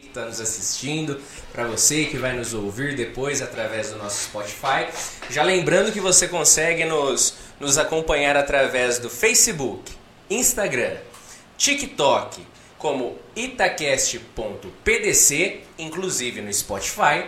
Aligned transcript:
que 0.00 0.06
está 0.06 0.24
nos 0.26 0.40
assistindo, 0.40 1.20
para 1.52 1.66
você 1.66 2.04
que 2.04 2.16
vai 2.16 2.32
nos 2.32 2.54
ouvir 2.54 2.94
depois 2.94 3.42
através 3.42 3.90
do 3.90 3.98
nosso 3.98 4.26
Spotify. 4.26 4.86
Já 5.28 5.42
lembrando 5.42 5.90
que 5.90 5.98
você 5.98 6.28
consegue 6.28 6.84
nos, 6.84 7.34
nos 7.58 7.76
acompanhar 7.78 8.36
através 8.36 9.00
do 9.00 9.10
Facebook, 9.10 9.90
Instagram, 10.30 10.98
TikTok, 11.56 12.46
como 12.78 13.18
itacast.pdc, 13.34 14.20
inclusive 15.76 16.42
no 16.42 16.52
Spotify, 16.52 17.24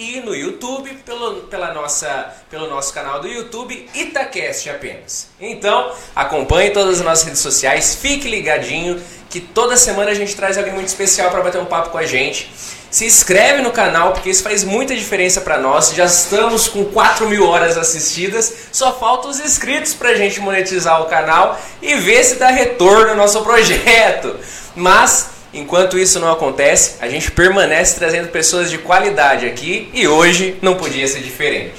e 0.00 0.18
no 0.22 0.34
YouTube, 0.34 0.90
pelo, 1.04 1.42
pela 1.42 1.74
nossa, 1.74 2.34
pelo 2.48 2.66
nosso 2.66 2.90
canal 2.94 3.20
do 3.20 3.28
YouTube, 3.28 3.86
Itacast 3.94 4.70
apenas. 4.70 5.28
Então, 5.38 5.92
acompanhe 6.16 6.70
todas 6.70 7.00
as 7.00 7.04
nossas 7.04 7.24
redes 7.24 7.40
sociais, 7.40 7.96
fique 7.96 8.26
ligadinho 8.26 8.98
que 9.28 9.40
toda 9.40 9.76
semana 9.76 10.10
a 10.10 10.14
gente 10.14 10.34
traz 10.34 10.56
alguém 10.56 10.72
muito 10.72 10.88
especial 10.88 11.30
para 11.30 11.42
bater 11.42 11.60
um 11.60 11.66
papo 11.66 11.90
com 11.90 11.98
a 11.98 12.06
gente. 12.06 12.50
Se 12.90 13.04
inscreve 13.04 13.60
no 13.60 13.70
canal, 13.72 14.12
porque 14.12 14.30
isso 14.30 14.42
faz 14.42 14.64
muita 14.64 14.96
diferença 14.96 15.42
para 15.42 15.58
nós. 15.58 15.92
Já 15.94 16.06
estamos 16.06 16.66
com 16.66 16.86
4 16.86 17.28
mil 17.28 17.46
horas 17.46 17.76
assistidas, 17.76 18.52
só 18.72 18.98
faltam 18.98 19.30
os 19.30 19.38
inscritos 19.38 19.92
para 19.92 20.08
a 20.08 20.14
gente 20.14 20.40
monetizar 20.40 21.02
o 21.02 21.06
canal 21.06 21.60
e 21.82 21.94
ver 21.96 22.24
se 22.24 22.36
dá 22.36 22.48
retorno 22.48 23.10
ao 23.10 23.16
nosso 23.16 23.42
projeto. 23.42 24.34
Mas 24.74 25.39
Enquanto 25.52 25.98
isso 25.98 26.20
não 26.20 26.30
acontece, 26.30 26.96
a 27.00 27.08
gente 27.08 27.30
permanece 27.30 27.98
trazendo 27.98 28.28
pessoas 28.28 28.70
de 28.70 28.78
qualidade 28.78 29.46
aqui 29.46 29.90
e 29.92 30.06
hoje 30.06 30.56
não 30.62 30.76
podia 30.76 31.08
ser 31.08 31.20
diferente. 31.22 31.74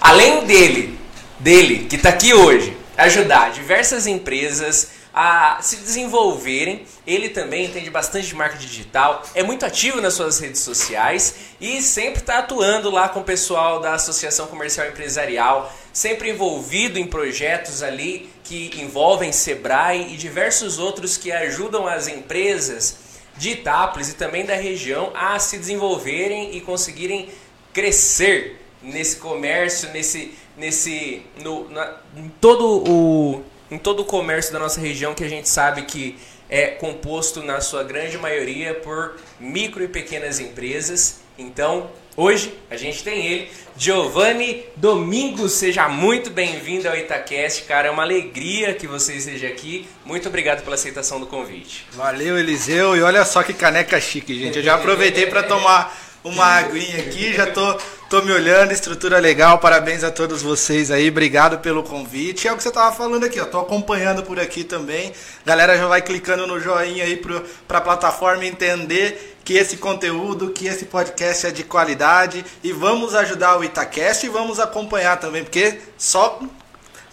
Além 0.00 0.44
dele, 0.44 0.98
dele 1.38 1.86
que 1.88 1.96
está 1.96 2.08
aqui 2.08 2.32
hoje, 2.32 2.74
ajudar 2.96 3.50
diversas 3.52 4.06
empresas 4.06 4.90
a 5.14 5.58
se 5.60 5.76
desenvolverem, 5.76 6.84
ele 7.06 7.28
também 7.28 7.66
entende 7.66 7.88
bastante 7.88 8.26
de 8.26 8.34
marketing 8.34 8.66
digital, 8.66 9.22
é 9.34 9.44
muito 9.44 9.64
ativo 9.64 10.00
nas 10.00 10.14
suas 10.14 10.40
redes 10.40 10.60
sociais 10.60 11.34
e 11.60 11.80
sempre 11.82 12.20
está 12.20 12.38
atuando 12.38 12.90
lá 12.90 13.08
com 13.08 13.20
o 13.20 13.24
pessoal 13.24 13.78
da 13.78 13.94
Associação 13.94 14.48
Comercial 14.48 14.88
Empresarial, 14.88 15.72
sempre 15.92 16.30
envolvido 16.30 16.98
em 16.98 17.06
projetos 17.06 17.80
ali 17.80 18.28
que 18.44 18.70
envolvem 18.80 19.32
Sebrae 19.32 20.12
e 20.12 20.16
diversos 20.16 20.78
outros 20.78 21.16
que 21.16 21.32
ajudam 21.32 21.88
as 21.88 22.06
empresas 22.06 22.96
de 23.36 23.50
Itápolis 23.50 24.10
e 24.10 24.14
também 24.14 24.44
da 24.44 24.54
região 24.54 25.10
a 25.14 25.38
se 25.38 25.58
desenvolverem 25.58 26.54
e 26.56 26.60
conseguirem 26.60 27.30
crescer 27.72 28.60
nesse 28.82 29.16
comércio, 29.16 29.90
nesse, 29.90 30.34
nesse 30.56 31.22
no, 31.42 31.68
na, 31.70 31.96
em 32.16 32.28
todo 32.40 32.84
o 32.88 33.42
em 33.70 33.78
todo 33.78 34.00
o 34.00 34.04
comércio 34.04 34.52
da 34.52 34.58
nossa 34.58 34.78
região 34.78 35.14
que 35.14 35.24
a 35.24 35.28
gente 35.28 35.48
sabe 35.48 35.82
que 35.82 36.16
é 36.48 36.66
composto 36.66 37.42
na 37.42 37.60
sua 37.60 37.82
grande 37.82 38.18
maioria 38.18 38.74
por 38.74 39.16
micro 39.40 39.82
e 39.82 39.88
pequenas 39.88 40.38
empresas. 40.38 41.20
Então, 41.36 41.90
Hoje 42.16 42.54
a 42.70 42.76
gente 42.76 43.02
tem 43.02 43.26
ele, 43.26 43.50
Giovanni 43.76 44.64
Domingos. 44.76 45.50
Seja 45.52 45.88
muito 45.88 46.30
bem-vindo 46.30 46.88
ao 46.88 46.96
Itacast, 46.96 47.64
cara. 47.64 47.88
É 47.88 47.90
uma 47.90 48.04
alegria 48.04 48.72
que 48.72 48.86
você 48.86 49.14
esteja 49.14 49.48
aqui. 49.48 49.88
Muito 50.04 50.28
obrigado 50.28 50.62
pela 50.62 50.76
aceitação 50.76 51.18
do 51.18 51.26
convite. 51.26 51.84
Valeu, 51.92 52.38
Eliseu. 52.38 52.96
E 52.96 53.02
olha 53.02 53.24
só 53.24 53.42
que 53.42 53.52
caneca 53.52 54.00
chique, 54.00 54.38
gente. 54.38 54.58
Eu 54.58 54.62
já 54.62 54.76
aproveitei 54.76 55.26
para 55.26 55.42
tomar 55.42 55.92
uma 56.24 56.46
aguinha 56.46 57.00
aqui, 57.00 57.34
já 57.34 57.46
tô, 57.46 57.74
tô 58.08 58.22
me 58.22 58.32
olhando, 58.32 58.72
estrutura 58.72 59.18
legal, 59.18 59.58
parabéns 59.58 60.02
a 60.02 60.10
todos 60.10 60.40
vocês 60.40 60.90
aí, 60.90 61.10
obrigado 61.10 61.58
pelo 61.58 61.82
convite. 61.82 62.48
É 62.48 62.52
o 62.52 62.56
que 62.56 62.62
você 62.62 62.70
tava 62.70 62.96
falando 62.96 63.24
aqui, 63.24 63.38
ó, 63.38 63.44
tô 63.44 63.60
acompanhando 63.60 64.22
por 64.22 64.40
aqui 64.40 64.64
também. 64.64 65.12
Galera 65.44 65.76
já 65.76 65.86
vai 65.86 66.00
clicando 66.00 66.46
no 66.46 66.58
joinha 66.58 67.04
aí 67.04 67.18
pro, 67.18 67.44
pra 67.68 67.78
plataforma 67.78 68.46
entender 68.46 69.36
que 69.44 69.52
esse 69.52 69.76
conteúdo, 69.76 70.50
que 70.50 70.66
esse 70.66 70.86
podcast 70.86 71.46
é 71.46 71.50
de 71.50 71.62
qualidade 71.62 72.42
e 72.62 72.72
vamos 72.72 73.14
ajudar 73.14 73.58
o 73.58 73.62
Itacast 73.62 74.24
e 74.24 74.30
vamos 74.30 74.58
acompanhar 74.58 75.20
também, 75.20 75.44
porque 75.44 75.78
só 75.98 76.40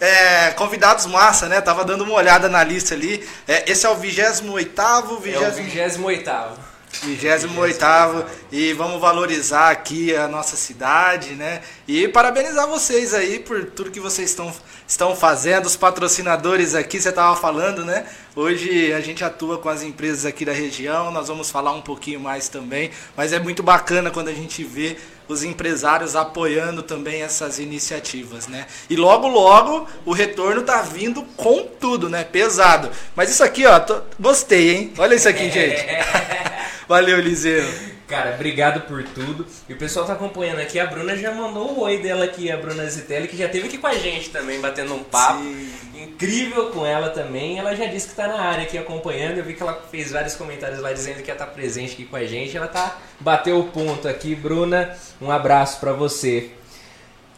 é, 0.00 0.52
convidados 0.52 1.04
massa, 1.04 1.48
né? 1.50 1.60
Tava 1.60 1.84
dando 1.84 2.02
uma 2.02 2.14
olhada 2.14 2.48
na 2.48 2.64
lista 2.64 2.94
ali. 2.94 3.28
É, 3.46 3.70
esse 3.70 3.84
é 3.84 3.88
o 3.90 3.94
28º, 3.94 5.20
20... 5.20 5.34
É 5.34 5.48
o 5.48 5.52
28º. 5.52 6.71
28 7.00 8.26
e 8.52 8.72
vamos 8.74 9.00
valorizar 9.00 9.70
aqui 9.70 10.14
a 10.14 10.28
nossa 10.28 10.56
cidade, 10.56 11.30
né? 11.30 11.62
E 11.88 12.06
parabenizar 12.06 12.68
vocês 12.68 13.14
aí 13.14 13.38
por 13.38 13.64
tudo 13.66 13.90
que 13.90 13.98
vocês 13.98 14.30
estão, 14.30 14.52
estão 14.86 15.16
fazendo, 15.16 15.66
os 15.66 15.76
patrocinadores 15.76 16.74
aqui, 16.74 17.00
você 17.00 17.08
estava 17.08 17.34
falando, 17.34 17.84
né? 17.84 18.06
Hoje 18.36 18.92
a 18.92 19.00
gente 19.00 19.24
atua 19.24 19.58
com 19.58 19.68
as 19.68 19.82
empresas 19.82 20.26
aqui 20.26 20.44
da 20.44 20.52
região, 20.52 21.10
nós 21.10 21.28
vamos 21.28 21.50
falar 21.50 21.72
um 21.72 21.82
pouquinho 21.82 22.20
mais 22.20 22.48
também, 22.48 22.90
mas 23.16 23.32
é 23.32 23.38
muito 23.38 23.62
bacana 23.62 24.10
quando 24.10 24.28
a 24.28 24.34
gente 24.34 24.62
vê 24.62 24.96
os 25.32 25.42
empresários 25.42 26.14
apoiando 26.14 26.82
também 26.82 27.22
essas 27.22 27.58
iniciativas, 27.58 28.46
né? 28.46 28.66
E 28.88 28.96
logo 28.96 29.26
logo 29.26 29.88
o 30.04 30.12
retorno 30.12 30.62
tá 30.62 30.82
vindo 30.82 31.22
com 31.36 31.62
tudo, 31.62 32.08
né? 32.08 32.24
Pesado. 32.24 32.90
Mas 33.16 33.30
isso 33.30 33.42
aqui, 33.42 33.66
ó, 33.66 33.80
tô... 33.80 34.00
gostei, 34.20 34.70
hein? 34.70 34.92
Olha 34.98 35.14
isso 35.14 35.28
aqui, 35.28 35.50
gente. 35.50 35.84
Valeu, 36.86 37.18
Eliseu. 37.18 37.64
Cara, 38.12 38.34
obrigado 38.34 38.82
por 38.82 39.02
tudo. 39.04 39.46
E 39.66 39.72
o 39.72 39.78
pessoal 39.78 40.04
tá 40.04 40.12
acompanhando 40.12 40.58
aqui. 40.58 40.78
A 40.78 40.84
Bruna 40.84 41.16
já 41.16 41.32
mandou 41.32 41.70
o 41.70 41.80
oi 41.80 41.96
dela 41.96 42.26
aqui, 42.26 42.50
a 42.50 42.58
Bruna 42.58 42.86
Zitelli, 42.86 43.26
que 43.26 43.38
já 43.38 43.48
teve 43.48 43.68
aqui 43.68 43.78
com 43.78 43.86
a 43.86 43.94
gente 43.94 44.28
também, 44.28 44.60
batendo 44.60 44.92
um 44.92 45.02
papo. 45.02 45.42
Sim. 45.42 45.72
Incrível 45.94 46.66
com 46.66 46.84
ela 46.84 47.08
também. 47.08 47.58
Ela 47.58 47.74
já 47.74 47.86
disse 47.86 48.10
que 48.10 48.14
tá 48.14 48.28
na 48.28 48.38
área 48.38 48.64
aqui 48.64 48.76
acompanhando. 48.76 49.38
Eu 49.38 49.44
vi 49.44 49.54
que 49.54 49.62
ela 49.62 49.82
fez 49.90 50.10
vários 50.10 50.36
comentários 50.36 50.78
lá 50.78 50.92
dizendo 50.92 51.22
que 51.22 51.30
ia 51.30 51.32
estar 51.32 51.46
tá 51.46 51.52
presente 51.52 51.94
aqui 51.94 52.04
com 52.04 52.16
a 52.16 52.26
gente. 52.26 52.54
Ela 52.54 52.68
tá 52.68 52.98
bateu 53.18 53.58
o 53.58 53.68
ponto 53.68 54.06
aqui. 54.06 54.34
Bruna, 54.34 54.94
um 55.18 55.30
abraço 55.30 55.80
para 55.80 55.94
você. 55.94 56.50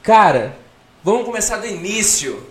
Cara, 0.02 0.56
vamos 1.04 1.24
começar 1.24 1.58
do 1.58 1.68
início. 1.68 2.44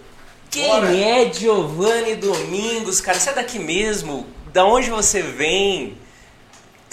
Quem 0.49 0.69
Bora. 0.69 0.95
é 0.95 1.33
Giovanni 1.33 2.15
Domingos, 2.15 3.01
cara? 3.01 3.19
Você 3.19 3.31
é 3.31 3.33
daqui 3.33 3.59
mesmo? 3.59 4.25
Da 4.53 4.63
onde 4.63 4.89
você 4.89 5.21
vem? 5.21 5.97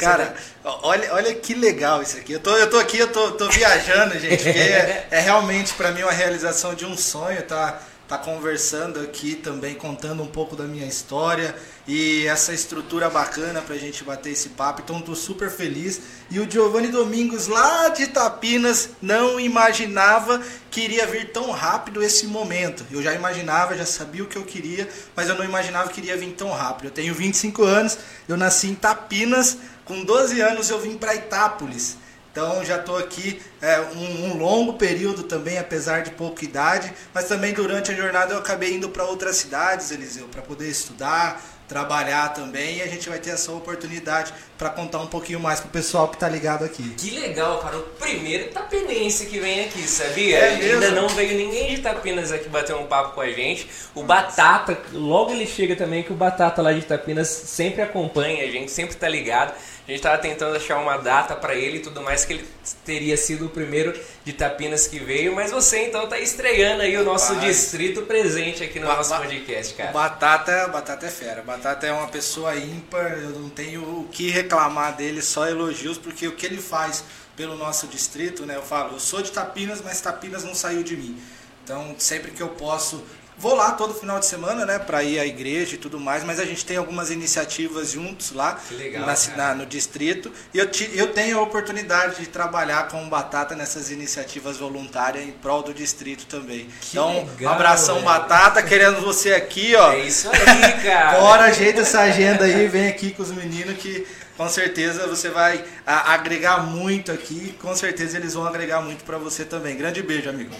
Cara, 0.01 0.35
olha, 0.65 1.15
olha 1.15 1.35
que 1.35 1.55
legal 1.55 2.03
isso 2.03 2.17
aqui. 2.17 2.33
Eu 2.33 2.41
tô, 2.41 2.57
eu 2.57 2.69
tô 2.69 2.79
aqui, 2.79 2.99
eu 2.99 3.09
tô, 3.09 3.33
tô 3.33 3.49
viajando, 3.49 4.19
gente, 4.19 4.43
porque 4.43 4.59
é, 4.59 5.09
é 5.13 5.21
realmente 5.21 5.75
para 5.75 5.91
mim 5.93 6.03
uma 6.03 6.13
realização 6.13 6.75
de 6.75 6.85
um 6.85 6.97
sonho, 6.97 7.43
tá? 7.43 7.81
Tá 8.11 8.19
conversando 8.19 8.99
aqui 8.99 9.37
também, 9.37 9.77
contando 9.77 10.21
um 10.21 10.27
pouco 10.27 10.57
da 10.57 10.65
minha 10.65 10.85
história 10.85 11.55
e 11.87 12.27
essa 12.27 12.53
estrutura 12.53 13.09
bacana 13.09 13.63
pra 13.63 13.77
gente 13.77 14.03
bater 14.03 14.33
esse 14.33 14.49
papo. 14.49 14.83
Então 14.83 15.01
tô 15.01 15.15
super 15.15 15.49
feliz. 15.49 16.01
E 16.29 16.41
o 16.41 16.51
Giovanni 16.51 16.89
Domingos 16.89 17.47
lá 17.47 17.89
de 17.89 18.09
Tapinas 18.09 18.91
não 19.01 19.39
imaginava 19.39 20.43
que 20.73 20.81
iria 20.81 21.07
vir 21.07 21.31
tão 21.31 21.53
rápido 21.53 22.03
esse 22.03 22.27
momento. 22.27 22.85
Eu 22.91 23.01
já 23.01 23.15
imaginava, 23.15 23.77
já 23.77 23.87
sabia 23.87 24.25
o 24.25 24.27
que 24.27 24.37
eu 24.37 24.45
queria, 24.45 24.89
mas 25.15 25.29
eu 25.29 25.37
não 25.37 25.45
imaginava 25.45 25.89
que 25.91 26.01
iria 26.01 26.17
vir 26.17 26.33
tão 26.33 26.51
rápido. 26.51 26.87
Eu 26.87 26.91
tenho 26.91 27.15
25 27.15 27.63
anos, 27.63 27.97
eu 28.29 28.37
nasci 28.37 28.67
em 28.67 28.75
Tapinas, 28.75 29.59
com 29.91 30.05
12 30.05 30.41
anos 30.41 30.71
eu 30.71 30.79
vim 30.79 30.97
para 30.97 31.17
Itápolis. 31.17 31.97
Então 32.31 32.65
já 32.65 32.77
estou 32.77 32.97
aqui 32.97 33.43
é, 33.61 33.81
um, 33.81 34.27
um, 34.27 34.39
longo 34.39 34.75
período 34.75 35.25
também, 35.25 35.59
apesar 35.59 36.05
de 36.05 36.13
pouca 36.13 36.45
idade, 36.45 36.93
mas 37.13 37.27
também 37.27 37.53
durante 37.53 37.91
a 37.91 37.95
jornada 37.95 38.35
eu 38.35 38.39
acabei 38.39 38.77
indo 38.77 38.89
para 38.89 39.05
outras 39.05 39.35
cidades, 39.35 39.91
Eliseu, 39.91 40.29
para 40.29 40.41
poder 40.41 40.69
estudar, 40.69 41.43
trabalhar 41.71 42.33
também 42.35 42.79
e 42.79 42.83
a 42.83 42.87
gente 42.89 43.09
vai 43.09 43.21
ter 43.21 43.31
essa 43.31 43.53
oportunidade 43.53 44.35
para 44.59 44.71
contar 44.71 44.99
um 44.99 45.07
pouquinho 45.07 45.39
mais 45.39 45.61
pro 45.61 45.71
pessoal 45.71 46.09
que 46.09 46.19
tá 46.19 46.29
ligado 46.29 46.65
aqui. 46.65 46.83
Que 46.91 47.11
legal, 47.11 47.59
cara. 47.59 47.79
O 47.79 47.83
primeiro 47.83 48.51
tapenense 48.51 49.27
que 49.27 49.39
vem 49.39 49.65
aqui, 49.65 49.83
sabia? 49.83 50.37
É 50.37 50.49
Ainda 50.55 50.91
não 50.91 51.09
veio 51.09 51.37
ninguém 51.37 51.77
de 51.77 51.81
Tapinas 51.81 52.33
aqui 52.33 52.49
bater 52.49 52.75
um 52.75 52.87
papo 52.87 53.15
com 53.15 53.21
a 53.21 53.31
gente. 53.31 53.71
O 53.95 54.03
Batata, 54.03 54.77
logo 54.93 55.31
ele 55.31 55.47
chega 55.47 55.77
também 55.77 56.03
que 56.03 56.13
o 56.13 56.17
Batata 56.17 56.61
lá 56.61 56.73
de 56.73 56.83
Tapinas 56.83 57.29
sempre 57.29 57.83
acompanha 57.83 58.45
a 58.45 58.51
gente, 58.51 58.71
sempre 58.71 58.97
tá 58.97 59.09
ligado. 59.09 59.55
A 59.91 59.93
gente 59.93 59.99
estava 59.99 60.19
tentando 60.19 60.57
achar 60.57 60.79
uma 60.79 60.99
data 60.99 61.35
para 61.35 61.53
ele 61.53 61.79
e 61.79 61.81
tudo 61.81 62.01
mais, 62.01 62.25
que 62.25 62.35
ele 62.35 62.49
teria 62.85 63.17
sido 63.17 63.47
o 63.47 63.49
primeiro 63.49 63.93
de 64.25 64.33
Tapinas 64.33 64.87
que 64.87 65.01
veio, 65.01 65.35
mas 65.35 65.51
você 65.51 65.89
então 65.89 66.05
está 66.05 66.17
estreando 66.17 66.83
aí 66.83 66.97
o 66.97 67.03
nosso 67.03 67.35
distrito 67.41 68.03
presente 68.03 68.63
aqui 68.63 68.79
no 68.79 68.87
ba 68.87 68.99
nosso 68.99 69.13
podcast, 69.17 69.75
cara. 69.75 69.91
Batata, 69.91 70.69
Batata 70.69 71.07
é 71.07 71.11
fera. 71.11 71.43
Batata 71.43 71.89
é 71.89 71.93
uma 71.93 72.07
pessoa 72.07 72.55
ímpar, 72.55 73.19
eu 73.19 73.31
não 73.31 73.49
tenho 73.51 73.83
o 73.83 74.09
que 74.13 74.31
reclamar 74.31 74.95
dele, 74.95 75.21
só 75.21 75.49
elogios, 75.49 75.99
porque 75.99 76.29
o 76.29 76.37
que 76.37 76.47
ele 76.47 76.63
faz 76.63 77.03
pelo 77.37 77.57
nosso 77.57 77.89
distrito, 77.89 78.47
né? 78.47 78.55
Eu 78.55 78.63
falo, 78.63 78.95
eu 78.95 79.01
sou 79.01 79.21
de 79.21 79.33
Tapinas, 79.33 79.83
mas 79.83 80.01
Tapinas 80.01 80.45
não 80.45 80.55
saiu 80.55 80.85
de 80.85 80.97
mim. 80.97 81.21
Então, 81.65 81.97
sempre 81.99 82.31
que 82.31 82.41
eu 82.41 82.51
posso 82.51 83.05
Vou 83.41 83.55
lá 83.55 83.71
todo 83.71 83.95
final 83.95 84.21
de 84.21 84.27
semana, 84.27 84.67
né, 84.67 84.79
para 84.79 85.03
ir 85.03 85.19
à 85.19 85.25
igreja 85.25 85.75
e 85.75 85.79
tudo 85.79 85.99
mais, 85.99 86.23
mas 86.23 86.39
a 86.39 86.45
gente 86.45 86.63
tem 86.63 86.77
algumas 86.77 87.11
iniciativas 87.11 87.93
juntos 87.93 88.33
lá 88.33 88.61
legal, 88.71 89.07
na, 89.07 89.15
na, 89.35 89.55
no 89.55 89.65
distrito. 89.65 90.31
E 90.53 90.59
eu, 90.59 90.71
te, 90.71 90.91
eu 90.93 91.07
tenho 91.15 91.39
a 91.39 91.41
oportunidade 91.41 92.21
de 92.21 92.27
trabalhar 92.27 92.89
com 92.89 93.09
Batata 93.09 93.57
nessas 93.57 93.91
iniciativas 93.91 94.59
voluntárias 94.59 95.25
em 95.25 95.31
prol 95.31 95.63
do 95.63 95.73
distrito 95.73 96.27
também. 96.27 96.69
Que 96.83 96.99
então, 96.99 97.27
legal, 97.31 97.51
um 97.51 97.55
abração 97.55 97.95
velho. 97.95 98.07
Batata, 98.09 98.63
querendo 98.63 99.01
você 99.01 99.33
aqui, 99.33 99.75
ó. 99.75 99.93
É 99.95 100.01
isso 100.01 100.29
aí, 100.29 100.83
cara. 100.85 101.19
Bora, 101.19 101.45
ajeita 101.45 101.81
essa 101.81 102.01
agenda 102.01 102.45
aí, 102.45 102.69
vem 102.69 102.89
aqui 102.89 103.11
com 103.11 103.23
os 103.23 103.31
meninos 103.31 103.79
que 103.79 104.07
com 104.37 104.51
certeza 104.51 105.07
você 105.07 105.31
vai 105.31 105.65
agregar 105.87 106.59
muito 106.59 107.11
aqui. 107.11 107.55
Com 107.63 107.75
certeza 107.75 108.19
eles 108.19 108.35
vão 108.35 108.47
agregar 108.47 108.83
muito 108.83 109.03
para 109.03 109.17
você 109.17 109.47
também. 109.47 109.79
Grande 109.79 110.03
beijo, 110.03 110.29
amigo. 110.29 110.55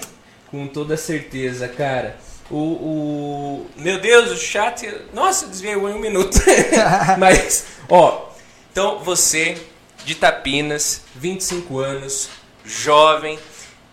Com 0.51 0.67
toda 0.67 0.97
certeza, 0.97 1.69
cara. 1.69 2.30
O, 2.51 2.57
o, 2.57 3.67
Meu 3.77 4.01
Deus, 4.01 4.31
o 4.31 4.37
chat. 4.37 4.93
Nossa, 5.13 5.47
desviei 5.47 5.75
em 5.75 5.77
um 5.77 5.99
minuto. 5.99 6.37
Mas, 7.19 7.65
ó. 7.89 8.29
Então, 8.73 8.99
você 8.99 9.57
de 10.05 10.15
Tapinas, 10.15 11.03
25 11.15 11.79
anos, 11.79 12.29
jovem. 12.65 13.39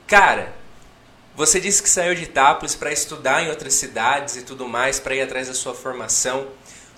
Cara, 0.07 0.54
você 1.36 1.59
disse 1.59 1.83
que 1.83 1.89
saiu 1.89 2.15
de 2.15 2.24
Itápolis 2.24 2.74
para 2.74 2.92
estudar 2.92 3.44
em 3.44 3.50
outras 3.50 3.74
cidades 3.75 4.38
e 4.38 4.42
tudo 4.42 4.68
mais, 4.68 5.00
para 5.00 5.15
ir 5.15 5.21
atrás 5.21 5.48
da 5.48 5.53
sua 5.53 5.75
formação. 5.75 6.48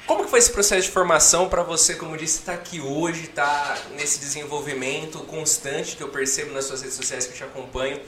Como 0.06 0.24
que 0.24 0.30
foi 0.30 0.40
esse 0.40 0.52
processo 0.52 0.84
de 0.84 0.92
formação 0.92 1.50
para 1.50 1.62
você, 1.62 1.94
como 1.96 2.18
disse, 2.18 2.40
estar 2.40 2.54
tá 2.54 2.58
aqui 2.58 2.80
hoje, 2.80 3.26
estar 3.26 3.46
tá 3.46 3.78
nesse 3.96 4.20
desenvolvimento 4.20 5.20
constante 5.20 5.96
que 5.96 6.02
eu 6.02 6.10
percebo 6.10 6.54
nas 6.54 6.66
suas 6.66 6.82
redes 6.82 6.96
sociais 6.96 7.26
que 7.26 7.34
eu 7.34 7.38
te 7.38 7.44
acompanho? 7.44 8.00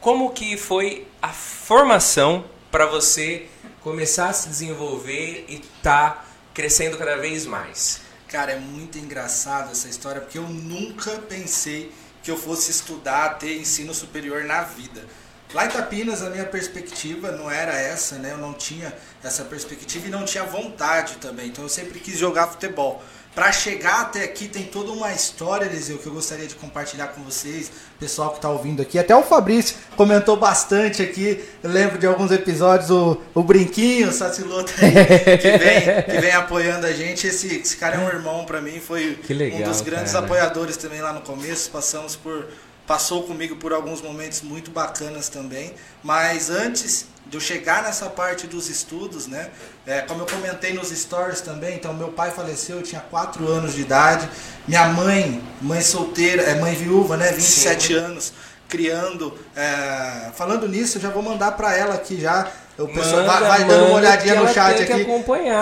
Como 0.00 0.30
que 0.30 0.56
foi 0.56 1.06
a 1.20 1.28
formação 1.28 2.44
para 2.72 2.86
você 2.86 3.48
começar 3.82 4.30
a 4.30 4.32
se 4.32 4.48
desenvolver 4.48 5.44
e 5.46 5.58
tá 5.82 6.24
crescendo 6.54 6.96
cada 6.96 7.16
vez 7.18 7.44
mais? 7.44 8.00
Cara, 8.26 8.52
é 8.52 8.58
muito 8.58 8.96
engraçado 8.96 9.70
essa 9.70 9.88
história 9.88 10.22
porque 10.22 10.38
eu 10.38 10.48
nunca 10.48 11.10
pensei 11.18 11.92
que 12.22 12.30
eu 12.30 12.36
fosse 12.36 12.70
estudar, 12.70 13.38
ter 13.38 13.58
ensino 13.58 13.92
superior 13.92 14.44
na 14.44 14.62
vida. 14.62 15.04
Lá 15.52 15.66
em 15.66 15.68
Tapinas 15.68 16.22
a 16.22 16.30
minha 16.30 16.46
perspectiva 16.46 17.30
não 17.30 17.50
era 17.50 17.74
essa, 17.74 18.16
né? 18.16 18.32
Eu 18.32 18.38
não 18.38 18.54
tinha 18.54 18.90
essa 19.22 19.44
perspectiva 19.44 20.06
e 20.06 20.10
não 20.10 20.24
tinha 20.24 20.44
vontade 20.44 21.16
também. 21.16 21.48
Então 21.48 21.64
eu 21.64 21.68
sempre 21.68 22.00
quis 22.00 22.18
jogar 22.18 22.46
futebol. 22.46 23.04
Para 23.34 23.50
chegar 23.50 24.02
até 24.02 24.24
aqui 24.24 24.46
tem 24.46 24.64
toda 24.64 24.92
uma 24.92 25.10
história, 25.10 25.64
Eliseu, 25.64 25.96
que 25.96 26.06
eu 26.06 26.12
gostaria 26.12 26.46
de 26.46 26.54
compartilhar 26.54 27.08
com 27.08 27.22
vocês, 27.22 27.72
pessoal 27.98 28.28
que 28.30 28.36
está 28.36 28.50
ouvindo 28.50 28.82
aqui. 28.82 28.98
Até 28.98 29.16
o 29.16 29.22
Fabrício 29.22 29.74
comentou 29.96 30.36
bastante 30.36 31.00
aqui. 31.00 31.42
Eu 31.62 31.70
lembro 31.70 31.96
de 31.98 32.06
alguns 32.06 32.30
episódios, 32.30 32.90
o, 32.90 33.16
o 33.34 33.42
Brinquinho, 33.42 34.10
o 34.10 34.12
Saciloto 34.12 34.70
aí, 34.76 35.38
que 35.38 35.56
vem, 35.56 36.02
que 36.02 36.20
vem 36.20 36.32
apoiando 36.32 36.86
a 36.86 36.92
gente. 36.92 37.26
Esse, 37.26 37.56
esse 37.56 37.74
cara 37.78 37.96
é 37.96 37.98
um 38.00 38.08
irmão 38.08 38.44
para 38.44 38.60
mim, 38.60 38.78
foi 38.78 39.18
legal, 39.30 39.60
um 39.60 39.62
dos 39.64 39.80
grandes 39.80 40.12
cara. 40.12 40.26
apoiadores 40.26 40.76
também 40.76 41.00
lá 41.00 41.14
no 41.14 41.22
começo. 41.22 41.70
Passamos 41.70 42.14
por 42.14 42.48
passou 42.86 43.22
comigo 43.22 43.56
por 43.56 43.72
alguns 43.72 44.02
momentos 44.02 44.42
muito 44.42 44.70
bacanas 44.70 45.28
também. 45.28 45.72
Mas 46.02 46.50
antes 46.50 47.06
de 47.26 47.36
eu 47.36 47.40
chegar 47.40 47.82
nessa 47.82 48.06
parte 48.10 48.46
dos 48.46 48.68
estudos, 48.68 49.26
né? 49.26 49.48
É, 49.86 50.00
como 50.02 50.22
eu 50.22 50.26
comentei 50.26 50.74
nos 50.74 50.88
stories 50.88 51.40
também, 51.40 51.76
então 51.76 51.94
meu 51.94 52.08
pai 52.08 52.30
faleceu, 52.30 52.76
eu 52.76 52.82
tinha 52.82 53.00
4 53.00 53.48
anos 53.48 53.74
de 53.74 53.80
idade. 53.80 54.28
Minha 54.66 54.86
mãe, 54.88 55.42
mãe 55.60 55.80
solteira, 55.80 56.42
é 56.42 56.54
mãe 56.56 56.74
viúva, 56.74 57.16
né? 57.16 57.32
27 57.32 57.86
Sim. 57.86 57.94
anos, 57.94 58.32
criando. 58.68 59.32
É, 59.56 60.30
falando 60.34 60.68
nisso, 60.68 60.98
eu 60.98 61.02
já 61.02 61.08
vou 61.08 61.22
mandar 61.22 61.52
para 61.52 61.76
ela 61.76 61.94
aqui 61.94 62.20
já. 62.20 62.50
O 62.78 62.88
pessoal 62.88 63.24
vai, 63.24 63.40
vai 63.40 63.64
dando 63.64 63.86
uma 63.86 63.96
olhadinha 63.96 64.34
no 64.34 64.48
chat 64.52 64.82
aqui. 64.82 65.04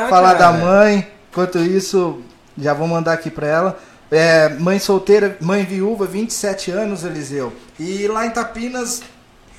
Falar 0.09 0.37
cara. 0.37 0.53
da 0.53 0.53
mãe. 0.53 1.11
Enquanto 1.31 1.59
isso, 1.59 2.23
já 2.59 2.73
vou 2.75 2.89
mandar 2.89 3.13
aqui 3.13 3.31
para 3.31 3.47
ela. 3.47 3.79
É, 4.11 4.49
mãe 4.49 4.79
solteira, 4.79 5.37
mãe 5.41 5.65
viúva, 5.65 6.07
27 6.07 6.71
anos, 6.71 7.05
Eliseu. 7.05 7.53
E 7.79 8.09
lá 8.09 8.27
em 8.27 8.31
Tapinas, 8.31 9.03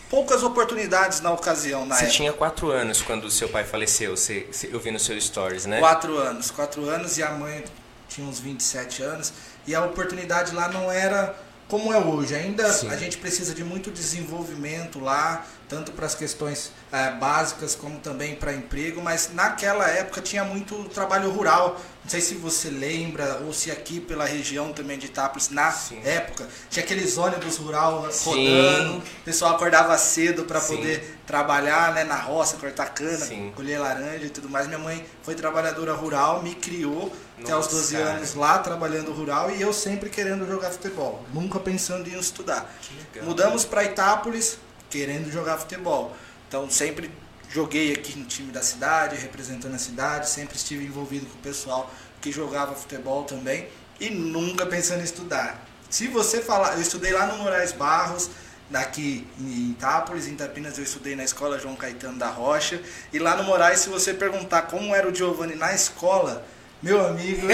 poucas 0.09 0.43
oportunidades 0.43 1.21
na 1.21 1.31
ocasião, 1.31 1.85
na 1.85 1.95
Você 1.95 2.03
época. 2.03 2.17
tinha 2.17 2.33
4 2.33 2.69
anos 2.69 3.01
quando 3.01 3.31
seu 3.31 3.47
pai 3.47 3.63
faleceu, 3.63 4.17
você, 4.17 4.47
eu 4.69 4.79
vi 4.79 4.91
nos 4.91 5.05
seus 5.05 5.23
stories, 5.23 5.65
né? 5.65 5.79
4 5.79 6.17
anos, 6.17 6.51
4 6.51 6.89
anos 6.89 7.17
e 7.17 7.23
a 7.23 7.31
mãe 7.31 7.63
tinha 8.09 8.27
uns 8.27 8.39
27 8.39 9.01
anos. 9.03 9.31
E 9.65 9.73
a 9.73 9.85
oportunidade 9.85 10.53
lá 10.53 10.67
não 10.67 10.91
era 10.91 11.33
como 11.69 11.93
é 11.93 11.97
hoje. 11.97 12.35
Ainda 12.35 12.69
Sim. 12.73 12.89
a 12.89 12.97
gente 12.97 13.17
precisa 13.17 13.55
de 13.55 13.63
muito 13.63 13.89
desenvolvimento 13.89 14.99
lá, 14.99 15.45
tanto 15.71 15.93
para 15.93 16.05
as 16.05 16.13
questões 16.13 16.69
é, 16.91 17.11
básicas 17.11 17.75
como 17.75 17.97
também 17.99 18.35
para 18.35 18.53
emprego, 18.53 19.01
mas 19.01 19.29
naquela 19.33 19.87
época 19.87 20.19
tinha 20.19 20.43
muito 20.43 20.83
trabalho 20.89 21.31
rural. 21.31 21.79
Não 22.03 22.09
sei 22.09 22.19
se 22.19 22.35
você 22.35 22.69
lembra, 22.69 23.39
ou 23.45 23.53
se 23.53 23.71
aqui 23.71 24.01
pela 24.01 24.25
região 24.25 24.73
também 24.73 24.99
de 24.99 25.05
Itápolis, 25.05 25.49
na 25.49 25.71
Sim. 25.71 26.01
época, 26.03 26.45
tinha 26.69 26.83
aqueles 26.83 27.17
ônibus 27.17 27.55
rural 27.55 28.09
rodando, 28.25 28.97
o 28.97 29.23
pessoal 29.23 29.55
acordava 29.55 29.97
cedo 29.97 30.43
para 30.43 30.59
poder 30.59 31.19
trabalhar 31.25 31.93
né, 31.93 32.03
na 32.03 32.17
roça, 32.17 32.57
cortar 32.57 32.87
cana, 32.87 33.25
Sim. 33.25 33.53
colher 33.55 33.79
laranja 33.79 34.25
e 34.25 34.29
tudo 34.29 34.49
mais. 34.49 34.67
Minha 34.67 34.79
mãe 34.79 35.05
foi 35.23 35.35
trabalhadora 35.35 35.93
rural, 35.93 36.43
me 36.43 36.53
criou 36.53 37.15
até 37.39 37.55
os 37.55 37.67
12 37.67 37.95
cara. 37.95 38.09
anos 38.09 38.35
lá 38.35 38.59
trabalhando 38.59 39.13
rural 39.13 39.49
e 39.49 39.61
eu 39.61 39.71
sempre 39.71 40.09
querendo 40.09 40.45
jogar 40.45 40.71
futebol, 40.71 41.23
nunca 41.33 41.61
pensando 41.61 42.09
em 42.09 42.19
estudar. 42.19 42.69
Mudamos 43.23 43.63
para 43.63 43.85
Itápolis, 43.85 44.57
querendo 44.91 45.31
jogar 45.31 45.57
futebol. 45.57 46.15
Então 46.47 46.69
sempre 46.69 47.09
joguei 47.49 47.93
aqui 47.93 48.17
no 48.19 48.25
time 48.25 48.51
da 48.51 48.61
cidade, 48.61 49.15
representando 49.15 49.73
a 49.73 49.79
cidade, 49.79 50.29
sempre 50.29 50.55
estive 50.55 50.85
envolvido 50.85 51.25
com 51.25 51.37
o 51.37 51.41
pessoal 51.41 51.91
que 52.21 52.31
jogava 52.31 52.75
futebol 52.75 53.23
também 53.23 53.67
e 53.99 54.09
nunca 54.09 54.65
pensando 54.65 55.01
em 55.01 55.05
estudar. 55.05 55.65
Se 55.89 56.07
você 56.07 56.41
falar, 56.41 56.75
eu 56.75 56.81
estudei 56.81 57.11
lá 57.11 57.25
no 57.25 57.37
Moraes 57.37 57.71
Barros, 57.71 58.29
daqui 58.69 59.27
em 59.39 59.71
Itápolis, 59.71 60.27
em 60.27 60.35
Tapinas 60.35 60.77
eu 60.77 60.83
estudei 60.83 61.15
na 61.15 61.23
escola 61.23 61.59
João 61.59 61.75
Caetano 61.75 62.17
da 62.17 62.29
Rocha, 62.29 62.81
e 63.11 63.19
lá 63.19 63.35
no 63.35 63.43
Moraes, 63.43 63.81
se 63.81 63.89
você 63.89 64.13
perguntar 64.13 64.63
como 64.63 64.95
era 64.95 65.09
o 65.09 65.13
Giovanni 65.13 65.55
na 65.55 65.73
escola, 65.73 66.45
meu 66.81 67.05
amigo, 67.05 67.47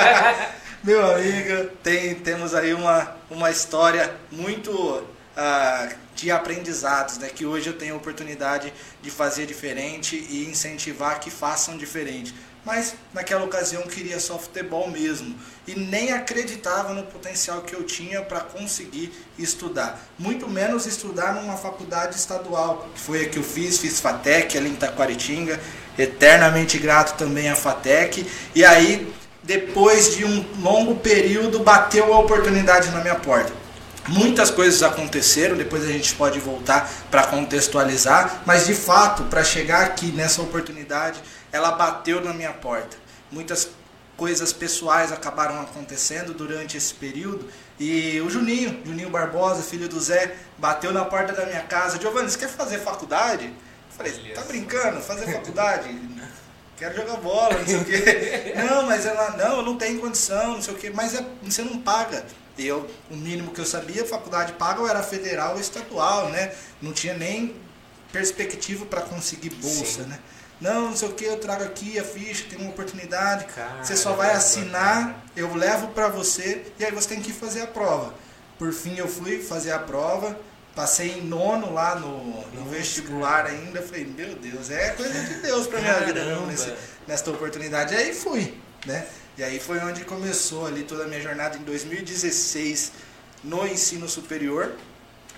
meu 0.82 1.14
amigo, 1.14 1.70
tem, 1.82 2.14
temos 2.14 2.54
aí 2.54 2.72
uma, 2.72 3.14
uma 3.30 3.50
história 3.50 4.14
muito 4.32 4.72
uh, 4.72 5.94
de 6.16 6.30
aprendizados, 6.30 7.18
né? 7.18 7.28
que 7.28 7.44
hoje 7.44 7.68
eu 7.68 7.74
tenho 7.74 7.94
a 7.94 7.96
oportunidade 7.98 8.72
de 9.02 9.10
fazer 9.10 9.46
diferente 9.46 10.16
e 10.30 10.46
incentivar 10.50 11.20
que 11.20 11.30
façam 11.30 11.76
diferente. 11.76 12.34
Mas 12.64 12.96
naquela 13.14 13.44
ocasião 13.44 13.82
queria 13.82 14.18
só 14.18 14.36
futebol 14.36 14.90
mesmo 14.90 15.36
e 15.68 15.78
nem 15.78 16.10
acreditava 16.12 16.92
no 16.94 17.04
potencial 17.04 17.60
que 17.60 17.74
eu 17.74 17.84
tinha 17.84 18.22
para 18.22 18.40
conseguir 18.40 19.12
estudar. 19.38 20.04
Muito 20.18 20.48
menos 20.48 20.84
estudar 20.84 21.34
numa 21.34 21.56
faculdade 21.56 22.16
estadual, 22.16 22.88
que 22.92 23.00
foi 23.00 23.26
a 23.26 23.28
que 23.28 23.38
eu 23.38 23.44
fiz, 23.44 23.78
fiz 23.78 24.00
FATEC 24.00 24.58
ali 24.58 24.70
em 24.70 24.74
Taquaritinga, 24.74 25.60
eternamente 25.96 26.76
grato 26.78 27.16
também 27.16 27.48
à 27.48 27.54
FATEC. 27.54 28.26
E 28.52 28.64
aí, 28.64 29.14
depois 29.44 30.16
de 30.16 30.24
um 30.24 30.44
longo 30.60 30.96
período, 30.96 31.60
bateu 31.60 32.12
a 32.12 32.18
oportunidade 32.18 32.90
na 32.90 33.00
minha 33.00 33.14
porta 33.14 33.65
Muitas 34.08 34.50
coisas 34.50 34.82
aconteceram, 34.82 35.56
depois 35.56 35.84
a 35.84 35.90
gente 35.90 36.14
pode 36.14 36.38
voltar 36.38 36.90
para 37.10 37.24
contextualizar, 37.26 38.42
mas 38.46 38.66
de 38.66 38.74
fato, 38.74 39.24
para 39.24 39.42
chegar 39.42 39.82
aqui 39.82 40.06
nessa 40.06 40.42
oportunidade, 40.42 41.20
ela 41.52 41.72
bateu 41.72 42.20
na 42.20 42.32
minha 42.32 42.52
porta. 42.52 42.96
Muitas 43.30 43.68
coisas 44.16 44.52
pessoais 44.52 45.12
acabaram 45.12 45.60
acontecendo 45.60 46.32
durante 46.32 46.76
esse 46.76 46.94
período 46.94 47.48
e 47.78 48.20
o 48.20 48.30
Juninho, 48.30 48.80
Juninho 48.84 49.10
Barbosa, 49.10 49.62
filho 49.62 49.88
do 49.88 50.00
Zé, 50.00 50.34
bateu 50.56 50.92
na 50.92 51.04
porta 51.04 51.32
da 51.32 51.44
minha 51.44 51.62
casa. 51.62 52.00
Giovanni, 52.00 52.30
você 52.30 52.38
quer 52.38 52.48
fazer 52.48 52.78
faculdade? 52.78 53.44
Eu 53.44 53.96
falei, 53.96 54.12
tá 54.34 54.42
brincando? 54.42 55.00
Fazer 55.00 55.30
faculdade? 55.32 55.88
Quero 56.78 56.94
jogar 56.94 57.16
bola, 57.16 57.58
não 57.58 57.66
sei 57.66 57.76
o 57.76 57.84
quê. 57.84 58.54
Não, 58.68 58.82
mas 58.82 59.06
ela, 59.06 59.30
não, 59.30 59.56
eu 59.56 59.62
não 59.62 59.78
tenho 59.78 59.98
condição, 59.98 60.52
não 60.52 60.62
sei 60.62 60.74
o 60.74 60.76
quê. 60.76 60.92
Mas 60.94 61.14
é, 61.14 61.24
você 61.42 61.62
não 61.62 61.78
paga. 61.78 62.22
Eu, 62.58 62.88
o 63.10 63.16
mínimo 63.16 63.52
que 63.52 63.60
eu 63.60 63.66
sabia, 63.66 64.04
faculdade 64.04 64.52
paga 64.54 64.80
ou 64.80 64.88
era 64.88 65.02
federal 65.02 65.54
ou 65.54 65.60
estadual, 65.60 66.30
né? 66.30 66.52
Não 66.80 66.92
tinha 66.92 67.14
nem 67.14 67.54
perspectiva 68.12 68.86
para 68.86 69.02
conseguir 69.02 69.50
bolsa, 69.50 70.02
Sim. 70.02 70.08
né? 70.08 70.18
Não, 70.60 70.88
não 70.88 70.96
sei 70.96 71.08
o 71.08 71.12
que, 71.12 71.24
eu 71.24 71.38
trago 71.38 71.64
aqui 71.64 71.98
a 71.98 72.04
ficha, 72.04 72.46
tem 72.48 72.58
uma 72.58 72.70
oportunidade. 72.70 73.44
Caramba, 73.44 73.84
você 73.84 73.94
só 73.94 74.14
vai 74.14 74.32
assinar, 74.32 75.22
eu 75.36 75.54
levo 75.54 75.88
para 75.88 76.08
você 76.08 76.64
e 76.78 76.84
aí 76.84 76.90
você 76.92 77.08
tem 77.08 77.20
que 77.20 77.32
fazer 77.32 77.62
a 77.62 77.66
prova. 77.66 78.14
Por 78.58 78.72
fim, 78.72 78.96
eu 78.96 79.06
fui 79.06 79.42
fazer 79.42 79.72
a 79.72 79.78
prova, 79.78 80.38
passei 80.74 81.18
em 81.18 81.22
nono 81.22 81.74
lá 81.74 81.94
no, 81.96 82.40
no 82.52 82.64
vestibular 82.70 83.44
ainda. 83.44 83.82
Falei, 83.82 84.06
meu 84.06 84.34
Deus, 84.34 84.70
é 84.70 84.90
coisa 84.90 85.12
de 85.12 85.34
Deus 85.42 85.66
para 85.66 85.80
minha 85.80 86.00
vida 86.00 86.22
nessa 87.06 87.30
oportunidade. 87.30 87.92
E 87.92 87.96
aí 87.98 88.14
fui, 88.14 88.58
né? 88.86 89.06
E 89.38 89.44
aí 89.44 89.60
foi 89.60 89.78
onde 89.80 90.02
começou 90.04 90.66
ali 90.66 90.82
toda 90.82 91.04
a 91.04 91.06
minha 91.06 91.20
jornada 91.20 91.58
em 91.58 91.62
2016 91.62 92.92
no 93.44 93.66
ensino 93.66 94.08
superior, 94.08 94.72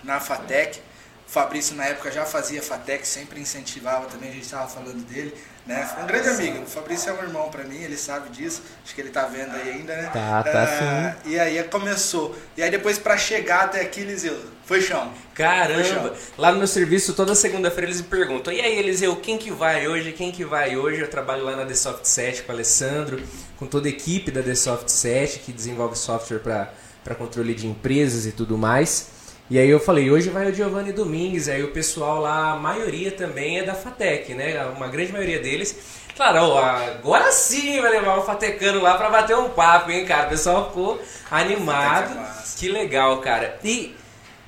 na 0.05 0.21
FATEC. 0.21 0.81
O 1.28 1.30
Fabrício 1.30 1.76
na 1.76 1.85
época 1.85 2.11
já 2.11 2.25
fazia 2.25 2.62
Fatec, 2.62 3.06
sempre 3.06 3.38
incentivava 3.38 4.06
também, 4.06 4.30
a 4.30 4.32
gente 4.32 4.44
estava 4.44 4.66
falando 4.66 5.04
dele. 5.04 5.35
Né? 5.66 5.87
Foi 5.92 6.02
um 6.02 6.06
grande 6.06 6.28
amigo. 6.30 6.62
O 6.62 6.66
Fabrício 6.66 7.11
é 7.11 7.12
um 7.12 7.23
irmão 7.23 7.50
para 7.50 7.64
mim, 7.64 7.76
ele 7.76 7.99
sabe 7.99 8.30
disso. 8.30 8.62
Acho 8.82 8.94
que 8.94 9.00
ele 9.02 9.11
tá 9.11 9.26
vendo 9.26 9.54
aí 9.54 9.73
ainda, 9.73 9.94
né? 9.94 10.11
Tá, 10.11 10.42
tá 10.42 10.62
ah, 10.62 11.23
sim. 11.23 11.30
E 11.30 11.38
aí 11.38 11.62
começou. 11.64 12.35
E 12.56 12.62
aí 12.62 12.70
depois 12.70 12.99
para 12.99 13.18
chegar 13.18 13.64
até 13.64 13.82
aqui, 13.82 14.00
Eliseu, 14.00 14.40
foi 14.64 14.80
chão. 14.80 15.12
Caramba! 15.35 15.82
Foi 15.82 15.85
chão. 15.85 16.14
Lá 16.38 16.50
no 16.50 16.58
meu 16.58 16.66
serviço, 16.66 17.12
toda 17.12 17.35
segunda-feira 17.35 17.88
eles 17.88 18.00
me 18.00 18.08
perguntam: 18.08 18.50
e 18.50 18.62
aí, 18.62 18.78
Eliseu, 18.78 19.14
quem 19.16 19.37
que 19.37 19.50
vai 19.50 19.87
hoje? 19.87 20.12
Quem 20.12 20.32
que 20.32 20.47
vai 20.47 20.78
hoje? 20.78 21.02
Eu 21.02 21.11
trabalho 21.11 21.44
lá 21.44 21.54
na 21.54 21.66
The 21.66 21.75
Soft 21.75 22.06
7 22.06 22.44
com 22.44 22.52
o 22.52 22.54
Alessandro, 22.54 23.23
com 23.58 23.66
toda 23.66 23.87
a 23.87 23.90
equipe 23.90 24.30
da 24.30 24.42
The 24.42 24.54
Soft 24.54 24.88
7 24.88 25.40
que 25.40 25.52
desenvolve 25.52 25.94
software 25.94 26.38
para 26.38 27.14
controle 27.14 27.54
de 27.54 27.66
empresas 27.66 28.25
e 28.25 28.32
tudo 28.32 28.56
mais. 28.56 29.18
E 29.50 29.59
aí 29.59 29.69
eu 29.71 29.81
falei, 29.81 30.11
hoje 30.11 30.28
vai 30.28 30.50
o 30.50 30.55
Giovanni 30.55 30.93
Domingues, 30.93 31.49
aí 31.49 31.62
o 31.62 31.71
pessoal 31.71 32.21
lá, 32.21 32.52
a 32.52 32.57
maioria 32.57 33.11
também 33.11 33.59
é 33.59 33.62
da 33.62 33.75
Fatec, 33.75 34.35
né? 34.35 34.62
Uma 34.76 34.88
grande 34.88 35.11
maioria 35.11 35.38
deles. 35.38 35.75
Claro, 36.14 36.59
agora 36.59 37.33
sim 37.33 37.81
vai 37.81 37.93
levar 37.93 38.19
o 38.19 38.25
Fatecano 38.25 38.83
lá 38.83 38.99
para 38.99 39.09
bater 39.09 39.37
um 39.37 39.49
papo, 39.49 39.90
hein, 39.90 40.05
cara? 40.05 40.26
O 40.26 40.31
pessoal 40.31 40.67
ficou 40.69 41.00
animado. 41.31 42.14
Que 42.59 42.69
legal, 42.69 43.19
cara. 43.23 43.59
E 43.64 43.95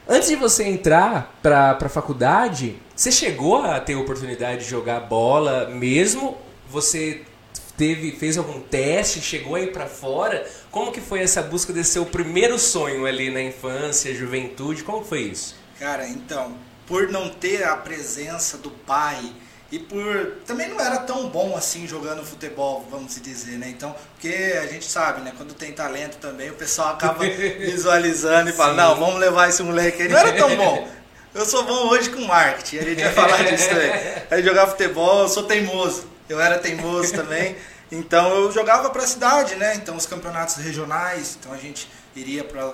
antes 0.06 0.28
de 0.28 0.36
você 0.36 0.64
entrar 0.64 1.34
pra, 1.40 1.74
pra 1.74 1.88
faculdade, 1.88 2.76
você 2.94 3.10
chegou 3.10 3.62
a 3.62 3.80
ter 3.80 3.94
oportunidade 3.94 4.64
de 4.64 4.70
jogar 4.70 5.00
bola 5.00 5.66
mesmo? 5.70 6.36
Você 6.68 7.22
teve, 7.74 8.12
fez 8.12 8.36
algum 8.36 8.60
teste, 8.60 9.22
chegou 9.22 9.54
aí 9.54 9.68
para 9.68 9.86
fora? 9.86 10.46
Como 10.70 10.92
que 10.92 11.00
foi 11.00 11.20
essa 11.20 11.42
busca 11.42 11.72
desse 11.72 11.92
seu 11.92 12.06
primeiro 12.06 12.58
sonho 12.58 13.04
ali 13.04 13.30
na 13.30 13.42
infância, 13.42 14.14
juventude? 14.14 14.84
Como 14.84 15.04
foi 15.04 15.22
isso? 15.22 15.56
Cara, 15.78 16.06
então, 16.06 16.54
por 16.86 17.08
não 17.08 17.28
ter 17.28 17.64
a 17.64 17.76
presença 17.76 18.56
do 18.56 18.70
pai 18.70 19.32
e 19.72 19.78
por 19.80 20.36
também 20.46 20.68
não 20.68 20.80
era 20.80 20.98
tão 20.98 21.28
bom 21.28 21.56
assim 21.56 21.88
jogando 21.88 22.24
futebol, 22.24 22.86
vamos 22.90 23.20
dizer, 23.20 23.58
né? 23.58 23.68
Então, 23.68 23.94
porque 24.12 24.58
a 24.62 24.66
gente 24.66 24.84
sabe, 24.84 25.22
né, 25.22 25.32
quando 25.36 25.54
tem 25.54 25.72
talento 25.72 26.18
também, 26.18 26.50
o 26.50 26.54
pessoal 26.54 26.90
acaba 26.90 27.24
visualizando 27.26 28.50
e 28.50 28.52
fala: 28.52 28.74
"Não, 28.74 28.96
vamos 28.96 29.18
levar 29.18 29.48
esse 29.48 29.62
moleque 29.62 30.02
aí". 30.02 30.08
Não 30.08 30.18
era 30.18 30.32
tão 30.32 30.54
bom. 30.56 30.88
Eu 31.34 31.46
sou 31.46 31.64
bom 31.64 31.88
hoje 31.88 32.10
com 32.10 32.20
marketing, 32.22 32.78
a 32.78 32.82
gente 32.82 33.02
vai 33.02 33.12
falar 33.12 33.42
disso 33.44 33.68
também. 33.68 33.92
Aí 34.30 34.42
jogar 34.42 34.66
futebol, 34.66 35.22
eu 35.22 35.28
sou 35.28 35.44
teimoso 35.44 36.10
eu 36.30 36.40
era 36.40 36.58
teimoso 36.58 37.12
também. 37.12 37.56
Então 37.90 38.34
eu 38.34 38.52
jogava 38.52 38.90
para 38.90 39.02
a 39.02 39.06
cidade, 39.06 39.56
né? 39.56 39.74
Então 39.74 39.96
os 39.96 40.06
campeonatos 40.06 40.56
regionais, 40.56 41.36
então 41.38 41.52
a 41.52 41.56
gente 41.56 41.88
iria 42.14 42.44
para 42.44 42.72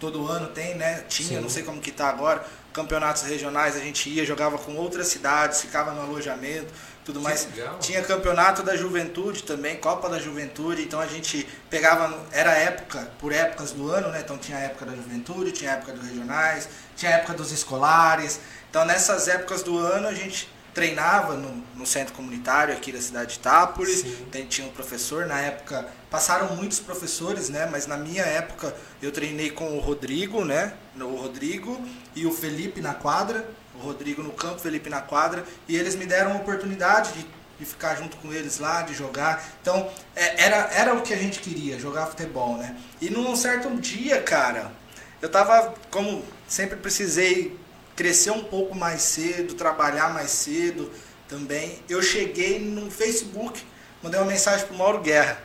todo 0.00 0.26
ano 0.26 0.48
tem, 0.48 0.74
né? 0.74 1.04
Tinha, 1.08 1.38
Sim. 1.38 1.40
não 1.40 1.48
sei 1.48 1.62
como 1.62 1.80
que 1.80 1.92
tá 1.92 2.08
agora, 2.08 2.44
campeonatos 2.72 3.22
regionais, 3.22 3.76
a 3.76 3.78
gente 3.78 4.08
ia, 4.08 4.24
jogava 4.24 4.58
com 4.58 4.74
outras 4.76 5.06
cidades, 5.08 5.60
ficava 5.60 5.92
no 5.92 6.02
alojamento, 6.02 6.72
tudo 7.04 7.20
que 7.20 7.24
mais. 7.24 7.46
Legal. 7.54 7.78
Tinha 7.78 8.02
campeonato 8.02 8.62
da 8.62 8.76
juventude 8.76 9.42
também, 9.44 9.76
Copa 9.76 10.08
da 10.08 10.18
Juventude, 10.18 10.82
então 10.82 11.00
a 11.00 11.06
gente 11.06 11.46
pegava, 11.70 12.12
era 12.32 12.52
época, 12.52 13.08
por 13.18 13.32
épocas 13.32 13.72
do 13.72 13.90
ano, 13.90 14.08
né? 14.08 14.20
Então 14.24 14.36
tinha 14.38 14.58
a 14.58 14.60
época 14.60 14.86
da 14.86 14.96
juventude, 14.96 15.52
tinha 15.52 15.70
a 15.70 15.74
época 15.74 15.92
dos 15.92 16.08
regionais, 16.08 16.68
tinha 16.96 17.12
a 17.12 17.14
época 17.18 17.34
dos 17.34 17.52
escolares. 17.52 18.40
Então 18.70 18.84
nessas 18.84 19.28
épocas 19.28 19.62
do 19.62 19.78
ano 19.78 20.08
a 20.08 20.14
gente 20.14 20.48
treinava 20.74 21.34
no, 21.34 21.62
no, 21.74 21.86
centro 21.86 22.14
comunitário 22.14 22.74
aqui 22.74 22.92
da 22.92 23.00
cidade 23.00 23.34
de 23.34 23.38
Itápolis, 23.40 24.04
Tem, 24.30 24.46
tinha 24.46 24.66
um 24.66 24.70
professor, 24.70 25.26
na 25.26 25.38
época 25.38 25.86
passaram 26.10 26.56
muitos 26.56 26.80
professores, 26.80 27.48
né, 27.48 27.68
mas 27.70 27.86
na 27.86 27.96
minha 27.96 28.22
época 28.22 28.74
eu 29.00 29.10
treinei 29.10 29.50
com 29.50 29.76
o 29.76 29.80
Rodrigo, 29.80 30.44
né, 30.44 30.72
o 30.96 31.16
Rodrigo 31.16 31.80
e 32.14 32.26
o 32.26 32.32
Felipe 32.32 32.80
na 32.80 32.94
quadra, 32.94 33.48
o 33.74 33.78
Rodrigo 33.78 34.22
no 34.22 34.32
campo, 34.32 34.56
o 34.56 34.60
Felipe 34.60 34.88
na 34.88 35.00
quadra, 35.00 35.44
e 35.68 35.76
eles 35.76 35.94
me 35.94 36.06
deram 36.06 36.32
a 36.32 36.36
oportunidade 36.36 37.12
de, 37.12 37.26
de 37.58 37.64
ficar 37.64 37.94
junto 37.96 38.16
com 38.18 38.32
eles 38.32 38.58
lá, 38.58 38.82
de 38.82 38.94
jogar, 38.94 39.42
então 39.60 39.90
é, 40.14 40.44
era, 40.44 40.56
era 40.74 40.94
o 40.94 41.02
que 41.02 41.12
a 41.12 41.18
gente 41.18 41.38
queria, 41.40 41.78
jogar 41.78 42.06
futebol, 42.06 42.56
né, 42.56 42.76
e 43.00 43.10
num 43.10 43.34
certo 43.36 43.70
dia, 43.76 44.22
cara, 44.22 44.72
eu 45.20 45.30
tava, 45.30 45.74
como 45.90 46.24
sempre 46.48 46.76
precisei 46.76 47.56
crescer 48.02 48.32
um 48.32 48.42
pouco 48.42 48.74
mais 48.74 49.00
cedo, 49.00 49.54
trabalhar 49.54 50.12
mais 50.12 50.32
cedo 50.32 50.90
também. 51.28 51.78
Eu 51.88 52.02
cheguei 52.02 52.58
no 52.58 52.90
Facebook, 52.90 53.64
mandei 54.02 54.18
uma 54.18 54.26
mensagem 54.26 54.66
pro 54.66 54.76
Mauro 54.76 54.98
Guerra. 54.98 55.38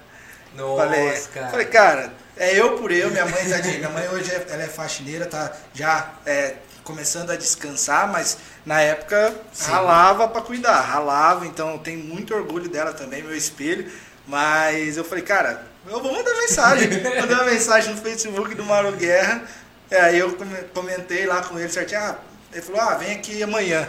Nossa, 0.56 0.84
falei, 0.84 1.22
cara. 1.32 1.50
Falei, 1.50 1.66
cara, 1.68 2.14
é 2.36 2.60
eu 2.60 2.76
por 2.78 2.92
eu, 2.92 3.12
minha 3.12 3.28
mãe 3.28 3.48
tá 3.48 3.60
de, 3.60 3.78
minha 3.78 3.90
mãe 3.90 4.10
hoje 4.10 4.32
é, 4.32 4.44
ela 4.50 4.64
é 4.64 4.68
faxineira, 4.68 5.28
tá 5.28 5.56
já 5.72 6.14
é, 6.26 6.56
começando 6.84 7.30
a 7.30 7.36
descansar, 7.36 8.12
mas 8.12 8.40
na 8.66 8.82
época 8.82 9.36
Sim. 9.54 9.70
ralava 9.70 10.28
para 10.28 10.42
cuidar, 10.42 10.82
ralava, 10.82 11.46
então 11.46 11.78
tenho 11.78 12.04
muito 12.04 12.34
orgulho 12.34 12.68
dela 12.68 12.92
também, 12.92 13.22
meu 13.22 13.38
espelho. 13.38 13.88
Mas 14.26 14.98
eu 14.98 15.04
falei, 15.04 15.24
cara, 15.24 15.64
eu 15.88 16.02
vou 16.02 16.12
mandar 16.12 16.34
mensagem. 16.34 16.90
Mandei 17.22 17.36
uma 17.36 17.46
mensagem 17.46 17.94
no 17.94 18.02
Facebook 18.02 18.56
do 18.56 18.66
Mauro 18.66 18.92
Guerra. 18.94 19.44
Aí 19.90 20.18
eu 20.18 20.36
comentei 20.74 21.26
lá 21.26 21.42
com 21.44 21.58
ele 21.58 21.70
certinho, 21.70 22.02
ah, 22.02 22.18
ele 22.52 22.62
falou, 22.62 22.82
ah, 22.82 22.96
vem 22.96 23.12
aqui 23.14 23.42
amanhã. 23.44 23.88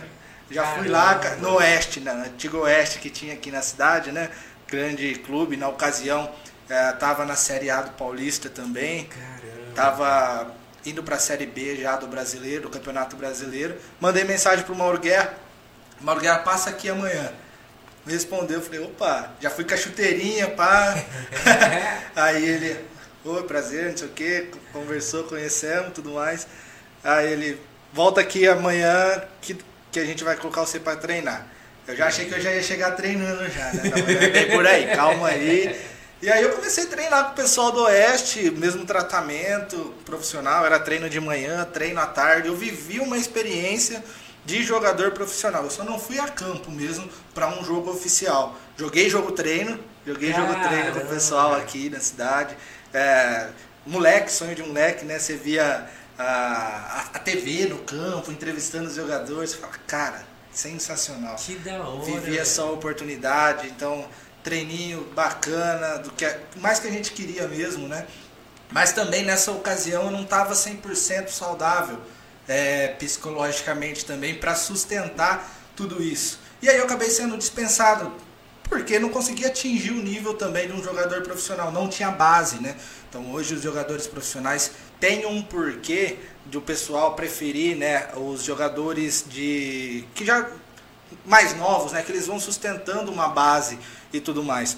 Já 0.50 0.62
Caramba. 0.62 0.80
fui 0.80 0.88
lá 0.88 1.20
no 1.40 1.56
Oeste, 1.56 2.00
na 2.00 2.12
antigo 2.12 2.58
Oeste 2.58 2.98
que 2.98 3.10
tinha 3.10 3.34
aqui 3.34 3.50
na 3.50 3.62
cidade, 3.62 4.10
né? 4.10 4.30
Grande 4.66 5.14
clube, 5.16 5.56
na 5.56 5.68
ocasião 5.68 6.30
é, 6.68 6.92
tava 6.92 7.24
na 7.24 7.34
Série 7.34 7.70
A 7.70 7.82
do 7.82 7.90
Paulista 7.92 8.48
também. 8.48 9.06
Caramba. 9.06 9.74
Tava 9.74 10.54
indo 10.84 11.02
para 11.02 11.16
a 11.16 11.18
Série 11.18 11.46
B 11.46 11.76
já 11.76 11.96
do 11.96 12.06
Brasileiro, 12.06 12.62
do 12.62 12.70
Campeonato 12.70 13.16
Brasileiro. 13.16 13.76
Mandei 14.00 14.24
mensagem 14.24 14.64
pro 14.64 14.74
Mauro 14.74 14.98
Guerra. 14.98 15.34
Mauro 16.00 16.20
Guerra, 16.20 16.38
passa 16.38 16.70
aqui 16.70 16.88
amanhã. 16.88 17.32
Me 18.04 18.12
respondeu, 18.12 18.62
falei, 18.62 18.80
opa, 18.80 19.32
já 19.40 19.50
fui 19.50 19.64
com 19.64 19.74
a 19.74 19.76
chuteirinha, 19.76 20.48
pá. 20.50 20.94
Aí 22.16 22.44
ele, 22.44 22.84
oi, 23.24 23.42
prazer, 23.44 23.90
não 23.90 23.96
sei 23.96 24.08
o 24.08 24.10
que, 24.10 24.50
conversou, 24.72 25.24
conhecemos, 25.24 25.92
tudo 25.92 26.12
mais. 26.12 26.46
Aí 27.02 27.32
ele, 27.32 27.60
volta 27.92 28.20
aqui 28.20 28.46
amanhã 28.46 29.22
que, 29.40 29.56
que 29.90 30.00
a 30.00 30.04
gente 30.04 30.24
vai 30.24 30.36
colocar 30.36 30.60
você 30.62 30.78
para 30.78 30.96
treinar. 30.96 31.46
Eu 31.86 31.96
já 31.96 32.06
achei 32.06 32.26
que 32.26 32.34
eu 32.34 32.40
já 32.40 32.52
ia 32.52 32.62
chegar 32.62 32.90
treinando 32.92 33.48
já, 33.50 33.72
né? 33.72 33.90
Tava 33.90 34.56
por 34.56 34.66
aí, 34.66 34.86
calma 34.94 35.28
aí. 35.28 35.74
E 36.20 36.28
aí 36.30 36.42
eu 36.42 36.50
comecei 36.50 36.84
a 36.84 36.86
treinar 36.88 37.24
com 37.26 37.30
o 37.30 37.34
pessoal 37.34 37.70
do 37.70 37.82
Oeste, 37.84 38.50
mesmo 38.50 38.84
tratamento 38.84 39.94
profissional, 40.04 40.66
era 40.66 40.78
treino 40.80 41.08
de 41.08 41.20
manhã, 41.20 41.64
treino 41.64 42.00
à 42.00 42.06
tarde. 42.06 42.48
Eu 42.48 42.56
vivi 42.56 42.98
uma 42.98 43.16
experiência 43.16 44.04
de 44.44 44.62
jogador 44.64 45.12
profissional. 45.12 45.64
Eu 45.64 45.70
só 45.70 45.84
não 45.84 45.98
fui 45.98 46.18
a 46.18 46.26
campo 46.26 46.70
mesmo 46.70 47.08
para 47.32 47.48
um 47.48 47.64
jogo 47.64 47.90
oficial. 47.90 48.58
Joguei 48.76 49.08
jogo 49.08 49.32
treino, 49.32 49.78
joguei 50.06 50.32
Caramba. 50.32 50.54
jogo 50.54 50.68
treino 50.68 50.92
com 50.92 51.06
o 51.06 51.06
pessoal 51.06 51.54
aqui 51.54 51.88
na 51.88 52.00
cidade. 52.00 52.56
É, 52.92 53.48
moleque, 53.86 54.32
sonho 54.32 54.54
de 54.54 54.62
moleque, 54.62 55.04
né? 55.04 55.18
Você 55.18 55.36
via 55.36 55.88
a, 56.18 57.10
a 57.14 57.18
TV 57.20 57.66
no 57.66 57.78
campo, 57.78 58.32
entrevistando 58.32 58.88
os 58.88 58.94
jogadores. 58.94 59.50
Você 59.50 59.56
fala, 59.58 59.72
cara, 59.86 60.26
sensacional. 60.52 61.36
Que 61.36 61.54
da 61.56 61.80
hora. 61.80 62.04
Vivi 62.04 62.36
essa 62.36 62.64
oportunidade, 62.64 63.68
então 63.68 64.06
treininho 64.42 65.04
bacana, 65.14 65.98
do 65.98 66.10
que 66.10 66.24
mais 66.56 66.78
que 66.80 66.88
a 66.88 66.90
gente 66.90 67.12
queria 67.12 67.46
mesmo, 67.46 67.86
né? 67.86 68.06
Mas 68.70 68.92
também 68.92 69.24
nessa 69.24 69.52
ocasião 69.52 70.04
eu 70.04 70.10
não 70.10 70.22
estava 70.22 70.54
100% 70.54 71.28
saudável 71.28 71.98
é, 72.46 72.88
psicologicamente 72.88 74.04
também 74.04 74.34
para 74.34 74.54
sustentar 74.54 75.48
tudo 75.76 76.02
isso. 76.02 76.40
E 76.60 76.68
aí 76.68 76.76
eu 76.76 76.84
acabei 76.84 77.10
sendo 77.10 77.36
dispensado 77.36 78.12
porque 78.68 78.98
não 78.98 79.08
conseguia 79.08 79.48
atingir 79.48 79.92
o 79.92 80.02
nível 80.02 80.34
também 80.34 80.66
de 80.66 80.72
um 80.72 80.82
jogador 80.82 81.22
profissional, 81.22 81.72
não 81.72 81.88
tinha 81.88 82.10
base, 82.10 82.60
né? 82.60 82.76
Então 83.08 83.32
hoje 83.32 83.54
os 83.54 83.62
jogadores 83.62 84.06
profissionais 84.06 84.72
têm 85.00 85.26
um 85.26 85.42
porquê 85.42 86.18
de 86.46 86.58
o 86.58 86.60
pessoal 86.60 87.14
preferir, 87.14 87.76
né, 87.76 88.08
os 88.16 88.42
jogadores 88.42 89.24
de 89.28 90.04
que 90.14 90.24
já 90.24 90.48
mais 91.24 91.56
novos, 91.56 91.92
né, 91.92 92.02
que 92.02 92.12
eles 92.12 92.26
vão 92.26 92.38
sustentando 92.38 93.10
uma 93.10 93.28
base 93.28 93.78
e 94.12 94.20
tudo 94.20 94.42
mais. 94.42 94.76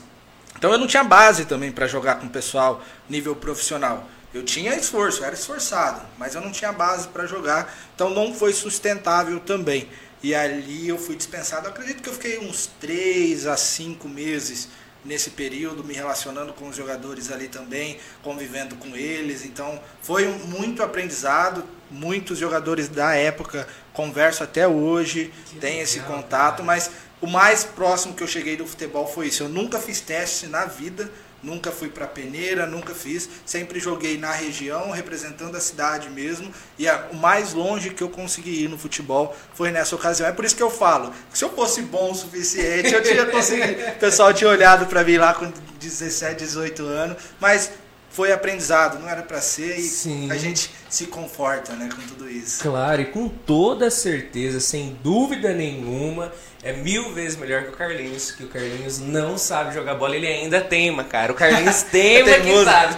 Então 0.56 0.70
eu 0.72 0.78
não 0.78 0.86
tinha 0.86 1.02
base 1.02 1.44
também 1.44 1.72
para 1.72 1.86
jogar 1.86 2.16
com 2.16 2.26
o 2.26 2.30
pessoal 2.30 2.82
nível 3.08 3.34
profissional. 3.34 4.06
Eu 4.32 4.44
tinha 4.44 4.76
esforço, 4.76 5.24
era 5.24 5.34
esforçado, 5.34 6.02
mas 6.16 6.36
eu 6.36 6.40
não 6.40 6.52
tinha 6.52 6.70
base 6.70 7.08
para 7.08 7.26
jogar, 7.26 7.74
então 7.94 8.10
não 8.10 8.32
foi 8.32 8.52
sustentável 8.52 9.40
também. 9.40 9.88
E 10.22 10.34
ali 10.34 10.88
eu 10.88 10.98
fui 10.98 11.16
dispensado. 11.16 11.66
Eu 11.66 11.70
acredito 11.70 12.02
que 12.02 12.08
eu 12.08 12.12
fiquei 12.12 12.38
uns 12.38 12.68
3 12.80 13.46
a 13.46 13.56
5 13.56 14.08
meses 14.08 14.68
nesse 15.04 15.30
período, 15.30 15.82
me 15.82 15.94
relacionando 15.94 16.52
com 16.52 16.68
os 16.68 16.76
jogadores 16.76 17.32
ali 17.32 17.48
também, 17.48 17.98
convivendo 18.22 18.76
com 18.76 18.94
eles. 18.94 19.44
Então 19.44 19.80
foi 20.02 20.28
muito 20.28 20.82
aprendizado. 20.82 21.64
Muitos 21.90 22.38
jogadores 22.38 22.88
da 22.88 23.16
época 23.16 23.66
converso 23.92 24.44
até 24.44 24.68
hoje, 24.68 25.32
que 25.46 25.56
tem 25.56 25.70
legal, 25.70 25.82
esse 25.82 26.00
contato, 26.00 26.58
cara. 26.58 26.64
mas 26.64 26.90
o 27.20 27.26
mais 27.26 27.64
próximo 27.64 28.14
que 28.14 28.22
eu 28.22 28.28
cheguei 28.28 28.56
do 28.56 28.64
futebol 28.64 29.06
foi 29.06 29.26
isso. 29.26 29.42
Eu 29.42 29.48
nunca 29.48 29.80
fiz 29.80 30.00
teste 30.00 30.46
na 30.46 30.66
vida 30.66 31.10
nunca 31.42 31.70
fui 31.70 31.88
para 31.88 32.06
peneira, 32.06 32.66
nunca 32.66 32.94
fiz, 32.94 33.28
sempre 33.44 33.80
joguei 33.80 34.18
na 34.18 34.32
região, 34.32 34.90
representando 34.90 35.56
a 35.56 35.60
cidade 35.60 36.10
mesmo, 36.10 36.52
e 36.78 36.88
a, 36.88 37.08
o 37.12 37.16
mais 37.16 37.52
longe 37.52 37.90
que 37.90 38.02
eu 38.02 38.08
consegui 38.08 38.64
ir 38.64 38.68
no 38.68 38.78
futebol 38.78 39.36
foi 39.54 39.70
nessa 39.70 39.94
ocasião. 39.94 40.28
É 40.28 40.32
por 40.32 40.44
isso 40.44 40.56
que 40.56 40.62
eu 40.62 40.70
falo, 40.70 41.12
que 41.30 41.38
se 41.38 41.44
eu 41.44 41.50
fosse 41.50 41.82
bom 41.82 42.10
o 42.10 42.14
suficiente, 42.14 42.92
eu 42.92 43.02
tinha 43.02 43.26
conseguido, 43.26 43.80
o 43.96 43.98
pessoal 43.98 44.32
tinha 44.32 44.50
olhado 44.50 44.86
para 44.86 45.04
mim 45.04 45.16
lá 45.16 45.34
com 45.34 45.50
17, 45.78 46.44
18 46.44 46.82
anos, 46.84 47.16
mas 47.40 47.70
foi 48.10 48.32
aprendizado, 48.32 48.98
não 48.98 49.08
era 49.08 49.22
para 49.22 49.40
ser 49.40 49.78
e 49.78 49.82
Sim. 49.82 50.30
a 50.30 50.36
gente 50.36 50.70
se 50.88 51.06
conforta, 51.06 51.72
né, 51.74 51.88
com 51.94 52.02
tudo 52.02 52.28
isso. 52.28 52.62
Claro, 52.62 53.00
e 53.00 53.06
com 53.06 53.28
toda 53.28 53.88
certeza, 53.90 54.58
sem 54.58 54.98
dúvida 55.02 55.54
nenhuma, 55.54 56.32
é 56.62 56.72
mil 56.74 57.12
vezes 57.14 57.38
melhor 57.38 57.62
que 57.62 57.70
o 57.70 57.72
Carlinhos, 57.72 58.32
que 58.32 58.44
o 58.44 58.48
Carlinhos 58.48 58.98
não 58.98 59.38
sabe 59.38 59.72
jogar 59.72 59.94
bola, 59.94 60.14
ele 60.14 60.26
ainda 60.26 60.60
teima, 60.60 61.04
cara. 61.04 61.32
O 61.32 61.34
Carlinhos 61.34 61.82
teima 61.90 62.34
que 62.38 62.64
sabe. 62.64 62.96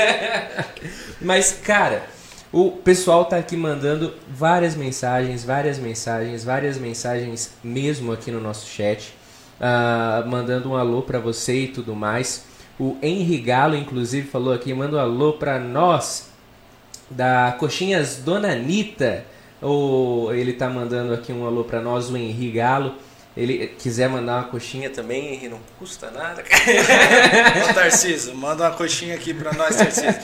Mas, 1.22 1.52
cara, 1.52 2.04
o 2.52 2.70
pessoal 2.70 3.24
tá 3.24 3.36
aqui 3.36 3.56
mandando 3.56 4.14
várias 4.28 4.74
mensagens, 4.74 5.44
várias 5.44 5.78
mensagens, 5.78 6.44
várias 6.44 6.76
mensagens 6.76 7.52
mesmo 7.64 8.12
aqui 8.12 8.30
no 8.30 8.40
nosso 8.40 8.66
chat, 8.66 9.14
uh, 9.60 10.28
mandando 10.28 10.70
um 10.70 10.76
alô 10.76 11.02
para 11.02 11.18
você 11.18 11.64
e 11.64 11.68
tudo 11.68 11.94
mais. 11.94 12.44
O 12.78 12.98
Henri 13.02 13.38
Galo, 13.38 13.76
inclusive, 13.76 14.26
falou 14.28 14.52
aqui, 14.52 14.74
manda 14.74 14.96
um 14.96 15.00
alô 15.00 15.34
para 15.34 15.58
nós, 15.58 16.30
da 17.10 17.56
Coxinhas 17.58 18.16
Dona 18.16 18.52
Anitta. 18.52 19.24
Ou 19.60 20.34
ele 20.34 20.52
tá 20.52 20.68
mandando 20.68 21.12
aqui 21.12 21.32
um 21.32 21.46
alô 21.46 21.64
para 21.64 21.80
nós, 21.80 22.10
o 22.10 22.16
Henri 22.16 22.50
Galo 22.50 22.94
ele 23.36 23.68
quiser 23.78 24.08
mandar 24.08 24.38
uma 24.38 24.44
coxinha 24.44 24.90
também, 24.90 25.48
não 25.48 25.60
custa 25.78 26.10
nada. 26.10 26.42
Ô, 27.70 27.74
Tarcísio, 27.74 28.34
manda 28.34 28.64
uma 28.64 28.72
coxinha 28.72 29.14
aqui 29.14 29.32
pra 29.32 29.52
nós, 29.52 29.76
Tarcísio. 29.76 30.14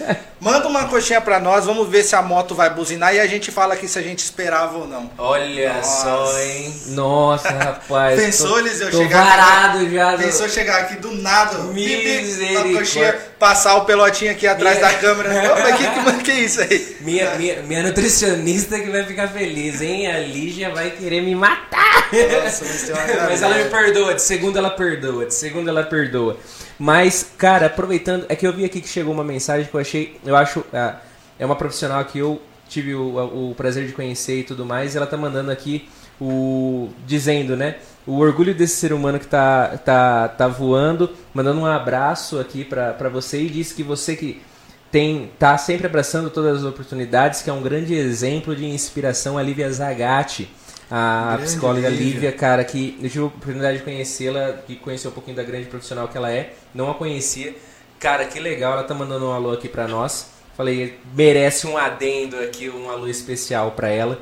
Manda 0.40 0.66
uma 0.66 0.88
coxinha 0.88 1.20
pra 1.20 1.38
nós, 1.38 1.64
vamos 1.64 1.88
ver 1.88 2.02
se 2.02 2.16
a 2.16 2.22
moto 2.22 2.54
vai 2.54 2.68
buzinar 2.68 3.14
e 3.14 3.20
a 3.20 3.26
gente 3.26 3.52
fala 3.52 3.74
aqui 3.74 3.86
se 3.86 3.98
a 3.98 4.02
gente 4.02 4.18
esperava 4.18 4.76
ou 4.76 4.88
não. 4.88 5.10
Olha 5.18 5.74
Nossa. 5.74 6.02
só, 6.02 6.40
hein? 6.40 6.74
Nossa, 6.88 7.48
rapaz. 7.50 8.20
Pensou, 8.20 8.58
Eliseu, 8.58 8.90
chegar 8.90 9.24
varado 9.24 9.78
aqui, 9.78 9.94
já. 9.94 10.18
Pensou 10.18 10.48
chegar 10.48 10.80
aqui 10.80 10.96
do 10.96 11.12
nada. 11.12 11.58
Misericórdia. 11.58 12.78
coxinha, 12.78 13.18
passar 13.38 13.76
o 13.76 13.84
pelotinho 13.84 14.32
aqui 14.32 14.48
atrás 14.48 14.78
minha... 14.78 14.90
da 14.90 14.98
câmera. 14.98 15.30
Mas 15.62 15.76
que, 15.76 15.88
que, 15.88 16.22
que 16.24 16.30
é 16.32 16.40
isso 16.40 16.60
aí? 16.60 16.96
Minha, 17.00 17.34
minha, 17.36 17.62
minha 17.62 17.82
nutricionista 17.84 18.78
que 18.80 18.90
vai 18.90 19.04
ficar 19.04 19.28
feliz, 19.28 19.80
hein? 19.80 20.10
A 20.10 20.18
Lígia 20.18 20.70
vai 20.74 20.90
querer 20.90 21.22
me 21.22 21.34
matar. 21.34 22.08
Nossa, 22.12 22.64
mas 22.64 22.82
tem 22.82 22.94
uma 22.94 22.95
Mas 23.28 23.42
ela 23.42 23.56
me 23.56 23.68
perdoa, 23.70 24.14
de 24.14 24.22
segunda 24.22 24.58
ela 24.58 24.70
perdoa, 24.70 25.26
de 25.26 25.34
segunda 25.34 25.70
ela 25.70 25.82
perdoa. 25.82 26.36
Mas, 26.78 27.30
cara, 27.36 27.66
aproveitando, 27.66 28.26
é 28.28 28.36
que 28.36 28.46
eu 28.46 28.52
vi 28.52 28.64
aqui 28.64 28.80
que 28.80 28.88
chegou 28.88 29.12
uma 29.12 29.24
mensagem 29.24 29.66
que 29.66 29.74
eu 29.74 29.80
achei, 29.80 30.20
eu 30.24 30.36
acho, 30.36 30.64
ah, 30.72 31.00
é 31.38 31.46
uma 31.46 31.56
profissional 31.56 32.04
que 32.04 32.18
eu 32.18 32.40
tive 32.68 32.94
o, 32.94 33.50
o 33.50 33.54
prazer 33.54 33.86
de 33.86 33.92
conhecer 33.92 34.40
e 34.40 34.44
tudo 34.44 34.64
mais, 34.64 34.94
e 34.94 34.96
ela 34.96 35.06
tá 35.06 35.16
mandando 35.16 35.50
aqui 35.50 35.88
o 36.20 36.88
dizendo, 37.06 37.56
né? 37.56 37.76
O 38.06 38.18
orgulho 38.18 38.54
desse 38.54 38.76
ser 38.76 38.92
humano 38.92 39.18
que 39.18 39.26
tá, 39.26 39.78
tá, 39.84 40.28
tá 40.28 40.48
voando, 40.48 41.10
mandando 41.34 41.60
um 41.60 41.66
abraço 41.66 42.38
aqui 42.38 42.64
para 42.64 43.08
você 43.08 43.42
e 43.42 43.48
diz 43.48 43.72
que 43.72 43.82
você 43.82 44.16
que 44.16 44.40
tem 44.90 45.30
tá 45.38 45.58
sempre 45.58 45.86
abraçando 45.86 46.30
todas 46.30 46.58
as 46.58 46.64
oportunidades, 46.64 47.42
que 47.42 47.50
é 47.50 47.52
um 47.52 47.62
grande 47.62 47.94
exemplo 47.94 48.54
de 48.54 48.64
inspiração 48.64 49.36
a 49.36 49.42
Lívia 49.42 49.70
Zagatti 49.70 50.48
a 50.90 51.34
grande 51.36 51.42
psicóloga 51.44 51.88
Lívia. 51.88 52.04
Lívia, 52.04 52.32
cara, 52.32 52.64
que 52.64 52.98
eu 53.02 53.08
tive 53.08 53.24
a 53.24 53.26
oportunidade 53.26 53.78
de 53.78 53.84
conhecê-la, 53.84 54.56
e 54.68 54.76
conhecer 54.76 55.08
um 55.08 55.12
pouquinho 55.12 55.36
da 55.36 55.42
grande 55.42 55.66
profissional 55.66 56.08
que 56.08 56.16
ela 56.16 56.30
é, 56.30 56.54
não 56.74 56.90
a 56.90 56.94
conhecia. 56.94 57.54
Cara, 57.98 58.26
que 58.26 58.38
legal, 58.38 58.74
ela 58.74 58.84
tá 58.84 58.94
mandando 58.94 59.26
um 59.26 59.32
alô 59.32 59.52
aqui 59.52 59.68
pra 59.68 59.88
nós. 59.88 60.26
Falei, 60.56 60.98
merece 61.14 61.66
um 61.66 61.76
adendo 61.76 62.38
aqui, 62.38 62.70
um 62.70 62.90
alô 62.90 63.08
especial 63.08 63.72
pra 63.72 63.88
ela. 63.88 64.20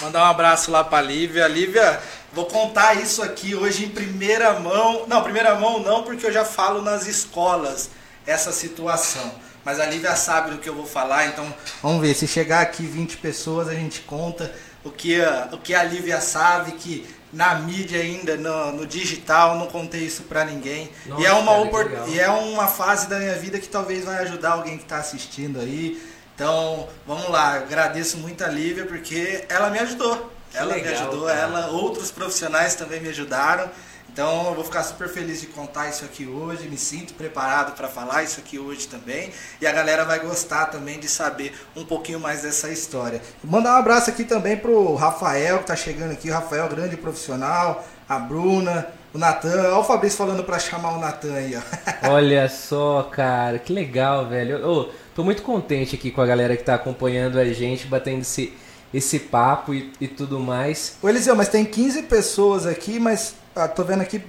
Mandar 0.00 0.24
um 0.24 0.30
abraço 0.30 0.70
lá 0.70 0.82
pra 0.82 1.00
Lívia. 1.00 1.46
Lívia, 1.46 2.00
vou 2.32 2.46
contar 2.46 2.94
isso 3.00 3.22
aqui 3.22 3.54
hoje 3.54 3.84
em 3.84 3.88
primeira 3.88 4.58
mão. 4.58 5.06
Não, 5.06 5.22
primeira 5.22 5.54
mão 5.54 5.80
não, 5.80 6.02
porque 6.02 6.26
eu 6.26 6.32
já 6.32 6.44
falo 6.44 6.82
nas 6.82 7.06
escolas 7.06 7.90
essa 8.26 8.50
situação. 8.50 9.32
Mas 9.64 9.78
a 9.78 9.86
Lívia 9.86 10.16
sabe 10.16 10.50
do 10.50 10.58
que 10.58 10.68
eu 10.68 10.74
vou 10.74 10.86
falar, 10.86 11.26
então 11.26 11.46
vamos 11.80 12.00
ver. 12.00 12.14
Se 12.14 12.26
chegar 12.26 12.60
aqui 12.60 12.82
20 12.82 13.18
pessoas, 13.18 13.68
a 13.68 13.74
gente 13.74 14.00
conta 14.00 14.52
o 14.84 14.90
que 14.90 15.20
a, 15.20 15.48
o 15.52 15.58
que 15.58 15.74
a 15.74 15.82
Lívia 15.84 16.20
sabe, 16.20 16.72
que 16.72 17.06
na 17.32 17.54
mídia 17.54 18.00
ainda, 18.00 18.36
no, 18.36 18.72
no 18.72 18.86
digital, 18.86 19.56
não 19.56 19.66
contei 19.66 20.02
isso 20.02 20.24
para 20.24 20.44
ninguém. 20.44 20.90
Nossa, 21.06 21.22
e, 21.22 21.26
é 21.26 21.32
uma 21.32 21.70
cara, 21.70 22.04
e 22.08 22.20
é 22.20 22.28
uma 22.28 22.68
fase 22.68 23.08
da 23.08 23.18
minha 23.18 23.34
vida 23.34 23.58
que 23.58 23.68
talvez 23.68 24.04
vai 24.04 24.18
ajudar 24.18 24.52
alguém 24.52 24.76
que 24.76 24.84
está 24.84 24.98
assistindo 24.98 25.60
aí. 25.60 26.02
Então, 26.34 26.88
vamos 27.06 27.28
lá, 27.30 27.56
eu 27.56 27.62
agradeço 27.62 28.18
muito 28.18 28.44
a 28.44 28.48
Lívia 28.48 28.84
porque 28.84 29.44
ela 29.48 29.70
me 29.70 29.78
ajudou. 29.78 30.30
Que 30.50 30.58
ela 30.58 30.74
legal, 30.74 30.92
me 30.92 30.98
ajudou, 30.98 31.26
cara. 31.26 31.40
ela, 31.40 31.66
outros 31.68 32.10
profissionais 32.10 32.74
também 32.74 33.00
me 33.00 33.08
ajudaram. 33.08 33.70
Então 34.12 34.48
eu 34.48 34.54
vou 34.54 34.62
ficar 34.62 34.82
super 34.82 35.08
feliz 35.08 35.40
de 35.40 35.46
contar 35.46 35.88
isso 35.88 36.04
aqui 36.04 36.26
hoje, 36.26 36.68
me 36.68 36.76
sinto 36.76 37.14
preparado 37.14 37.74
para 37.74 37.88
falar 37.88 38.22
isso 38.22 38.40
aqui 38.40 38.58
hoje 38.58 38.86
também. 38.86 39.30
E 39.58 39.66
a 39.66 39.72
galera 39.72 40.04
vai 40.04 40.20
gostar 40.20 40.66
também 40.66 41.00
de 41.00 41.08
saber 41.08 41.54
um 41.74 41.82
pouquinho 41.82 42.20
mais 42.20 42.42
dessa 42.42 42.68
história. 42.68 43.22
Vou 43.42 43.50
mandar 43.50 43.74
um 43.74 43.78
abraço 43.78 44.10
aqui 44.10 44.24
também 44.24 44.54
pro 44.54 44.94
Rafael, 44.96 45.60
que 45.60 45.66
tá 45.66 45.74
chegando 45.74 46.12
aqui, 46.12 46.28
o 46.28 46.32
Rafael, 46.32 46.68
grande 46.68 46.94
profissional, 46.94 47.82
a 48.06 48.18
Bruna, 48.18 48.86
o 49.14 49.18
Natan. 49.18 49.62
Olha 49.62 49.78
o 49.78 49.84
Fabrício 49.84 50.18
falando 50.18 50.44
para 50.44 50.58
chamar 50.58 50.94
o 50.94 51.00
Natan 51.00 51.32
aí, 51.32 51.56
ó. 51.56 51.62
Olha 52.12 52.46
só, 52.50 53.04
cara, 53.04 53.58
que 53.58 53.72
legal, 53.72 54.28
velho. 54.28 54.58
Eu, 54.58 54.92
tô 55.14 55.24
muito 55.24 55.40
contente 55.40 55.96
aqui 55.96 56.10
com 56.10 56.20
a 56.20 56.26
galera 56.26 56.54
que 56.54 56.64
tá 56.64 56.74
acompanhando 56.74 57.38
a 57.38 57.46
gente, 57.46 57.86
batendo 57.86 58.20
esse, 58.20 58.52
esse 58.92 59.18
papo 59.18 59.72
e, 59.72 59.90
e 59.98 60.06
tudo 60.06 60.38
mais. 60.38 60.98
Ô 61.00 61.08
Eliseu, 61.08 61.34
mas 61.34 61.48
tem 61.48 61.64
15 61.64 62.02
pessoas 62.02 62.66
aqui, 62.66 63.00
mas 63.00 63.40
ah, 63.54 63.68
tô 63.68 63.84
vendo 63.84 64.02
aqui 64.02 64.22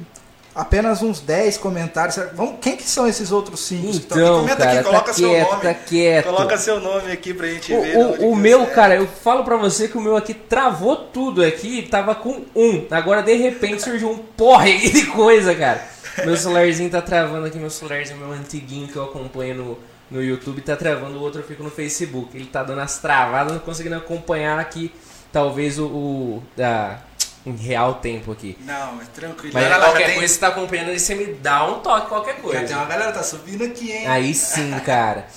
apenas 0.55 1.01
uns 1.01 1.19
10 1.19 1.57
comentários. 1.57 2.15
Vamos, 2.33 2.55
quem 2.61 2.75
que 2.77 2.83
são 2.83 3.07
esses 3.07 3.31
outros 3.31 3.61
5? 3.61 3.89
Então, 3.95 4.41
Comenta 4.41 4.57
cara, 4.57 4.71
aqui, 4.79 4.83
coloca 4.83 5.05
tá 5.05 5.13
seu 5.13 5.29
quieto, 5.29 5.49
nome. 5.49 5.61
Tá 5.61 5.73
quieto. 5.73 6.25
Coloca 6.25 6.57
seu 6.57 6.79
nome 6.79 7.11
aqui 7.11 7.33
pra 7.33 7.47
gente 7.47 7.73
o, 7.73 7.81
ver. 7.81 7.97
O, 7.97 8.31
o 8.31 8.35
meu, 8.35 8.63
é. 8.63 8.65
cara, 8.67 8.95
eu 8.95 9.07
falo 9.07 9.43
pra 9.43 9.55
você 9.55 9.87
que 9.87 9.97
o 9.97 10.01
meu 10.01 10.15
aqui 10.15 10.33
travou 10.33 10.95
tudo 10.95 11.43
aqui, 11.43 11.87
tava 11.89 12.13
com 12.15 12.43
um. 12.55 12.85
Agora 12.91 13.21
de 13.21 13.33
repente 13.35 13.81
surgiu 13.83 14.11
um 14.11 14.17
porre 14.17 14.77
de 14.89 15.05
coisa, 15.07 15.55
cara. 15.55 15.93
Meu 16.23 16.37
celularzinho 16.37 16.91
tá 16.91 17.01
travando 17.01 17.47
aqui, 17.47 17.57
meu 17.57 17.71
celularzinho, 17.71 18.19
meu 18.19 18.31
antiguinho 18.31 18.87
que 18.87 18.95
eu 18.95 19.03
acompanho 19.03 19.55
no, 19.55 19.79
no 20.11 20.23
YouTube, 20.23 20.61
tá 20.61 20.75
travando, 20.75 21.17
o 21.17 21.21
outro 21.21 21.41
eu 21.41 21.45
fico 21.45 21.63
no 21.63 21.71
Facebook. 21.71 22.37
Ele 22.37 22.45
tá 22.45 22.61
dando 22.61 22.81
as 22.81 22.99
travadas, 22.99 23.53
não 23.53 23.59
conseguindo 23.59 23.95
acompanhar 23.95 24.59
aqui, 24.59 24.93
talvez 25.31 25.79
o, 25.79 25.87
o 25.87 26.43
da 26.55 26.99
em 27.45 27.55
real 27.55 27.95
tempo 27.95 28.31
aqui. 28.31 28.57
Não, 28.61 29.01
é 29.01 29.05
tranquilo. 29.13 29.53
Mas 29.53 29.67
qualquer 29.67 30.05
tem... 30.05 30.15
coisa 30.15 30.21
que 30.21 30.27
você 30.29 30.39
tá 30.39 30.47
acompanhando 30.47 30.89
aí, 30.89 30.99
você 30.99 31.15
me 31.15 31.25
dá 31.25 31.65
um 31.65 31.79
toque, 31.79 32.07
qualquer 32.07 32.35
coisa. 32.37 32.61
Já 32.61 32.67
tem 32.67 32.75
uma 32.75 32.85
galera 32.85 33.11
tá 33.11 33.23
subindo 33.23 33.63
aqui, 33.63 33.91
hein? 33.91 34.07
Aí 34.07 34.33
sim, 34.33 34.71
cara. 34.85 35.27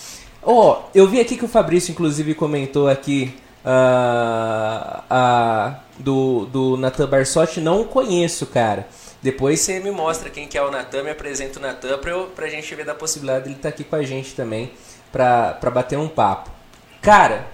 Ó, 0.42 0.73
oh, 0.73 0.90
eu 0.95 1.09
vi 1.09 1.21
aqui 1.21 1.37
que 1.37 1.45
o 1.45 1.49
Fabrício, 1.49 1.90
inclusive, 1.90 2.35
comentou 2.35 2.88
aqui 2.88 3.37
uh, 3.64 5.03
uh, 5.11 5.77
do, 5.99 6.47
do 6.47 6.77
Natan 6.77 7.09
Barsotti. 7.09 7.61
Não 7.61 7.85
conheço, 7.85 8.47
cara. 8.47 8.87
Depois 9.21 9.61
você 9.61 9.81
me 9.81 9.90
mostra 9.90 10.31
quem 10.31 10.47
que 10.47 10.57
é 10.57 10.62
o 10.62 10.71
Natan, 10.71 11.03
me 11.03 11.11
apresenta 11.11 11.59
o 11.59 11.62
Natan 11.62 11.99
pra, 11.99 12.12
eu, 12.12 12.27
pra 12.27 12.47
gente 12.49 12.73
ver 12.77 12.85
da 12.85 12.95
possibilidade 12.95 13.45
dele 13.45 13.57
estar 13.57 13.71
tá 13.71 13.75
aqui 13.75 13.83
com 13.83 13.97
a 13.97 14.03
gente 14.03 14.35
também 14.35 14.71
pra, 15.11 15.55
pra 15.55 15.71
bater 15.71 15.99
um 15.99 16.07
papo. 16.09 16.51
Cara, 17.03 17.47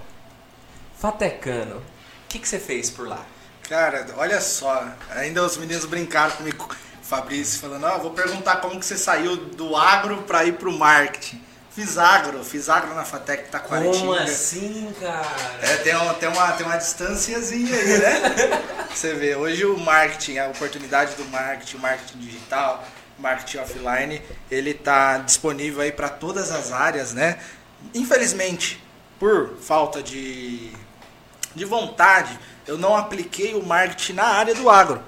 Fatecano, 0.98 1.76
o 1.76 1.82
que, 2.28 2.38
que 2.38 2.48
você 2.48 2.58
fez 2.58 2.90
por 2.90 3.08
lá? 3.08 3.24
Cara, 3.72 4.06
olha 4.18 4.38
só, 4.38 4.86
ainda 5.12 5.42
os 5.42 5.56
meninos 5.56 5.86
brincaram 5.86 6.32
comigo, 6.32 6.68
Fabrício, 7.02 7.58
falando, 7.58 7.86
ah, 7.86 7.96
vou 7.96 8.10
perguntar 8.10 8.56
como 8.56 8.78
que 8.78 8.84
você 8.84 8.98
saiu 8.98 9.34
do 9.34 9.74
agro 9.74 10.24
para 10.24 10.44
ir 10.44 10.58
pro 10.58 10.70
marketing. 10.70 11.42
Fiz 11.70 11.96
agro, 11.96 12.44
fiz 12.44 12.68
agro 12.68 12.94
na 12.94 13.02
Fatec 13.02 13.48
Taquaritinga. 13.48 13.98
Como 13.98 14.12
assim, 14.12 14.94
cara? 15.00 15.26
É, 15.62 15.76
tem 15.78 15.96
uma, 15.96 16.12
tem 16.12 16.28
uma, 16.28 16.52
tem 16.52 16.66
uma 16.66 16.76
distânciazinha 16.76 17.74
aí, 17.74 17.98
né? 17.98 18.62
você 18.94 19.14
vê, 19.14 19.36
hoje 19.36 19.64
o 19.64 19.78
marketing, 19.78 20.36
a 20.36 20.48
oportunidade 20.48 21.14
do 21.14 21.24
marketing, 21.30 21.76
o 21.78 21.80
marketing 21.80 22.18
digital, 22.18 22.84
marketing 23.18 23.56
offline, 23.56 24.22
ele 24.50 24.74
tá 24.74 25.16
disponível 25.16 25.80
aí 25.80 25.92
para 25.92 26.10
todas 26.10 26.50
as 26.50 26.72
áreas, 26.72 27.14
né? 27.14 27.38
Infelizmente, 27.94 28.84
por 29.18 29.56
falta 29.62 30.02
de, 30.02 30.70
de 31.54 31.64
vontade, 31.64 32.38
eu 32.66 32.78
não 32.78 32.96
apliquei 32.96 33.54
o 33.54 33.64
marketing 33.64 34.14
na 34.14 34.24
área 34.24 34.54
do 34.54 34.68
agro. 34.70 35.02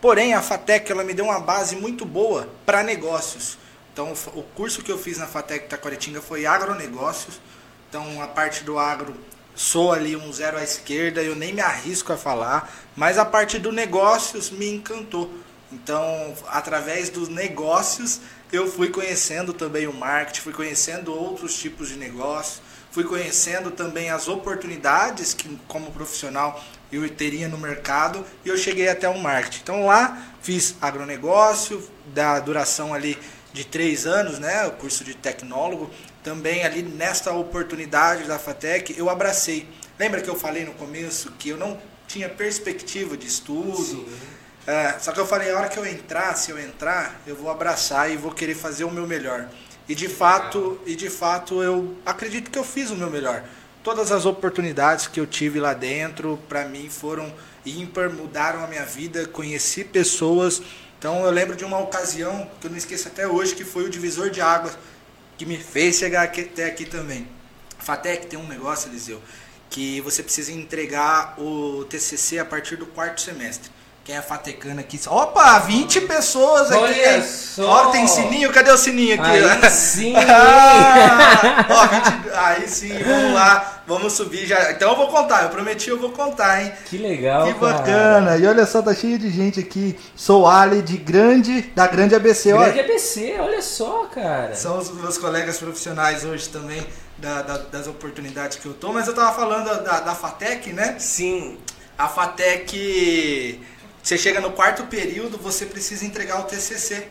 Porém, 0.00 0.34
a 0.34 0.42
FATEC 0.42 0.92
ela 0.92 1.02
me 1.02 1.14
deu 1.14 1.24
uma 1.24 1.40
base 1.40 1.74
muito 1.74 2.04
boa 2.04 2.48
para 2.64 2.82
negócios. 2.82 3.58
Então, 3.92 4.12
o 4.34 4.42
curso 4.42 4.82
que 4.82 4.92
eu 4.92 4.98
fiz 4.98 5.18
na 5.18 5.26
FATEC 5.26 5.68
Taquaritinga 5.68 6.20
foi 6.20 6.46
agronegócios. 6.46 7.40
Então, 7.88 8.22
a 8.22 8.28
parte 8.28 8.62
do 8.62 8.78
agro, 8.78 9.14
sou 9.56 9.92
ali 9.92 10.14
um 10.14 10.32
zero 10.32 10.56
à 10.56 10.62
esquerda, 10.62 11.20
eu 11.20 11.34
nem 11.34 11.52
me 11.52 11.60
arrisco 11.60 12.12
a 12.12 12.16
falar, 12.16 12.72
mas 12.94 13.18
a 13.18 13.24
parte 13.24 13.58
do 13.58 13.72
negócios 13.72 14.50
me 14.50 14.68
encantou. 14.68 15.32
Então, 15.72 16.34
através 16.46 17.10
dos 17.10 17.28
negócios, 17.28 18.20
eu 18.52 18.70
fui 18.70 18.88
conhecendo 18.88 19.52
também 19.52 19.86
o 19.86 19.92
marketing, 19.92 20.40
fui 20.40 20.52
conhecendo 20.52 21.12
outros 21.12 21.58
tipos 21.58 21.88
de 21.88 21.96
negócio, 21.96 22.62
fui 22.90 23.04
conhecendo 23.04 23.70
também 23.70 24.10
as 24.10 24.28
oportunidades 24.28 25.34
que 25.34 25.58
como 25.68 25.92
profissional 25.92 26.62
eu 26.90 27.08
teria 27.10 27.48
no 27.48 27.58
mercado 27.58 28.24
e 28.44 28.48
eu 28.48 28.56
cheguei 28.56 28.88
até 28.88 29.08
o 29.08 29.18
marketing. 29.18 29.60
Então 29.62 29.86
lá 29.86 30.34
fiz 30.40 30.74
agronegócio, 30.80 31.82
da 32.14 32.40
duração 32.40 32.94
ali 32.94 33.18
de 33.52 33.64
três 33.64 34.06
anos, 34.06 34.38
né, 34.38 34.66
o 34.66 34.72
curso 34.72 35.04
de 35.04 35.14
tecnólogo. 35.14 35.90
Também 36.22 36.64
ali 36.64 36.82
nesta 36.82 37.32
oportunidade 37.32 38.24
da 38.24 38.38
FATEC 38.38 38.94
eu 38.98 39.08
abracei. 39.08 39.68
Lembra 39.98 40.20
que 40.20 40.28
eu 40.28 40.36
falei 40.36 40.64
no 40.64 40.72
começo 40.74 41.32
que 41.38 41.50
eu 41.50 41.56
não 41.56 41.78
tinha 42.06 42.28
perspectiva 42.28 43.16
de 43.16 43.26
estudo? 43.26 44.08
É, 44.66 44.98
só 44.98 45.12
que 45.12 45.20
eu 45.20 45.26
falei, 45.26 45.50
a 45.50 45.56
hora 45.56 45.68
que 45.68 45.78
eu 45.78 45.86
entrar, 45.86 46.36
se 46.36 46.50
eu 46.50 46.58
entrar, 46.58 47.20
eu 47.26 47.34
vou 47.34 47.50
abraçar 47.50 48.10
e 48.10 48.16
vou 48.16 48.32
querer 48.32 48.54
fazer 48.54 48.84
o 48.84 48.90
meu 48.90 49.06
melhor. 49.06 49.48
E 49.88 49.94
de 49.94 50.08
fato, 50.08 50.78
e 50.84 50.94
de 50.94 51.08
fato 51.08 51.62
eu 51.62 51.96
acredito 52.04 52.50
que 52.50 52.58
eu 52.58 52.64
fiz 52.64 52.90
o 52.90 52.96
meu 52.96 53.10
melhor 53.10 53.42
todas 53.88 54.12
as 54.12 54.26
oportunidades 54.26 55.06
que 55.06 55.18
eu 55.18 55.26
tive 55.26 55.58
lá 55.58 55.72
dentro, 55.72 56.38
para 56.46 56.66
mim 56.66 56.90
foram 56.90 57.32
ímpar, 57.64 58.10
mudaram 58.10 58.62
a 58.62 58.66
minha 58.66 58.84
vida, 58.84 59.26
conheci 59.26 59.82
pessoas. 59.82 60.60
Então 60.98 61.24
eu 61.24 61.30
lembro 61.30 61.56
de 61.56 61.64
uma 61.64 61.78
ocasião 61.78 62.50
que 62.60 62.66
eu 62.66 62.70
não 62.70 62.76
esqueço 62.76 63.08
até 63.08 63.26
hoje, 63.26 63.54
que 63.54 63.64
foi 63.64 63.84
o 63.84 63.88
divisor 63.88 64.28
de 64.28 64.42
águas 64.42 64.76
que 65.38 65.46
me 65.46 65.56
fez 65.56 65.96
chegar 65.96 66.22
aqui, 66.22 66.42
até 66.42 66.66
aqui 66.66 66.84
também. 66.84 67.26
Fatec 67.78 68.26
tem 68.26 68.38
um 68.38 68.46
negócio, 68.46 68.90
Eliseu, 68.90 69.22
que 69.70 70.02
você 70.02 70.22
precisa 70.22 70.52
entregar 70.52 71.40
o 71.40 71.86
TCC 71.86 72.38
a 72.38 72.44
partir 72.44 72.76
do 72.76 72.84
quarto 72.84 73.22
semestre. 73.22 73.70
Quem 74.08 74.16
é 74.16 74.22
fatecano 74.22 74.80
aqui? 74.80 74.98
Opa, 75.06 75.58
20 75.58 76.00
pessoas 76.00 76.72
aqui. 76.72 76.82
Olha 76.82 77.22
só. 77.22 77.62
Ó, 77.62 77.86
tem 77.90 78.06
sininho? 78.08 78.50
Cadê 78.50 78.70
o 78.70 78.78
sininho 78.78 79.20
aqui? 79.20 79.30
Aí 79.30 79.60
sim. 79.70 80.14
ah, 80.16 81.66
ó, 81.68 81.86
20, 81.86 82.34
aí 82.34 82.66
sim, 82.68 82.98
vamos 83.04 83.34
lá. 83.34 83.82
Vamos 83.86 84.14
subir 84.14 84.46
já. 84.46 84.72
Então 84.72 84.92
eu 84.92 84.96
vou 84.96 85.08
contar, 85.08 85.42
eu 85.42 85.50
prometi, 85.50 85.90
eu 85.90 85.98
vou 86.00 86.08
contar, 86.12 86.62
hein? 86.62 86.72
Que 86.86 86.96
legal, 86.96 87.48
Que 87.48 87.52
bacana. 87.52 88.38
E 88.38 88.46
olha 88.46 88.64
só, 88.64 88.80
tá 88.80 88.94
cheio 88.94 89.18
de 89.18 89.28
gente 89.30 89.60
aqui. 89.60 89.94
Sou 90.16 90.46
Ali 90.46 90.80
de 90.80 90.96
grande, 90.96 91.60
da 91.76 91.86
Grande 91.86 92.14
ABC. 92.14 92.48
Grande 92.50 92.70
Olha, 92.70 92.80
ABC, 92.84 93.36
olha 93.38 93.60
só, 93.60 94.06
cara. 94.06 94.54
são 94.54 94.78
os 94.78 94.90
meus 94.90 95.18
colegas 95.18 95.58
profissionais 95.58 96.24
hoje 96.24 96.48
também, 96.48 96.82
da- 97.18 97.42
da- 97.42 97.58
das 97.58 97.86
oportunidades 97.86 98.56
que 98.56 98.64
eu 98.64 98.72
tô. 98.72 98.90
Mas 98.90 99.06
eu 99.06 99.14
tava 99.14 99.34
falando 99.38 99.66
da, 99.84 100.00
da 100.00 100.14
FATEC, 100.14 100.72
né? 100.72 100.96
Sim. 100.98 101.58
A 101.98 102.06
FATEC, 102.08 103.60
você 104.08 104.16
chega 104.16 104.40
no 104.40 104.52
quarto 104.52 104.84
período, 104.84 105.36
você 105.36 105.66
precisa 105.66 106.02
entregar 106.02 106.40
o 106.40 106.44
TCC. 106.44 107.08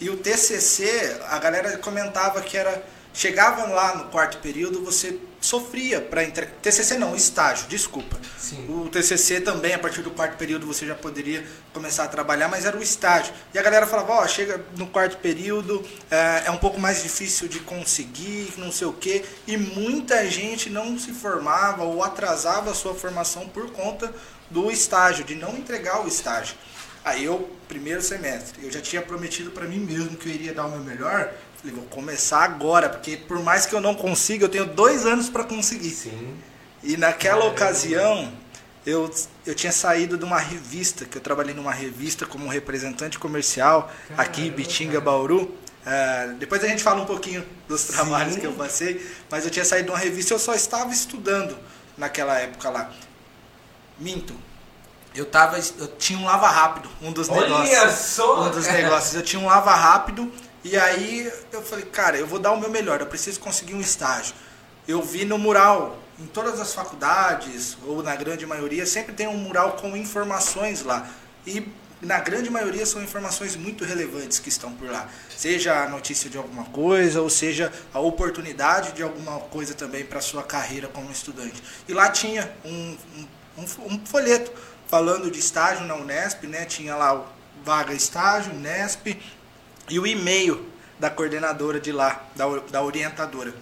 E 0.00 0.08
o 0.08 0.16
TCC, 0.16 1.20
a 1.28 1.38
galera 1.38 1.76
comentava 1.76 2.40
que 2.40 2.56
era. 2.56 2.82
Chegava 3.12 3.66
lá 3.66 3.96
no 3.96 4.04
quarto 4.06 4.38
período, 4.38 4.82
você 4.82 5.18
sofria 5.42 6.00
para 6.00 6.24
entregar. 6.24 6.52
TCC 6.62 6.96
não, 6.96 7.14
estágio, 7.14 7.66
desculpa. 7.68 8.16
Sim. 8.38 8.64
O 8.66 8.88
TCC 8.88 9.42
também, 9.42 9.74
a 9.74 9.78
partir 9.78 10.00
do 10.00 10.10
quarto 10.10 10.38
período, 10.38 10.66
você 10.66 10.86
já 10.86 10.94
poderia 10.94 11.44
começar 11.74 12.04
a 12.04 12.08
trabalhar, 12.08 12.48
mas 12.48 12.64
era 12.64 12.78
o 12.78 12.82
estágio. 12.82 13.34
E 13.52 13.58
a 13.58 13.62
galera 13.62 13.86
falava: 13.86 14.14
Ó, 14.14 14.26
chega 14.26 14.64
no 14.74 14.86
quarto 14.86 15.18
período, 15.18 15.84
é, 16.10 16.44
é 16.46 16.50
um 16.50 16.58
pouco 16.58 16.80
mais 16.80 17.02
difícil 17.02 17.46
de 17.46 17.60
conseguir, 17.60 18.54
não 18.56 18.72
sei 18.72 18.86
o 18.86 18.92
quê. 18.94 19.22
E 19.46 19.58
muita 19.58 20.26
gente 20.30 20.70
não 20.70 20.98
se 20.98 21.12
formava 21.12 21.82
ou 21.82 22.02
atrasava 22.02 22.70
a 22.70 22.74
sua 22.74 22.94
formação 22.94 23.46
por 23.48 23.70
conta 23.72 24.10
do 24.50 24.70
estágio, 24.70 25.24
de 25.24 25.34
não 25.34 25.56
entregar 25.56 26.04
o 26.04 26.08
estágio. 26.08 26.56
Aí 27.04 27.24
eu, 27.24 27.50
primeiro 27.66 28.02
semestre, 28.02 28.64
eu 28.64 28.70
já 28.70 28.80
tinha 28.80 29.00
prometido 29.00 29.50
para 29.50 29.66
mim 29.66 29.78
mesmo 29.78 30.16
que 30.16 30.28
eu 30.28 30.32
iria 30.32 30.52
dar 30.52 30.66
o 30.66 30.70
meu 30.70 30.80
melhor. 30.80 31.32
Falei, 31.56 31.74
vou 31.74 31.84
começar 31.86 32.44
agora, 32.44 32.88
porque 32.88 33.16
por 33.16 33.42
mais 33.42 33.66
que 33.66 33.74
eu 33.74 33.80
não 33.80 33.94
consiga, 33.94 34.44
eu 34.44 34.48
tenho 34.48 34.66
dois 34.66 35.06
anos 35.06 35.28
para 35.28 35.44
conseguir. 35.44 35.90
Sim. 35.90 36.36
E 36.82 36.96
naquela 36.96 37.46
ocasião, 37.46 38.32
eu, 38.86 39.10
eu 39.44 39.54
tinha 39.54 39.72
saído 39.72 40.16
de 40.16 40.24
uma 40.24 40.38
revista, 40.38 41.04
que 41.04 41.16
eu 41.18 41.20
trabalhei 41.20 41.54
numa 41.54 41.72
revista 41.72 42.24
como 42.24 42.48
representante 42.48 43.18
comercial 43.18 43.90
aqui 44.16 44.46
em 44.46 44.50
Bitinga, 44.50 45.00
Bauru. 45.00 45.54
É, 45.84 46.34
depois 46.38 46.62
a 46.62 46.68
gente 46.68 46.82
fala 46.82 47.02
um 47.02 47.06
pouquinho 47.06 47.44
dos 47.66 47.84
trabalhos 47.84 48.34
Sim. 48.34 48.40
que 48.40 48.46
eu 48.46 48.52
passei, 48.52 49.04
mas 49.30 49.44
eu 49.44 49.50
tinha 49.50 49.64
saído 49.64 49.86
de 49.86 49.90
uma 49.92 49.98
revista 49.98 50.32
e 50.32 50.34
eu 50.34 50.38
só 50.38 50.54
estava 50.54 50.92
estudando 50.92 51.56
naquela 51.96 52.38
época 52.38 52.70
lá. 52.70 52.92
Minto. 53.98 54.34
Eu 55.14 55.26
tava, 55.26 55.58
eu 55.58 55.88
tinha 55.96 56.18
um 56.18 56.24
lava 56.24 56.48
rápido, 56.48 56.88
um 57.02 57.10
dos 57.12 57.28
Olha 57.28 57.40
negócios. 57.40 57.92
só, 57.98 58.42
Um 58.46 58.50
dos 58.50 58.66
cara. 58.66 58.82
negócios. 58.82 59.14
Eu 59.14 59.22
tinha 59.22 59.40
um 59.40 59.46
lava 59.46 59.74
rápido 59.74 60.30
e 60.62 60.76
aí 60.76 61.32
eu 61.52 61.62
falei, 61.62 61.84
cara, 61.86 62.16
eu 62.16 62.26
vou 62.26 62.38
dar 62.38 62.52
o 62.52 62.60
meu 62.60 62.70
melhor, 62.70 63.00
eu 63.00 63.06
preciso 63.06 63.40
conseguir 63.40 63.74
um 63.74 63.80
estágio. 63.80 64.34
Eu 64.86 65.02
vi 65.02 65.24
no 65.24 65.38
mural, 65.38 65.98
em 66.18 66.26
todas 66.26 66.60
as 66.60 66.72
faculdades, 66.74 67.76
ou 67.86 68.02
na 68.02 68.14
grande 68.16 68.46
maioria, 68.46 68.86
sempre 68.86 69.12
tem 69.12 69.26
um 69.26 69.36
mural 69.36 69.72
com 69.72 69.96
informações 69.96 70.82
lá. 70.82 71.08
E 71.46 71.66
na 72.00 72.20
grande 72.20 72.48
maioria 72.48 72.86
são 72.86 73.02
informações 73.02 73.56
muito 73.56 73.84
relevantes 73.84 74.38
que 74.38 74.48
estão 74.48 74.72
por 74.72 74.90
lá. 74.90 75.08
Seja 75.36 75.82
a 75.84 75.88
notícia 75.88 76.30
de 76.30 76.38
alguma 76.38 76.64
coisa, 76.66 77.20
ou 77.20 77.28
seja 77.28 77.72
a 77.92 77.98
oportunidade 77.98 78.92
de 78.92 79.02
alguma 79.02 79.40
coisa 79.40 79.74
também 79.74 80.04
para 80.04 80.20
sua 80.20 80.42
carreira 80.42 80.86
como 80.88 81.10
estudante. 81.10 81.62
E 81.88 81.92
lá 81.92 82.08
tinha 82.08 82.50
um, 82.64 82.96
um, 83.16 83.26
um- 83.58 83.94
um 83.94 84.06
folheto 84.06 84.50
falando 84.86 85.30
de 85.30 85.38
estágio 85.38 85.84
na 85.86 85.94
Unesp, 85.94 86.44
né? 86.46 86.64
Tinha 86.64 86.96
lá 86.96 87.14
o 87.14 87.26
vaga 87.64 87.92
estágio, 87.92 88.52
Unesp, 88.52 89.06
e 89.88 89.98
o 89.98 90.06
e-mail 90.06 90.66
da 90.98 91.10
coordenadora 91.10 91.78
de 91.80 91.92
lá, 91.92 92.24
da, 92.34 92.46
da 92.70 92.82
orientadora. 92.82 93.54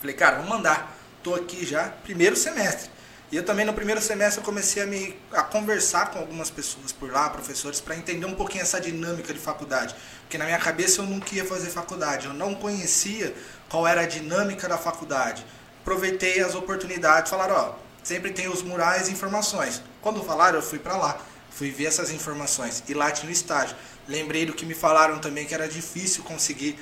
Falei, 0.00 0.14
cara, 0.14 0.36
vamos 0.36 0.50
mandar. 0.50 0.96
Tô 1.22 1.34
aqui 1.34 1.64
já, 1.66 1.84
primeiro 2.04 2.36
semestre. 2.36 2.90
E 3.30 3.36
eu 3.36 3.44
também 3.44 3.66
no 3.66 3.74
primeiro 3.74 4.00
semestre 4.00 4.40
eu 4.40 4.44
comecei 4.44 4.82
a 4.82 4.86
me 4.86 5.14
a 5.32 5.42
conversar 5.42 6.10
com 6.10 6.18
algumas 6.18 6.48
pessoas 6.50 6.92
por 6.92 7.10
lá, 7.12 7.28
professores, 7.28 7.80
para 7.80 7.94
entender 7.94 8.24
um 8.24 8.34
pouquinho 8.34 8.62
essa 8.62 8.80
dinâmica 8.80 9.34
de 9.34 9.38
faculdade. 9.40 9.94
Porque 10.22 10.38
na 10.38 10.46
minha 10.46 10.58
cabeça 10.58 11.02
eu 11.02 11.06
nunca 11.06 11.34
ia 11.34 11.44
fazer 11.44 11.68
faculdade, 11.68 12.26
eu 12.26 12.32
não 12.32 12.54
conhecia 12.54 13.34
qual 13.68 13.86
era 13.86 14.02
a 14.02 14.06
dinâmica 14.06 14.66
da 14.68 14.78
faculdade. 14.78 15.44
Aproveitei 15.82 16.40
as 16.40 16.54
oportunidades, 16.54 17.28
falaram, 17.30 17.54
ó, 17.54 17.74
sempre 18.08 18.30
tem 18.30 18.48
os 18.48 18.62
murais 18.62 19.08
e 19.08 19.12
informações. 19.12 19.82
Quando 20.00 20.24
falaram, 20.24 20.56
eu 20.56 20.62
fui 20.62 20.78
para 20.78 20.96
lá, 20.96 21.20
fui 21.50 21.70
ver 21.70 21.84
essas 21.84 22.10
informações 22.10 22.82
e 22.88 22.94
lá 22.94 23.10
tinha 23.10 23.28
o 23.28 23.32
estágio. 23.32 23.76
Lembrei 24.08 24.46
do 24.46 24.54
que 24.54 24.64
me 24.64 24.72
falaram 24.72 25.18
também 25.18 25.44
que 25.44 25.52
era 25.52 25.68
difícil 25.68 26.24
conseguir 26.24 26.78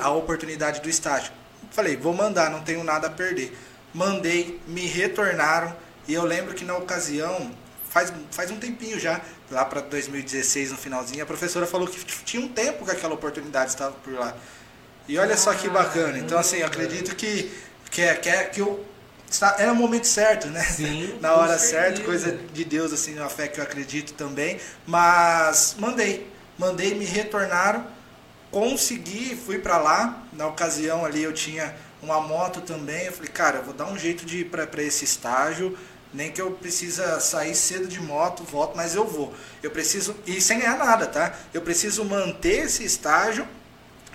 a 0.00 0.10
oportunidade 0.12 0.80
do 0.80 0.88
estágio. 0.88 1.32
Falei, 1.72 1.96
vou 1.96 2.14
mandar, 2.14 2.50
não 2.50 2.62
tenho 2.62 2.84
nada 2.84 3.08
a 3.08 3.10
perder. 3.10 3.52
Mandei, 3.92 4.60
me 4.68 4.86
retornaram 4.86 5.74
e 6.06 6.14
eu 6.14 6.22
lembro 6.22 6.54
que 6.54 6.64
na 6.64 6.76
ocasião, 6.76 7.50
faz, 7.88 8.12
faz 8.30 8.52
um 8.52 8.56
tempinho 8.56 8.98
já, 8.98 9.20
lá 9.50 9.64
para 9.64 9.80
2016 9.80 10.70
no 10.70 10.78
finalzinho, 10.78 11.24
a 11.24 11.26
professora 11.26 11.66
falou 11.66 11.88
que 11.88 12.04
tinha 12.24 12.40
um 12.40 12.48
tempo 12.48 12.84
que 12.84 12.92
aquela 12.92 13.14
oportunidade 13.14 13.70
estava 13.70 13.96
por 14.04 14.12
lá. 14.12 14.36
E 15.08 15.18
olha 15.18 15.36
só 15.36 15.52
que 15.52 15.68
bacana. 15.68 16.16
Então 16.18 16.38
assim, 16.38 16.58
eu 16.58 16.66
acredito 16.68 17.16
que 17.16 17.50
que 17.90 18.02
é, 18.02 18.14
que, 18.14 18.28
é, 18.28 18.44
que 18.44 18.60
eu 18.60 18.86
está, 19.30 19.56
era 19.58 19.72
o 19.72 19.76
momento 19.76 20.06
certo, 20.06 20.48
né? 20.48 20.62
Sim, 20.62 21.18
Na 21.22 21.34
hora 21.34 21.58
certa, 21.58 22.02
coisa 22.02 22.32
de 22.52 22.64
Deus 22.64 22.92
assim, 22.92 23.18
uma 23.18 23.28
fé 23.28 23.48
que 23.48 23.60
eu 23.60 23.64
acredito 23.64 24.12
também, 24.14 24.58
mas 24.86 25.76
mandei, 25.78 26.30
mandei 26.58 26.94
me 26.94 27.04
retornaram, 27.04 27.86
consegui, 28.50 29.36
fui 29.36 29.58
para 29.58 29.78
lá. 29.78 30.22
Na 30.32 30.46
ocasião 30.46 31.04
ali 31.04 31.22
eu 31.22 31.32
tinha 31.32 31.74
uma 32.02 32.20
moto 32.20 32.60
também, 32.60 33.06
eu 33.06 33.12
falei, 33.12 33.30
cara, 33.30 33.58
eu 33.58 33.64
vou 33.64 33.74
dar 33.74 33.86
um 33.86 33.98
jeito 33.98 34.24
de 34.24 34.38
ir 34.38 34.44
para 34.46 34.82
esse 34.82 35.04
estágio. 35.04 35.76
Nem 36.12 36.32
que 36.32 36.42
eu 36.42 36.50
precisa 36.50 37.20
sair 37.20 37.54
cedo 37.54 37.86
de 37.86 38.00
moto, 38.00 38.42
volto, 38.42 38.76
mas 38.76 38.96
eu 38.96 39.06
vou. 39.06 39.32
Eu 39.62 39.70
preciso, 39.70 40.16
e 40.26 40.40
sem 40.40 40.58
ganhar 40.58 40.76
nada, 40.76 41.06
tá? 41.06 41.32
Eu 41.54 41.62
preciso 41.62 42.04
manter 42.04 42.64
esse 42.64 42.82
estágio 42.82 43.46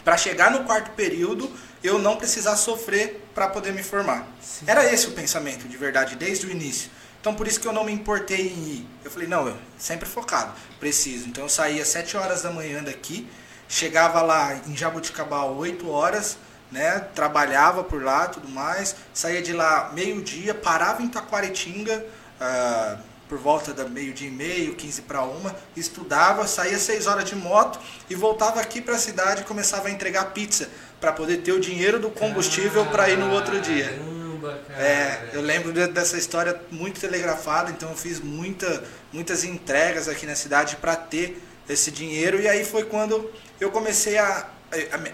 para 0.03 0.17
chegar 0.17 0.51
no 0.51 0.65
quarto 0.65 0.91
período 0.91 1.49
eu 1.85 1.99
não 1.99 2.15
precisar 2.15 2.55
sofrer 2.55 3.21
para 3.35 3.49
poder 3.49 3.73
me 3.73 3.83
formar. 3.83 4.25
Sim. 4.41 4.63
Era 4.65 4.91
esse 4.91 5.07
o 5.07 5.11
pensamento, 5.11 5.67
de 5.67 5.75
verdade, 5.75 6.15
desde 6.15 6.47
o 6.47 6.49
início. 6.49 6.89
Então 7.19 7.35
por 7.35 7.47
isso 7.47 7.59
que 7.59 7.67
eu 7.67 7.73
não 7.73 7.83
me 7.83 7.91
importei 7.91 8.47
em 8.47 8.63
ir. 8.69 8.87
Eu 9.03 9.11
falei, 9.11 9.27
não, 9.27 9.47
eu 9.47 9.57
sempre 9.77 10.07
focado, 10.07 10.53
preciso. 10.79 11.27
Então 11.27 11.43
eu 11.43 11.49
saía 11.49 11.81
às 11.81 11.89
7 11.89 12.15
horas 12.15 12.43
da 12.43 12.51
manhã 12.51 12.81
daqui, 12.81 13.29
chegava 13.67 14.21
lá 14.21 14.55
em 14.65 14.75
Jabuticabal 14.75 15.53
8 15.57 15.89
horas, 15.89 16.37
né? 16.71 16.99
Trabalhava 17.13 17.83
por 17.83 18.01
lá, 18.01 18.27
tudo 18.27 18.47
mais. 18.47 18.95
Saía 19.13 19.41
de 19.41 19.51
lá 19.51 19.91
meio-dia, 19.93 20.53
parava 20.53 21.01
em 21.01 21.09
Taquaritinga, 21.09 22.05
ah, 22.39 22.97
por 23.27 23.37
volta 23.37 23.73
da 23.73 23.85
meio-dia 23.85 24.27
e 24.27 24.31
meio, 24.31 24.75
15 24.75 25.01
para 25.03 25.23
uma, 25.23 25.55
estudava, 25.75 26.47
saía 26.47 26.77
6 26.77 27.07
horas 27.07 27.25
de 27.25 27.35
moto 27.35 27.79
e 28.09 28.15
voltava 28.15 28.61
aqui 28.61 28.81
para 28.81 28.95
a 28.95 28.99
cidade 28.99 29.41
e 29.41 29.45
começava 29.45 29.87
a 29.87 29.91
entregar 29.91 30.25
pizza 30.25 30.69
para 31.01 31.11
poder 31.11 31.37
ter 31.37 31.51
o 31.51 31.59
dinheiro 31.59 31.99
do 31.99 32.09
combustível 32.09 32.85
para 32.87 33.09
ir 33.09 33.17
no 33.17 33.31
outro 33.31 33.59
dia. 33.59 33.89
Caramba, 33.89 34.59
cara. 34.67 34.81
É, 34.83 35.29
eu 35.33 35.41
lembro 35.41 35.73
de- 35.73 35.87
dessa 35.87 36.17
história 36.17 36.59
muito 36.71 36.99
telegrafada, 36.99 37.71
então 37.71 37.89
eu 37.89 37.95
fiz 37.95 38.19
muita, 38.19 38.83
muitas 39.11 39.43
entregas 39.43 40.07
aqui 40.07 40.25
na 40.25 40.35
cidade 40.35 40.75
para 40.75 40.95
ter 40.95 41.41
esse 41.67 41.89
dinheiro 41.91 42.39
e 42.39 42.47
aí 42.47 42.63
foi 42.63 42.83
quando 42.85 43.31
eu 43.59 43.71
comecei 43.71 44.17
a 44.17 44.47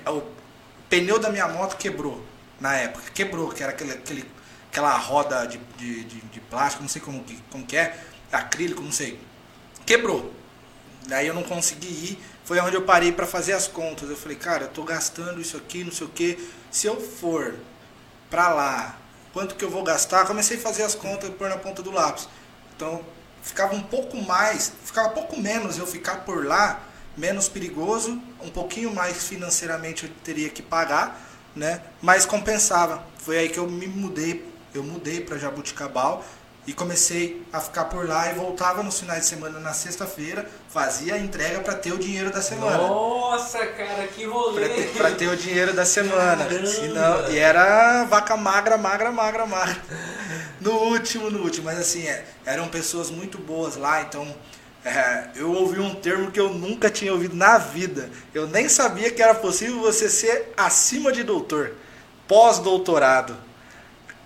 a, 0.06 0.10
a, 0.10 0.14
o 0.14 0.24
pneu 0.90 1.20
da 1.20 1.30
minha 1.30 1.48
moto 1.48 1.78
quebrou 1.78 2.24
na 2.60 2.76
época. 2.76 3.04
Quebrou, 3.14 3.50
que 3.50 3.62
era 3.64 3.72
aquele, 3.72 3.92
aquele, 3.92 4.26
aquela 4.72 4.98
roda 4.98 5.46
de, 5.46 5.58
de, 5.78 6.04
de, 6.06 6.22
de 6.22 6.40
plástico, 6.40 6.82
não 6.82 6.90
sei 6.90 7.02
como, 7.02 7.24
como 7.50 7.66
que 7.66 7.76
é, 7.76 8.00
acrílico, 8.32 8.82
não 8.82 8.92
sei. 8.92 9.20
Quebrou. 9.86 10.34
Daí 11.08 11.28
eu 11.28 11.34
não 11.34 11.44
consegui 11.44 11.88
ir. 11.88 12.24
Foi 12.46 12.58
onde 12.60 12.76
eu 12.76 12.84
parei 12.84 13.12
para 13.12 13.28
fazer 13.28 13.52
as 13.52 13.68
contas. 13.68 14.10
Eu 14.10 14.16
falei, 14.16 14.38
cara, 14.38 14.64
eu 14.64 14.70
tô 14.70 14.84
gastando 14.84 15.42
isso 15.42 15.58
aqui, 15.58 15.84
não 15.84 15.92
sei 15.92 16.08
o 16.08 16.10
que. 16.10 16.50
Se 16.72 16.88
eu 16.88 17.00
for 17.02 17.54
para 18.30 18.54
lá, 18.54 18.98
quanto 19.34 19.56
que 19.56 19.66
eu 19.66 19.70
vou 19.70 19.84
gastar? 19.84 20.26
Comecei 20.26 20.56
a 20.56 20.62
fazer 20.62 20.84
as 20.84 20.96
contas 20.96 21.30
e 21.30 21.34
pôr 21.34 21.50
na 21.50 21.58
ponta 21.58 21.84
do 21.84 21.92
lápis. 21.92 22.30
Então, 22.74 23.04
ficava 23.44 23.76
um 23.76 23.82
pouco 23.82 24.22
mais, 24.22 24.72
ficava 24.86 25.10
pouco 25.10 25.38
menos 25.38 25.78
eu 25.78 25.86
ficar 25.86 26.24
por 26.24 26.46
lá, 26.46 26.80
menos 27.18 27.50
perigoso, 27.50 28.22
um 28.42 28.50
pouquinho 28.50 28.94
mais 28.96 29.28
financeiramente 29.28 30.06
eu 30.06 30.12
teria 30.24 30.50
que 30.50 30.62
pagar, 30.62 31.22
né? 31.54 31.82
Mas 32.02 32.26
compensava. 32.26 33.04
Foi 33.18 33.38
aí 33.38 33.50
que 33.50 33.60
eu 33.60 33.68
me 33.70 33.88
mudei, 33.88 34.50
eu 34.74 34.84
mudei 34.84 35.22
para 35.22 35.38
Jabuticabal 35.38 36.24
e 36.66 36.74
comecei 36.74 37.42
a 37.52 37.60
ficar 37.60 37.86
por 37.86 38.08
lá 38.08 38.30
e 38.30 38.36
voltava 38.36 38.84
nos 38.84 39.00
finais 39.00 39.22
de 39.22 39.26
semana 39.28 39.60
na 39.60 39.74
sexta-feira, 39.74 40.48
fazia 40.70 41.16
a 41.16 41.18
entrega 41.18 41.60
para 41.60 41.74
ter 41.74 41.92
o 41.92 41.98
dinheiro 41.98 42.32
da 42.32 42.42
semana. 42.42 42.78
Nossa, 42.78 43.66
cara, 43.66 44.08
que 44.08 44.26
rolê! 44.26 44.68
Pra 44.68 44.76
ter, 44.76 44.94
pra 44.94 45.12
ter 45.12 45.28
o 45.28 45.36
dinheiro 45.36 45.74
da 45.74 45.86
semana. 45.86 46.48
Senão, 46.68 47.32
e 47.32 47.38
era 47.38 48.04
vaca 48.06 48.38
magra, 48.38 48.78
magra, 48.78 49.12
magra, 49.12 49.46
magra. 49.46 49.78
No 50.60 50.74
último, 50.74 51.32
no 51.32 51.42
último. 51.42 51.66
Mas 51.66 51.80
assim, 51.80 52.06
é, 52.06 52.24
eram 52.46 52.68
pessoas 52.68 53.10
muito 53.10 53.40
boas 53.40 53.76
lá, 53.76 54.04
então 54.04 54.28
é, 54.86 55.30
eu 55.36 55.52
ouvi 55.52 55.80
um 55.80 55.96
termo 55.96 56.32
que 56.32 56.40
eu 56.40 56.54
nunca 56.54 56.90
tinha 56.90 57.12
ouvido 57.12 57.36
na 57.36 57.58
vida. 57.58 58.10
Eu 58.34 58.46
nem 58.46 58.70
sabia 58.70 59.10
que 59.10 59.22
era 59.22 59.34
possível 59.34 59.80
você 59.80 60.08
ser 60.08 60.54
acima 60.56 61.12
de 61.12 61.24
doutor, 61.24 61.74
pós-doutorado. 62.28 63.36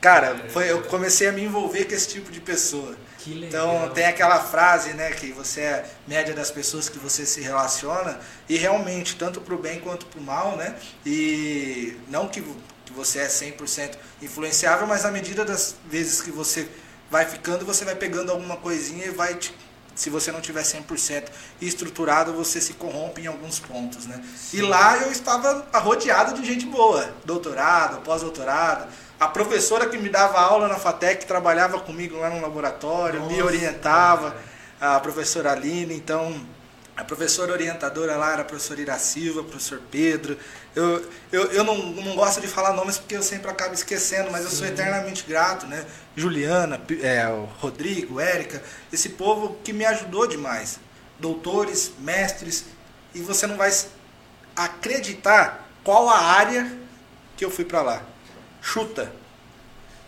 Cara, 0.01 0.45
foi, 0.49 0.69
eu 0.69 0.83
comecei 0.83 1.27
a 1.27 1.31
me 1.31 1.43
envolver 1.43 1.85
com 1.85 1.95
esse 1.95 2.07
tipo 2.07 2.31
de 2.31 2.39
pessoa. 2.39 2.95
Então 3.27 3.89
tem 3.89 4.05
aquela 4.05 4.39
frase, 4.39 4.93
né, 4.93 5.11
que 5.11 5.31
você 5.31 5.61
é 5.61 5.85
média 6.07 6.33
das 6.33 6.51
pessoas 6.51 6.87
que 6.87 6.99
você 6.99 7.25
se 7.25 7.41
relaciona 7.41 8.19
e 8.47 8.55
realmente 8.55 9.15
tanto 9.15 9.41
para 9.41 9.55
o 9.55 9.57
bem 9.57 9.79
quanto 9.79 10.05
para 10.05 10.19
o 10.19 10.23
mal, 10.23 10.55
né? 10.55 10.75
E 11.03 11.97
não 12.07 12.27
que, 12.27 12.41
que 12.85 12.93
você 12.93 13.19
é 13.19 13.27
100% 13.27 13.95
influenciável, 14.21 14.85
mas 14.85 15.05
à 15.05 15.11
medida 15.11 15.43
das 15.43 15.75
vezes 15.89 16.21
que 16.21 16.29
você 16.29 16.69
vai 17.09 17.25
ficando, 17.25 17.65
você 17.65 17.83
vai 17.83 17.95
pegando 17.95 18.31
alguma 18.31 18.57
coisinha 18.57 19.05
e 19.05 19.09
vai 19.09 19.33
te, 19.35 19.55
se 19.95 20.09
você 20.09 20.31
não 20.31 20.41
tiver 20.41 20.61
100% 20.61 21.29
estruturado, 21.61 22.33
você 22.33 22.59
se 22.59 22.73
corrompe 22.73 23.21
em 23.21 23.27
alguns 23.27 23.59
pontos, 23.59 24.05
né? 24.05 24.21
Sim. 24.37 24.57
E 24.57 24.61
lá 24.61 24.97
eu 24.97 25.11
estava 25.11 25.65
rodeado 25.79 26.39
de 26.39 26.45
gente 26.45 26.65
boa, 26.65 27.09
doutorado, 27.23 28.01
pós-doutorado, 28.01 28.87
a 29.19 29.27
professora 29.27 29.87
que 29.87 29.97
me 29.97 30.09
dava 30.09 30.39
aula 30.39 30.67
na 30.67 30.75
FATEC 30.75 31.25
trabalhava 31.25 31.79
comigo 31.79 32.17
lá 32.17 32.29
no 32.29 32.41
laboratório, 32.41 33.21
Nossa, 33.21 33.33
me 33.33 33.41
orientava, 33.41 34.35
cara. 34.79 34.95
a 34.97 34.99
professora 34.99 35.51
Aline, 35.51 35.95
então 35.95 36.35
a 36.97 37.03
professora 37.03 37.51
orientadora 37.51 38.15
lá 38.15 38.33
era 38.33 38.41
a 38.41 38.45
professora 38.45 38.79
Ira 38.81 38.97
Silva, 38.97 39.43
professor 39.43 39.81
Pedro. 39.91 40.37
Eu, 40.73 41.05
eu, 41.31 41.43
eu 41.51 41.63
não, 41.63 41.77
não 41.77 42.15
gosto 42.15 42.39
de 42.39 42.47
falar 42.47 42.73
nomes 42.73 42.97
porque 42.97 43.15
eu 43.15 43.23
sempre 43.23 43.49
acabo 43.49 43.73
esquecendo, 43.73 44.31
mas 44.31 44.41
Sim. 44.41 44.47
eu 44.47 44.51
sou 44.51 44.67
eternamente 44.67 45.23
grato, 45.27 45.65
né? 45.65 45.85
Juliana, 46.15 46.81
é, 47.01 47.27
o 47.27 47.45
Rodrigo, 47.59 48.19
Érica, 48.19 48.61
esse 48.91 49.09
povo 49.09 49.57
que 49.63 49.73
me 49.73 49.85
ajudou 49.85 50.25
demais. 50.27 50.79
Doutores, 51.19 51.91
mestres, 51.99 52.65
e 53.13 53.21
você 53.21 53.47
não 53.47 53.55
vai 53.55 53.71
acreditar 54.55 55.67
qual 55.83 56.09
a 56.09 56.17
área 56.17 56.69
que 57.35 57.43
eu 57.43 57.51
fui 57.51 57.63
para 57.63 57.81
lá. 57.81 58.01
Chuta. 58.65 59.11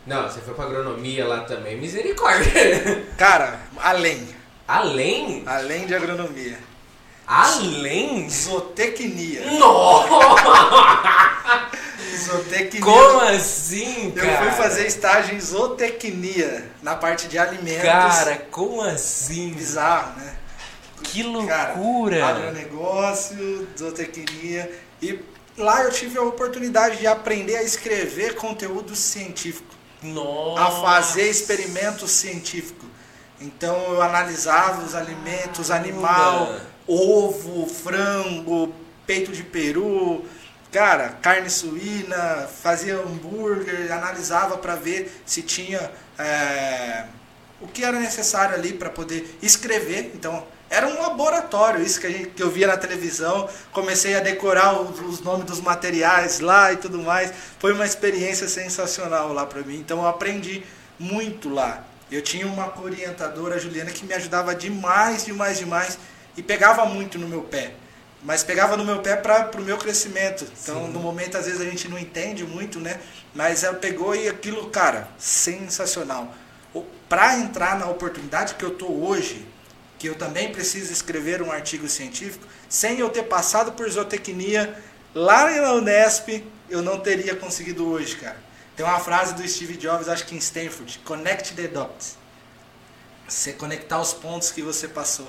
Não, 0.08 0.24
você 0.24 0.42
foi 0.42 0.56
pra 0.56 0.66
agronomia 0.66 1.28
lá 1.28 1.42
também. 1.42 1.78
Misericórdia. 1.78 3.06
Cara, 3.16 3.60
além. 3.78 4.28
Além? 4.68 5.44
Além 5.46 5.86
de 5.86 5.94
agronomia. 5.94 6.58
Além? 7.28 8.28
Zootecnia. 8.28 9.46
Nossa! 9.52 10.08
zootecnia. 12.18 12.82
Como 12.82 13.20
assim, 13.22 14.12
cara? 14.12 14.28
Eu 14.28 14.38
fui 14.38 14.52
fazer 14.52 14.88
estágio 14.88 15.36
em 15.36 15.40
zootecnia, 15.40 16.66
na 16.82 16.96
parte 16.96 17.28
de 17.28 17.38
alimentos. 17.38 17.84
Cara, 17.84 18.38
como 18.50 18.82
assim? 18.82 19.54
Bizarro, 19.54 20.20
né? 20.20 20.36
Que 21.04 21.22
loucura! 21.22 22.20
Cara, 22.20 22.38
agronegócio, 22.40 23.68
zootecnia. 23.78 24.72
E 25.02 25.20
lá 25.58 25.84
eu 25.84 25.92
tive 25.92 26.18
a 26.18 26.22
oportunidade 26.22 26.98
de 26.98 27.08
aprender 27.08 27.56
a 27.56 27.64
escrever 27.64 28.36
conteúdo 28.36 28.96
científico. 28.96 29.76
Nossa. 30.02 30.62
A 30.62 30.72
fazer 30.82 31.28
experimento 31.28 32.08
científico. 32.08 32.86
Então 33.42 33.76
eu 33.94 34.02
analisava 34.02 34.84
os 34.84 34.96
alimentos, 34.96 35.72
animal, 35.72 36.56
ovo, 36.88 37.68
frango, 37.68 38.74
peito 39.06 39.32
de 39.32 39.44
peru, 39.44 40.26
cara, 40.72 41.10
carne 41.22 41.50
suína, 41.50 42.48
fazia 42.48 42.96
hambúrguer, 42.96 43.92
analisava 43.92 44.58
para 44.58 44.76
ver 44.76 45.22
se 45.26 45.42
tinha 45.42 45.92
é, 46.18 47.06
o 47.62 47.68
que 47.68 47.84
era 47.84 48.00
necessário 48.00 48.56
ali 48.56 48.74
para 48.74 48.90
poder 48.90 49.38
escrever. 49.42 50.12
Então 50.16 50.46
era 50.70 50.88
um 50.88 51.02
laboratório, 51.02 51.82
isso 51.82 52.00
que, 52.00 52.08
a 52.08 52.10
gente, 52.10 52.30
que 52.32 52.44
eu 52.44 52.50
via 52.50 52.68
na 52.68 52.78
televisão. 52.78 53.50
Comecei 53.72 54.16
a 54.16 54.20
decorar 54.20 54.80
os, 54.82 55.00
os 55.00 55.22
nomes 55.22 55.46
dos 55.46 55.62
materiais 55.62 56.40
lá 56.40 56.74
e 56.74 56.78
tudo 56.78 57.00
mais. 57.00 57.32
Foi 57.60 57.74
uma 57.74 57.86
experiência 57.86 58.48
sensacional 58.48 59.32
lá 59.32 59.46
para 59.46 59.62
mim. 59.62 59.78
Então 59.78 60.00
eu 60.00 60.08
aprendi 60.08 60.64
muito 61.00 61.50
lá. 61.50 61.86
Eu 62.12 62.22
tinha 62.22 62.46
uma 62.48 62.74
orientadora, 62.82 63.60
Juliana, 63.60 63.92
que 63.92 64.06
me 64.06 64.14
ajudava 64.14 64.54
demais, 64.54 65.26
demais, 65.26 65.58
demais. 65.58 65.98
E 66.36 66.44
pegava 66.44 66.86
muito 66.86 67.18
no 67.18 67.28
meu 67.28 67.42
pé. 67.42 67.74
Mas 68.24 68.44
pegava 68.44 68.76
no 68.76 68.84
meu 68.84 69.00
pé 69.00 69.16
para 69.16 69.50
o 69.58 69.62
meu 69.62 69.78
crescimento. 69.78 70.46
Então, 70.62 70.86
Sim. 70.86 70.92
no 70.92 71.00
momento, 71.00 71.38
às 71.38 71.46
vezes, 71.46 71.62
a 71.62 71.66
gente 71.66 71.88
não 71.88 71.98
entende 71.98 72.44
muito, 72.44 72.80
né? 72.80 73.00
Mas 73.34 73.64
ela 73.64 73.76
pegou 73.76 74.16
e 74.16 74.28
aquilo, 74.28 74.70
cara, 74.70 75.08
sensacional. 75.18 76.34
Para 77.08 77.38
entrar 77.38 77.78
na 77.78 77.88
oportunidade 77.88 78.56
que 78.56 78.66
eu 78.66 78.72
tô 78.72 78.88
hoje, 78.88 79.46
que 79.98 80.08
eu 80.08 80.16
também 80.16 80.52
preciso 80.52 80.92
escrever 80.94 81.42
um 81.42 81.52
artigo 81.52 81.88
científico, 81.88 82.46
sem 82.70 83.00
eu 83.00 83.10
ter 83.10 83.24
passado 83.24 83.72
por 83.72 83.90
zootecnia 83.90 84.76
lá 85.14 85.50
na 85.50 85.74
Unesp, 85.74 86.44
eu 86.70 86.82
não 86.82 87.00
teria 87.00 87.36
conseguido 87.36 87.88
hoje, 87.88 88.16
cara. 88.18 88.38
Tem 88.76 88.86
uma 88.86 89.00
frase 89.00 89.34
do 89.34 89.48
Steve 89.48 89.76
Jobs, 89.76 90.08
acho 90.08 90.26
que 90.26 90.36
em 90.36 90.38
Stanford, 90.38 91.00
connect 91.00 91.56
the 91.56 91.68
dots. 91.68 92.16
Você 93.28 93.54
conectar 93.54 94.00
os 94.00 94.14
pontos 94.14 94.52
que 94.52 94.62
você 94.62 94.88
passou. 94.88 95.28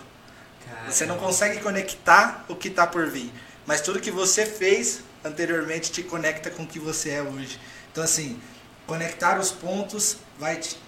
Caramba. 0.67 0.93
Você 0.93 1.07
não 1.07 1.17
consegue 1.17 1.61
conectar 1.61 2.45
o 2.49 2.55
que 2.55 2.69
está 2.69 2.87
por 2.87 3.09
vir, 3.09 3.33
mas 3.67 3.81
tudo 3.81 4.01
que 4.01 4.11
você 4.11 4.45
fez 4.45 5.01
anteriormente 5.25 5.91
te 5.91 6.03
conecta 6.03 6.51
com 6.51 6.65
o 6.65 6.67
que 6.67 6.79
você 6.79 7.11
é 7.11 7.23
hoje. 7.23 7.59
Então 7.91 8.05
assim, 8.05 8.39
conectar 8.87 9.39
os 9.39 9.51
pontos 9.51 10.19
vai 10.39 10.57
te... 10.57 10.79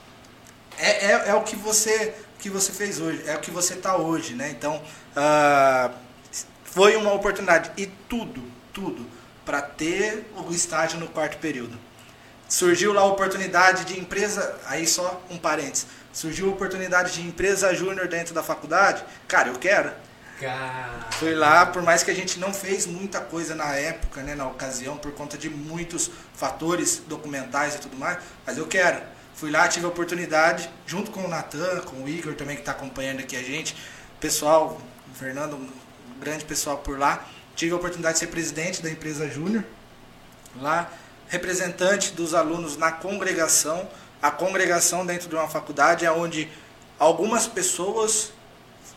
é, 0.78 1.06
é, 1.06 1.28
é 1.28 1.34
o 1.34 1.42
que 1.42 1.56
você 1.56 2.14
que 2.40 2.50
você 2.50 2.72
fez 2.72 3.00
hoje, 3.00 3.22
é 3.26 3.36
o 3.36 3.40
que 3.40 3.50
você 3.50 3.74
está 3.74 3.96
hoje, 3.96 4.34
né? 4.34 4.50
Então, 4.50 4.82
uh, 5.16 5.94
foi 6.64 6.96
uma 6.96 7.12
oportunidade. 7.12 7.70
E 7.76 7.86
tudo, 7.86 8.42
tudo, 8.72 9.06
para 9.44 9.60
ter 9.62 10.26
o 10.36 10.52
estágio 10.52 10.98
no 10.98 11.08
quarto 11.08 11.38
período. 11.38 11.78
Surgiu 12.48 12.92
lá 12.92 13.02
a 13.02 13.04
oportunidade 13.04 13.84
de 13.84 13.98
empresa, 13.98 14.58
aí 14.66 14.86
só 14.86 15.22
um 15.30 15.38
parênteses, 15.38 15.86
surgiu 16.12 16.48
a 16.48 16.52
oportunidade 16.52 17.12
de 17.12 17.22
empresa 17.22 17.72
júnior 17.74 18.08
dentro 18.08 18.34
da 18.34 18.42
faculdade. 18.42 19.04
Cara, 19.28 19.48
eu 19.48 19.54
quero. 19.54 19.92
Cara. 20.40 21.06
Fui 21.12 21.34
lá, 21.34 21.66
por 21.66 21.82
mais 21.82 22.02
que 22.02 22.10
a 22.10 22.14
gente 22.14 22.40
não 22.40 22.52
fez 22.52 22.86
muita 22.86 23.20
coisa 23.20 23.54
na 23.54 23.76
época, 23.76 24.22
né, 24.22 24.34
na 24.34 24.48
ocasião, 24.48 24.96
por 24.96 25.12
conta 25.12 25.36
de 25.36 25.50
muitos 25.50 26.10
fatores 26.34 27.02
documentais 27.06 27.74
e 27.74 27.78
tudo 27.78 27.96
mais, 27.96 28.18
mas 28.46 28.56
eu 28.56 28.66
quero. 28.66 29.00
Fui 29.40 29.50
lá, 29.50 29.66
tive 29.68 29.86
a 29.86 29.88
oportunidade, 29.88 30.68
junto 30.86 31.10
com 31.10 31.24
o 31.24 31.26
Natan, 31.28 31.80
com 31.86 32.04
o 32.04 32.06
Igor 32.06 32.34
também 32.34 32.56
que 32.56 32.60
está 32.60 32.72
acompanhando 32.72 33.20
aqui 33.20 33.34
a 33.34 33.42
gente, 33.42 33.74
pessoal, 34.20 34.78
o 35.10 35.14
Fernando, 35.14 35.56
um 35.56 35.66
grande 36.20 36.44
pessoal 36.44 36.76
por 36.76 36.98
lá. 36.98 37.26
Tive 37.56 37.72
a 37.72 37.76
oportunidade 37.76 38.16
de 38.16 38.18
ser 38.18 38.26
presidente 38.26 38.82
da 38.82 38.90
empresa 38.90 39.26
Júnior, 39.30 39.64
lá, 40.60 40.92
representante 41.26 42.12
dos 42.12 42.34
alunos 42.34 42.76
na 42.76 42.92
congregação. 42.92 43.88
A 44.20 44.30
congregação 44.30 45.06
dentro 45.06 45.26
de 45.26 45.34
uma 45.34 45.48
faculdade 45.48 46.04
é 46.04 46.12
onde 46.12 46.46
algumas 46.98 47.46
pessoas, 47.46 48.34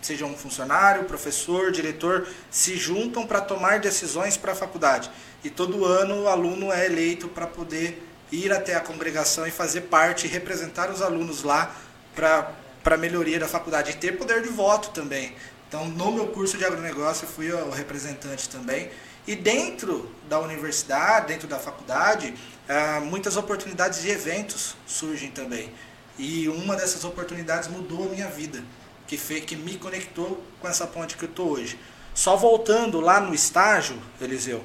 sejam 0.01 0.29
um 0.29 0.35
funcionário, 0.35 1.05
professor, 1.05 1.71
diretor, 1.71 2.27
se 2.51 2.75
juntam 2.75 3.25
para 3.25 3.39
tomar 3.39 3.79
decisões 3.79 4.35
para 4.35 4.51
a 4.51 4.55
faculdade. 4.55 5.09
E 5.41 5.49
todo 5.49 5.85
ano 5.85 6.23
o 6.23 6.27
aluno 6.27 6.69
é 6.69 6.85
eleito 6.85 7.29
para 7.29 7.47
poder 7.47 8.09
ir 8.33 8.51
até 8.51 8.75
a 8.75 8.79
congregação 8.79 9.45
e 9.45 9.51
fazer 9.51 9.81
parte, 9.81 10.27
representar 10.27 10.89
os 10.89 11.01
alunos 11.01 11.43
lá 11.43 11.75
para 12.15 12.51
a 12.83 12.97
melhoria 12.97 13.39
da 13.39 13.47
faculdade 13.47 13.91
e 13.91 13.93
ter 13.93 14.17
poder 14.17 14.41
de 14.41 14.49
voto 14.49 14.89
também. 14.89 15.35
Então, 15.67 15.87
no 15.87 16.11
meu 16.11 16.27
curso 16.27 16.57
de 16.57 16.65
agronegócio, 16.65 17.25
eu 17.25 17.29
fui 17.29 17.51
o 17.51 17.69
representante 17.69 18.49
também. 18.49 18.89
E 19.25 19.35
dentro 19.35 20.11
da 20.27 20.39
universidade, 20.39 21.27
dentro 21.27 21.47
da 21.47 21.59
faculdade, 21.59 22.33
ah, 22.67 22.99
muitas 23.01 23.37
oportunidades 23.37 24.01
de 24.01 24.09
eventos 24.09 24.75
surgem 24.85 25.31
também. 25.31 25.71
E 26.17 26.47
uma 26.49 26.75
dessas 26.75 27.03
oportunidades 27.03 27.69
mudou 27.69 28.05
a 28.05 28.09
minha 28.09 28.27
vida, 28.27 28.63
que, 29.07 29.17
fez, 29.17 29.45
que 29.45 29.55
me 29.55 29.77
conectou 29.77 30.43
com 30.59 30.67
essa 30.67 30.85
ponte 30.85 31.17
que 31.17 31.23
eu 31.23 31.29
estou 31.29 31.51
hoje. 31.51 31.79
Só 32.13 32.35
voltando 32.35 32.99
lá 32.99 33.19
no 33.19 33.33
estágio, 33.33 33.99
Eliseu, 34.21 34.63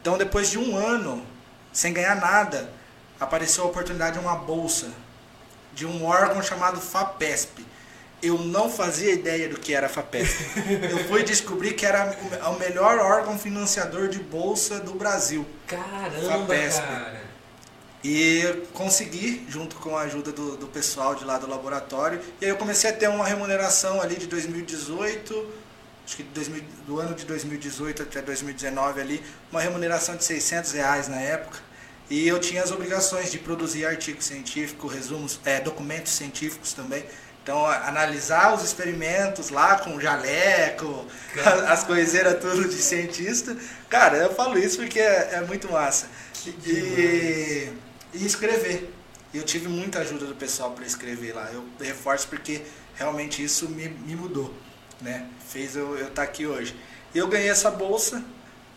então 0.00 0.18
depois 0.18 0.50
de 0.50 0.58
um 0.58 0.76
ano, 0.76 1.24
sem 1.72 1.92
ganhar 1.94 2.16
nada, 2.16 2.70
apareceu 3.18 3.64
a 3.64 3.66
oportunidade 3.66 4.18
de 4.18 4.24
uma 4.24 4.36
bolsa 4.36 4.88
de 5.74 5.84
um 5.86 6.04
órgão 6.04 6.42
chamado 6.42 6.80
FAPESP. 6.80 7.66
Eu 8.22 8.38
não 8.38 8.70
fazia 8.70 9.12
ideia 9.12 9.48
do 9.48 9.58
que 9.58 9.74
era 9.74 9.86
a 9.86 9.90
FAPESP. 9.90 10.44
Eu 10.90 11.04
fui 11.08 11.22
descobrir 11.22 11.74
que 11.74 11.84
era 11.84 12.16
o 12.48 12.58
melhor 12.58 12.98
órgão 12.98 13.38
financiador 13.38 14.08
de 14.08 14.18
bolsa 14.18 14.80
do 14.80 14.94
Brasil. 14.94 15.44
Caramba, 15.66 16.46
FAPESP. 16.46 16.80
cara! 16.80 17.24
E 18.02 18.62
consegui, 18.74 19.46
junto 19.48 19.76
com 19.76 19.96
a 19.96 20.02
ajuda 20.02 20.30
do, 20.30 20.56
do 20.56 20.66
pessoal 20.66 21.14
de 21.14 21.24
lá 21.24 21.38
do 21.38 21.48
laboratório. 21.48 22.20
E 22.40 22.44
aí 22.44 22.50
eu 22.50 22.56
comecei 22.56 22.90
a 22.90 22.92
ter 22.92 23.08
uma 23.08 23.26
remuneração 23.26 24.00
ali 24.00 24.16
de 24.16 24.26
2018, 24.26 25.48
acho 26.06 26.16
que 26.16 26.22
do 26.86 27.00
ano 27.00 27.14
de 27.14 27.24
2018 27.24 28.02
até 28.02 28.20
2019 28.20 29.00
ali, 29.00 29.24
uma 29.50 29.60
remuneração 29.60 30.16
de 30.16 30.24
600 30.24 30.72
reais 30.72 31.08
na 31.08 31.18
época. 31.18 31.58
E 32.10 32.28
eu 32.28 32.38
tinha 32.38 32.62
as 32.62 32.70
obrigações 32.70 33.30
de 33.30 33.38
produzir 33.38 33.86
artigo 33.86 34.22
científico, 34.22 34.86
resumos, 34.86 35.40
é, 35.44 35.60
documentos 35.60 36.12
científicos 36.12 36.72
também. 36.72 37.04
Então, 37.42 37.66
analisar 37.66 38.54
os 38.54 38.62
experimentos 38.62 39.50
lá 39.50 39.78
com 39.78 40.00
jaleco, 40.00 41.06
as 41.68 41.84
coiseiras 41.84 42.40
tudo 42.40 42.68
de 42.68 42.76
cientista. 42.76 43.56
Cara, 43.88 44.16
eu 44.16 44.34
falo 44.34 44.58
isso 44.58 44.78
porque 44.78 44.98
é, 44.98 45.34
é 45.34 45.40
muito 45.42 45.70
massa. 45.70 46.06
E, 46.66 47.70
e 48.14 48.24
escrever. 48.26 48.90
Eu 49.32 49.42
tive 49.42 49.68
muita 49.68 49.98
ajuda 49.98 50.26
do 50.26 50.34
pessoal 50.34 50.72
para 50.72 50.86
escrever 50.86 51.34
lá. 51.34 51.50
Eu 51.52 51.64
reforço 51.80 52.28
porque 52.28 52.62
realmente 52.94 53.42
isso 53.42 53.68
me, 53.68 53.88
me 53.88 54.14
mudou, 54.14 54.54
né? 55.00 55.26
Fez 55.48 55.76
eu 55.76 55.96
estar 55.96 56.10
tá 56.10 56.22
aqui 56.22 56.46
hoje. 56.46 56.74
Eu 57.14 57.28
ganhei 57.28 57.50
essa 57.50 57.70
bolsa 57.70 58.24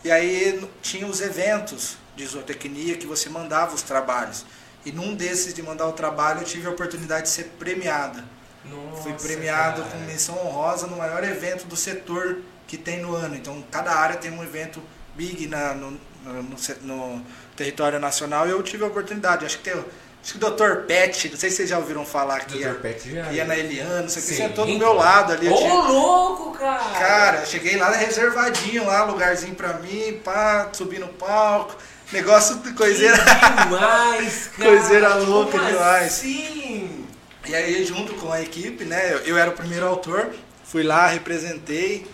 e 0.04 0.12
aí 0.12 0.68
tinha 0.82 1.06
os 1.08 1.22
eventos 1.22 1.98
de 2.18 2.26
zootecnia 2.26 2.98
que 2.98 3.06
você 3.06 3.30
mandava 3.30 3.74
os 3.74 3.84
trabalhos. 3.84 4.46
E 4.84 4.92
num 4.92 5.16
desses 5.16 5.54
de 5.54 5.62
mandar 5.62 5.88
o 5.88 5.94
trabalho 5.94 6.42
eu 6.42 6.46
tive 6.46 6.68
a 6.68 6.72
oportunidade 6.72 7.24
de 7.24 7.30
ser 7.30 7.46
premiada. 7.60 8.26
Nossa, 8.66 9.04
Fui 9.04 9.14
premiado 9.14 9.84
cara. 9.84 9.94
com 9.94 10.00
menção 10.06 10.36
honrosa 10.46 10.88
no 10.88 10.98
maior 10.98 11.24
evento 11.24 11.66
do 11.66 11.76
setor 11.78 12.40
que 12.68 12.78
tem 12.78 13.00
no 13.00 13.16
ano. 13.16 13.36
Então 13.36 13.64
cada 13.72 13.92
área 13.92 14.18
tem 14.18 14.32
um 14.32 14.44
evento 14.44 14.82
big 15.16 15.48
na, 15.48 15.74
no, 15.74 15.92
no, 16.26 16.44
no, 16.44 16.58
no 16.82 17.26
território 17.56 18.00
nacional 18.00 18.48
e 18.48 18.52
eu 18.52 18.62
tive 18.64 18.84
a 18.84 18.88
oportunidade. 18.88 19.46
Acho 19.46 19.60
que 19.60 19.64
tem 19.64 19.84
Acho 20.28 20.38
que 20.38 20.46
o 20.46 20.52
Dr. 20.52 20.86
Pet, 20.86 21.30
não 21.30 21.38
sei 21.38 21.50
se 21.50 21.56
vocês 21.56 21.70
já 21.70 21.78
ouviram 21.78 22.06
falar 22.06 22.42
que 22.42 22.58
ia, 22.58 22.74
Pet 22.74 23.10
já 23.10 23.32
ia 23.32 23.46
na 23.46 23.56
Eliana, 23.56 24.02
não 24.02 24.10
sei 24.10 24.22
o 24.22 24.26
que, 24.26 24.34
sentou 24.34 24.66
do 24.66 24.78
meu 24.78 24.92
lado 24.92 25.32
ali. 25.32 25.48
Ô, 25.48 25.56
tinha... 25.56 25.74
louco, 25.74 26.52
cara! 26.52 27.00
Cara, 27.00 27.46
cheguei 27.46 27.78
lá 27.78 27.92
reservadinho, 27.92 28.86
lá, 28.86 29.06
lugarzinho 29.06 29.56
pra 29.56 29.76
mim, 29.76 30.20
pá, 30.26 30.68
subi 30.74 31.00
no 31.00 31.08
palco. 31.08 31.78
Negócio 32.12 32.58
de 32.58 32.74
coiseira. 32.74 33.18
Que 33.18 33.64
demais, 33.64 34.48
cara. 34.58 34.70
coiseira 34.70 35.16
louca 35.16 35.58
Como 35.58 35.66
demais. 35.66 36.12
Sim. 36.14 37.06
E 37.48 37.56
aí, 37.56 37.86
junto 37.86 38.14
com 38.16 38.32
a 38.32 38.42
equipe, 38.42 38.84
né? 38.86 39.14
Eu, 39.14 39.20
eu 39.20 39.38
era 39.38 39.50
o 39.50 39.54
primeiro 39.54 39.86
autor, 39.86 40.34
fui 40.64 40.84
lá, 40.84 41.08
representei 41.08 42.06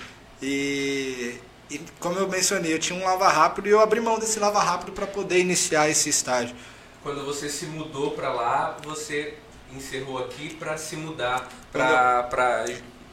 e, 0.41 1.39
e, 1.69 1.79
como 1.99 2.19
eu 2.19 2.27
mencionei, 2.27 2.73
eu 2.73 2.79
tinha 2.79 2.99
um 2.99 3.03
lava 3.03 3.29
rápido 3.29 3.67
e 3.67 3.71
eu 3.71 3.79
abri 3.79 3.99
mão 3.99 4.19
desse 4.19 4.39
lava 4.39 4.62
rápido 4.62 4.91
para 4.91 5.08
poder 5.08 5.39
iniciar 5.39 5.89
esse 5.89 6.10
estágio. 6.10 6.56
Quando 7.01 7.25
você 7.25 7.49
se 7.49 7.65
mudou 7.65 8.12
para 8.12 8.32
lá, 8.32 8.77
você 8.84 9.36
encerrou 9.73 10.19
aqui 10.19 10.53
para 10.56 10.77
se 10.77 10.95
mudar 10.95 11.49
para 11.71 12.29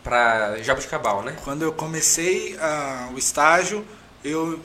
para 0.02 0.56
Jabuticabal, 0.62 1.22
né? 1.22 1.36
Quando 1.44 1.62
eu 1.62 1.72
comecei 1.72 2.54
uh, 2.54 3.14
o 3.14 3.18
estágio, 3.18 3.86
eu 4.24 4.58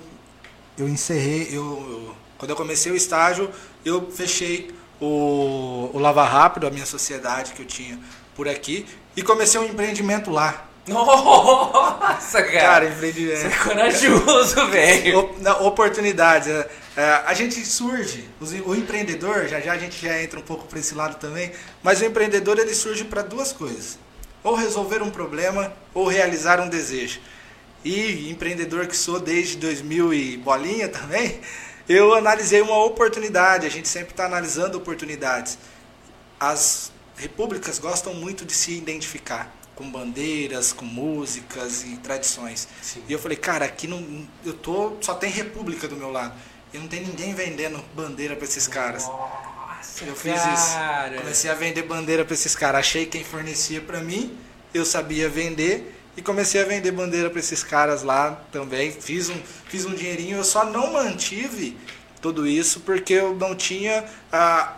eu 0.78 0.88
encerrei, 0.88 1.50
eu, 1.52 2.16
quando 2.38 2.52
eu 2.52 2.56
comecei 2.56 2.92
o 2.92 2.96
estágio, 2.96 3.50
eu 3.84 4.12
fechei 4.12 4.74
o, 5.00 5.90
o 5.94 6.00
Lava 6.00 6.24
Rápido, 6.24 6.68
a 6.68 6.72
minha 6.72 6.86
sociedade 6.86 7.54
que 7.54 7.62
eu 7.62 7.66
tinha 7.66 8.00
por 8.36 8.48
aqui, 8.48 8.86
e 9.16 9.22
comecei 9.22 9.60
um 9.60 9.66
empreendimento 9.66 10.30
lá. 10.30 10.66
Nossa, 10.88 12.44
cara! 12.44 12.60
Cara, 12.60 12.90
empreendimento. 12.90 13.40
Você 13.40 13.48
é 13.48 13.58
corajoso, 13.58 14.68
velho. 14.70 15.30
Oportunidades. 15.62 16.48
É, 16.48 16.70
é, 16.96 17.24
a 17.26 17.34
gente 17.34 17.66
surge, 17.66 18.30
o 18.66 18.76
empreendedor, 18.76 19.48
já 19.48 19.60
já 19.60 19.74
a 19.74 19.78
gente 19.78 20.06
já 20.06 20.22
entra 20.22 20.40
um 20.40 20.44
pouco 20.44 20.68
para 20.68 20.78
esse 20.78 20.94
lado 20.94 21.16
também, 21.16 21.52
mas 21.82 22.02
o 22.02 22.06
empreendedor 22.06 22.60
ele 22.60 22.74
surge 22.76 23.04
para 23.04 23.24
duas 23.24 23.52
coisas: 23.52 23.98
ou 24.44 24.54
resolver 24.54 25.02
um 25.02 25.10
problema 25.10 25.74
ou 25.94 26.08
realizar 26.08 26.60
um 26.60 26.70
desejo 26.70 27.20
e 27.86 28.32
empreendedor 28.32 28.88
que 28.88 28.98
sou 28.98 29.20
desde 29.20 29.58
2000 29.58 30.12
e 30.12 30.38
bolinha 30.38 30.90
também, 30.90 31.40
eu 31.88 32.16
analisei 32.16 32.60
uma 32.60 32.84
oportunidade. 32.84 33.68
A 33.68 33.70
gente 33.70 33.88
sempre 33.88 34.10
está 34.10 34.26
analisando 34.26 34.76
oportunidades. 34.76 35.60
As 36.40 36.92
repúblicas 37.16 37.78
gostam 37.78 38.16
muito 38.16 38.44
de 38.44 38.54
se 38.54 38.76
identificar 38.76 39.56
com 39.76 39.90
bandeiras, 39.92 40.74
com 40.74 40.84
músicas 40.84 41.84
e 41.84 41.98
tradições. 41.98 42.68
Sim. 42.82 43.04
E 43.08 43.14
eu 43.14 43.20
falei, 43.20 43.38
cara, 43.38 43.66
aqui 43.66 43.88
não, 43.88 44.28
eu 44.44 44.54
tô, 44.54 44.94
só 45.02 45.14
tem 45.14 45.30
república 45.30 45.88
do 45.88 45.96
meu 45.96 46.12
lado. 46.12 46.34
E 46.74 46.80
não 46.80 46.88
tem 46.88 47.02
ninguém 47.02 47.36
vendendo 47.36 47.84
bandeira 47.94 48.36
para 48.36 48.46
esses 48.46 48.68
caras. 48.68 49.04
Nossa, 49.06 50.06
eu 50.06 50.16
fiz 50.16 50.34
cara. 50.42 51.14
isso. 51.14 51.22
Comecei 51.22 51.52
a 51.52 51.54
vender 51.54 51.84
bandeira 51.84 52.26
para 52.26 52.34
esses 52.34 52.56
caras. 52.56 52.80
Achei 52.80 53.06
quem 53.06 53.24
fornecia 53.24 53.80
para 53.80 54.02
mim, 54.02 54.36
eu 54.74 54.84
sabia 54.84 55.30
vender 55.30 55.95
e 56.18 56.22
comecei 56.22 56.62
a 56.62 56.66
vender 56.66 56.92
bandeira 56.92 57.30
para 57.30 57.40
esses 57.40 57.64
caras 57.64 58.04
lá 58.04 58.42
também. 58.52 58.92
Fiz 58.92 59.30
um, 59.30 59.40
fiz 59.68 59.86
um 59.86 59.94
dinheirinho, 59.94 60.38
eu 60.38 60.44
só 60.44 60.66
não 60.66 60.94
mantive 60.94 61.78
tudo 62.22 62.48
isso 62.48 62.80
porque 62.82 63.14
eu 63.14 63.36
não 63.36 63.56
tinha 63.56 64.06
a, 64.32 64.74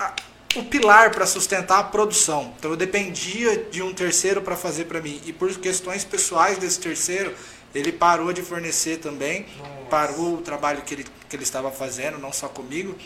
a 0.00 0.14
o 0.56 0.64
pilar 0.64 1.10
para 1.10 1.26
sustentar 1.26 1.78
a 1.78 1.84
produção. 1.84 2.54
Então 2.58 2.70
eu 2.70 2.76
dependia 2.76 3.64
de 3.70 3.82
um 3.82 3.92
terceiro 3.92 4.40
para 4.40 4.56
fazer 4.56 4.86
para 4.86 5.00
mim. 5.00 5.20
E 5.26 5.32
por 5.32 5.52
questões 5.56 6.02
pessoais 6.04 6.58
desse 6.58 6.80
terceiro, 6.80 7.34
ele 7.74 7.92
parou 7.92 8.32
de 8.32 8.42
fornecer 8.42 8.98
também, 8.98 9.46
Nossa. 9.58 9.70
parou 9.90 10.34
o 10.36 10.40
trabalho 10.40 10.80
que 10.82 10.94
ele, 10.94 11.06
que 11.28 11.36
ele 11.36 11.42
estava 11.42 11.70
fazendo, 11.70 12.18
não 12.18 12.32
só 12.32 12.48
comigo. 12.48 12.96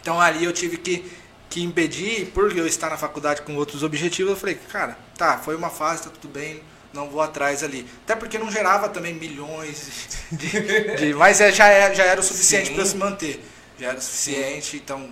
Então 0.00 0.20
ali 0.20 0.44
eu 0.44 0.52
tive 0.52 0.76
que 0.76 1.10
que 1.52 1.62
impedir, 1.62 2.28
por 2.28 2.56
eu 2.56 2.66
estar 2.66 2.88
na 2.88 2.96
faculdade 2.96 3.42
com 3.42 3.54
outros 3.56 3.82
objetivos, 3.82 4.32
eu 4.32 4.36
falei, 4.38 4.54
cara, 4.54 4.96
tá, 5.18 5.36
foi 5.36 5.54
uma 5.54 5.68
fase, 5.68 6.04
tá 6.04 6.10
tudo 6.10 6.32
bem, 6.32 6.62
não 6.94 7.10
vou 7.10 7.20
atrás 7.20 7.62
ali. 7.62 7.86
Até 8.04 8.16
porque 8.16 8.38
não 8.38 8.50
gerava 8.50 8.88
também 8.88 9.12
milhões 9.12 10.08
de. 10.32 10.96
de 10.96 11.14
mas 11.14 11.42
é, 11.42 11.52
já, 11.52 11.68
é, 11.68 11.94
já 11.94 12.04
era 12.04 12.18
o 12.18 12.24
suficiente 12.24 12.72
para 12.72 12.86
se 12.86 12.96
manter. 12.96 13.44
Já 13.78 13.88
era 13.88 13.98
o 13.98 14.00
suficiente, 14.00 14.70
Sim. 14.70 14.76
então 14.78 15.10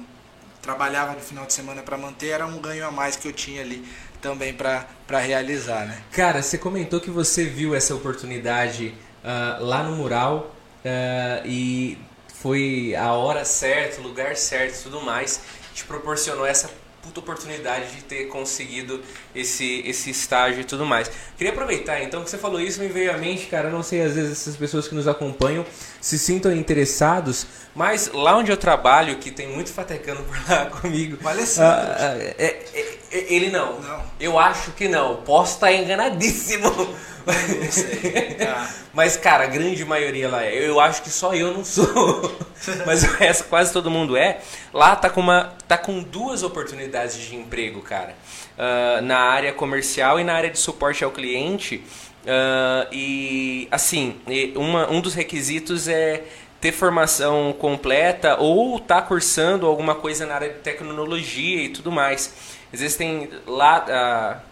trabalhava 0.62 1.12
no 1.12 1.20
final 1.20 1.44
de 1.44 1.52
semana 1.52 1.82
para 1.82 1.98
manter, 1.98 2.28
era 2.28 2.46
um 2.46 2.58
ganho 2.58 2.86
a 2.86 2.90
mais 2.90 3.16
que 3.16 3.28
eu 3.28 3.32
tinha 3.34 3.60
ali 3.60 3.86
também 4.22 4.54
para 4.54 5.18
realizar, 5.18 5.86
né? 5.86 6.02
Cara, 6.12 6.42
você 6.42 6.56
comentou 6.56 7.00
que 7.00 7.10
você 7.10 7.44
viu 7.44 7.74
essa 7.74 7.94
oportunidade 7.94 8.94
uh, 9.22 9.62
lá 9.62 9.82
no 9.82 9.96
mural 9.96 10.54
uh, 10.84 11.46
e 11.46 11.98
foi 12.34 12.94
a 12.96 13.12
hora 13.12 13.44
certa, 13.44 14.00
o 14.00 14.04
lugar 14.04 14.36
certo 14.36 14.78
e 14.78 14.82
tudo 14.84 15.02
mais 15.02 15.40
te 15.74 15.84
proporcionou 15.84 16.46
essa 16.46 16.70
puta 17.02 17.20
oportunidade 17.20 17.96
de 17.96 18.02
ter 18.02 18.26
conseguido 18.26 19.00
esse, 19.34 19.82
esse 19.86 20.10
estágio 20.10 20.60
e 20.60 20.64
tudo 20.64 20.84
mais. 20.84 21.10
Queria 21.36 21.52
aproveitar 21.52 22.02
então 22.02 22.22
que 22.22 22.30
você 22.30 22.36
falou 22.36 22.60
isso, 22.60 22.80
me 22.80 22.88
veio 22.88 23.12
à 23.12 23.16
mente, 23.16 23.46
cara, 23.46 23.70
não 23.70 23.82
sei, 23.82 24.02
às 24.02 24.14
vezes 24.14 24.32
essas 24.32 24.56
pessoas 24.56 24.86
que 24.86 24.94
nos 24.94 25.08
acompanham 25.08 25.64
se 26.00 26.18
sintam 26.18 26.52
interessados, 26.52 27.46
mas 27.74 28.10
lá 28.12 28.36
onde 28.36 28.50
eu 28.50 28.56
trabalho, 28.56 29.16
que 29.16 29.30
tem 29.30 29.48
muito 29.48 29.72
fatecano 29.72 30.22
por 30.24 30.36
lá 30.48 30.66
comigo. 30.80 31.16
Vale 31.22 31.42
ah, 31.58 31.96
ah, 31.98 32.16
é, 32.18 32.34
é, 32.38 32.98
é, 33.12 33.34
ele 33.34 33.50
não. 33.50 33.80
não. 33.80 34.02
Eu 34.18 34.38
acho 34.38 34.72
que 34.72 34.88
não. 34.88 35.16
Posso 35.22 35.54
estar 35.54 35.72
enganadíssimo. 35.72 36.70
Não 36.70 37.70
sei. 37.70 38.36
Ah. 38.40 38.68
Mas, 38.92 39.16
cara, 39.16 39.44
a 39.44 39.46
grande 39.46 39.84
maioria 39.84 40.28
lá 40.28 40.42
é. 40.44 40.66
Eu 40.66 40.80
acho 40.80 41.02
que 41.02 41.10
só 41.10 41.34
eu 41.34 41.52
não 41.52 41.64
sou. 41.64 41.86
Mas 42.86 43.04
o 43.04 43.06
resto, 43.06 43.44
quase 43.44 43.72
todo 43.72 43.90
mundo 43.90 44.16
é. 44.16 44.40
Lá 44.72 44.94
tá 44.94 45.10
com, 45.10 45.20
uma, 45.20 45.52
tá 45.66 45.76
com 45.76 46.02
duas 46.02 46.42
oportunidades 46.42 47.18
de 47.18 47.34
emprego, 47.34 47.82
cara. 47.82 48.14
Uh, 48.56 49.02
na 49.02 49.18
área 49.18 49.52
comercial 49.52 50.20
e 50.20 50.24
na 50.24 50.34
área 50.34 50.50
de 50.50 50.58
suporte 50.58 51.02
ao 51.02 51.10
cliente. 51.10 51.82
Uh, 52.22 52.86
e, 52.92 53.68
assim, 53.70 54.16
uma, 54.54 54.90
um 54.90 55.00
dos 55.00 55.14
requisitos 55.14 55.88
é 55.88 56.22
ter 56.60 56.72
formação 56.72 57.54
completa 57.58 58.36
ou 58.38 58.78
tá 58.78 59.00
cursando 59.00 59.66
alguma 59.66 59.94
coisa 59.94 60.26
na 60.26 60.34
área 60.34 60.50
de 60.50 60.58
tecnologia 60.58 61.62
e 61.64 61.68
tudo 61.70 61.90
mais. 61.90 62.32
Existem 62.72 63.28
lá. 63.46 64.44
Uh, 64.46 64.50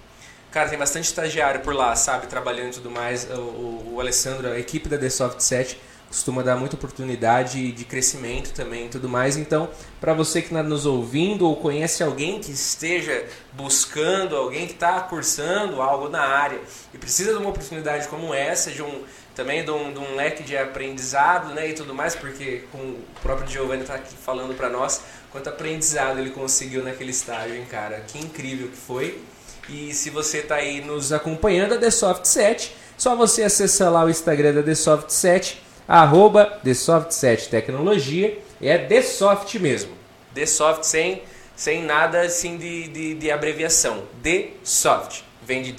Cara, 0.50 0.70
tem 0.70 0.78
bastante 0.78 1.04
estagiário 1.04 1.60
por 1.60 1.74
lá, 1.74 1.94
sabe, 1.94 2.26
trabalhando 2.26 2.68
e 2.68 2.74
tudo 2.76 2.90
mais. 2.90 3.28
O, 3.30 3.34
o, 3.34 3.92
o 3.94 4.00
Alessandro, 4.00 4.48
a 4.48 4.58
equipe 4.58 4.88
da 4.88 4.96
The 4.96 5.10
Soft 5.10 5.40
7 5.40 5.78
costuma 6.08 6.42
dar 6.42 6.56
muita 6.56 6.74
oportunidade 6.74 7.70
de 7.70 7.84
crescimento 7.84 8.52
também 8.52 8.86
e 8.86 8.88
tudo 8.88 9.08
mais. 9.08 9.36
Então, 9.36 9.68
para 10.00 10.14
você 10.14 10.40
que 10.40 10.48
está 10.48 10.62
nos 10.62 10.86
ouvindo 10.86 11.46
ou 11.46 11.56
conhece 11.56 12.02
alguém 12.02 12.40
que 12.40 12.50
esteja 12.50 13.26
buscando, 13.52 14.34
alguém 14.34 14.66
que 14.66 14.72
está 14.72 15.00
cursando 15.00 15.80
algo 15.82 16.08
na 16.08 16.22
área 16.22 16.58
e 16.92 16.98
precisa 16.98 17.32
de 17.32 17.38
uma 17.38 17.50
oportunidade 17.50 18.08
como 18.08 18.32
essa, 18.32 18.70
de 18.70 18.82
um 18.82 19.04
também 19.34 19.64
de 19.64 19.70
um, 19.70 19.92
de 19.92 20.00
um 20.00 20.16
leque 20.16 20.42
de 20.42 20.56
aprendizado 20.56 21.54
né, 21.54 21.68
e 21.68 21.72
tudo 21.72 21.94
mais, 21.94 22.16
porque 22.16 22.64
com 22.72 22.78
o 22.78 23.04
próprio 23.22 23.48
Giovanni 23.48 23.82
está 23.82 23.94
aqui 23.94 24.12
falando 24.16 24.52
para 24.56 24.68
nós 24.68 25.00
quanto 25.30 25.48
aprendizado 25.48 26.18
ele 26.18 26.30
conseguiu 26.30 26.82
naquele 26.82 27.12
estágio, 27.12 27.54
hein, 27.54 27.64
cara? 27.70 28.00
Que 28.00 28.18
incrível 28.18 28.66
que 28.66 28.76
foi. 28.76 29.22
E 29.68 29.94
se 29.94 30.10
você 30.10 30.38
está 30.38 30.56
aí 30.56 30.80
nos 30.80 31.12
acompanhando, 31.12 31.74
a 31.74 31.78
The 31.78 31.90
Soft 31.90 32.24
7, 32.24 32.74
só 32.96 33.14
você 33.14 33.44
acessar 33.44 33.92
lá 33.92 34.04
o 34.04 34.10
Instagram 34.10 34.54
da 34.54 34.62
The 34.62 34.74
Soft 34.74 35.10
7, 35.10 35.62
arroba 35.88 36.60
The 36.62 36.74
Soft 36.74 37.12
7 37.12 37.48
Tecnologia, 37.48 38.38
é 38.60 38.76
The 38.76 39.00
Soft 39.00 39.54
mesmo. 39.54 39.92
The 40.34 40.44
Soft 40.44 40.84
sem, 40.84 41.22
sem 41.56 41.82
nada 41.82 42.20
assim 42.20 42.58
de, 42.58 42.88
de, 42.88 43.14
de 43.14 43.30
abreviação. 43.30 44.04
The 44.22 44.50
Soft. 44.62 45.22
Vem 45.42 45.62
de 45.62 45.74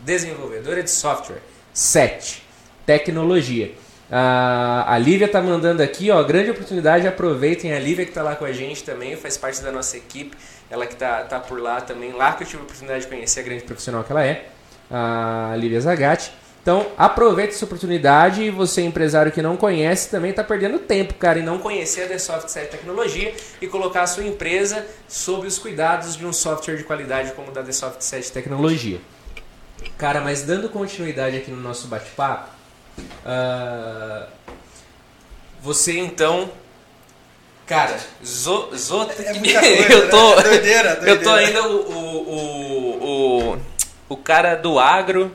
desenvolvedora 0.00 0.80
de 0.80 0.90
software. 0.90 1.42
7 1.74 2.46
tecnologia. 2.86 3.72
A, 4.10 4.94
a 4.94 4.96
Lívia 4.96 5.28
tá 5.28 5.42
mandando 5.42 5.82
aqui, 5.82 6.10
ó, 6.10 6.22
grande 6.22 6.50
oportunidade, 6.50 7.06
aproveitem 7.06 7.74
a 7.74 7.78
Lívia 7.78 8.06
que 8.06 8.10
está 8.10 8.22
lá 8.22 8.34
com 8.34 8.46
a 8.46 8.52
gente 8.52 8.82
também, 8.82 9.14
faz 9.16 9.36
parte 9.36 9.60
da 9.60 9.70
nossa 9.70 9.98
equipe, 9.98 10.34
ela 10.70 10.86
que 10.86 10.96
tá, 10.96 11.24
tá 11.24 11.38
por 11.38 11.60
lá 11.60 11.82
também, 11.82 12.12
lá 12.12 12.32
que 12.32 12.44
eu 12.44 12.46
tive 12.46 12.62
a 12.62 12.64
oportunidade 12.64 13.02
de 13.02 13.08
conhecer 13.08 13.40
a 13.40 13.42
grande 13.42 13.64
profissional 13.64 14.02
que 14.02 14.10
ela 14.10 14.24
é, 14.24 14.46
a 14.90 15.54
Lívia 15.58 15.80
Zagatti. 15.82 16.32
Então, 16.60 16.86
aproveite 16.98 17.54
essa 17.54 17.64
oportunidade 17.64 18.42
e 18.42 18.50
você, 18.50 18.82
empresário 18.82 19.32
que 19.32 19.40
não 19.40 19.56
conhece, 19.56 20.10
também 20.10 20.30
está 20.30 20.44
perdendo 20.44 20.78
tempo, 20.78 21.14
cara, 21.14 21.38
em 21.38 21.42
não 21.42 21.58
conhecer 21.58 22.02
a 22.02 22.06
The 22.08 22.18
Soft 22.18 22.48
7 22.48 22.70
Tecnologia 22.70 23.34
e 23.60 23.66
colocar 23.66 24.02
a 24.02 24.06
sua 24.06 24.24
empresa 24.24 24.86
sob 25.08 25.46
os 25.46 25.58
cuidados 25.58 26.16
de 26.16 26.26
um 26.26 26.32
software 26.32 26.76
de 26.76 26.84
qualidade 26.84 27.32
como 27.32 27.48
o 27.48 27.52
da 27.52 27.62
The 27.62 27.72
Soft 27.72 28.02
7 28.02 28.32
Tecnologia. 28.32 29.00
Cara, 29.96 30.20
mas 30.20 30.42
dando 30.42 30.68
continuidade 30.68 31.36
aqui 31.36 31.50
no 31.50 31.62
nosso 31.62 31.88
bate-papo, 31.88 32.58
Uh, 33.24 34.26
você 35.60 35.98
então. 35.98 36.50
Cara, 37.66 37.98
zo, 38.24 38.70
zo, 38.74 39.02
é, 39.10 39.24
é 39.24 39.92
eu 39.92 40.08
tô, 40.08 40.36
né? 40.36 40.42
doideira, 40.42 40.96
doideira. 40.96 41.10
eu 41.10 41.22
tô 41.22 41.30
ainda 41.30 41.68
o, 41.68 41.92
o, 41.92 43.52
o, 43.52 43.58
o, 44.08 44.16
cara 44.16 44.54
do 44.54 44.78
agro 44.78 45.30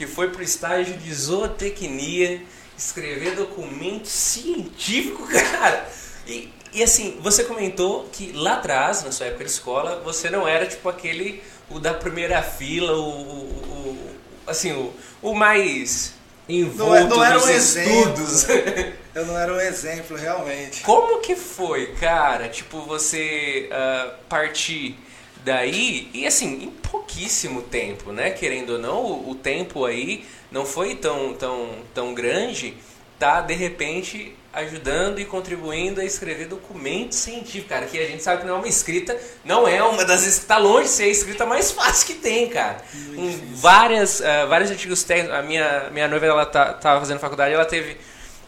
que 0.00 0.06
foi 0.06 0.30
pro 0.30 0.42
estágio 0.42 0.96
de 0.96 1.12
zootecnia 1.12 2.40
escrever 2.74 3.36
documento 3.36 4.06
científico, 4.06 5.28
cara. 5.28 5.86
E, 6.26 6.50
e 6.72 6.82
assim, 6.82 7.18
você 7.20 7.44
comentou 7.44 8.08
que 8.10 8.32
lá 8.32 8.54
atrás, 8.54 9.04
na 9.04 9.12
sua 9.12 9.26
época 9.26 9.44
de 9.44 9.50
escola, 9.50 10.00
você 10.02 10.30
não 10.30 10.48
era 10.48 10.64
tipo 10.64 10.88
aquele 10.88 11.42
o 11.68 11.78
da 11.78 11.92
primeira 11.92 12.40
fila, 12.42 12.94
o, 12.94 13.10
o, 13.10 13.42
o 13.76 14.10
assim, 14.46 14.72
o, 14.72 14.90
o 15.20 15.34
mais 15.34 16.14
envolto 16.48 16.94
não, 16.94 16.96
é- 16.96 17.04
não 17.04 17.22
era 17.22 17.38
um 17.38 17.50
estudos. 17.50 18.48
Exemplo. 18.48 18.92
Eu 19.14 19.26
não 19.26 19.36
era 19.36 19.52
um 19.52 19.60
exemplo, 19.60 20.16
realmente. 20.16 20.80
Como 20.80 21.20
que 21.20 21.36
foi, 21.36 21.88
cara? 21.96 22.48
Tipo, 22.48 22.80
você 22.82 23.68
uh, 23.70 24.14
partir 24.30 24.96
daí 25.44 26.10
e 26.12 26.26
assim, 26.26 26.64
em 26.64 26.70
pouquíssimo 26.70 27.62
tempo, 27.62 28.12
né? 28.12 28.30
Querendo 28.30 28.74
ou 28.74 28.78
não, 28.78 29.04
o, 29.04 29.30
o 29.30 29.34
tempo 29.34 29.84
aí 29.84 30.24
não 30.50 30.64
foi 30.64 30.94
tão, 30.94 31.34
tão, 31.34 31.70
tão 31.94 32.14
grande, 32.14 32.74
tá? 33.18 33.40
De 33.40 33.54
repente 33.54 34.36
ajudando 34.52 35.20
e 35.20 35.24
contribuindo 35.24 36.00
a 36.00 36.04
escrever 36.04 36.46
documentos 36.46 37.18
científicos, 37.18 37.68
cara, 37.68 37.86
que 37.86 37.98
a 37.98 38.06
gente 38.06 38.22
sabe 38.22 38.40
que 38.40 38.46
não 38.48 38.56
é 38.56 38.58
uma 38.58 38.66
escrita, 38.66 39.16
não 39.44 39.66
é 39.66 39.80
uma 39.82 40.04
das 40.04 40.24
está 40.24 40.58
longe 40.58 40.88
de 40.88 40.90
ser 40.90 41.04
a 41.04 41.08
escrita 41.08 41.46
mais 41.46 41.70
fácil 41.70 42.08
que 42.08 42.14
tem, 42.14 42.48
cara. 42.48 42.78
Com 43.14 43.30
várias, 43.54 44.18
uh, 44.20 44.48
vários 44.48 44.70
artigos 44.70 45.04
técnicos, 45.04 45.36
a 45.36 45.42
minha 45.42 45.88
minha 45.90 46.08
noiva 46.08 46.26
ela 46.26 46.46
tá, 46.46 46.72
tava 46.72 46.98
fazendo 47.00 47.20
faculdade, 47.20 47.54
ela 47.54 47.64
teve 47.64 47.96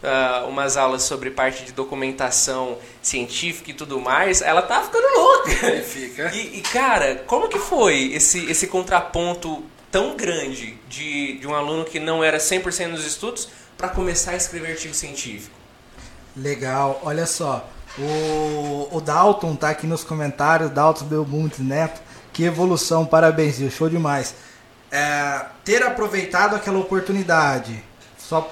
uh, 0.03 0.47
umas 0.47 0.77
aulas 0.77 1.03
sobre 1.03 1.31
parte 1.31 1.63
de 1.63 1.71
documentação 1.71 2.77
científica 3.01 3.71
e 3.71 3.73
tudo 3.73 3.99
mais, 3.99 4.41
ela 4.41 4.61
tá 4.61 4.81
ficando 4.81 5.07
louca. 5.15 5.81
Fica. 5.83 6.31
E, 6.33 6.59
e 6.59 6.61
cara, 6.61 7.23
como 7.25 7.47
que 7.47 7.57
foi 7.57 8.11
esse 8.13 8.51
esse 8.51 8.67
contraponto 8.67 9.63
tão 9.91 10.15
grande 10.15 10.77
de, 10.89 11.37
de 11.37 11.47
um 11.47 11.55
aluno 11.55 11.85
que 11.85 11.99
não 11.99 12.23
era 12.23 12.37
100% 12.37 12.87
nos 12.87 13.05
estudos 13.05 13.47
para 13.77 13.89
começar 13.89 14.31
a 14.31 14.35
escrever 14.35 14.71
artigo 14.71 14.93
científico? 14.93 15.55
Legal, 16.35 16.99
olha 17.03 17.25
só. 17.25 17.69
O, 17.97 18.87
o 18.91 18.99
Dalton 18.99 19.55
tá 19.55 19.69
aqui 19.69 19.85
nos 19.85 20.03
comentários, 20.03 20.71
Dalton 20.71 21.05
Belmonte 21.05 21.61
Neto. 21.61 22.01
Que 22.31 22.43
evolução, 22.43 23.05
parabéns, 23.05 23.59
viu? 23.59 23.69
Show 23.69 23.87
demais. 23.87 24.33
É, 24.91 25.45
ter 25.63 25.83
aproveitado 25.83 26.55
aquela 26.55 26.79
oportunidade, 26.79 27.83
só 28.17 28.49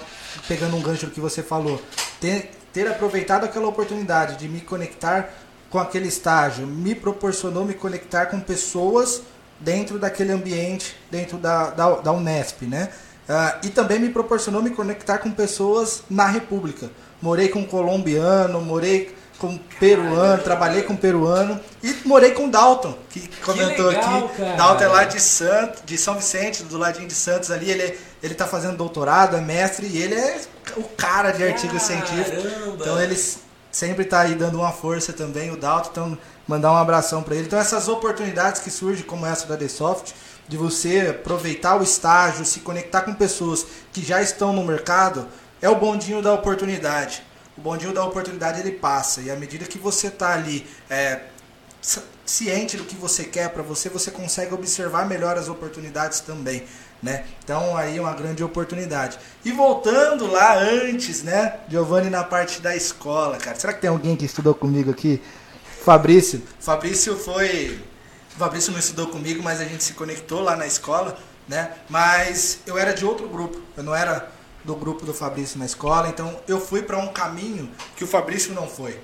pegando 0.48 0.76
um 0.76 0.82
gancho 0.82 1.06
do 1.06 1.12
que 1.12 1.20
você 1.20 1.42
falou, 1.42 1.82
ter, 2.20 2.52
ter 2.74 2.88
aproveitado 2.88 3.44
aquela 3.44 3.68
oportunidade 3.68 4.38
de 4.38 4.48
me 4.48 4.62
conectar 4.62 5.34
com 5.70 5.80
aquele 5.80 6.08
estágio, 6.08 6.68
me 6.68 6.94
proporcionou 6.94 7.64
me 7.64 7.74
conectar 7.74 8.26
com 8.26 8.40
pessoas 8.40 9.22
dentro 9.60 9.98
daquele 9.98 10.32
ambiente, 10.32 10.96
dentro 11.10 11.38
da, 11.38 11.70
da, 11.70 11.96
da 11.96 12.12
Unesp, 12.12 12.64
né? 12.64 12.90
Uh, 13.30 13.68
e 13.68 13.70
também 13.70 14.00
me 14.00 14.10
proporcionou 14.10 14.62
me 14.62 14.72
conectar 14.72 15.20
com 15.20 15.32
pessoas 15.32 16.04
na 16.10 16.26
República 16.26 16.90
morei 17.22 17.50
com 17.50 17.64
colombiano, 17.66 18.60
morei 18.62 19.16
com 19.38 19.58
peruano, 19.80 20.42
trabalhei 20.44 20.84
com 20.84 20.96
peruano 20.96 21.60
e 21.82 21.96
morei 22.06 22.32
com 22.32 22.50
Dalton, 22.50 22.96
que 23.10 23.28
comentou 23.42 23.90
que 23.90 23.96
legal, 23.96 24.26
aqui. 24.26 24.38
Cara. 24.38 24.56
Dalton 24.56 24.84
é 24.84 24.88
lá 24.88 25.04
de 25.04 25.20
Santos, 25.20 25.82
de 25.86 25.98
São 25.98 26.16
Vicente, 26.16 26.64
do 26.64 26.78
ladinho 26.78 27.08
de 27.08 27.16
Santos 27.16 27.50
ali, 27.50 27.70
ele 27.70 27.98
ele 28.22 28.36
tá 28.36 28.46
fazendo 28.46 28.78
doutorado, 28.78 29.36
é 29.36 29.42
mestre 29.42 29.88
e 29.88 29.98
ele 29.98 30.16
é 30.16 30.42
o 30.78 30.84
cara 30.84 31.32
de 31.32 31.44
artigo 31.44 31.80
científico. 31.80 32.42
Então 32.76 33.02
ele 33.02 33.18
sempre 33.72 34.06
tá 34.06 34.22
aí 34.22 34.36
dando 34.36 34.60
uma 34.60 34.72
força 34.72 35.14
também, 35.14 35.50
o 35.52 35.58
Dalton, 35.58 35.90
então 35.90 36.18
mandar 36.48 36.72
um 36.72 36.78
abração 36.78 37.24
para 37.24 37.36
ele. 37.36 37.46
Então 37.46 37.60
essas 37.60 37.88
oportunidades 37.88 38.62
que 38.62 38.70
surgem 38.70 39.06
como 39.06 39.26
essa 39.26 39.48
da 39.48 39.58
The 39.58 39.68
Soft, 39.68 40.12
de 40.48 40.58
você 40.58 41.16
aproveitar 41.20 41.80
o 41.80 41.84
estágio, 41.84 42.46
se 42.46 42.60
conectar 42.60 43.02
com 43.02 43.14
pessoas 43.14 43.66
que 43.92 44.04
já 44.04 44.22
estão 44.22 44.54
no 44.54 44.64
mercado, 44.64 45.28
é 45.62 45.70
o 45.70 45.76
bondinho 45.76 46.22
da 46.22 46.34
oportunidade. 46.34 47.24
O 47.58 47.62
bondinho 47.62 47.94
da 47.94 48.04
oportunidade 48.04 48.60
ele 48.60 48.72
passa 48.72 49.22
e 49.22 49.32
à 49.32 49.36
medida 49.36 49.66
que 49.66 49.78
você 49.78 50.08
está 50.08 50.34
ali 50.34 50.66
é, 50.90 51.22
ciente 52.26 52.78
do 52.78 52.84
que 52.86 52.96
você 52.96 53.24
quer 53.24 53.50
para 53.50 53.64
você, 53.64 53.90
você 53.90 54.12
consegue 54.12 54.54
observar 54.54 55.08
melhor 55.08 55.38
as 55.38 55.50
oportunidades 55.50 56.20
também, 56.22 56.64
né? 57.02 57.26
Então 57.44 57.76
aí 57.76 58.00
uma 58.00 58.14
grande 58.14 58.44
oportunidade. 58.44 59.18
E 59.44 59.52
voltando 59.52 60.28
lá 60.28 60.58
antes, 60.58 61.24
né, 61.24 61.56
Giovanni 61.70 62.10
na 62.10 62.24
parte 62.24 62.62
da 62.62 62.76
escola, 62.76 63.38
cara. 63.38 63.60
Será 63.60 63.74
que 63.74 63.82
tem 63.82 63.90
alguém 63.90 64.16
que 64.16 64.26
estudou 64.26 64.54
comigo 64.54 64.92
aqui? 64.92 65.22
Fabrício. 65.84 66.42
Fabrício 66.60 67.18
foi 67.18 67.82
Fabrício 68.38 68.72
não 68.72 68.80
estudou 68.80 69.08
comigo, 69.08 69.44
mas 69.44 69.60
a 69.60 69.66
gente 69.66 69.84
se 69.84 69.94
conectou 69.94 70.42
lá 70.42 70.56
na 70.56 70.66
escola, 70.66 71.18
né? 71.48 71.72
Mas 71.90 72.60
eu 72.66 72.78
era 72.78 72.94
de 72.94 73.06
outro 73.06 73.28
grupo. 73.28 73.62
Eu 73.76 73.84
não 73.84 73.94
era 73.94 74.32
do 74.64 74.76
grupo 74.76 75.06
do 75.06 75.14
Fabrício 75.14 75.60
na 75.60 75.66
escola, 75.66 76.08
então 76.08 76.40
eu 76.48 76.60
fui 76.60 76.82
para 76.82 76.98
um 76.98 77.08
caminho 77.08 77.70
que 77.96 78.04
o 78.04 78.08
Fabrício 78.08 78.54
não 78.54 78.68
foi. 78.68 78.98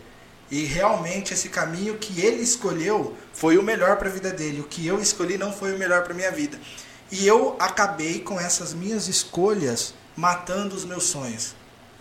E 0.49 0.63
realmente 0.63 1.33
esse 1.33 1.49
caminho 1.49 1.97
que 1.97 2.21
ele 2.21 2.41
escolheu 2.41 3.15
foi 3.33 3.57
o 3.57 3.63
melhor 3.63 3.97
para 3.97 4.07
a 4.07 4.11
vida 4.11 4.31
dele. 4.31 4.61
O 4.61 4.63
que 4.63 4.87
eu 4.87 4.99
escolhi 4.99 5.37
não 5.37 5.51
foi 5.51 5.75
o 5.75 5.77
melhor 5.77 6.03
para 6.03 6.13
minha 6.13 6.31
vida. 6.31 6.57
E 7.11 7.25
eu 7.25 7.55
acabei 7.59 8.19
com 8.19 8.39
essas 8.39 8.73
minhas 8.73 9.07
escolhas 9.07 9.93
matando 10.15 10.75
os 10.75 10.83
meus 10.83 11.03
sonhos, 11.05 11.55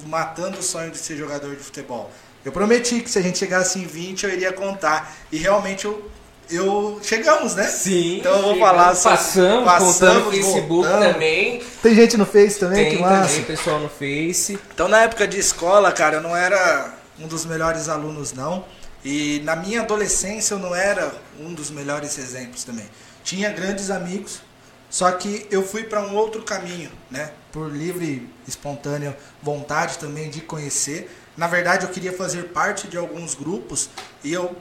matando 0.06 0.58
o 0.58 0.62
sonho 0.62 0.90
de 0.90 0.98
ser 0.98 1.16
jogador 1.16 1.54
de 1.54 1.62
futebol. 1.62 2.10
Eu 2.44 2.52
prometi 2.52 3.00
que 3.00 3.10
se 3.10 3.18
a 3.18 3.22
gente 3.22 3.38
chegasse 3.38 3.78
em 3.78 3.86
20 3.86 4.24
eu 4.24 4.32
iria 4.32 4.52
contar. 4.52 5.14
E 5.32 5.36
realmente 5.36 5.84
eu 5.84 6.10
eu 6.48 7.00
chegamos, 7.02 7.54
né? 7.54 7.64
Sim. 7.64 8.18
Então 8.18 8.36
eu 8.36 8.42
vou 8.42 8.58
falar 8.58 8.94
só. 8.94 9.10
Passamos, 9.10 9.64
passamos 9.64 10.24
no 10.24 10.30
Facebook 10.30 10.68
voltamos. 10.68 11.12
também. 11.12 11.62
Tem 11.82 11.94
gente 11.94 12.16
no 12.16 12.24
Face 12.24 12.58
também, 12.58 12.84
Tem 12.84 12.96
que 12.96 13.02
massa. 13.02 13.34
Tem 13.34 13.44
pessoal 13.44 13.80
no 13.80 13.88
Face. 13.88 14.58
Então 14.72 14.86
na 14.88 15.02
época 15.02 15.26
de 15.26 15.38
escola, 15.38 15.90
cara, 15.90 16.16
eu 16.16 16.20
não 16.20 16.36
era 16.36 16.94
um 17.18 17.26
dos 17.26 17.44
melhores 17.44 17.88
alunos 17.88 18.32
não. 18.32 18.64
E 19.04 19.40
na 19.44 19.56
minha 19.56 19.82
adolescência 19.82 20.54
eu 20.54 20.58
não 20.58 20.74
era 20.74 21.12
um 21.40 21.52
dos 21.52 21.70
melhores 21.70 22.16
exemplos 22.18 22.64
também. 22.64 22.86
Tinha 23.24 23.50
grandes 23.50 23.90
amigos, 23.90 24.40
só 24.88 25.10
que 25.12 25.46
eu 25.50 25.62
fui 25.66 25.84
para 25.84 26.00
um 26.00 26.14
outro 26.14 26.42
caminho, 26.42 26.90
né? 27.10 27.32
Por 27.52 27.70
livre, 27.70 28.28
espontânea 28.46 29.16
vontade 29.42 29.98
também 29.98 30.30
de 30.30 30.40
conhecer. 30.40 31.10
Na 31.36 31.46
verdade, 31.46 31.84
eu 31.84 31.90
queria 31.90 32.12
fazer 32.12 32.44
parte 32.50 32.86
de 32.88 32.96
alguns 32.96 33.34
grupos 33.34 33.90
e 34.22 34.32
eu 34.32 34.56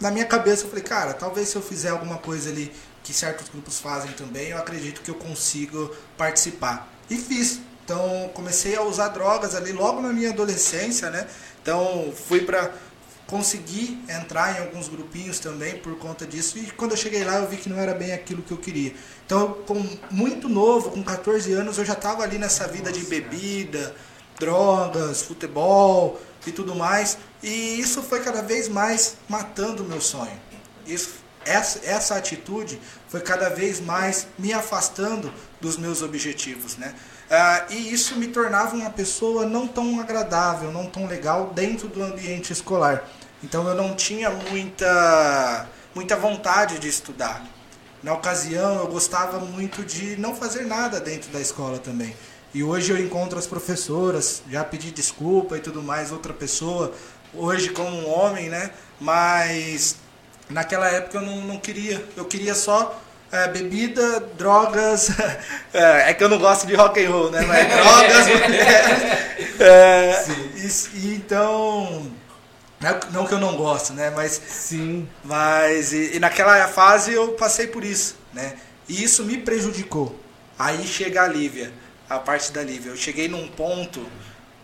na 0.00 0.10
minha 0.10 0.26
cabeça 0.26 0.64
eu 0.64 0.68
falei, 0.68 0.84
cara, 0.84 1.14
talvez 1.14 1.48
se 1.48 1.56
eu 1.56 1.62
fizer 1.62 1.90
alguma 1.90 2.18
coisa 2.18 2.50
ali 2.50 2.70
que 3.02 3.12
certos 3.12 3.48
grupos 3.48 3.78
fazem 3.78 4.12
também, 4.12 4.48
eu 4.48 4.58
acredito 4.58 5.00
que 5.02 5.10
eu 5.10 5.14
consigo 5.14 5.94
participar. 6.16 6.92
E 7.08 7.16
fiz. 7.16 7.60
Então 7.84 8.30
comecei 8.32 8.74
a 8.76 8.82
usar 8.82 9.08
drogas 9.08 9.54
ali 9.54 9.72
logo 9.72 10.00
na 10.00 10.12
minha 10.12 10.30
adolescência, 10.30 11.10
né? 11.10 11.26
Então 11.62 12.12
fui 12.28 12.40
para 12.40 12.70
conseguir 13.26 13.98
entrar 14.08 14.56
em 14.56 14.64
alguns 14.64 14.88
grupinhos 14.88 15.38
também 15.38 15.76
por 15.78 15.96
conta 15.98 16.26
disso. 16.26 16.58
E 16.58 16.70
quando 16.72 16.92
eu 16.92 16.96
cheguei 16.96 17.24
lá, 17.24 17.36
eu 17.36 17.48
vi 17.48 17.56
que 17.56 17.68
não 17.68 17.78
era 17.78 17.94
bem 17.94 18.12
aquilo 18.12 18.42
que 18.42 18.52
eu 18.52 18.58
queria. 18.58 18.94
Então, 19.24 19.54
com 19.66 19.82
muito 20.10 20.48
novo, 20.48 20.90
com 20.90 21.02
14 21.02 21.52
anos, 21.52 21.78
eu 21.78 21.84
já 21.84 21.94
estava 21.94 22.22
ali 22.22 22.38
nessa 22.38 22.66
vida 22.68 22.92
de 22.92 23.04
bebida, 23.06 23.94
drogas, 24.38 25.22
futebol 25.22 26.20
e 26.46 26.52
tudo 26.52 26.74
mais. 26.74 27.18
E 27.42 27.80
isso 27.80 28.02
foi 28.02 28.20
cada 28.20 28.42
vez 28.42 28.68
mais 28.68 29.16
matando 29.28 29.82
o 29.82 29.86
meu 29.86 30.00
sonho. 30.00 30.38
Isso, 30.86 31.14
essa, 31.46 31.80
essa 31.84 32.16
atitude 32.16 32.80
foi 33.08 33.20
cada 33.20 33.48
vez 33.48 33.80
mais 33.80 34.26
me 34.38 34.52
afastando 34.52 35.32
dos 35.60 35.76
meus 35.76 36.02
objetivos, 36.02 36.76
né? 36.76 36.94
Ah, 37.30 37.66
e 37.70 37.92
isso 37.92 38.16
me 38.16 38.28
tornava 38.28 38.76
uma 38.76 38.90
pessoa 38.90 39.46
não 39.46 39.66
tão 39.66 39.98
agradável, 40.00 40.70
não 40.70 40.86
tão 40.86 41.06
legal 41.06 41.52
dentro 41.54 41.88
do 41.88 42.02
ambiente 42.02 42.52
escolar. 42.52 43.04
Então 43.42 43.66
eu 43.68 43.74
não 43.74 43.94
tinha 43.94 44.30
muita, 44.30 45.66
muita 45.94 46.16
vontade 46.16 46.78
de 46.78 46.88
estudar. 46.88 47.44
Na 48.02 48.12
ocasião 48.12 48.76
eu 48.76 48.86
gostava 48.88 49.38
muito 49.38 49.82
de 49.82 50.16
não 50.16 50.34
fazer 50.34 50.66
nada 50.66 51.00
dentro 51.00 51.30
da 51.30 51.40
escola 51.40 51.78
também. 51.78 52.14
E 52.52 52.62
hoje 52.62 52.92
eu 52.92 52.98
encontro 52.98 53.38
as 53.38 53.46
professoras, 53.46 54.42
já 54.48 54.62
pedi 54.62 54.90
desculpa 54.90 55.56
e 55.56 55.60
tudo 55.60 55.82
mais, 55.82 56.12
outra 56.12 56.32
pessoa, 56.32 56.92
hoje 57.32 57.70
como 57.70 57.90
um 57.90 58.08
homem, 58.08 58.48
né? 58.48 58.70
Mas 59.00 59.96
naquela 60.48 60.86
época 60.88 61.18
eu 61.18 61.22
não, 61.22 61.40
não 61.40 61.58
queria, 61.58 62.06
eu 62.16 62.24
queria 62.26 62.54
só 62.54 63.00
é, 63.32 63.48
bebida, 63.48 64.20
drogas. 64.36 65.10
É, 65.76 66.10
é, 66.10 66.14
que 66.14 66.22
eu 66.22 66.28
não 66.28 66.38
gosto 66.38 66.68
de 66.68 66.76
rock 66.76 67.04
and 67.04 67.10
roll, 67.10 67.32
né? 67.32 67.40
Mas 67.40 67.66
drogas, 67.74 68.26
mulheres. 68.28 69.24
É, 69.58 70.24
e, 70.54 70.98
e, 70.98 71.14
então. 71.16 72.12
Não 73.12 73.26
que 73.26 73.34
eu 73.34 73.40
não 73.40 73.56
gosto, 73.56 73.92
né? 73.92 74.10
Mas. 74.10 74.40
Sim. 74.46 75.08
Mas. 75.24 75.92
E, 75.92 76.16
e, 76.16 76.20
naquela 76.20 76.68
fase 76.68 77.12
eu 77.12 77.32
passei 77.32 77.66
por 77.66 77.82
isso, 77.82 78.16
né? 78.32 78.54
E 78.88 79.02
isso 79.02 79.24
me 79.24 79.38
prejudicou. 79.38 80.18
Aí 80.56 80.86
chega 80.86 81.22
a 81.22 81.26
Lívia, 81.26 81.72
a 82.08 82.20
parte 82.20 82.52
da 82.52 82.62
Lívia. 82.62 82.90
Eu 82.90 82.96
cheguei 82.96 83.26
num 83.26 83.48
ponto 83.48 84.06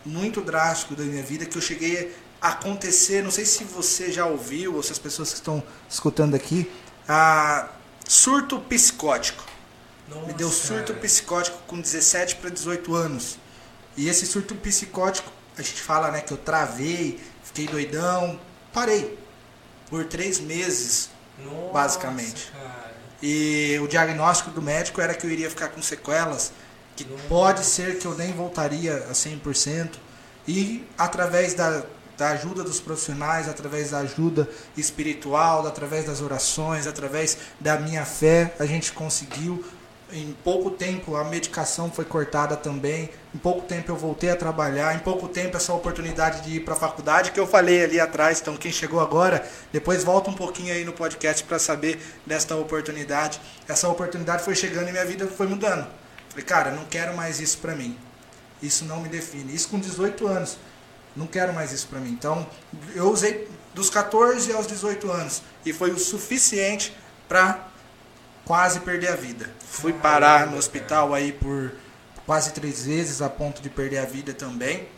muito 0.04 0.40
drástico 0.40 0.94
da 0.94 1.02
minha 1.02 1.22
vida 1.22 1.44
que 1.44 1.56
eu 1.56 1.62
cheguei 1.62 2.14
a 2.40 2.50
acontecer. 2.50 3.22
Não 3.22 3.32
sei 3.32 3.44
se 3.44 3.64
você 3.64 4.12
já 4.12 4.26
ouviu, 4.26 4.76
ou 4.76 4.82
se 4.82 4.92
as 4.92 4.98
pessoas 4.98 5.30
que 5.30 5.36
estão 5.36 5.60
escutando 5.88 6.36
aqui. 6.36 6.70
A, 7.08 7.68
surto 8.10 8.58
psicótico. 8.58 9.44
Nossa, 10.08 10.26
me 10.26 10.32
deu 10.32 10.50
surto 10.50 10.92
cara. 10.92 11.04
psicótico 11.04 11.56
com 11.68 11.80
17 11.80 12.36
para 12.36 12.50
18 12.50 12.92
anos. 12.92 13.38
E 13.96 14.08
esse 14.08 14.26
surto 14.26 14.56
psicótico, 14.56 15.30
a 15.56 15.62
gente 15.62 15.80
fala 15.80 16.10
né, 16.10 16.20
que 16.20 16.32
eu 16.32 16.36
travei, 16.36 17.20
fiquei 17.44 17.68
doidão, 17.68 18.40
parei. 18.72 19.16
Por 19.88 20.04
três 20.06 20.40
meses, 20.40 21.08
Nossa, 21.38 21.72
basicamente. 21.72 22.50
Cara. 22.50 22.94
E 23.22 23.78
o 23.80 23.86
diagnóstico 23.86 24.50
do 24.50 24.60
médico 24.60 25.00
era 25.00 25.14
que 25.14 25.24
eu 25.24 25.30
iria 25.30 25.48
ficar 25.48 25.68
com 25.68 25.80
sequelas, 25.80 26.52
que 26.96 27.04
Nossa. 27.04 27.22
pode 27.28 27.64
ser 27.64 27.98
que 27.98 28.06
eu 28.06 28.16
nem 28.16 28.32
voltaria 28.32 29.06
a 29.08 29.12
100%. 29.12 29.90
E 30.48 30.84
através 30.98 31.54
da 31.54 31.84
da 32.20 32.28
ajuda 32.32 32.62
dos 32.62 32.78
profissionais, 32.78 33.48
através 33.48 33.92
da 33.92 34.00
ajuda 34.00 34.46
espiritual, 34.76 35.66
através 35.66 36.04
das 36.04 36.20
orações, 36.20 36.86
através 36.86 37.38
da 37.58 37.78
minha 37.78 38.04
fé, 38.04 38.54
a 38.58 38.66
gente 38.66 38.92
conseguiu. 38.92 39.64
Em 40.12 40.36
pouco 40.44 40.70
tempo 40.72 41.16
a 41.16 41.24
medicação 41.24 41.90
foi 41.90 42.04
cortada 42.04 42.56
também. 42.56 43.08
Em 43.34 43.38
pouco 43.38 43.62
tempo 43.62 43.90
eu 43.90 43.96
voltei 43.96 44.28
a 44.28 44.36
trabalhar. 44.36 44.94
Em 44.94 44.98
pouco 44.98 45.28
tempo 45.28 45.56
essa 45.56 45.72
oportunidade 45.72 46.42
de 46.42 46.56
ir 46.56 46.60
para 46.60 46.74
a 46.74 46.76
faculdade 46.76 47.30
que 47.30 47.40
eu 47.40 47.46
falei 47.46 47.84
ali 47.84 47.98
atrás. 47.98 48.40
Então 48.40 48.54
quem 48.54 48.72
chegou 48.72 49.00
agora, 49.00 49.48
depois 49.72 50.04
volta 50.04 50.28
um 50.28 50.34
pouquinho 50.34 50.74
aí 50.74 50.84
no 50.84 50.92
podcast 50.92 51.42
para 51.44 51.58
saber 51.58 51.98
desta 52.26 52.54
oportunidade. 52.54 53.40
Essa 53.66 53.88
oportunidade 53.88 54.42
foi 54.42 54.54
chegando 54.54 54.88
e 54.88 54.92
minha 54.92 55.06
vida 55.06 55.26
foi 55.26 55.46
mudando. 55.46 55.86
Falei, 56.28 56.44
cara, 56.44 56.70
não 56.72 56.84
quero 56.84 57.16
mais 57.16 57.40
isso 57.40 57.56
para 57.58 57.74
mim. 57.74 57.96
Isso 58.60 58.84
não 58.84 59.00
me 59.00 59.08
define. 59.08 59.54
Isso 59.54 59.68
com 59.68 59.78
18 59.78 60.26
anos. 60.26 60.58
Não 61.16 61.26
quero 61.26 61.52
mais 61.52 61.72
isso 61.72 61.88
para 61.88 61.98
mim. 62.00 62.10
Então, 62.10 62.46
eu 62.94 63.10
usei 63.10 63.48
dos 63.74 63.90
14 63.90 64.52
aos 64.52 64.66
18 64.66 65.10
anos 65.10 65.42
e 65.64 65.72
foi 65.72 65.90
o 65.90 65.98
suficiente 65.98 66.96
para 67.28 67.68
quase 68.44 68.80
perder 68.80 69.08
a 69.08 69.16
vida. 69.16 69.50
Fui 69.60 69.92
parar 69.92 70.46
no 70.46 70.56
hospital 70.56 71.14
aí 71.14 71.32
por 71.32 71.72
quase 72.26 72.52
três 72.52 72.84
vezes 72.84 73.22
a 73.22 73.28
ponto 73.28 73.62
de 73.62 73.70
perder 73.70 73.98
a 73.98 74.04
vida 74.04 74.32
também. 74.32 74.88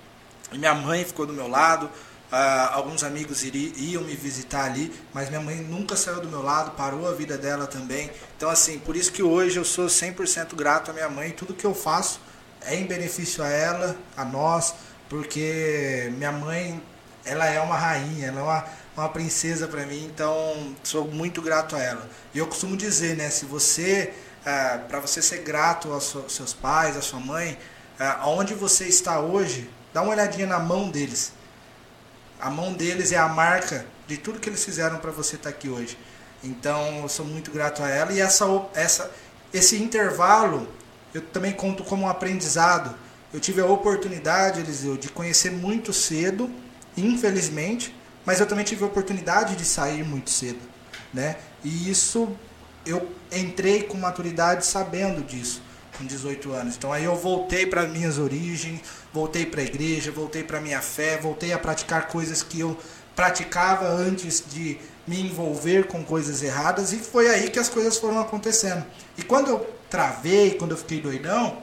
E 0.52 0.58
minha 0.58 0.74
mãe 0.74 1.04
ficou 1.04 1.26
do 1.26 1.32
meu 1.32 1.48
lado. 1.48 1.86
Uh, 1.86 2.72
alguns 2.72 3.04
amigos 3.04 3.42
iriam, 3.42 3.74
iam 3.76 4.04
me 4.04 4.16
visitar 4.16 4.64
ali, 4.64 4.90
mas 5.12 5.28
minha 5.28 5.40
mãe 5.40 5.56
nunca 5.56 5.94
saiu 5.94 6.18
do 6.18 6.28
meu 6.28 6.40
lado, 6.40 6.70
parou 6.70 7.06
a 7.06 7.12
vida 7.12 7.36
dela 7.36 7.66
também. 7.66 8.10
Então, 8.38 8.48
assim, 8.48 8.78
por 8.78 8.96
isso 8.96 9.12
que 9.12 9.22
hoje 9.22 9.58
eu 9.58 9.66
sou 9.66 9.84
100% 9.84 10.54
grato 10.54 10.90
à 10.90 10.94
minha 10.94 11.10
mãe. 11.10 11.30
Tudo 11.30 11.52
que 11.52 11.66
eu 11.66 11.74
faço 11.74 12.20
é 12.62 12.74
em 12.74 12.86
benefício 12.86 13.44
a 13.44 13.48
ela, 13.48 13.96
a 14.16 14.24
nós, 14.24 14.74
porque 15.12 16.10
minha 16.16 16.32
mãe, 16.32 16.82
ela 17.22 17.44
é 17.44 17.60
uma 17.60 17.76
rainha, 17.76 18.28
ela 18.28 18.40
é 18.40 18.42
uma, 18.42 18.64
uma 18.96 19.08
princesa 19.10 19.68
para 19.68 19.84
mim, 19.84 20.06
então 20.06 20.74
sou 20.82 21.06
muito 21.06 21.42
grato 21.42 21.76
a 21.76 21.82
ela. 21.82 22.08
E 22.32 22.38
eu 22.38 22.46
costumo 22.46 22.78
dizer, 22.78 23.14
né, 23.14 23.28
se 23.28 23.44
você, 23.44 24.14
ah, 24.46 24.80
para 24.88 25.00
você 25.00 25.20
ser 25.20 25.40
grato 25.42 25.92
aos 25.92 26.16
seus 26.28 26.54
pais, 26.54 26.96
à 26.96 27.02
sua 27.02 27.20
mãe, 27.20 27.58
ah, 28.00 28.20
aonde 28.22 28.54
você 28.54 28.86
está 28.86 29.20
hoje, 29.20 29.68
dá 29.92 30.00
uma 30.00 30.12
olhadinha 30.12 30.46
na 30.46 30.58
mão 30.58 30.88
deles. 30.88 31.34
A 32.40 32.48
mão 32.48 32.72
deles 32.72 33.12
é 33.12 33.18
a 33.18 33.28
marca 33.28 33.84
de 34.08 34.16
tudo 34.16 34.40
que 34.40 34.48
eles 34.48 34.64
fizeram 34.64 34.96
para 34.96 35.10
você 35.10 35.36
estar 35.36 35.50
tá 35.50 35.54
aqui 35.54 35.68
hoje. 35.68 35.98
Então, 36.42 37.02
eu 37.02 37.08
sou 37.10 37.26
muito 37.26 37.50
grato 37.50 37.82
a 37.82 37.90
ela 37.90 38.14
e 38.14 38.20
essa, 38.20 38.46
essa, 38.72 39.10
esse 39.52 39.76
intervalo 39.76 40.66
eu 41.12 41.20
também 41.20 41.52
conto 41.52 41.84
como 41.84 42.04
um 42.04 42.08
aprendizado 42.08 42.94
eu 43.32 43.40
tive 43.40 43.60
a 43.60 43.66
oportunidade, 43.66 44.60
Eliseu, 44.60 44.96
de 44.96 45.08
conhecer 45.08 45.50
muito 45.50 45.92
cedo, 45.92 46.50
infelizmente, 46.96 47.94
mas 48.24 48.40
eu 48.40 48.46
também 48.46 48.64
tive 48.64 48.84
a 48.84 48.86
oportunidade 48.86 49.56
de 49.56 49.64
sair 49.64 50.04
muito 50.04 50.30
cedo, 50.30 50.60
né? 51.12 51.36
E 51.64 51.90
isso 51.90 52.36
eu 52.84 53.08
entrei 53.30 53.84
com 53.84 53.96
maturidade 53.96 54.66
sabendo 54.66 55.22
disso, 55.22 55.62
com 55.96 56.04
18 56.04 56.52
anos. 56.52 56.76
Então 56.76 56.92
aí 56.92 57.04
eu 57.04 57.16
voltei 57.16 57.66
para 57.66 57.86
minhas 57.86 58.18
origens, 58.18 58.80
voltei 59.12 59.46
para 59.46 59.62
a 59.62 59.64
igreja, 59.64 60.10
voltei 60.10 60.42
para 60.44 60.60
minha 60.60 60.80
fé, 60.80 61.16
voltei 61.16 61.52
a 61.52 61.58
praticar 61.58 62.08
coisas 62.08 62.42
que 62.42 62.60
eu 62.60 62.76
praticava 63.14 63.86
antes 63.88 64.42
de 64.46 64.78
me 65.06 65.20
envolver 65.20 65.86
com 65.86 66.04
coisas 66.04 66.42
erradas 66.42 66.92
e 66.92 66.96
foi 66.96 67.28
aí 67.28 67.50
que 67.50 67.58
as 67.58 67.68
coisas 67.68 67.96
foram 67.96 68.20
acontecendo. 68.20 68.84
E 69.16 69.22
quando 69.22 69.48
eu 69.48 69.66
travei, 69.90 70.52
quando 70.52 70.72
eu 70.72 70.76
fiquei 70.76 71.00
doidão, 71.00 71.61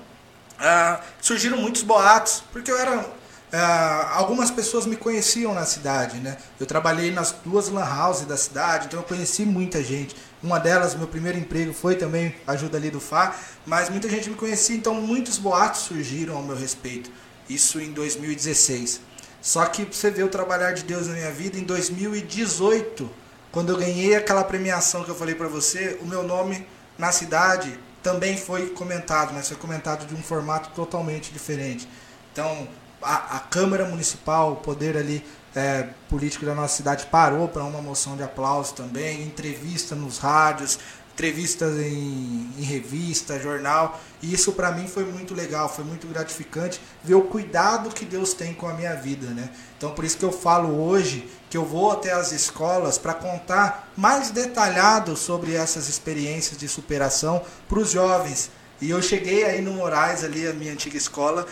ah, 0.60 1.00
surgiram 1.22 1.58
muitos 1.58 1.84
boatos, 1.84 2.44
porque 2.52 2.72
eu 2.72 2.78
era. 2.78 3.18
Ah, 3.52 4.12
algumas 4.14 4.52
pessoas 4.52 4.86
me 4.86 4.96
conheciam 4.96 5.56
na 5.56 5.66
cidade, 5.66 6.20
né? 6.20 6.38
Eu 6.60 6.68
trabalhei 6.68 7.12
nas 7.12 7.32
duas 7.44 7.68
lan 7.70 7.84
houses 7.84 8.26
da 8.28 8.38
cidade, 8.38 8.86
então 8.86 9.00
eu 9.00 9.04
conheci 9.04 9.44
muita 9.44 9.84
gente. 9.84 10.16
Uma 10.44 10.60
delas, 10.60 10.94
meu 10.94 11.08
primeiro 11.08 11.38
emprego 11.38 11.74
foi 11.74 11.96
também 11.96 12.36
ajuda 12.46 12.78
ali 12.78 12.92
do 12.92 13.00
Fá, 13.00 13.36
mas 13.66 13.90
muita 13.90 14.08
gente 14.08 14.30
me 14.30 14.36
conhecia, 14.36 14.76
então 14.76 14.94
muitos 14.94 15.38
boatos 15.38 15.82
surgiram 15.82 16.38
ao 16.38 16.44
meu 16.44 16.56
respeito. 16.56 17.10
Isso 17.50 17.80
em 17.80 17.92
2016. 17.92 19.02
Só 19.42 19.66
que 19.66 19.84
você 19.86 20.12
vê 20.12 20.22
o 20.22 20.28
trabalhar 20.28 20.74
de 20.74 20.84
Deus 20.84 21.08
na 21.08 21.14
minha 21.14 21.32
vida 21.32 21.58
em 21.58 21.64
2018, 21.64 23.10
quando 23.52 23.70
eu 23.70 23.78
ganhei 23.78 24.16
aquela 24.16 24.44
premiação 24.44 25.04
que 25.04 25.10
eu 25.10 25.16
falei 25.16 25.34
para 25.34 25.48
você, 25.48 25.98
o 26.02 26.06
meu 26.06 26.22
nome 26.22 26.68
na 26.98 27.12
cidade 27.12 27.80
também 28.02 28.38
foi 28.38 28.70
comentado, 28.70 29.34
mas 29.34 29.48
foi 29.48 29.58
comentado 29.58 30.06
de 30.06 30.14
um 30.14 30.22
formato 30.22 30.70
totalmente 30.70 31.32
diferente. 31.32 31.88
Então, 32.32 32.68
a, 33.02 33.38
a 33.38 33.40
Câmara 33.40 33.86
Municipal, 33.86 34.54
o 34.54 34.56
poder 34.58 34.98
ali 34.98 35.24
é, 35.56 35.88
político 36.08 36.46
da 36.46 36.54
nossa 36.54 36.76
cidade 36.76 37.06
parou 37.08 37.48
para 37.48 37.64
uma 37.64 37.82
moção 37.82 38.16
de 38.16 38.24
aplauso 38.24 38.74
também, 38.74 39.24
entrevista 39.24 39.96
nos 39.96 40.18
rádios, 40.20 40.80
entrevistas 41.14 41.78
em, 41.80 42.50
em 42.58 42.62
revista, 42.62 43.40
jornal. 43.40 44.00
E 44.22 44.34
isso 44.34 44.54
para 44.54 44.72
mim 44.72 44.88
foi 44.88 45.04
muito 45.04 45.34
legal, 45.34 45.68
foi 45.68 45.84
muito 45.84 46.08
gratificante 46.08 46.80
ver 47.04 47.16
o 47.16 47.22
cuidado 47.22 47.90
que 47.90 48.06
Deus 48.06 48.34
tem 48.34 48.54
com 48.54 48.68
a 48.68 48.74
minha 48.74 48.96
vida, 48.96 49.28
né? 49.28 49.50
Então 49.78 49.92
por 49.92 50.06
isso 50.06 50.18
que 50.18 50.24
eu 50.24 50.32
falo 50.32 50.82
hoje 50.82 51.28
que 51.50 51.58
eu 51.58 51.66
vou 51.66 51.92
até 51.92 52.12
as 52.12 52.32
escolas 52.32 52.98
para 52.98 53.14
contar 53.14 53.92
mais 53.98 54.30
detalhado 54.30 55.18
sobre 55.18 55.56
essas 55.56 55.90
experiências 55.90 56.58
de 56.58 56.68
superação 56.68 57.42
para 57.68 57.80
os 57.80 57.92
jovens. 57.92 58.52
E 58.82 58.90
eu 58.90 59.02
cheguei 59.02 59.44
aí 59.44 59.62
no 59.62 59.74
Moraes, 59.74 60.24
ali 60.24 60.48
a 60.48 60.54
minha 60.54 60.72
antiga 60.72 60.98
escola, 60.98 61.46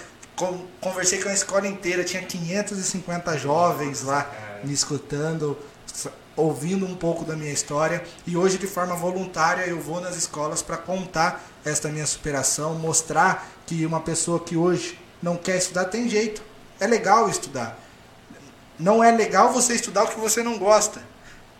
conversei 0.80 1.22
com 1.22 1.30
a 1.30 1.34
escola 1.34 1.68
inteira, 1.68 2.04
tinha 2.04 2.22
550 2.22 3.38
jovens 3.38 4.04
lá 4.04 4.30
me 4.64 4.74
escutando 4.74 5.58
ouvindo 6.38 6.86
um 6.86 6.96
pouco 6.96 7.26
da 7.26 7.36
minha 7.36 7.52
história 7.52 8.04
e 8.26 8.38
hoje 8.38 8.60
de 8.60 8.68
forma 8.68 8.96
voluntária 8.96 9.66
eu 9.66 9.82
vou 9.82 10.00
nas 10.00 10.16
escolas 10.16 10.62
para 10.62 10.78
contar 10.78 11.44
esta 11.66 11.90
minha 11.90 12.06
superação, 12.06 12.76
mostrar 12.76 13.50
que 13.66 13.84
uma 13.86 14.00
pessoa 14.00 14.40
que 14.40 14.56
hoje 14.56 14.98
não 15.22 15.36
quer 15.36 15.58
estudar 15.58 15.86
tem 15.86 16.08
jeito. 16.08 16.44
É 16.80 16.86
legal 16.86 17.28
estudar. 17.28 17.87
Não 18.80 19.04
é 19.04 19.12
legal 19.12 19.52
você 19.52 19.74
estudar 19.74 20.04
o 20.04 20.08
que 20.08 20.20
você 20.20 20.44
não 20.44 20.58
gosta. 20.58 21.02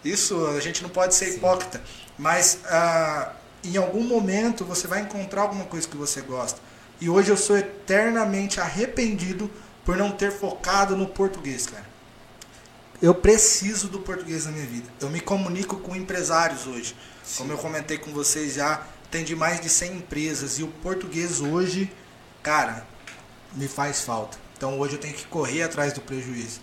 Isso 0.04 0.48
a 0.48 0.60
gente 0.60 0.84
não 0.84 0.90
pode 0.90 1.16
ser 1.16 1.26
Sim. 1.26 1.38
hipócrita. 1.38 1.82
Mas 2.18 2.60
ah, 2.66 3.34
em 3.64 3.78
algum 3.78 4.04
momento 4.04 4.64
você 4.64 4.88
vai 4.88 5.02
encontrar 5.02 5.42
alguma 5.42 5.66
coisa 5.66 5.88
que 5.88 5.98
você 5.98 6.22
gosta. 6.22 6.60
E 7.00 7.10
hoje 7.10 7.30
eu 7.30 7.38
sou 7.38 7.58
eternamente 7.58 8.60
arrependido 8.60 9.50
por 9.86 9.96
não 9.96 10.12
ter 10.12 10.32
focado 10.32 10.96
no 10.96 11.08
português, 11.08 11.66
cara. 11.68 11.86
Eu 13.02 13.14
preciso 13.14 13.88
do 13.88 14.00
português 14.00 14.46
na 14.46 14.52
minha 14.52 14.66
vida. 14.66 14.90
Eu 15.00 15.10
me 15.10 15.22
comunico 15.22 15.78
com 15.78 15.96
empresários 15.96 16.66
hoje. 16.66 16.96
Sim. 17.24 17.38
Como 17.40 17.54
eu 17.54 17.58
comentei 17.58 17.98
com 17.98 18.12
vocês 18.12 18.56
já, 18.56 18.84
tem 19.12 19.24
de 19.24 19.36
mais 19.36 19.62
de 19.62 19.70
100 19.70 19.98
empresas 19.98 20.58
e 20.58 20.64
o 20.64 20.68
português 20.68 21.40
hoje, 21.40 21.92
cara, 22.42 22.86
me 23.54 23.68
faz 23.68 24.02
falta. 24.02 24.38
Então 24.58 24.80
hoje 24.80 24.96
eu 24.96 25.00
tenho 25.00 25.14
que 25.14 25.26
correr 25.28 25.62
atrás 25.62 25.94
do 25.94 26.02
prejuízo. 26.02 26.62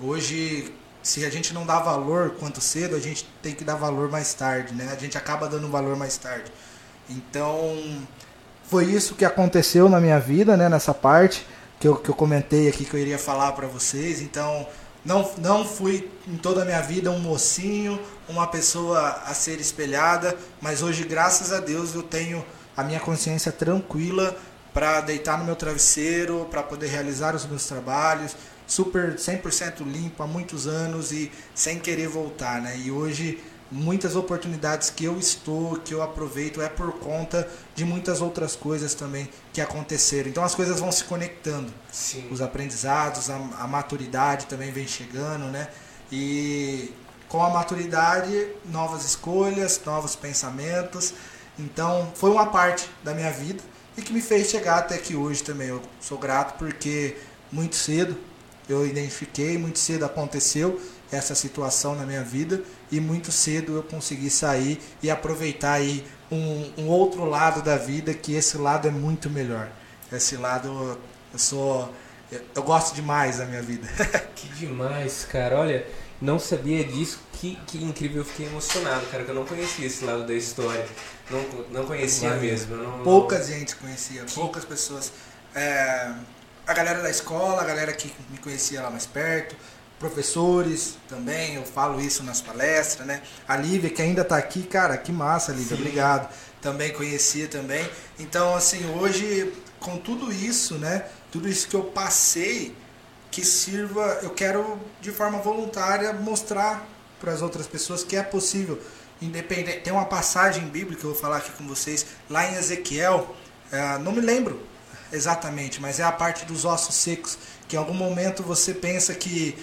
Hoje, 0.00 0.72
se 1.02 1.24
a 1.24 1.30
gente 1.30 1.54
não 1.54 1.64
dá 1.64 1.78
valor 1.78 2.34
quanto 2.38 2.60
cedo, 2.60 2.94
a 2.96 3.00
gente 3.00 3.26
tem 3.42 3.54
que 3.54 3.64
dar 3.64 3.76
valor 3.76 4.10
mais 4.10 4.34
tarde, 4.34 4.74
né? 4.74 4.92
A 4.92 5.00
gente 5.00 5.16
acaba 5.16 5.48
dando 5.48 5.68
valor 5.68 5.96
mais 5.96 6.16
tarde. 6.18 6.52
Então, 7.08 8.06
foi 8.68 8.84
isso 8.84 9.14
que 9.14 9.24
aconteceu 9.24 9.88
na 9.88 9.98
minha 9.98 10.18
vida, 10.18 10.56
né? 10.56 10.68
Nessa 10.68 10.92
parte 10.92 11.46
que 11.80 11.88
eu, 11.88 11.96
que 11.96 12.10
eu 12.10 12.14
comentei 12.14 12.68
aqui 12.68 12.84
que 12.84 12.92
eu 12.92 13.00
iria 13.00 13.18
falar 13.18 13.52
para 13.52 13.66
vocês. 13.66 14.20
Então, 14.20 14.66
não, 15.02 15.30
não 15.38 15.64
fui 15.64 16.10
em 16.26 16.36
toda 16.36 16.62
a 16.62 16.64
minha 16.64 16.82
vida 16.82 17.10
um 17.10 17.20
mocinho, 17.20 17.98
uma 18.28 18.46
pessoa 18.46 19.22
a 19.24 19.32
ser 19.32 19.60
espelhada, 19.60 20.36
mas 20.60 20.82
hoje, 20.82 21.04
graças 21.04 21.52
a 21.52 21.60
Deus, 21.60 21.94
eu 21.94 22.02
tenho 22.02 22.44
a 22.76 22.82
minha 22.82 23.00
consciência 23.00 23.50
tranquila 23.50 24.36
para 24.74 25.00
deitar 25.00 25.38
no 25.38 25.44
meu 25.44 25.56
travesseiro, 25.56 26.46
para 26.50 26.62
poder 26.62 26.88
realizar 26.88 27.34
os 27.34 27.46
meus 27.46 27.64
trabalhos, 27.66 28.36
super 28.66 29.14
100% 29.14 29.80
limpo 29.80 30.22
há 30.22 30.26
muitos 30.26 30.66
anos 30.66 31.12
e 31.12 31.30
sem 31.54 31.78
querer 31.78 32.08
voltar, 32.08 32.60
né? 32.60 32.76
E 32.78 32.90
hoje 32.90 33.38
muitas 33.70 34.14
oportunidades 34.14 34.90
que 34.90 35.04
eu 35.04 35.18
estou, 35.18 35.76
que 35.78 35.92
eu 35.92 36.02
aproveito, 36.02 36.62
é 36.62 36.68
por 36.68 36.92
conta 36.98 37.48
de 37.74 37.84
muitas 37.84 38.20
outras 38.20 38.54
coisas 38.54 38.94
também 38.94 39.28
que 39.52 39.60
aconteceram. 39.60 40.28
Então 40.28 40.44
as 40.44 40.54
coisas 40.54 40.80
vão 40.80 40.92
se 40.92 41.04
conectando. 41.04 41.72
Sim. 41.90 42.28
Os 42.30 42.40
aprendizados, 42.40 43.30
a, 43.30 43.36
a 43.36 43.66
maturidade 43.66 44.46
também 44.46 44.70
vem 44.70 44.86
chegando, 44.86 45.46
né? 45.46 45.68
E 46.10 46.92
com 47.28 47.42
a 47.42 47.50
maturidade, 47.50 48.48
novas 48.66 49.04
escolhas, 49.04 49.80
novos 49.84 50.14
pensamentos. 50.14 51.14
Então 51.58 52.12
foi 52.14 52.30
uma 52.30 52.46
parte 52.46 52.88
da 53.02 53.14
minha 53.14 53.32
vida 53.32 53.62
e 53.96 54.02
que 54.02 54.12
me 54.12 54.20
fez 54.20 54.48
chegar 54.48 54.78
até 54.78 54.94
aqui 54.94 55.16
hoje 55.16 55.42
também. 55.42 55.68
Eu 55.68 55.82
sou 56.00 56.18
grato 56.18 56.56
porque 56.58 57.16
muito 57.50 57.74
cedo 57.74 58.16
eu 58.68 58.86
identifiquei, 58.86 59.56
muito 59.58 59.78
cedo 59.78 60.04
aconteceu 60.04 60.80
essa 61.10 61.34
situação 61.34 61.94
na 61.94 62.04
minha 62.04 62.22
vida 62.22 62.62
e 62.90 63.00
muito 63.00 63.30
cedo 63.30 63.76
eu 63.76 63.82
consegui 63.82 64.28
sair 64.28 64.80
e 65.02 65.10
aproveitar 65.10 65.74
aí 65.74 66.04
um, 66.30 66.72
um 66.78 66.88
outro 66.88 67.24
lado 67.24 67.62
da 67.62 67.76
vida 67.76 68.12
que 68.12 68.34
esse 68.34 68.58
lado 68.58 68.88
é 68.88 68.90
muito 68.90 69.30
melhor. 69.30 69.70
Esse 70.12 70.36
lado 70.36 70.98
eu 71.32 71.38
sou 71.38 71.92
eu, 72.30 72.40
eu 72.54 72.62
gosto 72.62 72.94
demais 72.94 73.38
da 73.38 73.44
minha 73.44 73.62
vida. 73.62 73.86
que 74.34 74.48
demais, 74.48 75.26
cara. 75.30 75.58
Olha, 75.58 75.86
não 76.20 76.38
sabia 76.38 76.84
disso. 76.84 77.20
Que, 77.32 77.56
que 77.66 77.84
incrível, 77.84 78.22
eu 78.22 78.24
fiquei 78.24 78.46
emocionado, 78.46 79.04
cara, 79.06 79.22
que 79.22 79.30
eu 79.30 79.34
não 79.34 79.44
conhecia 79.44 79.86
esse 79.86 80.04
lado 80.04 80.26
da 80.26 80.32
história. 80.34 80.86
Não, 81.30 81.42
não 81.70 81.86
conhecia 81.86 82.34
mesmo. 82.34 82.76
Não, 82.76 83.02
Pouca 83.02 83.38
não... 83.38 83.44
gente 83.44 83.76
conhecia, 83.76 84.24
que... 84.24 84.34
poucas 84.34 84.64
pessoas. 84.64 85.12
É, 85.54 86.12
a 86.66 86.74
galera 86.74 87.00
da 87.00 87.10
escola, 87.10 87.62
a 87.62 87.64
galera 87.64 87.92
que 87.92 88.12
me 88.28 88.38
conhecia 88.38 88.82
lá 88.82 88.90
mais 88.90 89.06
perto, 89.06 89.54
professores 89.98 90.98
também, 91.08 91.54
eu 91.54 91.64
falo 91.64 92.00
isso 92.00 92.22
nas 92.24 92.40
palestras, 92.40 93.06
né? 93.06 93.22
A 93.46 93.56
Lívia, 93.56 93.88
que 93.88 94.02
ainda 94.02 94.22
está 94.22 94.36
aqui, 94.36 94.64
cara, 94.64 94.96
que 94.98 95.12
massa, 95.12 95.52
Lívia, 95.52 95.76
Sim. 95.76 95.82
obrigado. 95.82 96.28
Também 96.60 96.92
conhecia 96.92 97.46
também. 97.46 97.88
Então, 98.18 98.54
assim, 98.54 98.84
hoje, 98.98 99.52
com 99.78 99.96
tudo 99.96 100.32
isso, 100.32 100.74
né? 100.74 101.06
Tudo 101.30 101.48
isso 101.48 101.68
que 101.68 101.76
eu 101.76 101.84
passei, 101.84 102.74
que 103.30 103.44
sirva, 103.44 104.18
eu 104.22 104.30
quero, 104.30 104.78
de 105.00 105.12
forma 105.12 105.38
voluntária, 105.38 106.12
mostrar 106.12 106.84
para 107.20 107.32
as 107.32 107.42
outras 107.42 107.66
pessoas 107.66 108.02
que 108.02 108.16
é 108.16 108.22
possível. 108.22 108.80
Independente, 109.22 109.80
tem 109.80 109.92
uma 109.92 110.04
passagem 110.04 110.64
bíblica 110.64 111.00
que 111.00 111.06
eu 111.06 111.12
vou 111.12 111.20
falar 111.20 111.38
aqui 111.38 111.52
com 111.52 111.66
vocês, 111.66 112.04
lá 112.28 112.50
em 112.50 112.56
Ezequiel, 112.56 113.34
é, 113.70 113.98
não 113.98 114.12
me 114.12 114.20
lembro 114.20 114.60
exatamente, 115.12 115.80
mas 115.80 116.00
é 116.00 116.02
a 116.02 116.12
parte 116.12 116.44
dos 116.44 116.64
ossos 116.64 116.94
secos, 116.94 117.38
que 117.68 117.76
em 117.76 117.78
algum 117.78 117.94
momento 117.94 118.42
você 118.42 118.74
pensa 118.74 119.14
que 119.14 119.56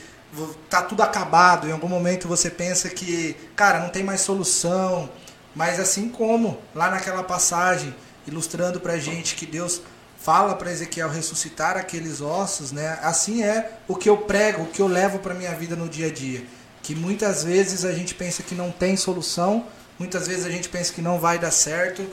tá 0.70 0.82
tudo 0.82 1.04
acabado, 1.04 1.68
em 1.68 1.72
algum 1.72 1.88
momento 1.88 2.28
você 2.28 2.50
pensa 2.50 2.90
que, 2.90 3.36
cara, 3.56 3.80
não 3.80 3.90
tem 3.90 4.04
mais 4.04 4.22
solução, 4.22 5.10
mas 5.56 5.80
assim 5.80 6.10
como 6.10 6.60
lá 6.74 6.90
naquela 6.90 7.24
passagem, 7.24 7.94
ilustrando 8.26 8.80
pra 8.80 8.98
gente 8.98 9.36
que 9.36 9.46
Deus 9.46 9.82
fala 10.18 10.56
para 10.56 10.72
Ezequiel 10.72 11.10
ressuscitar 11.10 11.78
aqueles 11.78 12.22
ossos, 12.22 12.72
né? 12.72 12.98
Assim 13.02 13.44
é 13.44 13.78
o 13.88 13.96
que 13.96 14.10
eu 14.10 14.18
prego, 14.18 14.64
o 14.64 14.68
que 14.68 14.82
eu 14.82 14.88
levo 14.88 15.20
para 15.20 15.34
minha 15.34 15.54
vida 15.54 15.76
no 15.76 15.90
dia 15.90 16.08
a 16.08 16.12
dia, 16.12 16.46
que 16.82 16.96
muitas 16.96 17.44
vezes 17.44 17.84
a 17.84 17.92
gente 17.92 18.16
pensa 18.16 18.42
que 18.42 18.56
não 18.56 18.72
tem 18.72 18.96
solução, 18.96 19.66
muitas 20.00 20.28
vezes 20.28 20.46
a 20.46 20.50
gente 20.50 20.70
pensa 20.70 20.94
que 20.94 21.02
não 21.02 21.20
vai 21.20 21.38
dar 21.38 21.52
certo, 21.52 22.08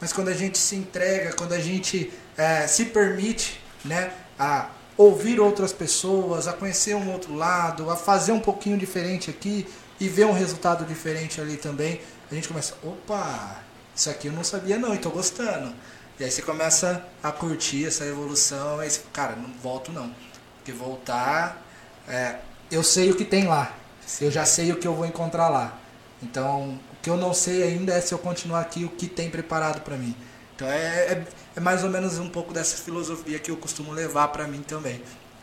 mas 0.00 0.12
quando 0.12 0.28
a 0.28 0.34
gente 0.34 0.58
se 0.58 0.76
entrega, 0.76 1.34
quando 1.34 1.52
a 1.52 1.60
gente 1.60 2.10
é, 2.36 2.66
se 2.66 2.86
permite, 2.86 3.60
né, 3.84 4.12
a 4.38 4.70
ouvir 4.96 5.40
outras 5.40 5.72
pessoas, 5.72 6.48
a 6.48 6.52
conhecer 6.52 6.94
um 6.94 7.12
outro 7.12 7.34
lado, 7.34 7.90
a 7.90 7.96
fazer 7.96 8.32
um 8.32 8.40
pouquinho 8.40 8.76
diferente 8.78 9.30
aqui 9.30 9.66
e 9.98 10.08
ver 10.08 10.26
um 10.26 10.32
resultado 10.32 10.84
diferente 10.84 11.40
ali 11.40 11.56
também, 11.56 12.00
a 12.30 12.34
gente 12.34 12.48
começa, 12.48 12.74
opa, 12.82 13.62
isso 13.94 14.08
aqui 14.08 14.28
eu 14.28 14.32
não 14.32 14.44
sabia 14.44 14.78
não, 14.78 14.94
e 14.94 14.98
tô 14.98 15.10
gostando. 15.10 15.74
E 16.18 16.24
aí 16.24 16.30
você 16.30 16.42
começa 16.42 17.04
a 17.22 17.32
curtir 17.32 17.86
essa 17.86 18.04
evolução, 18.04 18.78
aí 18.78 18.90
você, 18.90 19.00
cara, 19.12 19.36
não 19.36 19.50
volto 19.62 19.90
não. 19.90 20.14
Porque 20.56 20.72
voltar, 20.72 21.62
é, 22.06 22.36
eu 22.70 22.82
sei 22.82 23.10
o 23.10 23.16
que 23.16 23.24
tem 23.24 23.46
lá, 23.46 23.74
eu 24.20 24.30
já 24.30 24.44
sei 24.44 24.70
o 24.70 24.76
que 24.76 24.86
eu 24.86 24.94
vou 24.94 25.06
encontrar 25.06 25.48
lá. 25.48 25.78
Então, 26.22 26.78
que 27.02 27.08
eu 27.08 27.16
não 27.16 27.32
sei 27.32 27.62
ainda 27.62 27.94
é 27.94 28.00
se 28.00 28.12
eu 28.12 28.18
continuar 28.18 28.60
aqui, 28.60 28.84
o 28.84 28.88
que 28.88 29.06
tem 29.06 29.30
preparado 29.30 29.80
para 29.82 29.96
mim. 29.96 30.14
Então 30.54 30.68
é, 30.68 30.74
é, 30.74 31.24
é, 31.56 31.60
mais 31.60 31.82
ou 31.82 31.90
menos 31.90 32.18
um 32.18 32.28
pouco 32.28 32.52
dessa 32.52 32.76
filosofia 32.76 33.38
que 33.38 33.50
eu 33.50 33.56
costumo 33.56 33.92
levar 33.92 34.28
para 34.28 34.46
mim 34.46 34.60
também. 34.60 35.00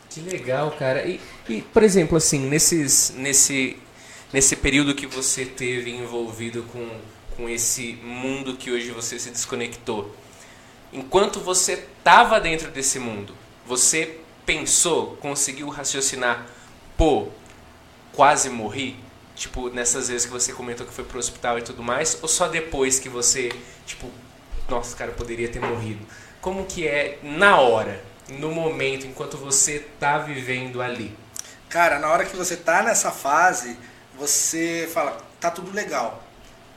Que 0.08 0.20
legal, 0.20 0.70
cara. 0.72 1.06
E, 1.06 1.20
e, 1.48 1.60
por 1.60 1.82
exemplo, 1.82 2.16
assim, 2.16 2.48
nesses, 2.48 3.12
nesse, 3.16 3.76
nesse 4.32 4.56
período 4.56 4.94
que 4.94 5.06
você 5.06 5.44
teve 5.44 5.90
envolvido 5.90 6.62
com, 6.72 6.88
com 7.36 7.48
esse 7.48 7.94
mundo 8.02 8.56
que 8.56 8.70
hoje 8.70 8.90
você 8.90 9.18
se 9.18 9.30
desconectou, 9.30 10.14
enquanto 10.92 11.40
você 11.40 11.72
estava 11.98 12.40
dentro 12.40 12.70
desse 12.70 12.98
mundo, 12.98 13.34
você 13.66 14.20
pensou, 14.46 15.16
conseguiu 15.16 15.68
raciocinar, 15.68 16.46
pô, 16.96 17.28
quase 18.12 18.48
morri? 18.48 18.96
Tipo, 19.38 19.70
nessas 19.70 20.08
vezes 20.08 20.26
que 20.26 20.32
você 20.32 20.52
comentou 20.52 20.84
que 20.84 20.92
foi 20.92 21.04
pro 21.04 21.16
hospital 21.16 21.60
e 21.60 21.62
tudo 21.62 21.80
mais, 21.80 22.18
ou 22.20 22.28
só 22.28 22.48
depois 22.48 22.98
que 22.98 23.08
você, 23.08 23.52
tipo, 23.86 24.10
nossa, 24.68 24.96
cara, 24.96 25.12
poderia 25.12 25.48
ter 25.48 25.60
morrido. 25.60 26.04
Como 26.40 26.66
que 26.66 26.88
é 26.88 27.20
na 27.22 27.60
hora, 27.60 28.02
no 28.28 28.50
momento, 28.50 29.06
enquanto 29.06 29.36
você 29.36 29.86
tá 30.00 30.18
vivendo 30.18 30.82
ali? 30.82 31.16
Cara, 31.68 32.00
na 32.00 32.08
hora 32.08 32.24
que 32.24 32.36
você 32.36 32.56
tá 32.56 32.82
nessa 32.82 33.12
fase, 33.12 33.78
você 34.18 34.90
fala, 34.92 35.16
tá 35.38 35.52
tudo 35.52 35.70
legal. 35.70 36.24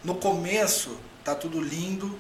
No 0.03 0.14
começo, 0.14 0.95
tá 1.24 1.34
tudo 1.34 1.59
lindo, 1.59 2.16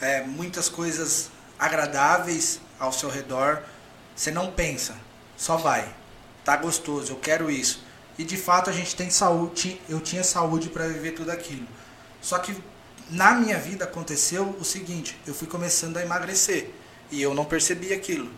é, 0.00 0.22
muitas 0.22 0.70
coisas 0.70 1.30
agradáveis 1.58 2.62
ao 2.80 2.92
seu 2.94 3.10
redor. 3.10 3.62
Você 4.16 4.30
não 4.30 4.50
pensa, 4.52 4.96
só 5.36 5.58
vai. 5.58 5.94
Tá 6.42 6.56
gostoso, 6.56 7.12
eu 7.12 7.16
quero 7.16 7.50
isso. 7.50 7.84
E 8.18 8.24
de 8.24 8.36
fato 8.36 8.70
a 8.70 8.72
gente 8.72 8.94
tem 8.94 9.10
saúde, 9.10 9.80
eu 9.88 10.00
tinha 10.00 10.22
saúde 10.22 10.68
para 10.68 10.86
viver 10.86 11.12
tudo 11.12 11.30
aquilo. 11.30 11.66
Só 12.20 12.38
que 12.38 12.54
na 13.10 13.32
minha 13.32 13.58
vida 13.58 13.84
aconteceu 13.84 14.56
o 14.60 14.64
seguinte: 14.64 15.18
eu 15.26 15.34
fui 15.34 15.48
começando 15.48 15.96
a 15.96 16.02
emagrecer 16.02 16.70
e 17.10 17.20
eu 17.20 17.34
não 17.34 17.44
percebi 17.44 17.92
aquilo. 17.92 18.30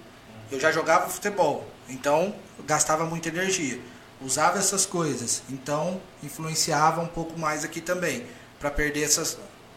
Eu 0.51 0.61
já 0.61 0.71
jogava 0.71 1.09
futebol, 1.09 1.67
então 1.89 2.35
gastava 2.67 3.05
muita 3.05 3.29
energia. 3.29 3.81
Usava 4.21 4.59
essas 4.59 4.87
coisas, 4.87 5.43
então 5.51 6.01
influenciava 6.23 7.01
um 7.01 7.07
pouco 7.07 7.39
mais 7.39 7.65
aqui 7.65 7.81
também 7.81 8.27
para 8.59 8.71
perder 8.71 9.03
essas, 9.03 9.37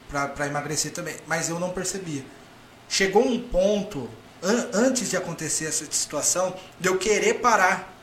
para 0.09 0.47
emagrecer 0.47 0.91
também. 0.91 1.15
Mas 1.25 1.49
eu 1.49 1.59
não 1.59 1.71
percebia. 1.71 2.23
Chegou 2.87 3.25
um 3.25 3.39
ponto 3.39 4.09
an 4.41 4.69
antes 4.73 5.09
de 5.09 5.17
acontecer 5.17 5.65
essa 5.65 5.85
situação 5.91 6.55
de 6.79 6.87
eu 6.87 6.97
querer 6.97 7.35
parar. 7.35 7.93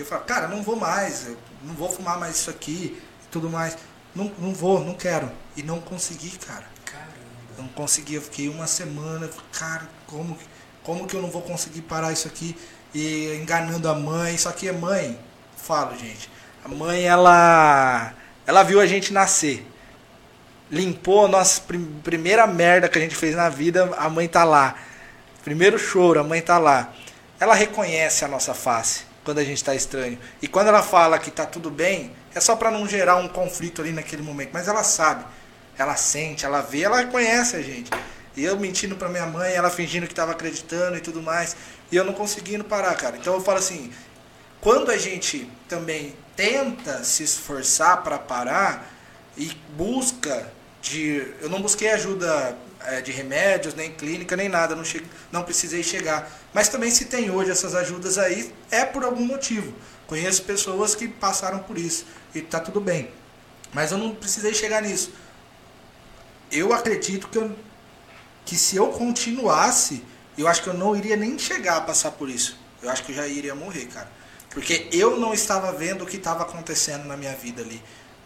Eu 0.00 0.06
falei, 0.06 0.24
cara, 0.24 0.48
não 0.48 0.62
vou 0.62 0.76
mais, 0.76 1.28
não 1.62 1.74
vou 1.74 1.90
fumar 1.90 2.18
mais 2.18 2.36
isso 2.36 2.48
aqui, 2.48 3.00
tudo 3.30 3.50
mais. 3.50 3.76
Não, 4.14 4.32
não 4.38 4.54
vou, 4.54 4.82
não 4.82 4.94
quero. 4.94 5.30
E 5.54 5.62
não 5.62 5.78
consegui, 5.78 6.30
cara. 6.38 6.64
Caramba. 6.86 7.12
Não 7.58 7.68
consegui, 7.68 8.14
eu 8.14 8.22
fiquei 8.22 8.48
uma 8.48 8.66
semana, 8.66 9.28
cara, 9.52 9.86
como, 10.06 10.38
como 10.82 11.06
que 11.06 11.14
eu 11.14 11.20
não 11.20 11.30
vou 11.30 11.42
conseguir 11.42 11.82
parar 11.82 12.12
isso 12.12 12.26
aqui? 12.26 12.56
E 12.94 13.38
enganando 13.40 13.88
a 13.88 13.94
mãe, 13.94 14.38
só 14.38 14.50
que 14.52 14.68
a 14.68 14.72
mãe, 14.72 15.18
falo, 15.56 15.96
gente, 15.98 16.30
a 16.64 16.68
mãe, 16.68 17.02
ela, 17.02 18.14
ela 18.46 18.62
viu 18.62 18.80
a 18.80 18.86
gente 18.86 19.12
nascer. 19.12 19.66
Limpou 20.70 21.26
a 21.26 21.28
nossa 21.28 21.60
prim- 21.60 22.00
primeira 22.02 22.46
merda 22.46 22.88
que 22.88 22.96
a 22.98 23.02
gente 23.02 23.14
fez 23.14 23.36
na 23.36 23.50
vida, 23.50 23.94
a 23.98 24.08
mãe 24.08 24.26
tá 24.26 24.44
lá. 24.44 24.76
Primeiro 25.44 25.78
choro, 25.78 26.20
a 26.20 26.24
mãe 26.24 26.40
tá 26.40 26.58
lá. 26.58 26.90
Ela 27.38 27.54
reconhece 27.54 28.24
a 28.24 28.28
nossa 28.28 28.54
face 28.54 29.09
quando 29.24 29.38
a 29.38 29.44
gente 29.44 29.62
tá 29.62 29.74
estranho. 29.74 30.18
E 30.40 30.48
quando 30.48 30.68
ela 30.68 30.82
fala 30.82 31.18
que 31.18 31.30
tá 31.30 31.46
tudo 31.46 31.70
bem, 31.70 32.12
é 32.34 32.40
só 32.40 32.56
para 32.56 32.70
não 32.70 32.86
gerar 32.86 33.16
um 33.16 33.28
conflito 33.28 33.80
ali 33.82 33.92
naquele 33.92 34.22
momento, 34.22 34.50
mas 34.52 34.68
ela 34.68 34.82
sabe. 34.82 35.24
Ela 35.76 35.96
sente, 35.96 36.44
ela 36.44 36.60
vê, 36.60 36.82
ela 36.82 37.04
conhece 37.06 37.56
a 37.56 37.62
gente. 37.62 37.90
E 38.36 38.44
eu 38.44 38.58
mentindo 38.58 38.96
pra 38.96 39.08
minha 39.08 39.26
mãe, 39.26 39.52
ela 39.52 39.70
fingindo 39.70 40.06
que 40.06 40.14
tava 40.14 40.32
acreditando 40.32 40.96
e 40.96 41.00
tudo 41.00 41.20
mais, 41.22 41.56
e 41.90 41.96
eu 41.96 42.04
não 42.04 42.12
conseguindo 42.12 42.64
parar, 42.64 42.94
cara. 42.94 43.16
Então 43.16 43.34
eu 43.34 43.40
falo 43.40 43.58
assim, 43.58 43.92
quando 44.60 44.90
a 44.90 44.96
gente 44.96 45.50
também 45.68 46.14
tenta 46.36 47.02
se 47.04 47.22
esforçar 47.22 48.02
para 48.02 48.18
parar 48.18 48.90
e 49.36 49.50
busca 49.76 50.50
de 50.80 51.34
eu 51.40 51.48
não 51.48 51.60
busquei 51.60 51.90
ajuda 51.90 52.56
eh, 52.84 53.00
de 53.00 53.12
remédios 53.12 53.74
nem 53.74 53.92
clínica 53.92 54.36
nem 54.36 54.48
nada 54.48 54.74
não 54.74 54.84
che, 54.84 55.04
não 55.30 55.42
precisei 55.42 55.82
chegar. 55.82 56.30
Mas 56.52 56.68
também 56.68 56.90
se 56.90 57.06
tem 57.06 57.30
hoje 57.30 57.50
essas 57.50 57.74
ajudas 57.74 58.18
aí 58.18 58.52
é 58.70 58.84
por 58.84 59.04
algum 59.04 59.24
motivo. 59.24 59.74
Conheço 60.06 60.42
pessoas 60.42 60.94
que 60.94 61.08
passaram 61.08 61.60
por 61.60 61.78
isso 61.78 62.06
e 62.34 62.40
tá 62.40 62.60
tudo 62.60 62.80
bem. 62.80 63.10
Mas 63.72 63.92
eu 63.92 63.98
não 63.98 64.14
precisei 64.14 64.54
chegar 64.54 64.82
nisso. 64.82 65.12
Eu 66.50 66.72
acredito 66.72 67.28
que 67.28 67.38
eu, 67.38 67.56
que 68.44 68.56
se 68.56 68.76
eu 68.76 68.88
continuasse 68.88 70.02
eu 70.40 70.48
acho 70.48 70.62
que 70.62 70.68
eu 70.68 70.74
não 70.74 70.96
iria 70.96 71.16
nem 71.16 71.38
chegar 71.38 71.76
a 71.76 71.80
passar 71.82 72.12
por 72.12 72.28
isso. 72.30 72.56
Eu 72.82 72.88
acho 72.88 73.04
que 73.04 73.12
eu 73.12 73.16
já 73.16 73.26
iria 73.26 73.54
morrer 73.54 73.86
cara. 73.86 74.10
Porque 74.50 74.88
eu 74.90 75.18
não 75.18 75.34
estava 75.34 75.70
vendo 75.72 76.02
o 76.02 76.06
que 76.06 76.16
estava 76.16 76.42
acontecendo 76.42 77.04
na 77.04 77.16
minha 77.16 77.34
vida 77.34 77.62
ali. 77.62 77.82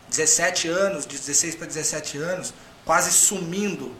17 0.08 0.68
anos, 0.68 1.06
de 1.06 1.18
16 1.18 1.56
para 1.56 1.66
17 1.66 2.18
anos, 2.18 2.54
quase 2.84 3.10
sumindo 3.10 3.94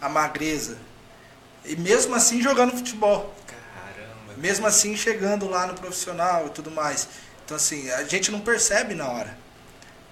a 0.00 0.08
magreza. 0.08 0.78
E 1.64 1.76
mesmo 1.76 2.14
assim 2.14 2.40
jogando 2.40 2.72
futebol. 2.72 3.34
Caramba. 3.46 4.34
Mesmo 4.36 4.66
assim 4.66 4.96
chegando 4.96 5.48
lá 5.48 5.66
no 5.66 5.74
profissional 5.74 6.46
e 6.46 6.50
tudo 6.50 6.70
mais. 6.70 7.08
Então 7.44 7.56
assim, 7.56 7.90
a 7.90 8.04
gente 8.04 8.30
não 8.30 8.40
percebe 8.40 8.94
na 8.94 9.08
hora. 9.08 9.36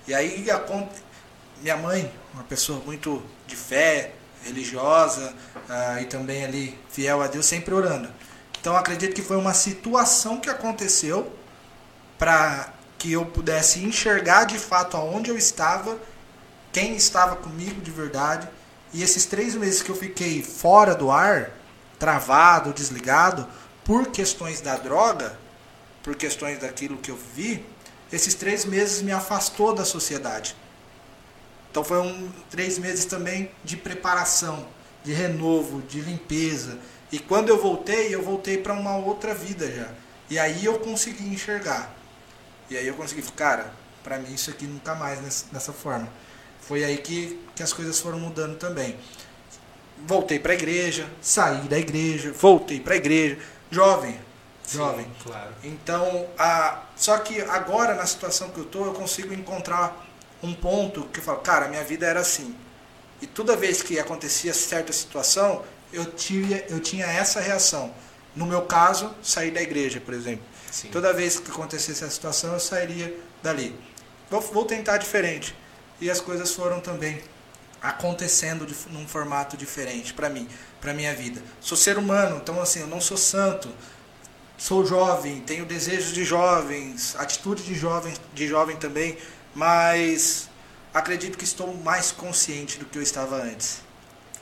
E 0.07 0.15
aí 0.15 0.51
a 0.51 0.65
minha 1.61 1.77
mãe, 1.77 2.13
uma 2.35 2.45
pessoa 2.45 2.81
muito 2.81 3.23
de 3.47 3.57
fé, 3.57 4.13
religiosa, 4.45 5.35
ah, 5.69 6.01
e 6.01 6.07
também 6.07 6.45
ali 6.45 6.79
fiel 6.91 7.23
a 7.23 7.27
Deus, 7.27 7.47
sempre 7.47 7.75
orando. 7.75 8.09
Então 8.61 8.77
acredito 8.77 9.15
que 9.15 9.23
foi 9.23 9.37
uma 9.37 9.55
situação 9.55 10.41
que 10.41 10.51
aconteceu 10.51 11.33
para 12.19 12.73
que 12.99 13.13
eu 13.13 13.25
pudesse 13.25 13.79
enxergar 13.81 14.45
de 14.45 14.59
fato 14.59 14.97
aonde 14.97 15.31
eu 15.31 15.39
estava, 15.39 15.97
quem 16.73 16.97
estava 16.97 17.37
comigo 17.37 17.81
de 17.81 17.91
verdade. 17.91 18.49
E 18.93 19.03
esses 19.03 19.27
três 19.27 19.55
meses 19.55 19.83
que 19.83 19.91
eu 19.91 19.97
fiquei 19.97 20.43
fora 20.43 20.95
do 20.95 21.11
ar, 21.11 21.51
travado, 21.99 22.73
desligado, 22.73 23.47
por 23.85 24.07
questões 24.09 24.61
da 24.61 24.77
droga, 24.77 25.39
por 26.03 26.15
questões 26.15 26.59
daquilo 26.59 26.97
que 26.97 27.11
eu 27.11 27.19
vi, 27.35 27.65
esses 28.13 28.35
três 28.35 28.65
meses 28.65 29.03
me 29.03 29.13
afastou 29.13 29.75
da 29.75 29.85
sociedade. 29.85 30.57
Então 31.71 31.85
foi 31.85 31.99
um 31.99 32.31
três 32.51 32.79
meses 32.79 33.05
também 33.05 33.51
de 33.63 33.77
preparação, 33.77 34.67
de 35.05 35.13
renovo, 35.13 35.83
de 35.83 36.01
limpeza. 36.01 36.79
E 37.13 37.19
quando 37.19 37.51
eu 37.51 37.61
voltei, 37.61 38.15
eu 38.15 38.23
voltei 38.23 38.59
para 38.59 38.73
uma 38.73 38.97
outra 38.97 39.35
vida 39.35 39.71
já. 39.71 39.89
E 40.31 40.39
aí 40.39 40.65
eu 40.65 40.79
consegui 40.79 41.29
enxergar. 41.29 41.95
E 42.71 42.77
aí 42.77 42.87
eu 42.87 42.95
consegui, 42.95 43.23
cara, 43.33 43.73
para 44.03 44.19
mim 44.19 44.35
isso 44.35 44.51
aqui 44.51 44.67
nunca 44.67 44.95
mais 44.95 45.47
nessa, 45.53 45.73
forma. 45.73 46.09
Foi 46.69 46.85
aí 46.85 46.99
que, 46.99 47.41
que 47.57 47.63
as 47.63 47.73
coisas 47.73 47.99
foram 47.99 48.21
mudando 48.21 48.59
também. 48.59 48.95
Voltei 50.07 50.39
para 50.39 50.53
a 50.53 50.55
igreja, 50.55 51.09
saí 51.19 51.63
da 51.63 51.79
igreja, 51.79 52.31
voltei 52.31 52.79
para 52.79 52.93
a 52.93 52.97
igreja, 52.99 53.39
jovem, 53.71 54.21
jovem. 54.71 55.07
Sim, 55.07 55.11
claro. 55.25 55.55
Então, 55.65 56.29
a, 56.39 56.83
só 56.95 57.17
que 57.21 57.41
agora, 57.41 57.95
na 57.95 58.05
situação 58.05 58.51
que 58.51 58.59
eu 58.59 58.67
tô, 58.67 58.85
eu 58.85 58.93
consigo 58.93 59.33
encontrar 59.33 60.07
um 60.43 60.53
ponto 60.53 61.05
que 61.05 61.21
eu 61.21 61.25
falo, 61.25 61.39
cara, 61.39 61.69
minha 61.69 61.83
vida 61.83 62.07
era 62.07 62.21
assim. 62.21 62.55
E 63.23 63.27
toda 63.27 63.57
vez 63.57 63.81
que 63.81 63.99
acontecia 63.99 64.53
certa 64.53 64.93
situação, 64.93 65.65
eu 65.91 66.05
tinha, 66.13 66.63
eu 66.69 66.81
tinha 66.81 67.07
essa 67.07 67.41
reação. 67.41 67.95
No 68.37 68.45
meu 68.45 68.61
caso, 68.61 69.15
sair 69.23 69.53
da 69.53 69.63
igreja, 69.63 70.03
por 70.03 70.13
exemplo. 70.13 70.45
Sim. 70.71 70.91
Toda 70.91 71.15
vez 71.15 71.41
que 71.41 71.51
acontecesse 71.51 72.05
essa 72.05 72.11
situação, 72.11 72.53
eu 72.53 72.61
sairia 72.61 73.19
dali. 73.43 73.75
Vou, 74.31 74.43
vou 74.43 74.67
tentar 74.67 74.99
diferente. 74.99 75.57
E 76.01 76.11
as 76.11 76.21
coisas 76.21 76.55
foram 76.55 76.81
também 76.81 77.23
acontecendo 77.81 78.67
de, 78.67 78.75
num 78.91 79.07
formato 79.07 79.57
diferente 79.57 80.13
para 80.13 80.29
mim, 80.29 80.49
para 80.81 80.93
minha 80.93 81.15
vida. 81.15 81.43
Sou 81.61 81.77
ser 81.77 81.99
humano, 81.99 82.37
então 82.43 82.61
assim, 82.61 82.81
eu 82.81 82.87
não 82.87 83.01
sou 83.01 83.17
santo. 83.17 83.69
Sou 84.57 84.85
jovem, 84.85 85.41
tenho 85.41 85.65
desejos 85.65 86.13
de 86.13 86.25
jovens, 86.25 87.15
atitude 87.17 87.63
de 87.63 87.75
jovem, 87.75 88.13
de 88.35 88.49
jovem 88.49 88.77
também, 88.77 89.17
mas 89.55 90.51
acredito 90.93 91.39
que 91.39 91.45
estou 91.45 91.73
mais 91.77 92.11
consciente 92.11 92.77
do 92.79 92.85
que 92.85 92.99
eu 92.99 93.03
estava 93.03 93.37
antes. 93.37 93.88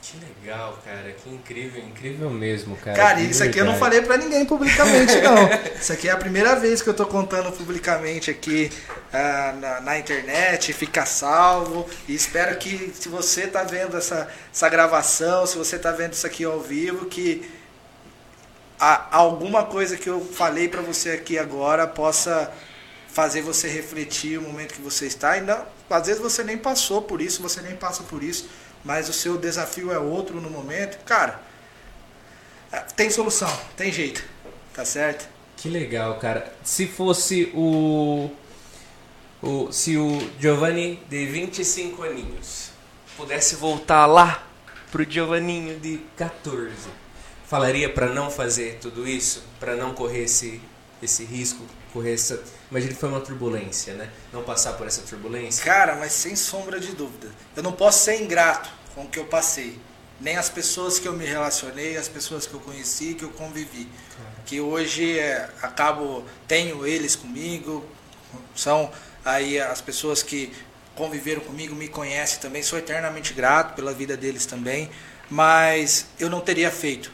Que 0.09 0.17
legal, 0.19 0.79
cara. 0.85 1.11
Que 1.11 1.29
incrível, 1.29 1.83
incrível 1.83 2.29
mesmo, 2.29 2.77
cara. 2.77 2.95
Cara, 2.95 3.19
De 3.19 3.29
isso 3.29 3.43
aqui 3.43 3.59
eu 3.59 3.65
não 3.65 3.73
verdade. 3.73 3.95
falei 3.95 4.01
pra 4.07 4.17
ninguém 4.17 4.45
publicamente, 4.45 5.19
não. 5.21 5.35
Isso 5.77 5.91
aqui 5.91 6.07
é 6.07 6.11
a 6.11 6.17
primeira 6.17 6.55
vez 6.55 6.81
que 6.81 6.89
eu 6.89 6.93
tô 6.93 7.05
contando 7.05 7.51
publicamente 7.51 8.31
aqui 8.31 8.71
ah, 9.11 9.53
na, 9.59 9.81
na 9.81 9.99
internet, 9.99 10.71
fica 10.71 11.05
salvo. 11.05 11.85
E 12.07 12.15
espero 12.15 12.57
que, 12.57 12.93
se 12.95 13.09
você 13.09 13.47
tá 13.47 13.63
vendo 13.63 13.97
essa, 13.97 14.29
essa 14.53 14.69
gravação, 14.69 15.45
se 15.45 15.57
você 15.57 15.77
tá 15.77 15.91
vendo 15.91 16.13
isso 16.13 16.25
aqui 16.25 16.45
ao 16.45 16.61
vivo, 16.61 17.07
que 17.07 17.49
a- 18.79 19.07
alguma 19.17 19.65
coisa 19.65 19.97
que 19.97 20.09
eu 20.09 20.21
falei 20.23 20.69
pra 20.69 20.81
você 20.81 21.11
aqui 21.11 21.37
agora 21.37 21.85
possa 21.85 22.49
fazer 23.09 23.41
você 23.41 23.67
refletir 23.67 24.37
o 24.37 24.41
momento 24.43 24.73
que 24.73 24.81
você 24.81 25.05
está. 25.07 25.37
E 25.37 25.41
não, 25.41 25.65
às 25.89 26.07
vezes 26.07 26.21
você 26.21 26.43
nem 26.43 26.57
passou 26.57 27.01
por 27.01 27.21
isso, 27.21 27.41
você 27.41 27.61
nem 27.61 27.75
passa 27.75 28.03
por 28.03 28.23
isso, 28.23 28.47
mas 28.87 29.09
o 29.09 29.13
seu 29.13 29.37
desafio 29.37 29.91
é 29.91 29.99
outro 29.99 30.39
no 30.39 30.49
momento. 30.49 30.97
Cara, 31.03 31.41
é, 32.71 32.79
tem 32.79 33.09
solução, 33.09 33.51
tem 33.75 33.91
jeito, 33.91 34.23
tá 34.73 34.85
certo? 34.85 35.27
Que 35.57 35.67
legal, 35.67 36.17
cara. 36.19 36.53
Se 36.63 36.87
fosse 36.87 37.51
o. 37.53 38.31
o 39.43 39.71
se 39.73 39.97
o 39.97 40.31
Giovanni 40.39 41.03
de 41.09 41.25
25 41.25 42.01
aninhos 42.03 42.69
pudesse 43.17 43.55
voltar 43.55 44.05
lá 44.05 44.47
pro 44.89 45.03
Giovanninho 45.03 45.77
de 45.79 45.99
14, 46.15 46.71
falaria 47.45 47.89
pra 47.91 48.07
não 48.07 48.31
fazer 48.31 48.77
tudo 48.79 49.05
isso? 49.05 49.43
Pra 49.59 49.75
não 49.75 49.93
correr 49.93 50.23
esse, 50.23 50.61
esse 51.03 51.25
risco? 51.25 51.61
Correr 51.91 52.13
essa. 52.13 52.41
Imagina 52.71 52.93
que 52.93 52.99
foi 52.99 53.09
uma 53.09 53.19
turbulência, 53.19 53.95
né? 53.95 54.09
Não 54.31 54.43
passar 54.43 54.73
por 54.73 54.87
essa 54.87 55.01
turbulência. 55.01 55.65
Cara, 55.65 55.95
mas 55.95 56.13
sem 56.13 56.37
sombra 56.37 56.79
de 56.79 56.93
dúvida. 56.93 57.27
Eu 57.53 57.63
não 57.63 57.73
posso 57.73 58.05
ser 58.05 58.21
ingrato 58.21 58.76
com 58.97 59.03
o 59.03 59.07
que 59.07 59.19
eu 59.19 59.25
passei. 59.25 59.79
Nem 60.19 60.37
as 60.37 60.49
pessoas 60.49 60.97
que 60.97 61.07
eu 61.07 61.13
me 61.13 61.23
relacionei, 61.23 61.95
as 61.95 62.07
pessoas 62.07 62.47
que 62.47 62.53
eu 62.55 62.59
conheci, 62.59 63.13
que 63.13 63.23
eu 63.23 63.29
convivi. 63.29 63.87
Que 64.43 64.59
hoje 64.59 65.19
é, 65.19 65.47
acabo, 65.61 66.25
tenho 66.47 66.85
eles 66.87 67.15
comigo, 67.15 67.85
são 68.55 68.91
aí 69.23 69.59
as 69.59 69.81
pessoas 69.81 70.23
que 70.23 70.51
conviveram 70.95 71.41
comigo, 71.41 71.75
me 71.75 71.87
conhecem 71.87 72.39
também, 72.39 72.63
sou 72.63 72.79
eternamente 72.79 73.35
grato 73.35 73.75
pela 73.75 73.93
vida 73.93 74.17
deles 74.17 74.47
também, 74.47 74.89
mas 75.29 76.07
eu 76.19 76.27
não 76.27 76.41
teria 76.41 76.71
feito. 76.71 77.11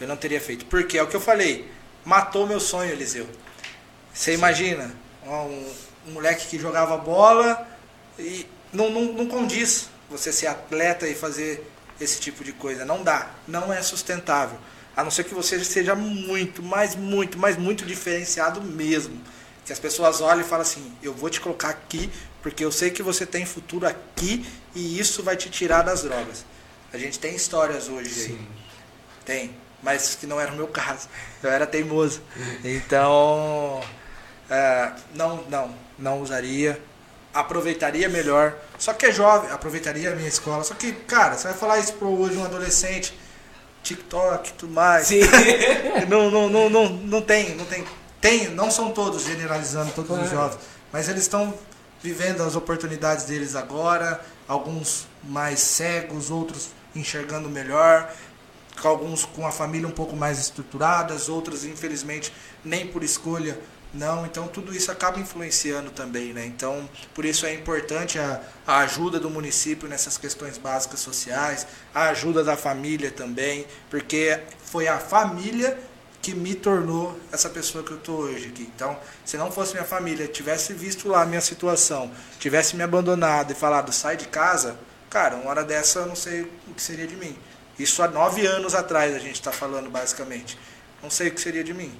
Eu 0.00 0.08
não 0.08 0.16
teria 0.16 0.40
feito. 0.40 0.64
Porque 0.64 0.96
é 0.96 1.02
o 1.02 1.06
que 1.06 1.16
eu 1.16 1.20
falei, 1.20 1.70
matou 2.02 2.46
meu 2.46 2.60
sonho, 2.60 2.90
Eliseu. 2.90 3.28
Você 4.14 4.32
imagina, 4.32 4.90
um, 5.26 5.72
um 6.08 6.12
moleque 6.12 6.46
que 6.46 6.58
jogava 6.58 6.96
bola 6.96 7.68
e 8.18 8.46
não, 8.72 8.88
não, 8.88 9.12
não 9.12 9.26
condiz 9.26 9.90
você 10.10 10.32
ser 10.32 10.46
atleta 10.46 11.06
e 11.08 11.14
fazer 11.14 11.66
esse 12.00 12.20
tipo 12.20 12.44
de 12.44 12.52
coisa. 12.52 12.84
Não 12.84 13.02
dá, 13.02 13.30
não 13.46 13.72
é 13.72 13.82
sustentável. 13.82 14.58
A 14.96 15.04
não 15.04 15.10
ser 15.10 15.24
que 15.24 15.34
você 15.34 15.62
seja 15.62 15.94
muito, 15.94 16.62
mas 16.62 16.94
muito, 16.94 17.38
mas 17.38 17.56
muito 17.56 17.84
diferenciado 17.84 18.62
mesmo. 18.62 19.20
Que 19.64 19.72
as 19.72 19.78
pessoas 19.78 20.20
olhem 20.20 20.44
e 20.44 20.48
falam 20.48 20.62
assim: 20.62 20.92
eu 21.02 21.12
vou 21.12 21.28
te 21.28 21.40
colocar 21.40 21.68
aqui 21.68 22.10
porque 22.42 22.64
eu 22.64 22.70
sei 22.70 22.90
que 22.90 23.02
você 23.02 23.26
tem 23.26 23.44
futuro 23.44 23.86
aqui 23.86 24.46
e 24.74 24.98
isso 24.98 25.22
vai 25.22 25.36
te 25.36 25.50
tirar 25.50 25.82
das 25.82 26.02
drogas. 26.02 26.44
A 26.92 26.98
gente 26.98 27.18
tem 27.18 27.34
histórias 27.34 27.88
hoje 27.88 28.08
aí. 28.08 28.26
Sim. 28.28 28.48
Tem, 29.24 29.50
mas 29.82 30.14
que 30.14 30.26
não 30.26 30.40
era 30.40 30.52
o 30.52 30.56
meu 30.56 30.68
caso. 30.68 31.08
Eu 31.42 31.50
era 31.50 31.66
teimoso. 31.66 32.22
Então, 32.62 33.82
é, 34.48 34.92
não, 35.14 35.42
não, 35.50 35.74
não 35.98 36.22
usaria. 36.22 36.80
Aproveitaria 37.40 38.08
melhor. 38.08 38.54
Só 38.78 38.92
que 38.92 39.06
é 39.06 39.12
jovem, 39.12 39.50
aproveitaria 39.50 40.12
a 40.12 40.16
minha 40.16 40.28
escola. 40.28 40.64
Só 40.64 40.74
que, 40.74 40.92
cara, 40.92 41.36
você 41.36 41.48
vai 41.48 41.56
falar 41.56 41.78
isso 41.78 41.92
para 41.94 42.08
hoje 42.08 42.36
um 42.36 42.44
adolescente, 42.44 43.16
TikTok 43.82 44.48
e 44.48 44.52
tudo 44.54 44.72
mais. 44.72 45.08
Sim. 45.08 45.20
não, 46.08 46.30
não, 46.30 46.48
não, 46.48 46.70
não, 46.70 46.88
não 46.88 47.22
tem, 47.22 47.54
não 47.54 47.64
tem. 47.66 47.84
Tem, 48.20 48.48
não 48.48 48.70
são 48.70 48.90
todos 48.90 49.24
generalizando 49.24 49.92
todos 49.92 50.18
os 50.18 50.30
jovens, 50.30 50.58
mas 50.90 51.08
eles 51.08 51.22
estão 51.22 51.54
vivendo 52.02 52.42
as 52.42 52.56
oportunidades 52.56 53.24
deles 53.24 53.54
agora, 53.54 54.20
alguns 54.48 55.06
mais 55.22 55.60
cegos, 55.60 56.30
outros 56.30 56.70
enxergando 56.94 57.48
melhor, 57.48 58.10
alguns 58.82 59.24
com 59.24 59.46
a 59.46 59.52
família 59.52 59.86
um 59.86 59.92
pouco 59.92 60.16
mais 60.16 60.38
estruturadas, 60.38 61.28
outros 61.28 61.64
infelizmente 61.64 62.32
nem 62.64 62.86
por 62.86 63.04
escolha 63.04 63.58
não, 63.96 64.26
então 64.26 64.46
tudo 64.46 64.74
isso 64.74 64.92
acaba 64.92 65.18
influenciando 65.18 65.90
também, 65.90 66.32
né? 66.32 66.44
Então, 66.44 66.88
por 67.14 67.24
isso 67.24 67.46
é 67.46 67.54
importante 67.54 68.18
a, 68.18 68.40
a 68.66 68.78
ajuda 68.78 69.18
do 69.18 69.30
município 69.30 69.88
nessas 69.88 70.18
questões 70.18 70.58
básicas 70.58 71.00
sociais, 71.00 71.66
a 71.94 72.08
ajuda 72.08 72.44
da 72.44 72.56
família 72.56 73.10
também, 73.10 73.66
porque 73.88 74.38
foi 74.64 74.86
a 74.86 74.98
família 74.98 75.78
que 76.20 76.34
me 76.34 76.54
tornou 76.54 77.18
essa 77.32 77.48
pessoa 77.48 77.84
que 77.84 77.92
eu 77.92 77.98
tô 77.98 78.12
hoje 78.12 78.48
aqui. 78.48 78.70
Então, 78.74 78.98
se 79.24 79.36
não 79.36 79.50
fosse 79.50 79.72
minha 79.72 79.84
família, 79.84 80.26
tivesse 80.26 80.72
visto 80.72 81.08
lá 81.08 81.22
a 81.22 81.26
minha 81.26 81.40
situação, 81.40 82.10
tivesse 82.38 82.76
me 82.76 82.82
abandonado 82.82 83.52
e 83.52 83.54
falado 83.54 83.92
sai 83.92 84.16
de 84.16 84.26
casa, 84.26 84.76
cara, 85.08 85.36
uma 85.36 85.50
hora 85.50 85.64
dessa 85.64 86.00
eu 86.00 86.06
não 86.06 86.16
sei 86.16 86.42
o 86.68 86.74
que 86.74 86.82
seria 86.82 87.06
de 87.06 87.16
mim. 87.16 87.36
Isso 87.78 88.02
há 88.02 88.08
nove 88.08 88.46
anos 88.46 88.74
atrás 88.74 89.14
a 89.14 89.18
gente 89.18 89.36
está 89.36 89.52
falando 89.52 89.88
basicamente. 89.88 90.58
Não 91.02 91.10
sei 91.10 91.28
o 91.28 91.30
que 91.30 91.40
seria 91.40 91.62
de 91.62 91.72
mim. 91.72 91.96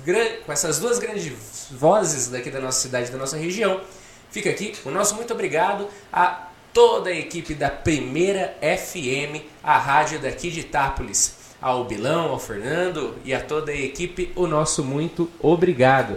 com 0.46 0.52
essas 0.52 0.78
duas 0.78 0.98
grandes 0.98 1.32
vozes 1.70 2.28
daqui 2.28 2.50
da 2.50 2.60
nossa 2.60 2.80
cidade, 2.80 3.10
da 3.10 3.18
nossa 3.18 3.36
região. 3.36 3.80
Fica 4.30 4.50
aqui 4.50 4.72
o 4.84 4.90
nosso 4.90 5.16
muito 5.16 5.32
obrigado 5.32 5.88
a 6.12 6.46
toda 6.72 7.10
a 7.10 7.14
equipe 7.14 7.52
da 7.52 7.68
Primeira 7.68 8.56
FM, 8.60 9.44
a 9.62 9.76
rádio 9.76 10.20
daqui 10.20 10.50
de 10.50 10.60
Itápolis. 10.60 11.34
Ao 11.60 11.84
Bilão, 11.84 12.30
ao 12.30 12.38
Fernando 12.38 13.16
e 13.24 13.34
a 13.34 13.40
toda 13.40 13.70
a 13.72 13.76
equipe, 13.76 14.32
o 14.34 14.46
nosso 14.46 14.82
muito 14.82 15.28
obrigado. 15.40 16.16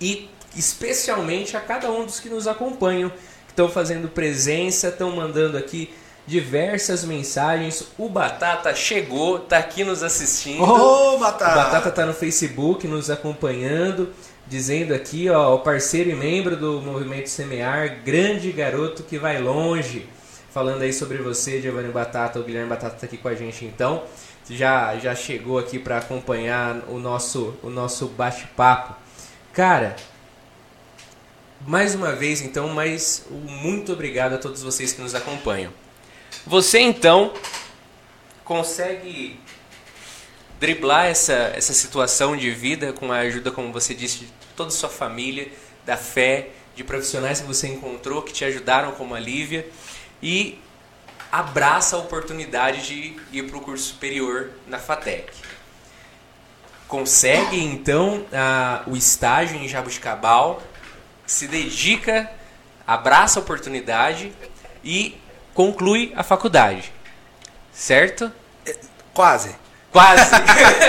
E 0.00 0.28
especialmente 0.54 1.56
a 1.56 1.60
cada 1.60 1.90
um 1.90 2.04
dos 2.04 2.20
que 2.20 2.28
nos 2.28 2.46
acompanham, 2.46 3.10
que 3.10 3.50
estão 3.50 3.68
fazendo 3.68 4.08
presença, 4.08 4.88
estão 4.88 5.10
mandando 5.10 5.56
aqui 5.56 5.92
diversas 6.26 7.04
mensagens. 7.04 7.88
O 7.98 8.08
Batata 8.08 8.74
chegou, 8.74 9.38
está 9.38 9.58
aqui 9.58 9.82
nos 9.82 10.02
assistindo. 10.02 10.62
Ô, 10.62 11.18
Batata! 11.18 11.50
O 11.50 11.54
Batata 11.56 11.88
está 11.88 12.06
no 12.06 12.14
Facebook 12.14 12.86
nos 12.86 13.10
acompanhando 13.10 14.12
dizendo 14.46 14.94
aqui, 14.94 15.28
ó, 15.28 15.54
o 15.54 15.60
parceiro 15.60 16.10
e 16.10 16.14
membro 16.14 16.56
do 16.56 16.80
Movimento 16.80 17.28
Semear, 17.28 18.02
grande 18.04 18.52
garoto 18.52 19.02
que 19.02 19.18
vai 19.18 19.40
longe. 19.40 20.08
Falando 20.50 20.82
aí 20.82 20.92
sobre 20.92 21.18
você, 21.18 21.60
Giovanni 21.60 21.90
Batata, 21.90 22.38
o 22.38 22.44
Guilherme 22.44 22.68
Batata 22.68 22.94
está 22.94 23.06
aqui 23.06 23.16
com 23.16 23.28
a 23.28 23.34
gente 23.34 23.64
então. 23.64 24.04
Já, 24.48 24.96
já 24.98 25.14
chegou 25.14 25.58
aqui 25.58 25.78
para 25.78 25.98
acompanhar 25.98 26.84
o 26.88 26.98
nosso, 26.98 27.56
o 27.62 27.70
nosso 27.70 28.06
bate-papo. 28.08 28.94
Cara, 29.52 29.96
mais 31.66 31.94
uma 31.94 32.12
vez 32.12 32.42
então, 32.42 32.68
mas 32.68 33.26
muito 33.30 33.92
obrigado 33.92 34.34
a 34.34 34.38
todos 34.38 34.62
vocês 34.62 34.92
que 34.92 35.00
nos 35.00 35.14
acompanham. 35.14 35.72
Você 36.46 36.78
então 36.78 37.32
consegue 38.44 39.40
driblar 40.58 41.06
essa, 41.06 41.52
essa 41.54 41.72
situação 41.72 42.36
de 42.36 42.50
vida 42.50 42.92
com 42.92 43.12
a 43.12 43.18
ajuda, 43.18 43.50
como 43.50 43.72
você 43.72 43.94
disse, 43.94 44.20
de 44.20 44.32
toda 44.56 44.68
a 44.68 44.72
sua 44.72 44.88
família, 44.88 45.50
da 45.84 45.96
fé, 45.96 46.50
de 46.74 46.82
profissionais 46.82 47.40
que 47.40 47.46
você 47.46 47.68
encontrou 47.68 48.22
que 48.22 48.32
te 48.32 48.44
ajudaram, 48.44 48.92
como 48.92 49.14
a 49.14 49.20
Lívia, 49.20 49.66
e 50.22 50.58
abraça 51.30 51.96
a 51.96 51.98
oportunidade 51.98 52.86
de 52.86 53.16
ir 53.32 53.42
para 53.44 53.58
o 53.58 53.60
curso 53.60 53.88
superior 53.88 54.50
na 54.66 54.78
FATEC. 54.78 55.32
Consegue 56.86 57.58
então 57.58 58.24
a, 58.32 58.84
o 58.86 58.96
estágio 58.96 59.56
em 59.56 59.66
Jabuticabal, 59.66 60.62
se 61.26 61.48
dedica, 61.48 62.30
abraça 62.86 63.38
a 63.38 63.42
oportunidade 63.42 64.32
e 64.84 65.18
conclui 65.54 66.12
a 66.14 66.22
faculdade. 66.22 66.92
Certo? 67.72 68.30
Quase. 69.12 69.63
Quase. 69.94 70.30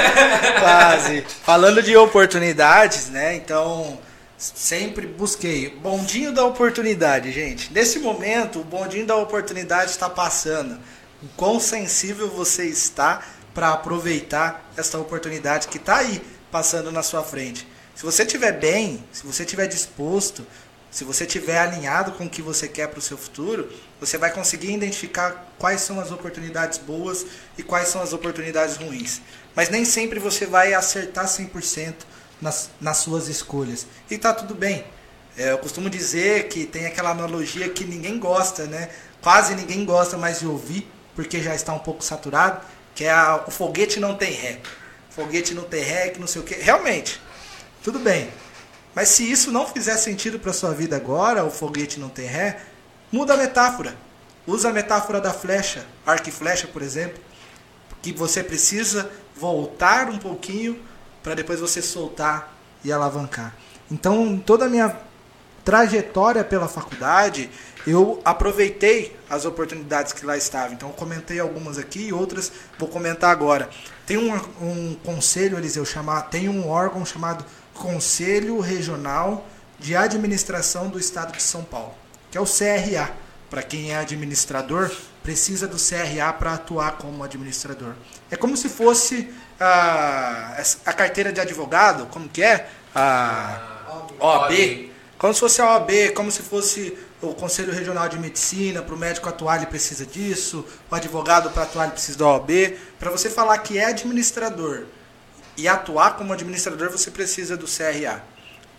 Quase. 0.59 1.21
Falando 1.43 1.83
de 1.83 1.95
oportunidades, 1.95 3.09
né? 3.09 3.35
Então, 3.35 3.99
sempre 4.35 5.05
busquei. 5.05 5.69
Bondinho 5.69 6.33
da 6.33 6.43
oportunidade, 6.43 7.31
gente. 7.31 7.71
Nesse 7.71 7.99
momento, 7.99 8.61
o 8.61 8.63
bondinho 8.63 9.05
da 9.05 9.15
oportunidade 9.15 9.91
está 9.91 10.09
passando. 10.09 10.79
O 11.21 11.27
quão 11.37 11.59
sensível 11.59 12.27
você 12.31 12.65
está 12.65 13.21
para 13.53 13.69
aproveitar 13.73 14.67
essa 14.75 14.97
oportunidade 14.97 15.67
que 15.67 15.77
está 15.77 15.97
aí 15.97 16.19
passando 16.51 16.91
na 16.91 17.03
sua 17.03 17.21
frente. 17.21 17.67
Se 17.93 18.03
você 18.03 18.23
estiver 18.23 18.53
bem, 18.53 19.03
se 19.11 19.23
você 19.23 19.43
estiver 19.43 19.67
disposto, 19.67 20.43
se 20.89 21.03
você 21.03 21.25
estiver 21.25 21.59
alinhado 21.59 22.13
com 22.13 22.25
o 22.25 22.29
que 22.29 22.41
você 22.41 22.67
quer 22.67 22.87
para 22.87 22.97
o 22.97 23.03
seu 23.03 23.19
futuro, 23.19 23.69
você 23.99 24.17
vai 24.17 24.31
conseguir 24.31 24.73
identificar 24.73 25.53
quais 25.57 25.81
são 25.81 25.99
as 25.99 26.11
oportunidades 26.11 26.77
boas 26.77 27.25
e 27.57 27.63
quais 27.63 27.87
são 27.87 28.01
as 28.01 28.13
oportunidades 28.13 28.75
ruins. 28.77 29.21
Mas 29.55 29.69
nem 29.69 29.85
sempre 29.85 30.19
você 30.19 30.45
vai 30.45 30.73
acertar 30.73 31.25
100% 31.25 31.93
nas, 32.41 32.69
nas 32.79 32.97
suas 32.97 33.27
escolhas. 33.27 33.87
E 34.09 34.17
tá 34.17 34.33
tudo 34.33 34.53
bem. 34.53 34.85
É, 35.37 35.51
eu 35.51 35.57
costumo 35.57 35.89
dizer 35.89 36.47
que 36.47 36.65
tem 36.65 36.85
aquela 36.85 37.11
analogia 37.11 37.69
que 37.69 37.83
ninguém 37.83 38.19
gosta, 38.19 38.65
né? 38.65 38.89
Quase 39.21 39.55
ninguém 39.55 39.83
gosta 39.85 40.17
mais 40.17 40.39
de 40.39 40.47
ouvir, 40.47 40.89
porque 41.15 41.41
já 41.41 41.55
está 41.55 41.73
um 41.73 41.79
pouco 41.79 42.03
saturado, 42.03 42.61
que 42.93 43.03
é 43.03 43.11
a, 43.11 43.43
o 43.47 43.51
foguete 43.51 43.99
não 43.99 44.15
tem 44.15 44.31
ré. 44.31 44.59
Foguete 45.09 45.53
não 45.53 45.63
tem 45.63 45.83
ré, 45.83 46.09
que 46.09 46.19
não 46.19 46.27
sei 46.27 46.41
o 46.41 46.45
que. 46.45 46.55
Realmente, 46.55 47.21
tudo 47.83 47.99
bem. 47.99 48.29
Mas 48.93 49.09
se 49.09 49.29
isso 49.29 49.51
não 49.51 49.67
fizer 49.67 49.97
sentido 49.97 50.39
para 50.39 50.53
sua 50.53 50.73
vida 50.73 50.95
agora, 50.95 51.43
o 51.43 51.51
foguete 51.51 51.99
não 51.99 52.07
tem 52.07 52.25
ré, 52.25 52.61
muda 53.11 53.33
a 53.33 53.37
metáfora. 53.37 53.95
Usa 54.47 54.69
a 54.69 54.73
metáfora 54.73 55.19
da 55.19 55.33
flecha, 55.33 55.85
arco 56.05 56.29
e 56.29 56.31
flecha, 56.31 56.67
por 56.67 56.81
exemplo, 56.81 57.19
que 58.01 58.11
você 58.11 58.43
precisa 58.43 59.09
voltar 59.35 60.09
um 60.09 60.17
pouquinho 60.17 60.79
para 61.23 61.33
depois 61.33 61.59
você 61.59 61.81
soltar 61.81 62.55
e 62.83 62.91
alavancar. 62.91 63.55
Então, 63.91 64.37
toda 64.37 64.65
a 64.65 64.69
minha 64.69 64.95
trajetória 65.63 66.43
pela 66.43 66.67
faculdade, 66.67 67.49
eu 67.87 68.21
aproveitei 68.23 69.17
as 69.27 69.45
oportunidades 69.45 70.13
que 70.13 70.25
lá 70.25 70.37
estavam. 70.37 70.73
Então, 70.73 70.91
comentei 70.91 71.39
algumas 71.39 71.79
aqui 71.79 72.07
e 72.07 72.13
outras 72.13 72.51
vou 72.77 72.87
comentar 72.87 73.31
agora. 73.31 73.69
Tem 74.05 74.17
um, 74.17 74.33
um 74.61 74.95
conselho, 75.03 75.57
Eliseu, 75.57 75.83
chamar, 75.83 76.23
tem 76.23 76.47
um 76.47 76.69
órgão 76.69 77.03
chamado 77.03 77.43
Conselho 77.73 78.59
Regional 78.59 79.45
de 79.79 79.95
Administração 79.95 80.87
do 80.87 80.99
Estado 80.99 81.35
de 81.35 81.41
São 81.41 81.63
Paulo, 81.63 81.93
que 82.35 82.37
é 82.37 82.41
o 82.41 82.45
CRA. 82.45 83.13
Para 83.49 83.63
quem 83.63 83.91
é 83.91 83.95
administrador, 83.95 84.91
precisa 85.23 85.65
do 85.65 85.77
CRA 85.77 86.33
para 86.33 86.55
atuar 86.55 86.97
como 86.97 87.23
administrador. 87.23 87.93
É 88.29 88.35
como 88.35 88.57
se 88.57 88.67
fosse 88.67 89.33
a, 89.57 90.61
a 90.85 90.91
carteira 90.91 91.31
de 91.31 91.39
advogado, 91.39 92.07
como 92.07 92.27
que 92.27 92.43
é? 92.43 92.67
A 92.93 94.03
OAB. 94.19 94.91
Como 95.17 95.33
se 95.33 95.39
fosse 95.39 95.61
a 95.61 95.75
OAB, 95.75 96.11
como 96.13 96.29
se 96.29 96.41
fosse 96.41 96.97
o 97.21 97.33
Conselho 97.33 97.71
Regional 97.71 98.09
de 98.09 98.19
Medicina, 98.19 98.81
para 98.81 98.93
o 98.93 98.97
médico 98.97 99.29
atuar 99.29 99.55
ele 99.55 99.67
precisa 99.67 100.05
disso, 100.05 100.65
o 100.91 100.95
advogado 100.95 101.49
para 101.51 101.63
atuar 101.63 101.85
ele 101.85 101.93
precisa 101.93 102.17
da 102.17 102.27
OAB. 102.27 102.77
Para 102.99 103.11
você 103.11 103.29
falar 103.29 103.59
que 103.59 103.77
é 103.77 103.85
administrador 103.85 104.83
e 105.55 105.69
atuar 105.69 106.17
como 106.17 106.33
administrador, 106.33 106.91
você 106.91 107.09
precisa 107.09 107.55
do 107.55 107.65
CRA. 107.65 108.34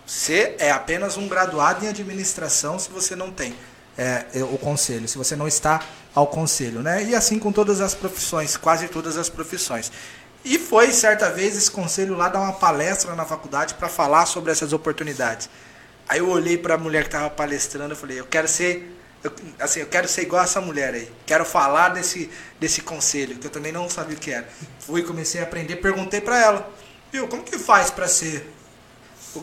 Você 0.07 0.55
é 0.59 0.71
apenas 0.71 1.17
um 1.17 1.27
graduado 1.27 1.85
em 1.85 1.89
administração 1.89 2.79
se 2.79 2.89
você 2.91 3.17
não 3.17 3.33
tem 3.33 3.57
é, 3.99 4.25
é, 4.35 4.43
o 4.45 4.57
conselho, 4.57 5.09
se 5.09 5.19
você 5.19 5.35
não 5.35 5.49
está 5.49 5.83
ao 6.15 6.29
conselho. 6.29 6.81
Né? 6.81 7.05
E 7.05 7.15
assim 7.15 7.39
com 7.39 7.51
todas 7.51 7.81
as 7.81 7.95
profissões, 7.95 8.57
quase 8.57 8.87
todas 8.89 9.17
as 9.17 9.29
profissões. 9.29 9.91
E 10.45 10.59
foi 10.59 10.93
certa 10.93 11.29
vez 11.29 11.57
esse 11.57 11.71
conselho 11.71 12.17
lá 12.17 12.29
dar 12.29 12.41
uma 12.41 12.53
palestra 12.53 13.17
na 13.17 13.25
faculdade 13.25 13.75
para 13.75 13.89
falar 13.89 14.27
sobre 14.27 14.53
essas 14.53 14.73
oportunidades. 14.73 15.51
Aí 16.09 16.21
eu 16.21 16.29
olhei 16.29 16.57
para 16.57 16.75
a 16.75 16.79
mulher 16.79 17.03
que 17.03 17.09
estava 17.09 17.29
palestrando 17.29 17.95
e 17.95 17.97
falei, 17.97 18.21
eu 18.21 18.27
quero 18.27 18.47
ser 18.47 18.93
eu, 19.25 19.33
assim, 19.59 19.81
eu 19.81 19.87
quero 19.87 20.07
ser 20.07 20.23
igual 20.23 20.45
essa 20.45 20.61
mulher 20.61 20.95
aí. 20.95 21.11
Quero 21.25 21.45
falar 21.45 21.89
desse, 21.89 22.31
desse 22.61 22.81
conselho, 22.81 23.37
que 23.37 23.47
eu 23.49 23.51
também 23.51 23.73
não 23.73 23.91
sabia 23.91 24.17
o 24.17 24.21
que 24.21 24.31
era. 24.31 24.47
Fui, 24.79 25.03
comecei 25.03 25.41
a 25.41 25.45
aprender, 25.45 25.77
perguntei 25.77 26.21
para 26.21 26.39
ela, 26.39 26.73
viu, 27.11 27.27
como 27.27 27.43
que 27.43 27.59
faz 27.59 27.91
para 27.91 28.07
ser 28.07 28.49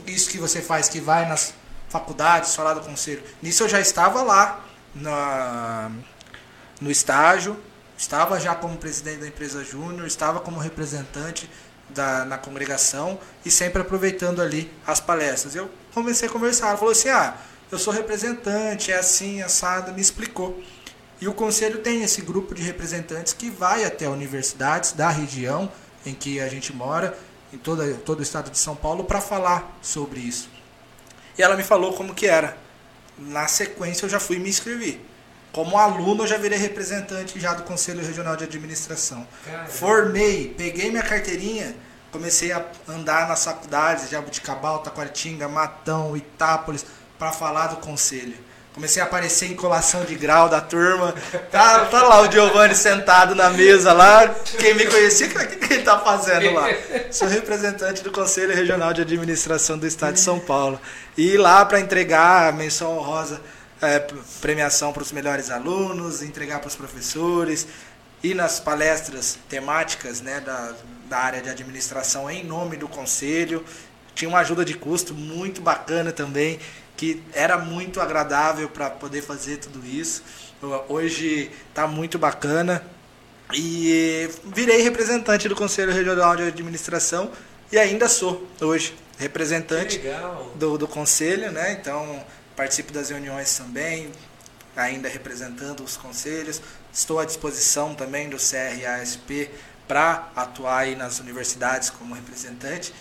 isso 0.08 0.30
que 0.30 0.38
você 0.38 0.62
faz, 0.62 0.90
que 0.90 1.00
vai 1.00 1.28
nas 1.28 1.54
faculdades, 1.90 2.56
falar 2.56 2.74
do 2.74 2.82
conselho? 2.82 3.24
Nisso 3.42 3.64
eu 3.64 3.70
já 3.70 3.80
estava 3.80 4.22
lá, 4.22 4.66
na, 4.96 5.92
no 6.80 6.92
estágio, 6.92 7.58
estava 7.98 8.40
já 8.40 8.56
como 8.56 8.78
presidente 8.78 9.20
da 9.20 9.28
empresa 9.28 9.64
júnior, 9.64 10.06
estava 10.06 10.40
como 10.40 10.60
representante 10.60 11.50
da, 11.90 12.26
na 12.26 12.38
congregação 12.38 13.20
e 13.46 13.52
sempre 13.52 13.82
aproveitando 13.82 14.42
ali 14.42 14.72
as 14.86 15.00
palestras. 15.00 15.56
Eu 15.56 15.70
comecei 15.94 16.28
a 16.28 16.32
conversar, 16.32 16.70
ela 16.70 16.78
falou 16.78 16.92
assim, 16.92 17.10
ah, 17.10 17.36
eu 17.72 17.80
sou 17.80 17.94
representante, 17.94 18.92
é 18.92 18.98
assim, 18.98 19.42
assado, 19.42 19.94
me 19.94 20.02
explicou. 20.02 20.62
E 21.20 21.28
o 21.28 21.34
conselho 21.34 21.80
tem 21.80 22.04
esse 22.04 22.22
grupo 22.22 22.54
de 22.54 22.62
representantes 22.62 23.34
que 23.34 23.50
vai 23.50 23.86
até 23.86 24.08
universidades 24.08 24.92
da 24.92 25.10
região 25.10 25.72
em 26.06 26.14
que 26.14 26.40
a 26.40 26.50
gente 26.50 26.74
mora, 26.74 27.18
em 27.54 27.58
toda, 27.58 27.94
todo 27.94 28.20
o 28.20 28.24
estado 28.24 28.50
de 28.50 28.58
São 28.58 28.76
Paulo, 28.76 29.04
para 29.04 29.22
falar 29.22 29.78
sobre 29.82 30.20
isso. 30.20 30.50
E 31.38 31.44
ela 31.44 31.56
me 31.56 31.64
falou 31.64 31.94
como 31.94 32.14
que 32.14 32.26
era. 32.26 32.58
Na 33.18 33.48
sequência 33.48 34.06
eu 34.06 34.10
já 34.10 34.20
fui 34.20 34.40
me 34.40 34.50
inscrever. 34.50 35.00
Como 35.52 35.78
aluno 35.78 36.24
eu 36.24 36.28
já 36.28 36.38
virei 36.38 36.58
representante 36.58 37.40
já 37.40 37.54
do 37.54 37.62
Conselho 37.62 38.04
Regional 38.04 38.36
de 38.36 38.44
Administração. 38.44 39.28
Caramba. 39.46 39.70
Formei, 39.70 40.54
peguei 40.58 40.90
minha 40.90 41.04
carteirinha, 41.04 41.76
comecei 42.12 42.52
a 42.52 42.66
andar 42.88 43.28
nas 43.28 43.46
faculdades, 43.46 44.10
Jabuticabal, 44.10 44.80
Taquaritinga, 44.80 45.48
Matão, 45.48 46.18
Itápolis, 46.18 46.84
para 47.20 47.32
falar 47.32 47.68
do 47.68 47.78
conselho. 47.78 48.36
Comecei 48.74 49.04
a 49.04 49.06
aparecer 49.06 49.52
em 49.52 49.56
colação 49.56 50.04
de 50.04 50.16
grau 50.16 50.50
da 50.50 50.60
turma. 50.60 51.14
Tá, 51.52 51.86
tá 51.86 52.02
lá 52.02 52.22
o 52.22 52.32
Giovanni 52.32 52.74
sentado 52.74 53.36
na 53.36 53.52
mesa 53.52 53.94
lá. 53.94 54.28
Quem 54.58 54.74
me 54.74 54.88
conhecia, 54.88 55.28
o 55.28 55.30
que, 55.30 55.58
que 55.58 55.74
ele 55.76 55.84
tá 55.84 56.00
fazendo 56.00 56.52
lá? 56.52 56.68
Sou 57.12 57.28
representante 57.28 58.02
do 58.02 58.12
Conselho 58.12 58.56
Regional 58.56 58.92
de 58.92 59.02
Administração 59.02 59.78
do 59.78 59.86
Estado 59.86 60.14
de 60.14 60.22
São 60.22 60.40
Paulo. 60.40 60.82
E 61.16 61.38
lá 61.38 61.64
para 61.64 61.80
entregar 61.80 62.50
a 62.50 62.52
menção 62.52 62.98
honrosa, 62.98 63.40
é, 63.80 64.00
premiação 64.42 64.92
para 64.92 65.04
os 65.04 65.12
melhores 65.12 65.52
alunos, 65.52 66.24
entregar 66.24 66.60
para 66.60 66.68
os 66.68 66.76
professores, 66.76 67.68
e 68.24 68.34
nas 68.34 68.60
palestras 68.60 69.38
temáticas 69.48 70.20
né, 70.20 70.40
da, 70.40 70.74
da 71.08 71.18
área 71.20 71.42
de 71.42 71.50
administração 71.50 72.28
em 72.28 72.44
nome 72.44 72.78
do 72.78 72.88
Conselho. 72.88 73.64
Tinha 74.16 74.30
uma 74.30 74.40
ajuda 74.40 74.66
de 74.66 74.74
custo 74.74 75.14
muito 75.14 75.62
bacana 75.62 76.12
também 76.12 76.60
que 77.04 77.22
era 77.34 77.58
muito 77.58 78.00
agradável 78.00 78.70
para 78.70 78.90
poder 78.90 79.22
fazer 79.22 79.58
tudo 79.58 79.86
isso. 79.86 80.24
Hoje 80.88 81.52
está 81.68 81.86
muito 81.86 82.18
bacana. 82.18 82.82
E 83.54 84.30
virei 84.46 84.82
representante 84.82 85.50
do 85.50 85.56
Conselho 85.56 85.92
Regional 85.92 86.38
de 86.38 86.44
Administração 86.44 87.30
e 87.70 87.78
ainda 87.78 88.08
sou 88.08 88.48
hoje 88.62 88.96
representante 89.18 90.02
do, 90.56 90.78
do 90.78 90.88
Conselho, 90.88 91.52
né? 91.52 91.74
Então 91.74 92.24
participo 92.56 92.94
das 92.94 93.10
reuniões 93.10 93.56
também, 93.58 94.10
ainda 94.74 95.10
representando 95.10 95.84
os 95.84 95.98
conselhos. 95.98 96.62
Estou 96.92 97.20
à 97.20 97.26
disposição 97.26 97.94
também 97.94 98.30
do 98.30 98.38
CRASP 98.38 99.52
para 99.90 100.32
atuar 100.38 100.88
nas 100.96 101.20
universidades 101.20 101.90
como 101.90 102.16
representante. 102.16 102.94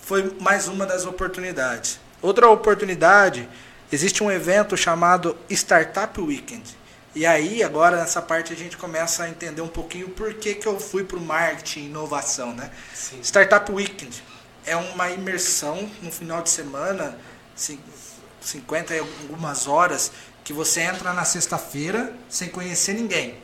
Foi 0.00 0.36
mais 0.40 0.68
uma 0.68 0.86
das 0.86 1.04
oportunidades. 1.04 1.98
Outra 2.20 2.48
oportunidade, 2.50 3.48
existe 3.92 4.22
um 4.24 4.30
evento 4.30 4.76
chamado 4.76 5.36
Startup 5.48 6.20
Weekend. 6.20 6.76
E 7.14 7.24
aí, 7.24 7.62
agora 7.62 7.96
nessa 7.96 8.20
parte 8.20 8.52
a 8.52 8.56
gente 8.56 8.76
começa 8.76 9.24
a 9.24 9.28
entender 9.28 9.60
um 9.60 9.68
pouquinho 9.68 10.08
por 10.10 10.34
que, 10.34 10.54
que 10.54 10.66
eu 10.66 10.78
fui 10.78 11.04
para 11.04 11.16
o 11.16 11.20
marketing 11.20 11.80
e 11.80 11.86
inovação, 11.86 12.54
né? 12.54 12.70
Sim. 12.94 13.20
Startup 13.22 13.70
Weekend 13.72 14.22
é 14.66 14.76
uma 14.76 15.10
imersão 15.10 15.88
no 16.02 16.12
final 16.12 16.42
de 16.42 16.50
semana, 16.50 17.18
50 18.40 18.94
e 18.94 18.98
algumas 18.98 19.66
horas, 19.66 20.12
que 20.44 20.52
você 20.52 20.80
entra 20.80 21.12
na 21.12 21.24
sexta-feira 21.24 22.12
sem 22.28 22.48
conhecer 22.48 22.94
ninguém. 22.94 23.36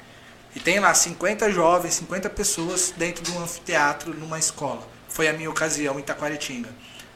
E 0.55 0.61
tem 0.61 0.79
lá 0.79 0.95
50 0.95 1.51
jovens, 1.51 1.95
50 1.95 2.31
pessoas 2.31 2.93
dentro 2.97 3.25
de 3.25 3.33
um 3.33 3.43
anfiteatro 3.43 4.15
numa 4.15 4.39
escola. 4.39 4.87
Foi 5.09 5.29
a 5.29 5.33
minha 5.33 5.51
ocasião 5.51 5.99
em 5.99 6.03
Taquaritinga. 6.03 6.71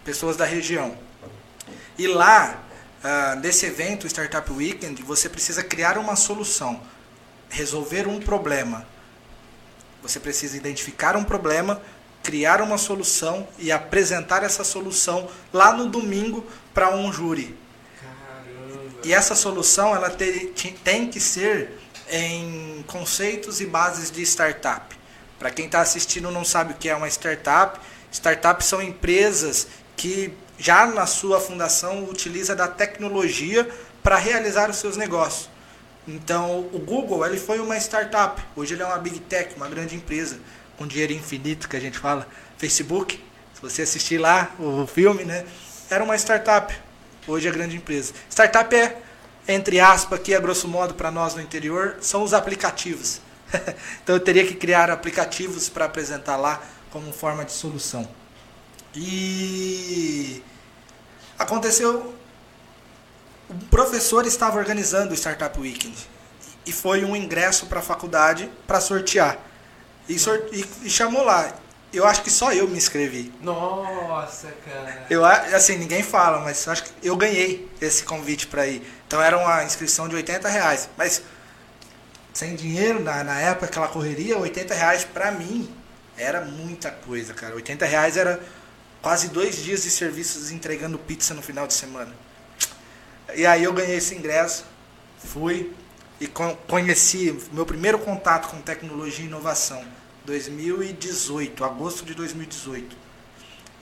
Pessoas 0.05 0.37
da 0.37 0.45
região. 0.45 0.97
E 1.99 2.07
lá, 2.07 2.63
uh, 3.03 3.41
nesse 3.41 3.67
evento, 3.67 4.07
Startup 4.07 4.49
Weekend, 4.53 5.03
você 5.03 5.29
precisa 5.29 5.65
criar 5.65 5.99
uma 5.99 6.15
solução, 6.15 6.81
resolver 7.51 8.07
um 8.07 8.21
problema. 8.21 8.87
Você 10.01 10.21
precisa 10.21 10.57
identificar 10.57 11.17
um 11.17 11.25
problema, 11.25 11.83
criar 12.23 12.63
uma 12.63 12.79
solução 12.79 13.49
e 13.59 13.73
apresentar 13.73 14.45
essa 14.45 14.63
solução 14.63 15.29
lá 15.53 15.73
no 15.73 15.89
domingo 15.89 16.47
para 16.73 16.95
um 16.95 17.13
júri. 17.13 17.59
Caramba. 18.01 19.01
E 19.03 19.13
essa 19.13 19.35
solução 19.35 19.93
ela 19.93 20.09
ter, 20.09 20.55
tem 20.85 21.09
que 21.09 21.19
ser 21.19 21.81
em 22.09 22.85
conceitos 22.87 23.61
e 23.61 23.67
bases 23.67 24.09
de 24.09 24.23
startup. 24.23 24.97
Para 25.37 25.51
quem 25.51 25.67
está 25.67 25.81
assistindo 25.81 26.31
não 26.31 26.45
sabe 26.45 26.75
o 26.75 26.77
que 26.77 26.89
é 26.89 26.95
uma 26.95 27.09
startup, 27.09 27.81
startups 28.13 28.67
são 28.67 28.81
empresas 28.81 29.67
que 29.97 30.33
já 30.59 30.87
na 30.87 31.07
sua 31.07 31.41
fundação 31.41 32.05
utiliza 32.05 32.55
da 32.55 32.67
tecnologia 32.67 33.69
para 34.03 34.17
realizar 34.17 34.69
os 34.69 34.77
seus 34.77 34.97
negócios. 34.97 35.49
Então, 36.07 36.69
o 36.73 36.79
Google 36.79 37.25
ele 37.25 37.39
foi 37.39 37.61
uma 37.61 37.77
startup. 37.77 38.43
Hoje 38.57 38.75
ele 38.75 38.83
é 38.83 38.87
uma 38.87 38.99
big 38.99 39.21
tech, 39.21 39.55
uma 39.57 39.69
grande 39.69 39.95
empresa 39.95 40.39
com 40.77 40.87
dinheiro 40.87 41.13
infinito 41.13 41.69
que 41.69 41.77
a 41.77 41.81
gente 41.81 41.99
fala. 41.99 42.27
Facebook, 42.57 43.23
se 43.55 43.61
você 43.61 43.83
assistir 43.83 44.19
lá 44.19 44.51
o 44.59 44.87
filme, 44.87 45.25
né, 45.25 45.45
era 45.91 46.03
uma 46.03 46.17
startup. 46.17 46.75
Hoje 47.27 47.47
é 47.47 47.51
grande 47.51 47.77
empresa. 47.77 48.15
Startup 48.31 48.75
é 48.75 49.03
entre 49.47 49.81
aspas 49.81 50.21
aqui 50.21 50.35
a 50.35 50.41
grosso 50.41 50.69
modo 50.69 50.95
para 50.95 51.11
nós 51.11 51.35
no 51.35 51.41
interior 51.41 51.97
são 52.01 52.23
os 52.23 52.35
aplicativos. 52.35 53.21
então 54.03 54.15
eu 54.15 54.21
teria 54.21 54.47
que 54.47 54.55
criar 54.55 54.91
aplicativos 54.91 55.71
para 55.71 55.87
apresentar 55.87 56.37
lá 56.37 56.63
como 56.91 57.13
forma 57.13 57.45
de 57.45 57.53
solução. 57.53 58.07
E 59.01 60.43
aconteceu. 61.39 62.15
O 63.49 63.55
professor 63.71 64.27
estava 64.27 64.59
organizando 64.59 65.13
o 65.13 65.15
Startup 65.15 65.59
Weekend 65.59 65.97
e 66.67 66.73
foi 66.73 67.05
um 67.05 67.15
ingresso 67.15 67.67
para 67.67 67.79
a 67.79 67.83
faculdade 67.83 68.51
para 68.67 68.81
sortear. 68.81 69.39
E, 70.09 70.17
e, 70.17 70.87
e, 70.87 70.91
chamou 70.91 71.25
lá. 71.25 71.55
Eu 71.91 72.07
acho 72.07 72.23
que 72.23 72.31
só 72.31 72.53
eu 72.53 72.69
me 72.69 72.77
inscrevi. 72.77 73.33
Nossa, 73.41 74.53
cara. 74.67 75.07
Eu, 75.09 75.25
assim, 75.25 75.79
ninguém 75.79 76.03
fala, 76.03 76.41
mas 76.41 76.69
acho 76.69 76.85
que 76.85 76.91
eu 77.03 77.17
ganhei 77.17 77.71
esse 77.81 78.05
convite 78.05 78.47
para 78.47 78.67
ir. 78.67 78.83
Então 79.07 79.23
era 79.23 79.39
uma 79.39 79.65
inscrição 79.65 80.07
de 80.09 80.17
80 80.17 80.49
reais. 80.49 80.91
Mas 80.99 81.23
sem 82.35 82.55
dinheiro, 82.55 83.03
na, 83.03 83.25
na 83.25 83.41
época, 83.41 83.67
aquela 83.67 83.89
correria, 83.89 84.37
80 84.37 84.75
reais 84.75 85.05
para 85.05 85.31
mim 85.31 85.73
era 86.19 86.43
muita 86.43 86.91
coisa, 86.91 87.33
cara. 87.33 87.55
80 87.55 87.87
reais 87.87 88.17
era 88.17 88.41
quase 89.03 89.29
dois 89.29 89.63
dias 89.63 89.83
de 89.83 89.91
serviços 89.91 90.51
entregando 90.51 90.99
pizza 90.99 91.35
no 91.35 91.43
final 91.43 91.67
de 91.67 91.75
semana. 91.75 92.15
E 93.35 93.47
aí 93.47 93.65
eu 93.65 93.73
ganhei 93.73 93.97
esse 93.97 94.15
ingresso 94.15 94.65
Fui 95.25 95.73
e 96.21 96.29
conheci 96.67 97.37
meu 97.53 97.67
primeiro 97.67 97.99
contato 97.99 98.49
com 98.49 98.61
tecnologia 98.61 99.25
e 99.25 99.29
inovação, 99.29 99.85
2018, 100.25 101.65
agosto 101.65 102.05
de 102.05 102.15
2018. 102.15 102.97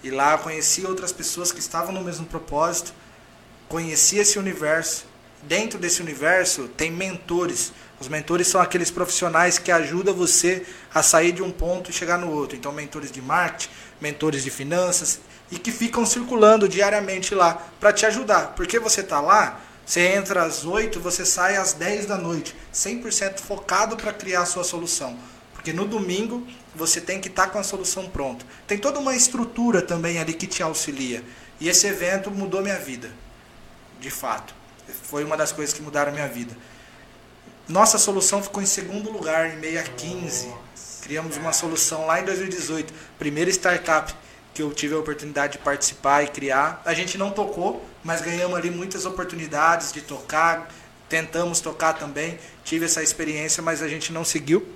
E 0.03 0.11
lá 0.11 0.33
eu 0.33 0.39
conheci 0.39 0.87
outras 0.87 1.13
pessoas 1.13 1.53
que 1.53 1.61
estavam 1.61 1.93
no 1.93 2.03
mesmo 2.03 2.27
propósito, 2.27 2.93
conheci 3.69 4.19
esse 4.19 4.39
universo. 4.39 5.07
Dentro 5.43 5.79
desse 5.79 6.01
universo 6.01 6.69
tem 6.69 6.91
mentores. 6.91 7.73
Os 8.01 8.09
mentores 8.09 8.49
são 8.49 8.61
aqueles 8.61 8.91
profissionais 8.91 9.59
que 9.59 9.71
ajudam 9.71 10.15
você 10.15 10.67
a 10.93 11.03
sair 11.03 11.33
de 11.33 11.43
um 11.43 11.51
ponto 11.51 11.91
e 11.91 11.93
chegar 11.93 12.19
no 12.19 12.31
outro. 12.31 12.57
Então, 12.57 12.73
mentores 12.73 13.13
de 13.13 13.21
marketing, 13.21 13.71
mentores 14.01 14.43
de 14.43 14.51
finanças 14.51 15.21
e 15.51 15.59
que 15.59 15.71
ficam 15.71 16.05
circulando 16.05 16.69
diariamente 16.69 17.35
lá 17.35 17.67
para 17.79 17.93
te 17.93 18.05
ajudar. 18.07 18.55
Porque 18.55 18.79
você 18.79 19.01
está 19.01 19.21
lá, 19.21 19.61
você 19.85 20.01
entra 20.01 20.43
às 20.43 20.65
8, 20.65 20.99
você 21.01 21.25
sai 21.25 21.57
às 21.57 21.73
10 21.73 22.07
da 22.07 22.17
noite, 22.17 22.55
100% 22.75 23.39
focado 23.41 23.97
para 23.97 24.13
criar 24.13 24.43
a 24.43 24.47
sua 24.47 24.65
solução. 24.65 25.17
Porque 25.53 25.73
no 25.73 25.87
domingo 25.87 26.47
você 26.75 27.01
tem 27.01 27.21
que 27.21 27.29
estar 27.29 27.47
tá 27.47 27.51
com 27.51 27.59
a 27.59 27.63
solução 27.63 28.09
pronta. 28.09 28.45
Tem 28.67 28.79
toda 28.79 28.99
uma 28.99 29.15
estrutura 29.15 29.83
também 29.83 30.19
ali 30.19 30.35
que 30.35 30.47
te 30.47 30.63
auxilia. 30.63 31.25
E 31.59 31.69
esse 31.69 31.87
evento 31.87 32.31
mudou 32.31 32.63
minha 32.63 32.79
vida. 32.79 33.11
De 34.01 34.11
fato. 34.11 34.55
Foi 35.05 35.25
uma 35.25 35.37
das 35.37 35.53
coisas 35.53 35.75
que 35.75 35.83
mudaram 35.83 36.13
minha 36.13 36.29
vida. 36.29 36.57
Nossa 37.69 37.99
solução 37.99 38.43
ficou 38.43 38.63
em 38.63 38.67
segundo 38.67 39.11
lugar, 39.11 39.55
em 39.55 39.57
meia 39.57 39.83
15. 39.83 40.53
Criamos 41.07 41.37
uma 41.37 41.53
solução 41.53 42.05
lá 42.05 42.21
em 42.21 42.25
2018. 42.25 42.93
Primeira 43.17 43.49
startup 43.49 44.13
que 44.53 44.61
eu 44.61 44.73
tive 44.73 44.93
a 44.93 44.99
oportunidade 44.99 45.53
de 45.53 45.59
participar 45.59 46.25
e 46.25 46.27
criar. 46.27 46.83
A 46.85 46.93
gente 46.95 47.17
não 47.17 47.31
tocou, 47.31 47.87
mas 48.03 48.21
ganhamos 48.21 48.59
ali 48.59 48.73
muitas 48.73 49.07
oportunidades 49.07 49.93
de 49.93 50.01
tocar. 50.01 50.69
Tentamos 51.09 51.61
tocar 51.61 51.93
também. 51.93 52.41
Tive 52.65 52.87
essa 52.87 53.05
experiência, 53.05 53.63
mas 53.63 53.83
a 53.83 53.89
gente 53.89 54.13
não 54.13 54.25
seguiu. 54.25 54.67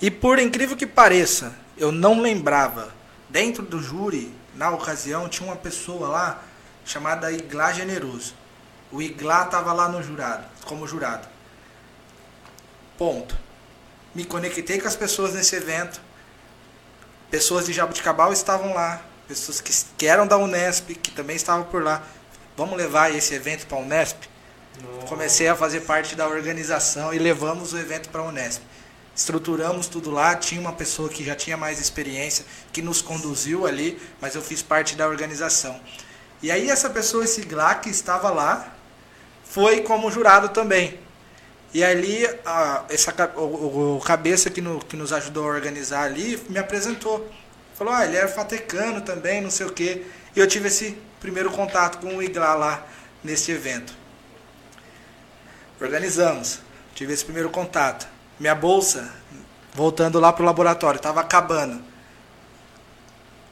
E 0.00 0.10
por 0.10 0.38
incrível 0.38 0.78
que 0.78 0.86
pareça, 0.86 1.54
eu 1.76 1.92
não 1.92 2.22
lembrava. 2.22 2.94
Dentro 3.28 3.62
do 3.62 3.82
júri, 3.82 4.32
na 4.54 4.70
ocasião, 4.70 5.28
tinha 5.28 5.46
uma 5.46 5.56
pessoa 5.56 6.08
lá 6.08 6.42
chamada 6.86 7.30
Iglá 7.30 7.70
Generoso. 7.70 8.34
O 8.90 9.02
Iglá 9.02 9.44
estava 9.44 9.74
lá 9.74 9.90
no 9.90 10.02
jurado, 10.02 10.46
como 10.64 10.88
jurado. 10.88 11.28
Ponto. 12.96 13.41
Me 14.14 14.24
conectei 14.24 14.80
com 14.80 14.88
as 14.88 14.96
pessoas 14.96 15.34
nesse 15.34 15.56
evento. 15.56 16.00
Pessoas 17.30 17.66
de 17.66 17.72
Jabuticabal 17.72 18.32
estavam 18.32 18.74
lá. 18.74 19.02
Pessoas 19.26 19.60
que, 19.60 19.72
que 19.96 20.06
eram 20.06 20.26
da 20.26 20.36
Unesp, 20.36 20.90
que 20.94 21.10
também 21.10 21.36
estavam 21.36 21.64
por 21.64 21.82
lá. 21.82 22.02
Vamos 22.56 22.76
levar 22.76 23.14
esse 23.14 23.34
evento 23.34 23.66
para 23.66 23.78
a 23.78 23.80
Unesp? 23.80 24.18
Nossa. 24.82 25.06
Comecei 25.06 25.48
a 25.48 25.56
fazer 25.56 25.80
parte 25.80 26.14
da 26.14 26.26
organização 26.28 27.14
e 27.14 27.18
levamos 27.18 27.72
o 27.72 27.78
evento 27.78 28.10
para 28.10 28.20
a 28.20 28.24
Unesp. 28.24 28.62
Estruturamos 29.14 29.88
tudo 29.88 30.10
lá, 30.10 30.34
tinha 30.34 30.60
uma 30.60 30.72
pessoa 30.72 31.08
que 31.08 31.22
já 31.22 31.34
tinha 31.34 31.56
mais 31.56 31.78
experiência, 31.78 32.46
que 32.72 32.80
nos 32.80 33.02
conduziu 33.02 33.66
ali, 33.66 34.00
mas 34.20 34.34
eu 34.34 34.42
fiz 34.42 34.62
parte 34.62 34.96
da 34.96 35.06
organização. 35.06 35.78
E 36.42 36.50
aí 36.50 36.70
essa 36.70 36.88
pessoa, 36.88 37.24
esse 37.24 37.42
Glá, 37.42 37.74
que 37.74 37.90
estava 37.90 38.30
lá, 38.30 38.74
foi 39.44 39.82
como 39.82 40.10
jurado 40.10 40.48
também. 40.48 40.98
E 41.74 41.82
ali, 41.82 42.26
a, 42.44 42.84
essa, 42.90 43.12
o, 43.36 43.96
o, 43.96 44.00
cabeça 44.00 44.50
que, 44.50 44.60
no, 44.60 44.78
que 44.78 44.96
nos 44.96 45.12
ajudou 45.12 45.44
a 45.44 45.54
organizar 45.54 46.04
ali 46.04 46.42
me 46.48 46.58
apresentou. 46.58 47.30
Falou, 47.74 47.94
ah, 47.94 48.04
ele 48.04 48.16
é 48.16 48.28
fatecano 48.28 49.00
também, 49.00 49.40
não 49.40 49.50
sei 49.50 49.66
o 49.66 49.72
quê. 49.72 50.04
E 50.36 50.40
eu 50.40 50.46
tive 50.46 50.68
esse 50.68 50.98
primeiro 51.18 51.50
contato 51.50 51.98
com 51.98 52.16
o 52.16 52.22
Iglá 52.22 52.54
lá 52.54 52.86
nesse 53.24 53.52
evento. 53.52 53.94
Organizamos, 55.80 56.60
tive 56.94 57.12
esse 57.12 57.24
primeiro 57.24 57.48
contato. 57.48 58.06
Minha 58.38 58.54
bolsa, 58.54 59.10
voltando 59.72 60.20
lá 60.20 60.32
para 60.32 60.42
o 60.42 60.46
laboratório, 60.46 60.98
estava 60.98 61.20
acabando. 61.20 61.82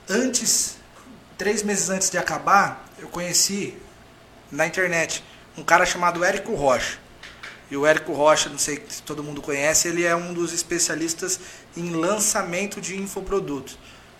Antes, 0.08 0.76
três 1.38 1.62
meses 1.62 1.88
antes 1.88 2.10
de 2.10 2.18
acabar, 2.18 2.84
eu 2.98 3.08
conheci 3.08 3.76
na 4.50 4.66
internet 4.66 5.24
um 5.56 5.62
cara 5.62 5.86
chamado 5.86 6.22
Érico 6.22 6.54
Rocha. 6.54 6.98
E 7.70 7.76
o 7.76 7.86
Érico 7.86 8.12
Rocha, 8.12 8.48
não 8.48 8.58
sei 8.58 8.84
se 8.88 9.02
todo 9.02 9.22
mundo 9.22 9.40
conhece, 9.40 9.86
ele 9.86 10.04
é 10.04 10.14
um 10.16 10.34
dos 10.34 10.52
especialistas 10.52 11.38
em 11.76 11.90
lançamento 11.90 12.80
de 12.80 12.98
infoprodutos. 12.98 13.78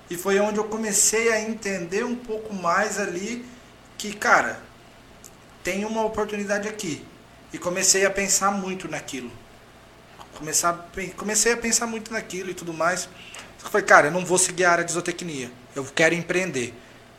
E 0.09 0.17
foi 0.17 0.39
onde 0.39 0.59
eu 0.59 0.65
comecei 0.65 1.33
a 1.33 1.41
entender 1.41 2.05
um 2.05 2.15
pouco 2.15 2.55
mais 2.55 2.99
ali 2.99 3.45
que, 3.99 4.13
cara, 4.13 4.61
tem 5.65 5.85
uma 5.85 6.05
oportunidade 6.05 6.69
aqui. 6.69 7.05
E 7.53 7.59
comecei 7.59 8.07
a 8.07 8.11
pensar 8.11 8.53
muito 8.53 8.89
naquilo. 8.89 9.31
Começar, 10.35 10.89
comecei 11.17 11.53
a 11.53 11.57
pensar 11.57 11.87
muito 11.87 12.13
naquilo 12.13 12.51
e 12.51 12.55
tudo 12.55 12.73
mais. 12.73 13.09
Eu 13.63 13.69
falei, 13.69 13.87
cara, 13.87 14.07
eu 14.07 14.11
não 14.13 14.25
vou 14.25 14.39
seguir 14.39 14.65
a 14.65 14.73
área 14.73 14.85
de 14.85 14.93
zootecnia. 14.93 15.51
Eu 15.75 15.85
quero 15.85 16.15
empreender. 16.15 16.73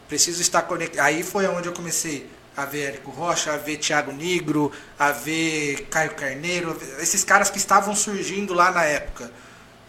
Preciso 0.08 0.42
estar 0.42 0.62
conectado. 0.64 1.06
Aí 1.06 1.24
foi 1.24 1.46
onde 1.48 1.68
eu 1.68 1.74
comecei 1.74 2.30
a 2.62 2.66
ver 2.66 2.90
Érico 2.90 3.12
Rocha, 3.12 3.54
a 3.54 3.58
ver 3.58 3.78
Thiago 3.78 4.12
Negro, 4.12 4.72
a 4.98 5.12
ver 5.12 5.88
Caio 5.90 6.12
Carneiro, 6.12 6.78
esses 7.00 7.24
caras 7.24 7.50
que 7.50 7.58
estavam 7.58 7.96
surgindo 7.96 8.54
lá 8.54 8.72
na 8.72 8.84
época. 8.84 9.32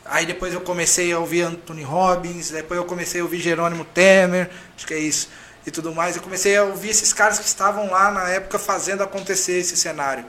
Aí 0.05 0.27
depois 0.27 0.53
eu 0.53 0.61
comecei 0.61 1.13
a 1.13 1.19
ouvir 1.19 1.43
Anthony 1.43 1.83
Robbins, 1.83 2.51
depois 2.51 2.79
eu 2.79 2.87
comecei 2.87 3.21
a 3.21 3.25
ouvir 3.25 3.41
Jerônimo 3.41 3.85
Temer, 3.85 4.51
acho 4.77 4.87
que 4.87 4.95
é 4.95 4.99
isso, 4.99 5.29
e 5.67 5.71
tudo 5.71 5.95
mais. 5.95 6.17
Eu 6.17 6.23
comecei 6.23 6.57
a 6.57 6.65
ouvir 6.65 6.91
esses 6.91 7.13
caras 7.13 7.39
que 7.39 7.47
estavam 7.47 7.91
lá 7.91 8.11
na 8.11 8.29
época 8.29 8.59
fazendo 8.59 9.03
acontecer 9.03 9.59
esse 9.59 9.77
cenário, 9.77 10.25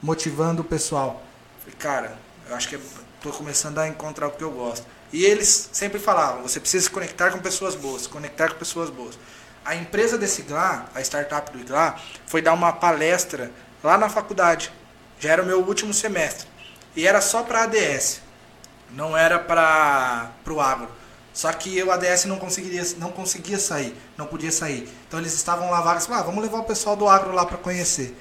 motivando 0.00 0.62
o 0.62 0.64
pessoal. 0.64 1.22
Falei, 1.60 1.74
cara, 1.78 2.18
eu 2.48 2.54
acho 2.54 2.68
que 2.68 2.78
estou 3.16 3.32
começando 3.32 3.78
a 3.78 3.88
encontrar 3.88 4.28
o 4.28 4.30
que 4.30 4.42
eu 4.42 4.50
gosto. 4.50 4.86
E 5.12 5.24
eles 5.24 5.70
sempre 5.72 5.98
falavam, 5.98 6.42
você 6.42 6.60
precisa 6.60 6.84
se 6.84 6.90
conectar 6.90 7.30
com 7.30 7.38
pessoas 7.38 7.74
boas, 7.74 8.06
conectar 8.06 8.50
com 8.50 8.58
pessoas 8.58 8.88
boas. 8.90 9.18
A 9.68 9.74
empresa 9.74 10.16
desse 10.16 10.40
Iglá, 10.40 10.86
a 10.94 11.00
startup 11.02 11.52
do 11.52 11.58
Iglá, 11.58 12.00
foi 12.26 12.40
dar 12.40 12.54
uma 12.54 12.72
palestra 12.72 13.50
lá 13.84 13.98
na 13.98 14.08
faculdade. 14.08 14.72
Já 15.20 15.32
era 15.32 15.42
o 15.42 15.44
meu 15.44 15.60
último 15.60 15.92
semestre. 15.92 16.48
E 16.96 17.06
era 17.06 17.20
só 17.20 17.42
para 17.42 17.64
ADS. 17.64 18.22
Não 18.90 19.14
era 19.14 19.38
para 19.38 20.30
o 20.48 20.58
agro. 20.58 20.88
Só 21.34 21.52
que 21.52 21.82
o 21.82 21.92
ADS 21.92 22.24
não 22.24 22.38
conseguiria, 22.38 22.82
não 22.96 23.12
conseguia 23.12 23.58
sair, 23.58 23.94
não 24.16 24.24
podia 24.24 24.50
sair. 24.50 24.88
Então 25.06 25.20
eles 25.20 25.34
estavam 25.34 25.70
lá 25.70 25.82
vagas, 25.82 26.10
ah, 26.10 26.22
vamos 26.22 26.42
levar 26.42 26.60
o 26.60 26.64
pessoal 26.64 26.96
do 26.96 27.06
agro 27.06 27.32
lá 27.32 27.44
para 27.44 27.58
conhecer. 27.58 28.16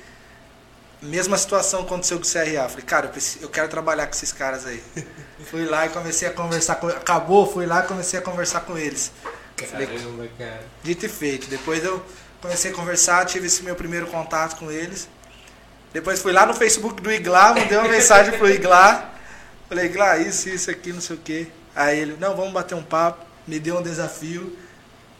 Mesma 1.01 1.37
situação 1.37 1.83
aconteceu 1.83 2.19
com 2.19 2.25
o 2.25 2.29
CRA. 2.29 2.67
Falei, 2.67 2.85
cara, 2.85 3.05
eu, 3.05 3.11
preciso, 3.11 3.45
eu 3.45 3.49
quero 3.49 3.69
trabalhar 3.69 4.05
com 4.07 4.11
esses 4.11 4.33
caras 4.33 4.65
aí. 4.65 4.83
fui 5.49 5.65
lá 5.65 5.85
e 5.85 5.89
comecei 5.91 6.27
a 6.27 6.33
conversar 6.33 6.75
com 6.75 6.89
Acabou, 6.89 7.49
fui 7.49 7.65
lá 7.65 7.85
e 7.85 7.87
comecei 7.87 8.19
a 8.19 8.21
conversar 8.21 8.59
com 8.65 8.77
eles. 8.77 9.13
Caramba, 9.57 10.27
cara. 10.37 10.63
Dito 10.83 11.05
e 11.05 11.09
feito. 11.09 11.47
Depois 11.49 11.83
eu 11.83 12.03
comecei 12.41 12.71
a 12.71 12.73
conversar, 12.73 13.25
tive 13.25 13.47
esse 13.47 13.63
meu 13.63 13.75
primeiro 13.75 14.07
contato 14.07 14.57
com 14.57 14.71
eles. 14.71 15.09
Depois 15.91 16.21
fui 16.21 16.31
lá 16.31 16.45
no 16.45 16.53
Facebook 16.53 17.01
do 17.01 17.11
Iglá, 17.11 17.53
mandei 17.53 17.77
uma 17.77 17.87
mensagem 17.87 18.37
pro 18.37 18.49
Iglá. 18.49 19.13
Falei, 19.67 19.85
Iglá, 19.85 20.17
isso, 20.17 20.47
isso 20.47 20.69
aqui, 20.69 20.93
não 20.93 21.01
sei 21.01 21.15
o 21.15 21.19
quê. 21.19 21.47
Aí 21.75 21.99
ele, 21.99 22.17
não, 22.19 22.35
vamos 22.35 22.53
bater 22.53 22.75
um 22.75 22.83
papo. 22.83 23.25
Me 23.47 23.59
deu 23.59 23.77
um 23.77 23.81
desafio. 23.81 24.57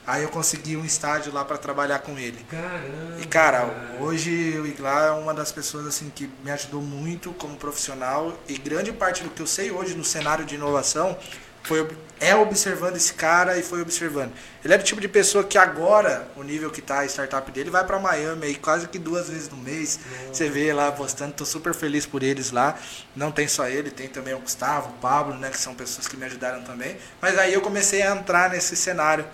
Aí 0.06 0.22
eu 0.22 0.28
consegui 0.30 0.74
um 0.74 0.84
estágio 0.86 1.32
lá 1.32 1.44
para 1.44 1.58
trabalhar 1.58 1.98
com 1.98 2.18
ele. 2.18 2.38
Caramba. 2.50 3.20
E 3.20 3.26
cara, 3.26 3.96
hoje 4.00 4.58
o 4.58 4.66
Iglá 4.66 5.06
é 5.06 5.10
uma 5.10 5.34
das 5.34 5.52
pessoas 5.52 5.86
assim 5.86 6.10
que 6.14 6.30
me 6.42 6.50
ajudou 6.50 6.80
muito 6.80 7.30
como 7.32 7.56
profissional 7.56 8.38
e 8.48 8.56
grande 8.56 8.90
parte 8.90 9.22
do 9.22 9.28
que 9.28 9.42
eu 9.42 9.46
sei 9.46 9.70
hoje 9.70 9.94
no 9.94 10.04
cenário 10.04 10.46
de 10.46 10.54
inovação 10.54 11.18
foi, 11.62 11.86
é 12.20 12.34
observando 12.34 12.96
esse 12.96 13.14
cara 13.14 13.56
e 13.56 13.62
foi 13.62 13.80
observando. 13.80 14.32
Ele 14.64 14.74
é 14.74 14.78
do 14.78 14.84
tipo 14.84 15.00
de 15.00 15.08
pessoa 15.08 15.44
que 15.44 15.56
agora, 15.56 16.28
o 16.36 16.42
nível 16.42 16.70
que 16.70 16.82
tá 16.82 17.00
a 17.00 17.06
startup 17.06 17.50
dele, 17.50 17.70
vai 17.70 17.84
para 17.84 17.98
Miami 17.98 18.46
aí 18.46 18.54
quase 18.54 18.88
que 18.88 18.98
duas 18.98 19.28
vezes 19.28 19.48
no 19.48 19.56
mês. 19.56 20.00
Você 20.32 20.48
vê 20.48 20.72
lá 20.72 20.90
postando, 20.90 21.32
tô 21.32 21.44
super 21.44 21.72
feliz 21.74 22.06
por 22.06 22.22
eles 22.22 22.50
lá. 22.50 22.76
Não 23.14 23.30
tem 23.30 23.46
só 23.46 23.68
ele, 23.68 23.90
tem 23.90 24.08
também 24.08 24.34
o 24.34 24.40
Gustavo, 24.40 24.90
o 24.90 24.92
Pablo, 24.94 25.34
né, 25.34 25.50
que 25.50 25.58
são 25.58 25.74
pessoas 25.74 26.08
que 26.08 26.16
me 26.16 26.24
ajudaram 26.24 26.62
também. 26.62 26.96
Mas 27.20 27.38
aí 27.38 27.54
eu 27.54 27.60
comecei 27.60 28.02
a 28.02 28.14
entrar 28.14 28.50
nesse 28.50 28.74
cenário 28.74 29.24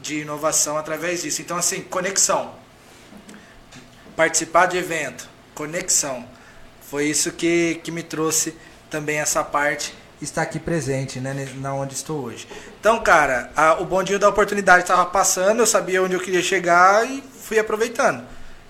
de 0.00 0.20
inovação 0.20 0.78
através 0.78 1.22
disso. 1.22 1.42
Então 1.42 1.56
assim, 1.56 1.82
conexão. 1.82 2.54
Participar 4.14 4.66
de 4.66 4.76
evento, 4.76 5.28
conexão. 5.54 6.28
Foi 6.82 7.06
isso 7.06 7.32
que, 7.32 7.80
que 7.82 7.90
me 7.90 8.02
trouxe 8.02 8.54
também 8.88 9.18
essa 9.18 9.42
parte 9.42 9.94
está 10.20 10.42
aqui 10.42 10.58
presente, 10.58 11.18
né, 11.20 11.48
na 11.56 11.74
onde 11.74 11.94
estou 11.94 12.24
hoje. 12.24 12.46
Então, 12.78 13.02
cara, 13.02 13.50
a, 13.56 13.80
o 13.80 13.84
bondinho 13.84 14.18
da 14.18 14.28
oportunidade 14.28 14.82
estava 14.82 15.06
passando, 15.06 15.60
eu 15.60 15.66
sabia 15.66 16.02
onde 16.02 16.14
eu 16.14 16.20
queria 16.20 16.42
chegar 16.42 17.08
e 17.08 17.22
fui 17.22 17.58
aproveitando. 17.58 18.26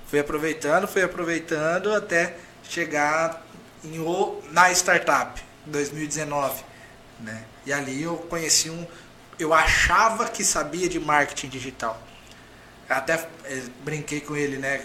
Fui 0.06 0.18
aproveitando, 0.18 0.86
fui 0.88 1.02
aproveitando 1.02 1.92
até 1.94 2.36
chegar 2.62 3.44
em, 3.84 3.98
na 4.50 4.70
startup 4.72 5.42
2019, 5.66 6.62
né? 7.20 7.44
E 7.66 7.72
ali 7.72 8.02
eu 8.02 8.16
conheci 8.16 8.70
um, 8.70 8.86
eu 9.38 9.52
achava 9.52 10.28
que 10.28 10.44
sabia 10.44 10.88
de 10.88 10.98
marketing 10.98 11.48
digital. 11.48 12.00
Até 12.88 13.14
é, 13.44 13.62
brinquei 13.84 14.20
com 14.20 14.36
ele, 14.36 14.56
né, 14.56 14.82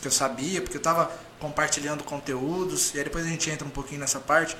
que 0.00 0.08
eu 0.08 0.10
sabia, 0.10 0.60
porque 0.60 0.76
eu 0.76 0.80
estava 0.80 1.10
compartilhando 1.38 2.04
conteúdos, 2.04 2.94
e 2.94 2.98
aí 2.98 3.04
depois 3.04 3.26
a 3.26 3.28
gente 3.28 3.50
entra 3.50 3.66
um 3.66 3.70
pouquinho 3.70 4.00
nessa 4.00 4.20
parte. 4.20 4.56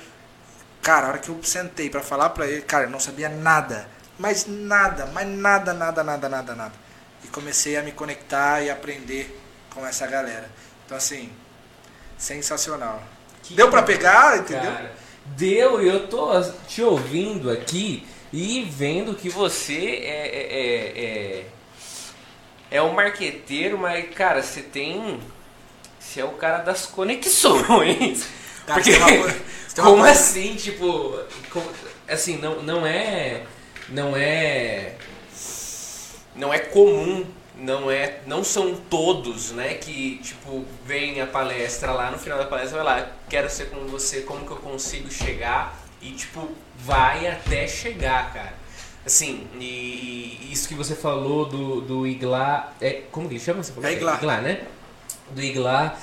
Cara, 0.83 1.07
a 1.07 1.09
hora 1.11 1.19
que 1.19 1.29
eu 1.29 1.39
sentei 1.41 1.89
para 1.89 2.01
falar 2.01 2.31
para 2.31 2.45
ele, 2.45 2.61
cara, 2.61 2.83
eu 2.83 2.89
não 2.89 2.99
sabia 2.99 3.29
nada, 3.29 3.87
mas 4.19 4.45
nada, 4.45 5.05
mas 5.13 5.25
nada, 5.25 5.73
nada, 5.73 6.03
nada, 6.03 6.27
nada, 6.27 6.55
nada. 6.55 6.73
E 7.23 7.27
comecei 7.29 7.77
a 7.77 7.81
me 7.81 7.93
conectar 7.93 8.61
e 8.61 8.69
aprender 8.69 9.39
com 9.73 9.87
essa 9.87 10.05
galera. 10.05 10.51
Então, 10.85 10.97
assim, 10.97 11.31
sensacional. 12.17 13.01
Que 13.43 13.53
Deu 13.53 13.69
para 13.69 13.81
pegar, 13.81 14.39
entendeu? 14.39 14.73
Cara, 14.73 14.93
deu, 15.25 15.81
e 15.81 15.87
eu 15.87 16.05
tô 16.07 16.29
te 16.67 16.81
ouvindo 16.81 17.49
aqui 17.49 18.05
e 18.33 18.63
vendo 18.63 19.15
que 19.15 19.29
você 19.29 20.01
é, 20.03 20.27
é, 20.27 20.59
é, 20.59 21.05
é, 21.05 21.45
é 22.71 22.81
um 22.81 22.91
marqueteiro, 22.91 23.77
mas, 23.77 24.13
cara, 24.13 24.43
você 24.43 24.61
tem. 24.61 25.17
Você 25.97 26.19
é 26.19 26.25
o 26.25 26.33
cara 26.33 26.57
das 26.57 26.85
conexões. 26.85 28.27
Cara, 28.65 28.81
Porque, 28.81 29.81
como 29.81 30.03
assim, 30.03 30.55
tipo. 30.55 31.19
Como, 31.49 31.69
assim, 32.07 32.37
não, 32.37 32.61
não 32.63 32.85
é. 32.85 33.43
Não 33.89 34.15
é. 34.15 34.95
Não 36.35 36.53
é 36.53 36.59
comum 36.59 37.25
não 37.55 37.89
é 37.91 38.19
não 38.25 38.43
são 38.43 38.75
todos 38.75 39.51
né 39.51 39.75
que 39.75 40.17
tipo 40.23 40.65
vem 40.85 41.21
a 41.21 41.27
palestra 41.27 41.91
lá 41.91 42.09
no 42.09 42.17
final 42.17 42.37
da 42.37 42.45
palestra 42.45 42.83
vai 42.83 43.01
lá 43.01 43.11
quero 43.29 43.49
ser 43.49 43.69
como 43.69 43.87
você 43.87 44.21
como 44.21 44.45
que 44.45 44.51
eu 44.51 44.57
consigo 44.57 45.11
chegar 45.11 45.79
e 46.01 46.11
tipo 46.11 46.49
vai 46.77 47.27
até 47.27 47.67
chegar 47.67 48.33
cara 48.33 48.53
assim 49.05 49.47
e, 49.59 50.39
e 50.41 50.49
isso 50.51 50.67
que 50.67 50.73
você 50.73 50.95
falou 50.95 51.45
do, 51.45 51.81
do 51.81 52.07
Iglá 52.07 52.73
é 52.81 53.03
como 53.11 53.27
que 53.27 53.35
ele 53.35 53.43
chama 53.43 53.63
você 53.63 53.71
falou? 53.71 53.87
é 53.87 53.93
Iglá. 53.93 54.17
Iglá 54.17 54.41
né 54.41 54.61
do 55.29 55.41
Iglá 55.41 55.97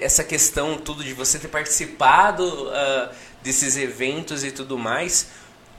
essa 0.00 0.22
questão 0.22 0.76
tudo 0.76 1.02
de 1.02 1.14
você 1.14 1.38
ter 1.38 1.48
participado 1.48 2.44
uh, 2.44 3.14
desses 3.42 3.76
eventos 3.76 4.44
e 4.44 4.50
tudo 4.50 4.78
mais 4.78 5.28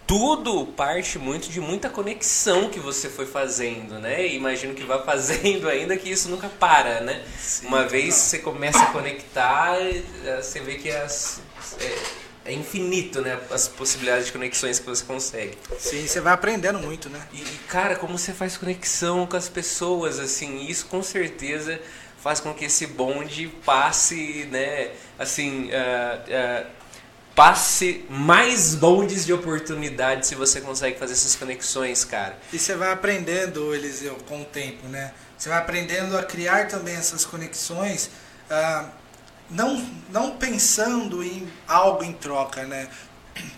tudo 0.07 0.65
parte 0.65 1.19
muito 1.19 1.49
de 1.49 1.59
muita 1.59 1.89
conexão 1.89 2.69
que 2.69 2.79
você 2.79 3.09
foi 3.09 3.25
fazendo, 3.25 3.99
né? 3.99 4.25
E 4.25 4.37
imagino 4.37 4.73
que 4.73 4.83
vai 4.83 5.03
fazendo 5.03 5.67
ainda 5.69 5.97
que 5.97 6.09
isso 6.09 6.29
nunca 6.29 6.47
para, 6.47 7.01
né? 7.01 7.21
Sim, 7.37 7.67
Uma 7.67 7.85
vez 7.85 8.15
não. 8.15 8.23
você 8.23 8.39
começa 8.39 8.79
a 8.79 8.85
conectar, 8.85 9.75
eh, 9.77 10.41
você 10.41 10.61
vê 10.61 10.75
que 10.75 10.89
as, 10.89 11.41
é, 11.81 12.51
é, 12.51 12.53
infinito, 12.53 13.19
né? 13.19 13.37
As 13.51 13.67
possibilidades 13.67 14.27
de 14.27 14.31
conexões 14.31 14.79
que 14.79 14.85
você 14.85 15.03
consegue. 15.03 15.57
Sim, 15.77 16.07
você 16.07 16.21
vai 16.21 16.31
aprendendo 16.31 16.79
muito, 16.79 17.09
né? 17.09 17.19
E, 17.33 17.41
cara, 17.67 17.97
como 17.97 18.17
você 18.17 18.31
faz 18.31 18.55
conexão 18.55 19.27
com 19.27 19.35
as 19.35 19.49
pessoas, 19.49 20.19
assim, 20.19 20.65
isso 20.65 20.85
com 20.85 21.03
certeza 21.03 21.81
faz 22.21 22.39
com 22.39 22.53
que 22.53 22.65
esse 22.65 22.87
bonde 22.87 23.47
passe, 23.65 24.47
né? 24.51 24.91
Assim, 25.17 25.65
uh, 25.65 26.63
uh, 26.63 26.67
passe 27.35 28.03
mais 28.09 28.73
bondes 28.73 29.25
de 29.25 29.31
oportunidade 29.31 30.25
se 30.25 30.33
você 30.33 30.59
consegue 30.59 30.97
fazer 30.97 31.13
essas 31.13 31.35
conexões, 31.35 32.03
cara. 32.03 32.37
E 32.51 32.57
você 32.57 32.75
vai 32.75 32.91
aprendendo, 32.91 33.75
Eliseu, 33.75 34.15
com 34.27 34.41
o 34.41 34.45
tempo, 34.45 34.87
né? 34.87 35.13
Você 35.37 35.49
vai 35.49 35.59
aprendendo 35.59 36.17
a 36.17 36.23
criar 36.23 36.67
também 36.67 36.95
essas 36.95 37.23
conexões, 37.23 38.09
ah, 38.49 38.89
não, 39.51 39.87
não 40.09 40.31
pensando 40.31 41.23
em 41.23 41.47
algo 41.67 42.03
em 42.03 42.13
troca, 42.13 42.63
né? 42.63 42.89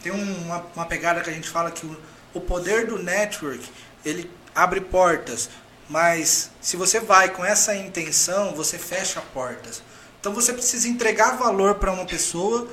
Tem 0.03 0.11
uma, 0.11 0.65
uma 0.75 0.85
pegada 0.85 1.21
que 1.21 1.29
a 1.29 1.33
gente 1.33 1.49
fala 1.49 1.71
que 1.71 1.85
o, 1.85 1.97
o 2.33 2.41
poder 2.41 2.85
do 2.87 3.01
network, 3.01 3.63
ele 4.03 4.29
abre 4.53 4.81
portas, 4.81 5.49
mas 5.89 6.51
se 6.61 6.77
você 6.77 6.99
vai 6.99 7.29
com 7.29 7.43
essa 7.43 7.75
intenção, 7.75 8.53
você 8.53 8.77
fecha 8.77 9.21
portas. 9.33 9.81
Então 10.19 10.33
você 10.33 10.53
precisa 10.53 10.87
entregar 10.87 11.37
valor 11.37 11.75
para 11.75 11.91
uma 11.91 12.05
pessoa 12.05 12.69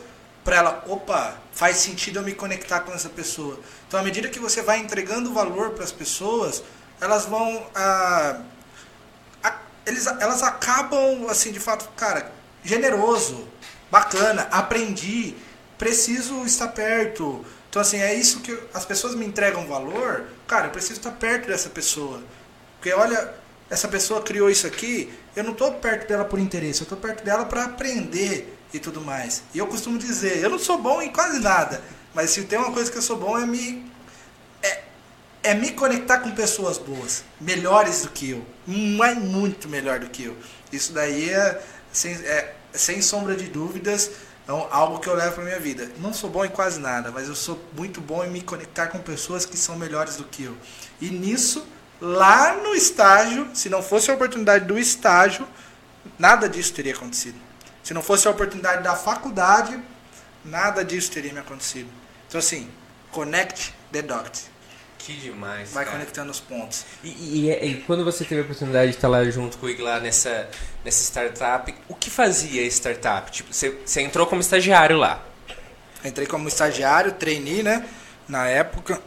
para 0.47 0.57
ela, 0.57 0.85
opa, 0.87 1.37
faz 1.53 1.79
sentido 1.79 2.21
eu 2.21 2.23
me 2.23 2.33
conectar 2.33 2.79
com 2.81 2.93
essa 2.93 3.09
pessoa. 3.09 3.59
Então, 3.89 3.99
à 3.99 4.03
medida 4.05 4.29
que 4.29 4.39
você 4.39 4.63
vai 4.63 4.79
entregando 4.79 5.35
valor 5.35 5.71
para 5.71 5.83
as 5.83 5.91
pessoas, 5.91 6.63
elas 7.01 7.27
vão. 7.27 7.67
Ah, 7.75 8.43
eles, 9.85 10.07
elas 10.07 10.45
acabam, 10.45 11.29
assim, 11.29 11.51
de 11.51 11.59
fato, 11.59 11.89
cara, 11.97 12.31
generoso, 12.63 13.47
bacana, 13.91 14.47
aprendi, 14.53 15.35
preciso 15.77 16.45
estar 16.45 16.69
perto. 16.69 17.45
Então, 17.69 17.83
assim, 17.83 17.99
é 17.99 18.15
isso 18.15 18.41
que 18.41 18.57
as 18.73 18.85
pessoas 18.85 19.17
me 19.17 19.27
entregam 19.27 19.67
valor. 19.67 20.27
Cara, 20.47 20.67
eu 20.69 20.71
preciso 20.71 21.01
estar 21.01 21.11
perto 21.11 21.49
dessa 21.49 21.71
pessoa. 21.71 22.23
Porque, 22.87 22.97
olha, 22.97 23.35
essa 23.69 23.89
pessoa 23.89 24.23
criou 24.23 24.49
isso 24.49 24.65
aqui, 24.65 25.13
eu 25.35 25.43
não 25.43 25.51
estou 25.51 25.73
perto 25.73 26.07
dela 26.07 26.25
por 26.25 26.39
interesse, 26.39 26.83
eu 26.83 26.85
estou 26.85 26.97
perto 26.97 27.25
dela 27.25 27.45
para 27.45 27.65
aprender 27.65 28.57
e 28.73 28.79
tudo 28.79 29.01
mais. 29.01 29.43
E 29.53 29.59
eu 29.59 29.67
costumo 29.67 29.99
dizer, 29.99 30.39
eu 30.39 30.49
não 30.49 30.59
sou 30.61 30.81
bom 30.81 31.03
em 31.03 31.11
quase 31.11 31.41
nada, 31.41 31.83
mas 32.15 32.31
se 32.31 32.45
tem 32.45 32.57
uma 32.57 32.71
coisa 32.71 32.89
que 32.89 32.97
eu 32.97 33.03
sou 33.03 33.17
bom 33.17 33.37
é 33.37 33.45
me 33.45 33.91
é, 34.63 34.83
é 35.43 35.55
me 35.55 35.73
conectar 35.73 36.21
com 36.21 36.31
pessoas 36.31 36.79
boas, 36.79 37.25
melhores 37.41 38.03
do 38.03 38.11
que 38.11 38.31
eu, 38.31 38.47
mas 38.69 39.19
muito 39.19 39.69
melhor 39.69 39.99
do 39.99 40.09
que 40.09 40.23
eu. 40.23 40.37
Isso 40.71 40.93
daí 40.93 41.31
é 41.31 41.61
sem, 41.91 42.13
é, 42.13 42.55
sem 42.73 43.03
sombra 43.03 43.35
de 43.35 43.49
dúvidas 43.49 44.13
é 44.47 44.53
algo 44.71 45.01
que 45.01 45.09
eu 45.09 45.15
levo 45.17 45.35
para 45.35 45.45
minha 45.45 45.59
vida. 45.59 45.91
Não 45.99 46.15
sou 46.15 46.31
bom 46.31 46.45
em 46.45 46.51
quase 46.51 46.79
nada, 46.79 47.11
mas 47.11 47.27
eu 47.27 47.35
sou 47.35 47.61
muito 47.77 48.01
bom 48.01 48.23
em 48.23 48.31
me 48.31 48.43
conectar 48.43 48.87
com 48.87 49.01
pessoas 49.01 49.45
que 49.45 49.57
são 49.57 49.75
melhores 49.75 50.15
do 50.15 50.23
que 50.23 50.45
eu. 50.45 50.57
E 51.01 51.11
nisso, 51.11 51.67
lá 52.01 52.55
no 52.55 52.75
estágio, 52.75 53.49
se 53.55 53.69
não 53.69 53.83
fosse 53.83 54.11
a 54.11 54.15
oportunidade 54.15 54.65
do 54.65 54.79
estágio, 54.79 55.47
nada 56.19 56.49
disso 56.49 56.73
teria 56.73 56.95
acontecido. 56.95 57.39
Se 57.83 57.95
não 57.95 58.03
fosse 58.03 58.27
a 58.27 58.31
oportunidade 58.31 58.83
da 58.83 58.95
faculdade, 58.95 59.79
nada 60.45 60.85
disso 60.85 61.11
teria 61.11 61.33
me 61.33 61.39
acontecido. 61.39 61.89
Então, 62.29 62.39
assim, 62.39 62.69
connect 63.13 63.73
the 63.93 64.03
dots. 64.03 64.51
Que 64.99 65.13
demais. 65.13 65.71
Vai 65.71 65.85
cara. 65.85 65.99
conectando 65.99 66.33
os 66.33 66.41
pontos. 66.41 66.85
E, 67.05 67.47
e, 67.47 67.51
e, 67.51 67.75
quando 67.83 68.05
você 68.05 68.25
teve 68.25 68.41
a 68.41 68.45
oportunidade 68.45 68.91
de 68.91 68.97
estar 68.97 69.07
lá 69.07 69.23
junto 69.25 69.57
com 69.57 69.67
o 69.67 69.71
Iglar 69.71 70.01
nessa, 70.01 70.49
nessa 70.85 71.01
startup, 71.05 71.73
o 71.89 71.95
que 71.95 72.11
fazia 72.11 72.63
a 72.63 72.67
startup? 72.67 73.31
Tipo, 73.31 73.55
você, 73.55 73.71
você 73.85 74.01
entrou 74.01 74.27
como 74.27 74.41
estagiário 74.41 74.97
lá? 74.97 75.23
Entrei 76.05 76.27
como 76.27 76.49
estagiário, 76.49 77.13
trainee, 77.13 77.63
né? 77.63 77.89
Na 78.29 78.49
época. 78.49 79.01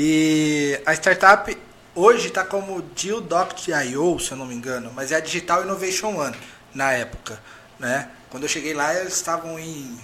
E 0.00 0.80
a 0.86 0.92
startup 0.94 1.58
hoje 1.92 2.28
está 2.28 2.44
como 2.44 2.82
Deal.io, 2.82 4.20
se 4.20 4.30
eu 4.30 4.36
não 4.36 4.46
me 4.46 4.54
engano, 4.54 4.92
mas 4.94 5.10
é 5.10 5.16
a 5.16 5.20
Digital 5.20 5.64
Innovation 5.64 6.14
One 6.14 6.36
na 6.72 6.92
época, 6.92 7.42
né? 7.80 8.08
Quando 8.30 8.44
eu 8.44 8.48
cheguei 8.48 8.74
lá, 8.74 8.94
eles 8.94 9.14
estavam 9.14 9.58
em 9.58 9.98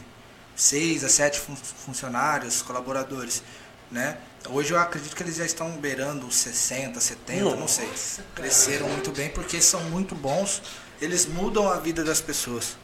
seis 0.56 1.04
a 1.04 1.08
sete 1.08 1.38
fun 1.38 1.54
funcionários, 1.54 2.60
colaboradores, 2.60 3.40
né? 3.88 4.16
Hoje 4.48 4.72
eu 4.72 4.80
acredito 4.80 5.14
que 5.14 5.22
eles 5.22 5.36
já 5.36 5.46
estão 5.46 5.70
beirando 5.76 6.28
60, 6.28 7.00
70, 7.00 7.44
Nossa, 7.44 7.56
não 7.56 7.68
sei. 7.68 7.88
Cresceram 8.34 8.88
muito 8.88 9.12
bem 9.12 9.28
porque 9.28 9.60
são 9.60 9.80
muito 9.84 10.16
bons. 10.16 10.60
Eles 11.00 11.24
mudam 11.24 11.70
a 11.70 11.76
vida 11.76 12.02
das 12.02 12.20
pessoas. 12.20 12.76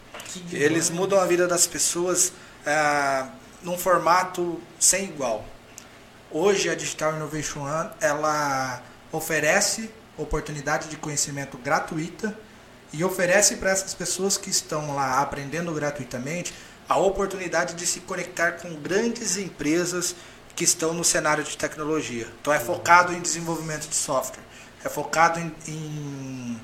Eles 0.53 0.91
mudam 0.91 1.19
a 1.19 1.27
vida 1.27 1.49
das 1.49 1.66
pessoas 1.66 2.32
é, 2.65 3.27
num 3.65 3.77
formato 3.77 4.62
sem 4.78 5.07
igual. 5.07 5.45
Hoje 6.32 6.70
a 6.70 6.77
Digital 6.77 7.16
Innovation 7.16 7.62
One 7.62 7.90
ela 8.01 8.81
oferece 9.11 9.90
oportunidade 10.16 10.89
de 10.89 10.97
conhecimento 10.97 11.59
gratuita 11.59 12.39
e 12.93 13.02
oferece 13.02 13.57
para 13.57 13.70
essas 13.70 13.94
pessoas 13.94 14.36
que 14.36 14.48
estão 14.48 14.94
lá 14.94 15.20
aprendendo 15.20 15.73
gratuitamente 15.74 16.55
a 16.89 16.97
oportunidade 16.97 17.74
de 17.74 17.85
se 17.85 18.01
conectar 18.01 18.52
com 18.52 18.73
grandes 18.77 19.36
empresas 19.39 20.15
que 20.55 20.62
estão 20.62 20.94
no 20.94 21.02
cenário 21.02 21.43
de 21.43 21.57
tecnologia. 21.57 22.28
Então 22.40 22.52
é 22.52 22.61
focado 22.61 23.12
em 23.12 23.20
desenvolvimento 23.20 23.89
de 23.89 23.97
software, 23.97 24.44
é 24.85 24.89
focado 24.89 25.40
em, 25.40 25.52
em, 25.66 26.61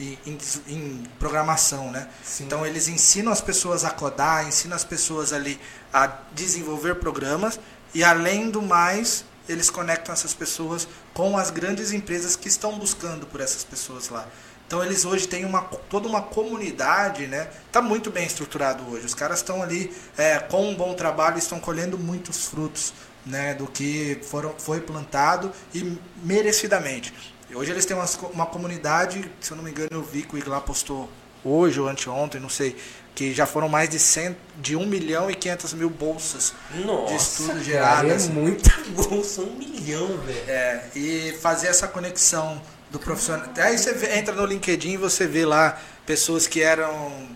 em, 0.00 0.38
em 0.66 1.02
programação, 1.18 1.90
né? 1.90 2.08
Então 2.40 2.64
eles 2.64 2.88
ensinam 2.88 3.30
as 3.30 3.42
pessoas 3.42 3.84
a 3.84 3.90
codar, 3.90 4.48
ensinam 4.48 4.76
as 4.76 4.84
pessoas 4.84 5.34
ali 5.34 5.60
a 5.92 6.06
desenvolver 6.32 6.94
programas 6.94 7.60
e 7.94 8.04
além 8.04 8.50
do 8.50 8.62
mais 8.62 9.24
eles 9.48 9.68
conectam 9.68 10.12
essas 10.12 10.32
pessoas 10.32 10.86
com 11.12 11.36
as 11.36 11.50
grandes 11.50 11.92
empresas 11.92 12.36
que 12.36 12.48
estão 12.48 12.78
buscando 12.78 13.26
por 13.26 13.40
essas 13.40 13.64
pessoas 13.64 14.08
lá. 14.08 14.26
Então 14.66 14.84
eles 14.84 15.04
hoje 15.04 15.26
têm 15.26 15.44
uma, 15.44 15.62
toda 15.62 16.06
uma 16.06 16.22
comunidade, 16.22 17.26
né? 17.26 17.50
Está 17.66 17.82
muito 17.82 18.08
bem 18.08 18.24
estruturado 18.24 18.88
hoje. 18.88 19.04
Os 19.04 19.14
caras 19.14 19.40
estão 19.40 19.60
ali 19.60 19.92
é, 20.16 20.38
com 20.38 20.70
um 20.70 20.74
bom 20.76 20.94
trabalho, 20.94 21.38
estão 21.38 21.58
colhendo 21.58 21.98
muitos 21.98 22.46
frutos, 22.46 22.94
né? 23.26 23.52
Do 23.54 23.66
que 23.66 24.20
foram, 24.22 24.54
foi 24.56 24.80
plantado 24.80 25.52
e 25.74 25.98
merecidamente. 26.22 27.12
Hoje 27.52 27.72
eles 27.72 27.84
têm 27.84 27.96
uma, 27.96 28.06
uma 28.32 28.46
comunidade, 28.46 29.28
se 29.40 29.50
eu 29.50 29.56
não 29.56 29.64
me 29.64 29.72
engano, 29.72 29.90
eu 29.90 30.04
vi 30.04 30.22
que 30.22 30.36
o 30.36 30.38
Igla 30.38 30.60
postou 30.60 31.10
hoje 31.44 31.80
ou 31.80 31.88
anteontem, 31.88 32.40
não 32.40 32.48
sei, 32.48 32.76
que 33.14 33.34
já 33.34 33.46
foram 33.46 33.68
mais 33.68 33.88
de, 33.88 33.98
100, 33.98 34.36
de 34.58 34.76
1 34.76 34.86
milhão 34.86 35.30
e 35.30 35.34
500 35.34 35.74
mil 35.74 35.90
bolsas 35.90 36.54
Nossa, 36.84 37.12
de 37.12 37.20
estudo 37.20 37.62
geradas. 37.62 38.28
É 38.28 38.32
muita 38.32 38.70
bolsa, 38.90 39.42
1 39.42 39.54
milhão, 39.56 40.06
velho. 40.18 40.44
É, 40.48 40.84
e 40.94 41.36
fazer 41.40 41.68
essa 41.68 41.86
conexão 41.86 42.60
do 42.90 42.98
profissional. 42.98 43.46
Aí 43.58 43.78
você 43.78 43.90
entra 44.14 44.34
no 44.34 44.44
LinkedIn 44.44 44.92
e 44.92 44.96
você 44.96 45.26
vê 45.26 45.44
lá 45.44 45.80
pessoas 46.06 46.46
que 46.46 46.62
eram 46.62 47.28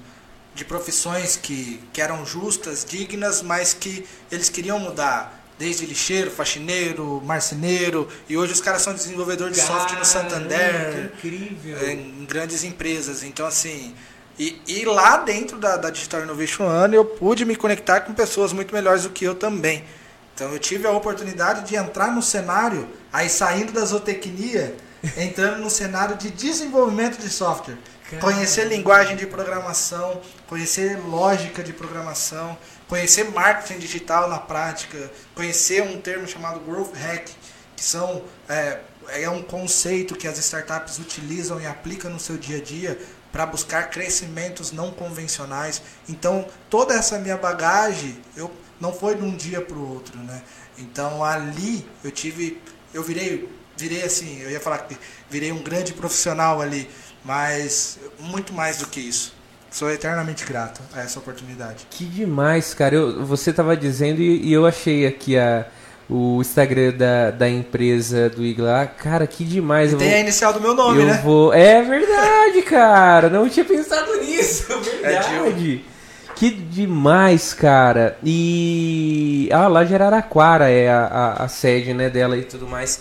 de 0.54 0.64
profissões 0.64 1.36
que, 1.36 1.80
que 1.92 2.00
eram 2.00 2.24
justas, 2.24 2.84
dignas, 2.84 3.42
mas 3.42 3.74
que 3.74 4.06
eles 4.30 4.48
queriam 4.48 4.78
mudar. 4.78 5.42
Desde 5.56 5.86
lixeiro, 5.86 6.32
faxineiro, 6.32 7.22
marceneiro, 7.24 8.08
e 8.28 8.36
hoje 8.36 8.52
os 8.52 8.60
caras 8.60 8.82
são 8.82 8.92
desenvolvedores 8.92 9.54
de 9.54 9.62
software 9.62 9.98
no 10.00 10.04
Santander, 10.04 11.12
incrível. 11.14 11.90
em 11.90 12.24
grandes 12.24 12.64
empresas. 12.64 13.22
Então, 13.22 13.46
assim, 13.46 13.94
e, 14.38 14.60
e 14.66 14.84
lá 14.84 15.18
dentro 15.18 15.58
da, 15.58 15.76
da 15.76 15.90
Digital 15.90 16.22
Innovation 16.22 16.64
One 16.64 16.96
eu 16.96 17.04
pude 17.04 17.44
me 17.44 17.54
conectar 17.54 18.00
com 18.00 18.12
pessoas 18.12 18.52
muito 18.52 18.74
melhores 18.74 19.04
do 19.04 19.10
que 19.10 19.24
eu 19.24 19.34
também. 19.34 19.84
Então 20.34 20.52
eu 20.52 20.58
tive 20.58 20.86
a 20.86 20.90
oportunidade 20.90 21.68
de 21.68 21.76
entrar 21.76 22.12
no 22.12 22.20
cenário, 22.20 22.88
aí 23.12 23.28
saindo 23.28 23.72
da 23.72 23.84
zootecnia, 23.84 24.74
entrando 25.16 25.60
no 25.60 25.70
cenário 25.70 26.16
de 26.16 26.30
desenvolvimento 26.30 27.18
de 27.18 27.28
software. 27.28 27.78
Caramba. 28.10 28.32
Conhecer 28.32 28.66
linguagem 28.66 29.16
de 29.16 29.26
programação, 29.26 30.20
conhecer 30.48 30.98
lógica 30.98 31.62
de 31.62 31.72
programação, 31.72 32.58
conhecer 32.88 33.30
marketing 33.30 33.78
digital 33.78 34.28
na 34.28 34.38
prática, 34.38 35.10
conhecer 35.34 35.82
um 35.82 36.00
termo 36.00 36.26
chamado 36.26 36.60
Growth 36.60 36.94
Hack, 36.94 37.30
que 37.76 37.84
são 37.84 38.22
é, 38.48 38.80
é 39.08 39.30
um 39.30 39.42
conceito 39.42 40.16
que 40.16 40.26
as 40.26 40.38
startups 40.38 40.98
utilizam 40.98 41.60
e 41.60 41.66
aplicam 41.66 42.10
no 42.10 42.20
seu 42.20 42.36
dia 42.36 42.58
a 42.58 42.60
dia 42.60 42.98
para 43.34 43.46
buscar 43.46 43.90
crescimentos 43.90 44.70
não 44.70 44.92
convencionais. 44.92 45.82
Então, 46.08 46.46
toda 46.70 46.94
essa 46.94 47.18
minha 47.18 47.36
bagagem, 47.36 48.16
eu 48.36 48.48
não 48.80 48.92
foi 48.92 49.16
de 49.16 49.24
um 49.24 49.34
dia 49.34 49.60
para 49.60 49.76
o 49.76 49.92
outro, 49.92 50.16
né? 50.20 50.40
Então, 50.78 51.24
ali 51.24 51.84
eu 52.04 52.12
tive, 52.12 52.62
eu 52.92 53.02
virei, 53.02 53.48
virei 53.76 54.04
assim, 54.04 54.40
eu 54.40 54.52
ia 54.52 54.60
falar 54.60 54.78
que 54.78 54.96
virei 55.28 55.50
um 55.50 55.64
grande 55.64 55.92
profissional 55.92 56.60
ali, 56.60 56.88
mas 57.24 57.98
muito 58.20 58.52
mais 58.52 58.76
do 58.76 58.86
que 58.86 59.00
isso. 59.00 59.34
Sou 59.68 59.90
eternamente 59.90 60.44
grato 60.44 60.80
a 60.92 61.00
essa 61.00 61.18
oportunidade. 61.18 61.88
Que 61.90 62.04
demais, 62.04 62.72
cara. 62.72 62.94
Eu, 62.94 63.26
você 63.26 63.50
estava 63.50 63.76
dizendo 63.76 64.22
e, 64.22 64.46
e 64.46 64.52
eu 64.52 64.64
achei 64.64 65.08
aqui 65.08 65.36
a 65.36 65.66
o 66.08 66.40
Instagram 66.40 66.92
da, 66.92 67.30
da 67.30 67.48
empresa 67.48 68.28
do 68.28 68.44
Igla. 68.44 68.86
Cara, 68.86 69.26
que 69.26 69.44
demais. 69.44 69.90
Tem 69.94 70.08
vou, 70.08 70.16
a 70.16 70.20
inicial 70.20 70.52
do 70.52 70.60
meu 70.60 70.74
nome, 70.74 71.00
eu 71.00 71.06
né? 71.06 71.20
Vou, 71.24 71.52
é 71.52 71.82
verdade, 71.82 72.62
cara. 72.62 73.28
Não 73.28 73.48
tinha 73.48 73.64
pensado 73.64 74.14
nisso. 74.20 74.66
É 75.04 75.20
verdade. 75.20 75.84
É 75.90 75.94
que 76.34 76.50
demais, 76.50 77.54
cara. 77.54 78.18
E. 78.24 79.48
Ah, 79.52 79.68
lá 79.68 79.84
de 79.84 79.94
Araraquara 79.94 80.68
é 80.68 80.88
a, 80.88 81.04
a, 81.04 81.44
a 81.44 81.48
sede, 81.48 81.94
né, 81.94 82.10
dela 82.10 82.36
e 82.36 82.44
tudo 82.44 82.66
mais. 82.66 82.98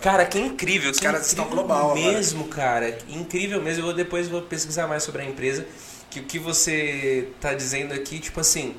Cara, 0.00 0.24
que 0.26 0.38
incrível. 0.38 0.90
Os 0.90 0.98
caras 0.98 1.26
estão 1.26 1.46
global 1.46 1.94
mesmo, 1.94 2.44
cara. 2.48 2.98
Incrível 3.08 3.62
mesmo. 3.62 3.82
Eu 3.82 3.86
vou, 3.86 3.94
depois 3.94 4.28
vou 4.28 4.42
pesquisar 4.42 4.86
mais 4.88 5.02
sobre 5.04 5.22
a 5.22 5.24
empresa. 5.24 5.64
Que 6.10 6.20
o 6.20 6.24
que 6.24 6.38
você 6.38 7.28
tá 7.40 7.54
dizendo 7.54 7.94
aqui, 7.94 8.18
tipo 8.18 8.40
assim. 8.40 8.74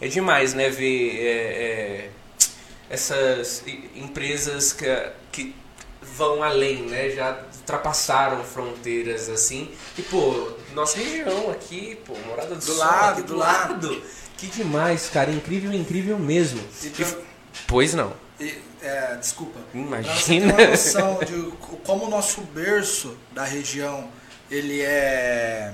É 0.00 0.08
demais, 0.08 0.52
né? 0.52 0.68
Ver. 0.68 1.16
É, 1.20 1.30
é 1.30 2.10
essas 2.90 3.62
empresas 3.94 4.72
que, 4.72 5.12
que 5.30 5.54
vão 6.16 6.42
além, 6.42 6.82
né? 6.82 7.10
Já 7.10 7.44
ultrapassaram 7.56 8.42
fronteiras 8.44 9.28
assim. 9.28 9.70
E 9.96 10.02
pô, 10.02 10.52
nossa 10.74 10.98
região 10.98 11.50
aqui, 11.50 11.98
pô, 12.06 12.14
morada 12.26 12.54
do, 12.54 12.56
do 12.56 12.62
Sol, 12.62 12.76
lado, 12.76 13.22
do 13.22 13.36
lado. 13.36 13.88
lado. 13.88 14.02
Que 14.36 14.46
demais, 14.46 15.08
cara, 15.08 15.30
incrível, 15.30 15.72
incrível 15.72 16.18
mesmo. 16.18 16.62
E 16.82 16.90
pra... 16.90 17.06
Pois 17.66 17.92
não. 17.92 18.12
E, 18.40 18.56
é, 18.80 19.16
desculpa. 19.16 19.58
Imagina. 19.74 20.54
Pra 20.54 20.76
você 20.76 20.92
ter 20.92 21.02
uma 21.02 21.16
noção 21.16 21.18
de 21.24 21.56
como 21.84 22.06
o 22.06 22.10
nosso 22.10 22.40
berço 22.42 23.16
da 23.32 23.44
região 23.44 24.08
ele 24.50 24.80
é 24.80 25.72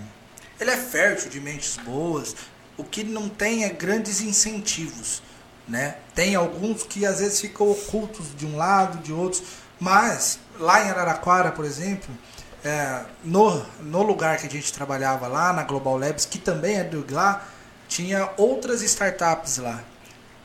ele 0.58 0.70
é 0.70 0.76
fértil 0.76 1.30
de 1.30 1.40
mentes 1.40 1.76
boas. 1.76 2.34
O 2.76 2.82
que 2.82 3.04
não 3.04 3.28
tem 3.28 3.64
é 3.64 3.68
grandes 3.68 4.20
incentivos 4.20 5.22
né? 5.66 5.96
Tem 6.14 6.34
alguns 6.34 6.82
que 6.82 7.06
às 7.06 7.20
vezes 7.20 7.40
ficam 7.40 7.70
ocultos 7.70 8.34
de 8.36 8.46
um 8.46 8.56
lado, 8.56 8.98
de 8.98 9.12
outros, 9.12 9.42
mas 9.80 10.38
lá 10.58 10.84
em 10.84 10.90
Araraquara, 10.90 11.50
por 11.50 11.64
exemplo, 11.64 12.14
é, 12.64 13.04
no, 13.22 13.64
no 13.80 14.02
lugar 14.02 14.38
que 14.38 14.46
a 14.46 14.50
gente 14.50 14.72
trabalhava 14.72 15.26
lá, 15.26 15.52
na 15.52 15.62
Global 15.62 15.98
Labs, 15.98 16.24
que 16.24 16.38
também 16.38 16.76
é 16.76 16.84
do 16.84 17.04
lá, 17.12 17.46
tinha 17.88 18.30
outras 18.36 18.82
startups 18.82 19.58
lá. 19.58 19.82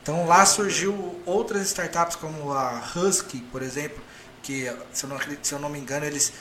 Então 0.02 0.26
lá 0.26 0.44
surgiu 0.46 1.20
outras 1.26 1.62
startups 1.68 2.16
como 2.16 2.52
a 2.52 2.82
Husky, 2.94 3.40
por 3.52 3.62
exemplo, 3.62 4.02
que 4.42 4.72
se 4.92 5.04
eu 5.04 5.10
não, 5.10 5.18
se 5.42 5.52
eu 5.52 5.58
não 5.58 5.68
me 5.68 5.78
engano 5.78 6.06
eles 6.06 6.32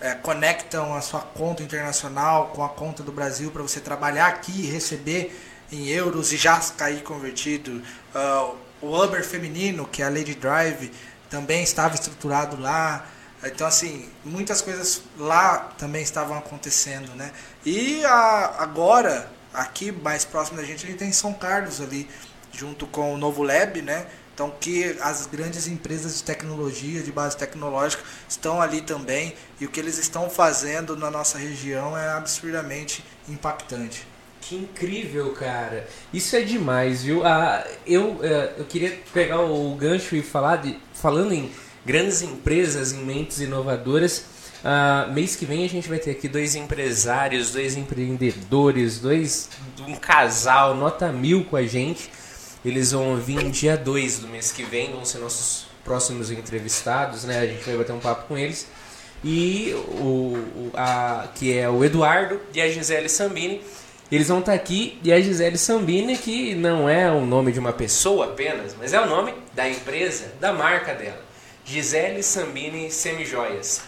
é, 0.00 0.14
conectam 0.14 0.94
a 0.94 1.00
sua 1.00 1.20
conta 1.20 1.62
internacional 1.62 2.48
com 2.48 2.62
a 2.62 2.68
conta 2.68 3.02
do 3.02 3.12
Brasil 3.12 3.50
para 3.50 3.62
você 3.62 3.80
trabalhar 3.80 4.26
aqui 4.26 4.52
e 4.52 4.70
receber 4.70 5.34
em 5.70 5.88
euros 5.88 6.32
e 6.32 6.36
já 6.36 6.58
cair 6.58 7.02
convertido. 7.02 7.82
Uh, 8.14 8.56
o 8.80 9.02
Uber 9.02 9.24
feminino, 9.24 9.86
que 9.86 10.02
é 10.02 10.06
a 10.06 10.08
Lady 10.08 10.34
Drive, 10.34 10.92
também 11.30 11.62
estava 11.62 11.94
estruturado 11.94 12.60
lá. 12.60 13.06
Então, 13.44 13.66
assim, 13.66 14.08
muitas 14.24 14.60
coisas 14.62 15.02
lá 15.18 15.58
também 15.78 16.02
estavam 16.02 16.36
acontecendo, 16.36 17.14
né? 17.14 17.32
E 17.64 18.04
a, 18.04 18.56
agora, 18.58 19.30
aqui 19.52 19.92
mais 19.92 20.24
próximo 20.24 20.58
da 20.58 20.64
gente, 20.64 20.84
a 20.84 20.88
gente 20.88 20.98
tem 20.98 21.12
São 21.12 21.32
Carlos 21.32 21.80
ali, 21.80 22.08
junto 22.52 22.86
com 22.86 23.14
o 23.14 23.18
Novo 23.18 23.42
Lab, 23.42 23.80
né? 23.82 24.06
Então, 24.34 24.50
que 24.60 24.96
as 25.00 25.26
grandes 25.26 25.66
empresas 25.66 26.16
de 26.16 26.22
tecnologia, 26.22 27.02
de 27.02 27.10
base 27.10 27.36
tecnológica, 27.36 28.02
estão 28.28 28.60
ali 28.60 28.82
também. 28.82 29.34
E 29.58 29.64
o 29.64 29.70
que 29.70 29.80
eles 29.80 29.96
estão 29.96 30.28
fazendo 30.28 30.94
na 30.94 31.10
nossa 31.10 31.38
região 31.38 31.96
é 31.96 32.10
absurdamente 32.10 33.02
impactante. 33.26 34.06
Que 34.48 34.54
incrível, 34.54 35.32
cara. 35.32 35.88
Isso 36.14 36.36
é 36.36 36.40
demais, 36.40 37.02
viu? 37.02 37.26
Ah, 37.26 37.66
eu, 37.84 38.20
eh, 38.22 38.52
eu 38.58 38.64
queria 38.64 38.96
pegar 39.12 39.40
o 39.40 39.74
gancho 39.74 40.14
e 40.14 40.22
falar 40.22 40.56
de. 40.56 40.78
Falando 40.94 41.32
em 41.32 41.50
grandes 41.84 42.22
empresas, 42.22 42.92
em 42.92 43.04
mentes 43.04 43.40
inovadoras. 43.40 44.24
Ah, 44.64 45.08
mês 45.12 45.34
que 45.34 45.44
vem 45.44 45.64
a 45.64 45.68
gente 45.68 45.88
vai 45.88 45.98
ter 45.98 46.12
aqui 46.12 46.28
dois 46.28 46.54
empresários, 46.54 47.50
dois 47.50 47.76
empreendedores, 47.76 49.00
dois. 49.00 49.50
um 49.80 49.96
casal, 49.96 50.76
nota 50.76 51.10
mil 51.10 51.44
com 51.44 51.56
a 51.56 51.64
gente. 51.64 52.08
Eles 52.64 52.92
vão 52.92 53.16
vir 53.16 53.50
dia 53.50 53.76
2 53.76 54.20
do 54.20 54.28
mês 54.28 54.52
que 54.52 54.62
vem, 54.64 54.92
vão 54.92 55.04
ser 55.04 55.18
nossos 55.18 55.66
próximos 55.84 56.30
entrevistados, 56.30 57.24
né? 57.24 57.40
A 57.40 57.46
gente 57.46 57.64
vai 57.64 57.76
bater 57.76 57.92
um 57.92 58.00
papo 58.00 58.26
com 58.28 58.38
eles. 58.38 58.66
E 59.24 59.72
o 60.00 60.70
a, 60.74 61.28
que 61.34 61.56
é 61.56 61.68
o 61.68 61.84
Eduardo 61.84 62.40
e 62.54 62.60
a 62.60 62.70
Gisele 62.70 63.08
Sambini 63.08 63.60
eles 64.10 64.28
vão 64.28 64.38
estar 64.38 64.52
aqui 64.52 64.98
e 65.02 65.12
a 65.12 65.20
Gisele 65.20 65.58
Sambini, 65.58 66.16
que 66.16 66.54
não 66.54 66.88
é 66.88 67.10
o 67.10 67.26
nome 67.26 67.50
de 67.50 67.58
uma 67.58 67.72
pessoa 67.72 68.26
apenas, 68.26 68.74
mas 68.78 68.92
é 68.92 69.00
o 69.00 69.06
nome 69.06 69.34
da 69.52 69.68
empresa, 69.68 70.32
da 70.40 70.52
marca 70.52 70.94
dela. 70.94 71.20
Gisele 71.64 72.22
Sambini 72.22 72.90
Semijoias. 72.90 73.82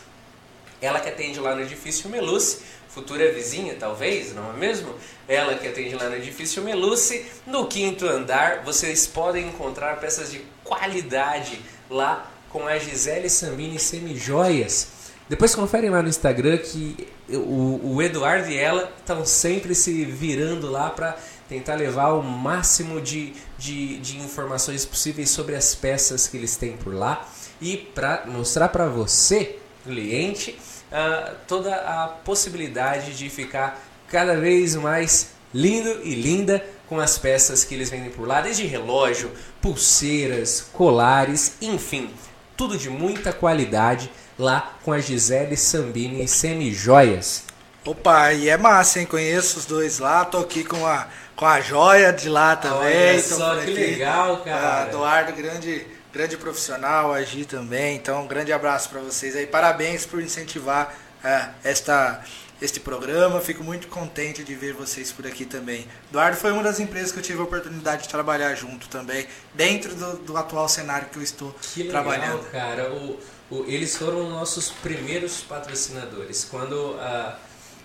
Ela 0.81 0.99
que 0.99 1.09
atende 1.09 1.39
lá 1.39 1.55
no 1.55 1.63
edifício 1.63 2.11
Meluce, 2.11 2.63
futura 2.89 3.33
vizinha 3.33 3.77
talvez, 3.79 4.35
não 4.35 4.51
é 4.51 4.57
mesmo? 4.57 4.93
Ela 5.29 5.55
que 5.55 5.69
atende 5.69 5.95
lá 5.95 6.09
no 6.09 6.17
edifício 6.17 6.63
Meluce, 6.63 7.25
no 7.47 7.67
quinto 7.69 8.05
andar, 8.05 8.63
vocês 8.65 9.07
podem 9.07 9.47
encontrar 9.47 10.01
peças 10.01 10.33
de 10.33 10.41
qualidade 10.65 11.61
lá 11.89 12.29
com 12.51 12.67
a 12.67 12.77
Gisele 12.79 13.31
Sambini 13.31 13.79
Semijoias. 13.79 14.98
Depois 15.29 15.55
conferem 15.55 15.91
lá 15.91 16.03
no 16.03 16.09
Instagram 16.09 16.57
que 16.57 17.07
o, 17.29 17.81
o 17.95 18.03
Eduardo 18.03 18.49
e 18.49 18.57
ela 18.57 18.91
estão 18.99 19.27
sempre 19.27 19.75
se 19.75 20.05
virando 20.05 20.71
lá 20.71 20.89
para 20.89 21.17
tentar 21.49 21.75
levar 21.75 22.13
o 22.13 22.23
máximo 22.23 23.01
de, 23.01 23.35
de, 23.59 23.99
de, 23.99 24.19
informações 24.19 24.85
possíveis 24.87 25.31
sobre 25.31 25.55
as 25.55 25.75
peças 25.75 26.27
que 26.27 26.37
eles 26.37 26.57
têm 26.57 26.77
por 26.77 26.95
lá. 26.95 27.29
E 27.61 27.77
para 27.77 28.25
mostrar 28.27 28.69
para 28.69 28.87
você, 28.87 29.59
cliente, 29.85 30.59
uh, 30.93 31.35
toda 31.47 31.75
a 31.75 32.09
possibilidade 32.09 33.17
de 33.17 33.29
ficar 33.29 33.83
cada 34.09 34.37
vez 34.37 34.75
mais 34.77 35.31
lindo 35.53 36.01
e 36.05 36.15
linda 36.15 36.65
com 36.87 36.99
as 36.99 37.19
peças 37.19 37.65
que 37.65 37.75
eles 37.75 37.91
vendem 37.91 38.11
por 38.11 38.27
lá, 38.27 38.41
desde 38.41 38.67
relógio, 38.67 39.31
pulseiras, 39.61 40.71
colares, 40.73 41.57
enfim, 41.61 42.11
tudo 42.57 42.79
de 42.79 42.89
muita 42.89 43.33
qualidade 43.33 44.11
lá 44.39 44.75
com 44.85 44.93
a 44.93 45.01
Gisele 45.01 45.57
Sambini 45.57 46.23
e 46.23 46.29
Semi 46.29 46.73
Joias. 46.73 47.43
Opa, 47.85 48.33
e 48.33 48.49
é 48.49 48.57
massa, 48.57 49.01
hein? 49.01 49.07
Conheço 49.07 49.59
os 49.59 49.67
dois 49.67 49.99
lá, 49.99 50.25
tô 50.25 50.39
aqui 50.39 50.63
com 50.63 50.87
a, 50.87 51.09
com 51.35 51.47
a 51.47 51.61
joia 51.61 52.13
de 52.13 52.29
lá 52.29 52.55
também. 52.55 53.11
Olha 53.11 53.23
só, 53.23 53.55
que 53.57 53.63
aqui. 53.63 53.73
legal, 53.73 54.39
cara. 54.45 54.85
Ah, 54.85 54.89
Eduardo, 54.89 55.33
grande, 55.33 55.87
grande 56.13 56.37
profissional, 56.37 57.13
a 57.13 57.23
Gi 57.23 57.45
também. 57.45 57.97
Então, 57.97 58.25
um 58.25 58.27
grande 58.27 58.53
abraço 58.53 58.91
para 58.91 59.01
vocês 59.01 59.35
aí. 59.35 59.47
Parabéns 59.47 60.05
por 60.05 60.21
incentivar 60.21 60.95
é, 61.25 61.49
esta, 61.65 62.23
este 62.61 62.79
programa. 62.79 63.41
Fico 63.41 63.65
muito 63.65 63.89
contente 63.89 64.45
de 64.45 64.55
ver 64.55 64.75
vocês 64.75 65.11
por 65.11 65.27
aqui 65.27 65.47
também. 65.47 65.87
Eduardo 66.11 66.37
foi 66.37 66.53
uma 66.53 66.63
das 66.63 66.79
empresas 66.79 67.11
que 67.11 67.19
eu 67.21 67.23
tive 67.23 67.41
a 67.41 67.45
oportunidade 67.45 68.03
de 68.03 68.09
trabalhar 68.11 68.55
junto 68.55 68.87
também, 68.89 69.27
dentro 69.55 69.95
do, 69.95 70.19
do 70.19 70.37
atual 70.37 70.69
cenário 70.69 71.09
que 71.09 71.17
eu 71.17 71.23
estou 71.23 71.57
que 71.63 71.85
legal, 71.85 72.03
trabalhando. 72.03 72.51
cara. 72.51 72.93
O 72.93 73.19
eles 73.67 73.97
foram 73.97 74.29
nossos 74.29 74.71
primeiros 74.71 75.41
patrocinadores. 75.41 76.45
Quando 76.45 76.97
a, 77.01 77.39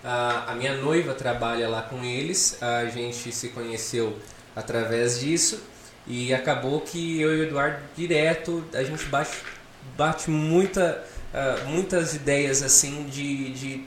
a, 0.04 0.52
a 0.52 0.54
minha 0.54 0.76
noiva 0.76 1.14
trabalha 1.14 1.68
lá 1.68 1.82
com 1.82 2.04
eles, 2.04 2.62
a 2.62 2.84
gente 2.86 3.32
se 3.32 3.48
conheceu 3.48 4.18
através 4.54 5.20
disso 5.20 5.62
e 6.06 6.34
acabou 6.34 6.80
que 6.80 7.20
eu 7.20 7.34
e 7.34 7.40
o 7.40 7.44
Eduardo 7.44 7.82
direto 7.96 8.64
a 8.74 8.82
gente 8.84 9.04
bate, 9.06 9.38
bate 9.96 10.30
muita, 10.30 11.02
uh, 11.32 11.68
muitas 11.68 12.14
ideias 12.14 12.62
assim 12.62 13.04
de, 13.04 13.52
de 13.54 13.84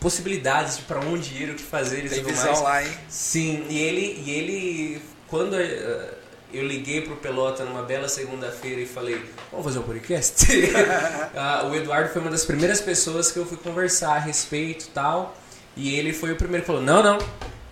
possibilidades 0.00 0.78
de 0.78 0.82
para 0.82 1.00
onde 1.00 1.42
ir, 1.42 1.50
o 1.50 1.54
que 1.54 1.62
fazer 1.62 2.04
e 2.04 2.08
Tem 2.08 2.24
tudo 2.24 2.34
mais. 2.34 2.60
lá, 2.60 2.82
hein? 2.82 2.90
Sim, 3.08 3.66
e 3.68 3.78
ele, 3.78 4.22
e 4.26 4.30
ele 4.30 5.02
quando 5.28 5.54
uh, 5.54 6.19
eu 6.52 6.66
liguei 6.66 7.00
pro 7.00 7.16
Pelota 7.16 7.64
numa 7.64 7.82
bela 7.82 8.08
segunda-feira 8.08 8.80
e 8.80 8.86
falei, 8.86 9.24
vamos 9.50 9.64
fazer 9.64 9.78
um 9.78 9.82
podcast? 9.82 10.46
uh, 10.46 11.66
o 11.70 11.74
Eduardo 11.74 12.10
foi 12.10 12.20
uma 12.20 12.30
das 12.30 12.44
primeiras 12.44 12.80
pessoas 12.80 13.30
que 13.30 13.38
eu 13.38 13.46
fui 13.46 13.56
conversar 13.56 14.16
a 14.16 14.18
respeito 14.18 14.86
e 14.86 14.88
tal. 14.88 15.36
E 15.76 15.94
ele 15.94 16.12
foi 16.12 16.32
o 16.32 16.36
primeiro 16.36 16.62
que 16.62 16.66
falou, 16.66 16.82
não, 16.82 17.02
não, 17.02 17.18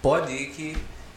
pode 0.01 0.33
ir 0.33 0.47
que 0.51 0.77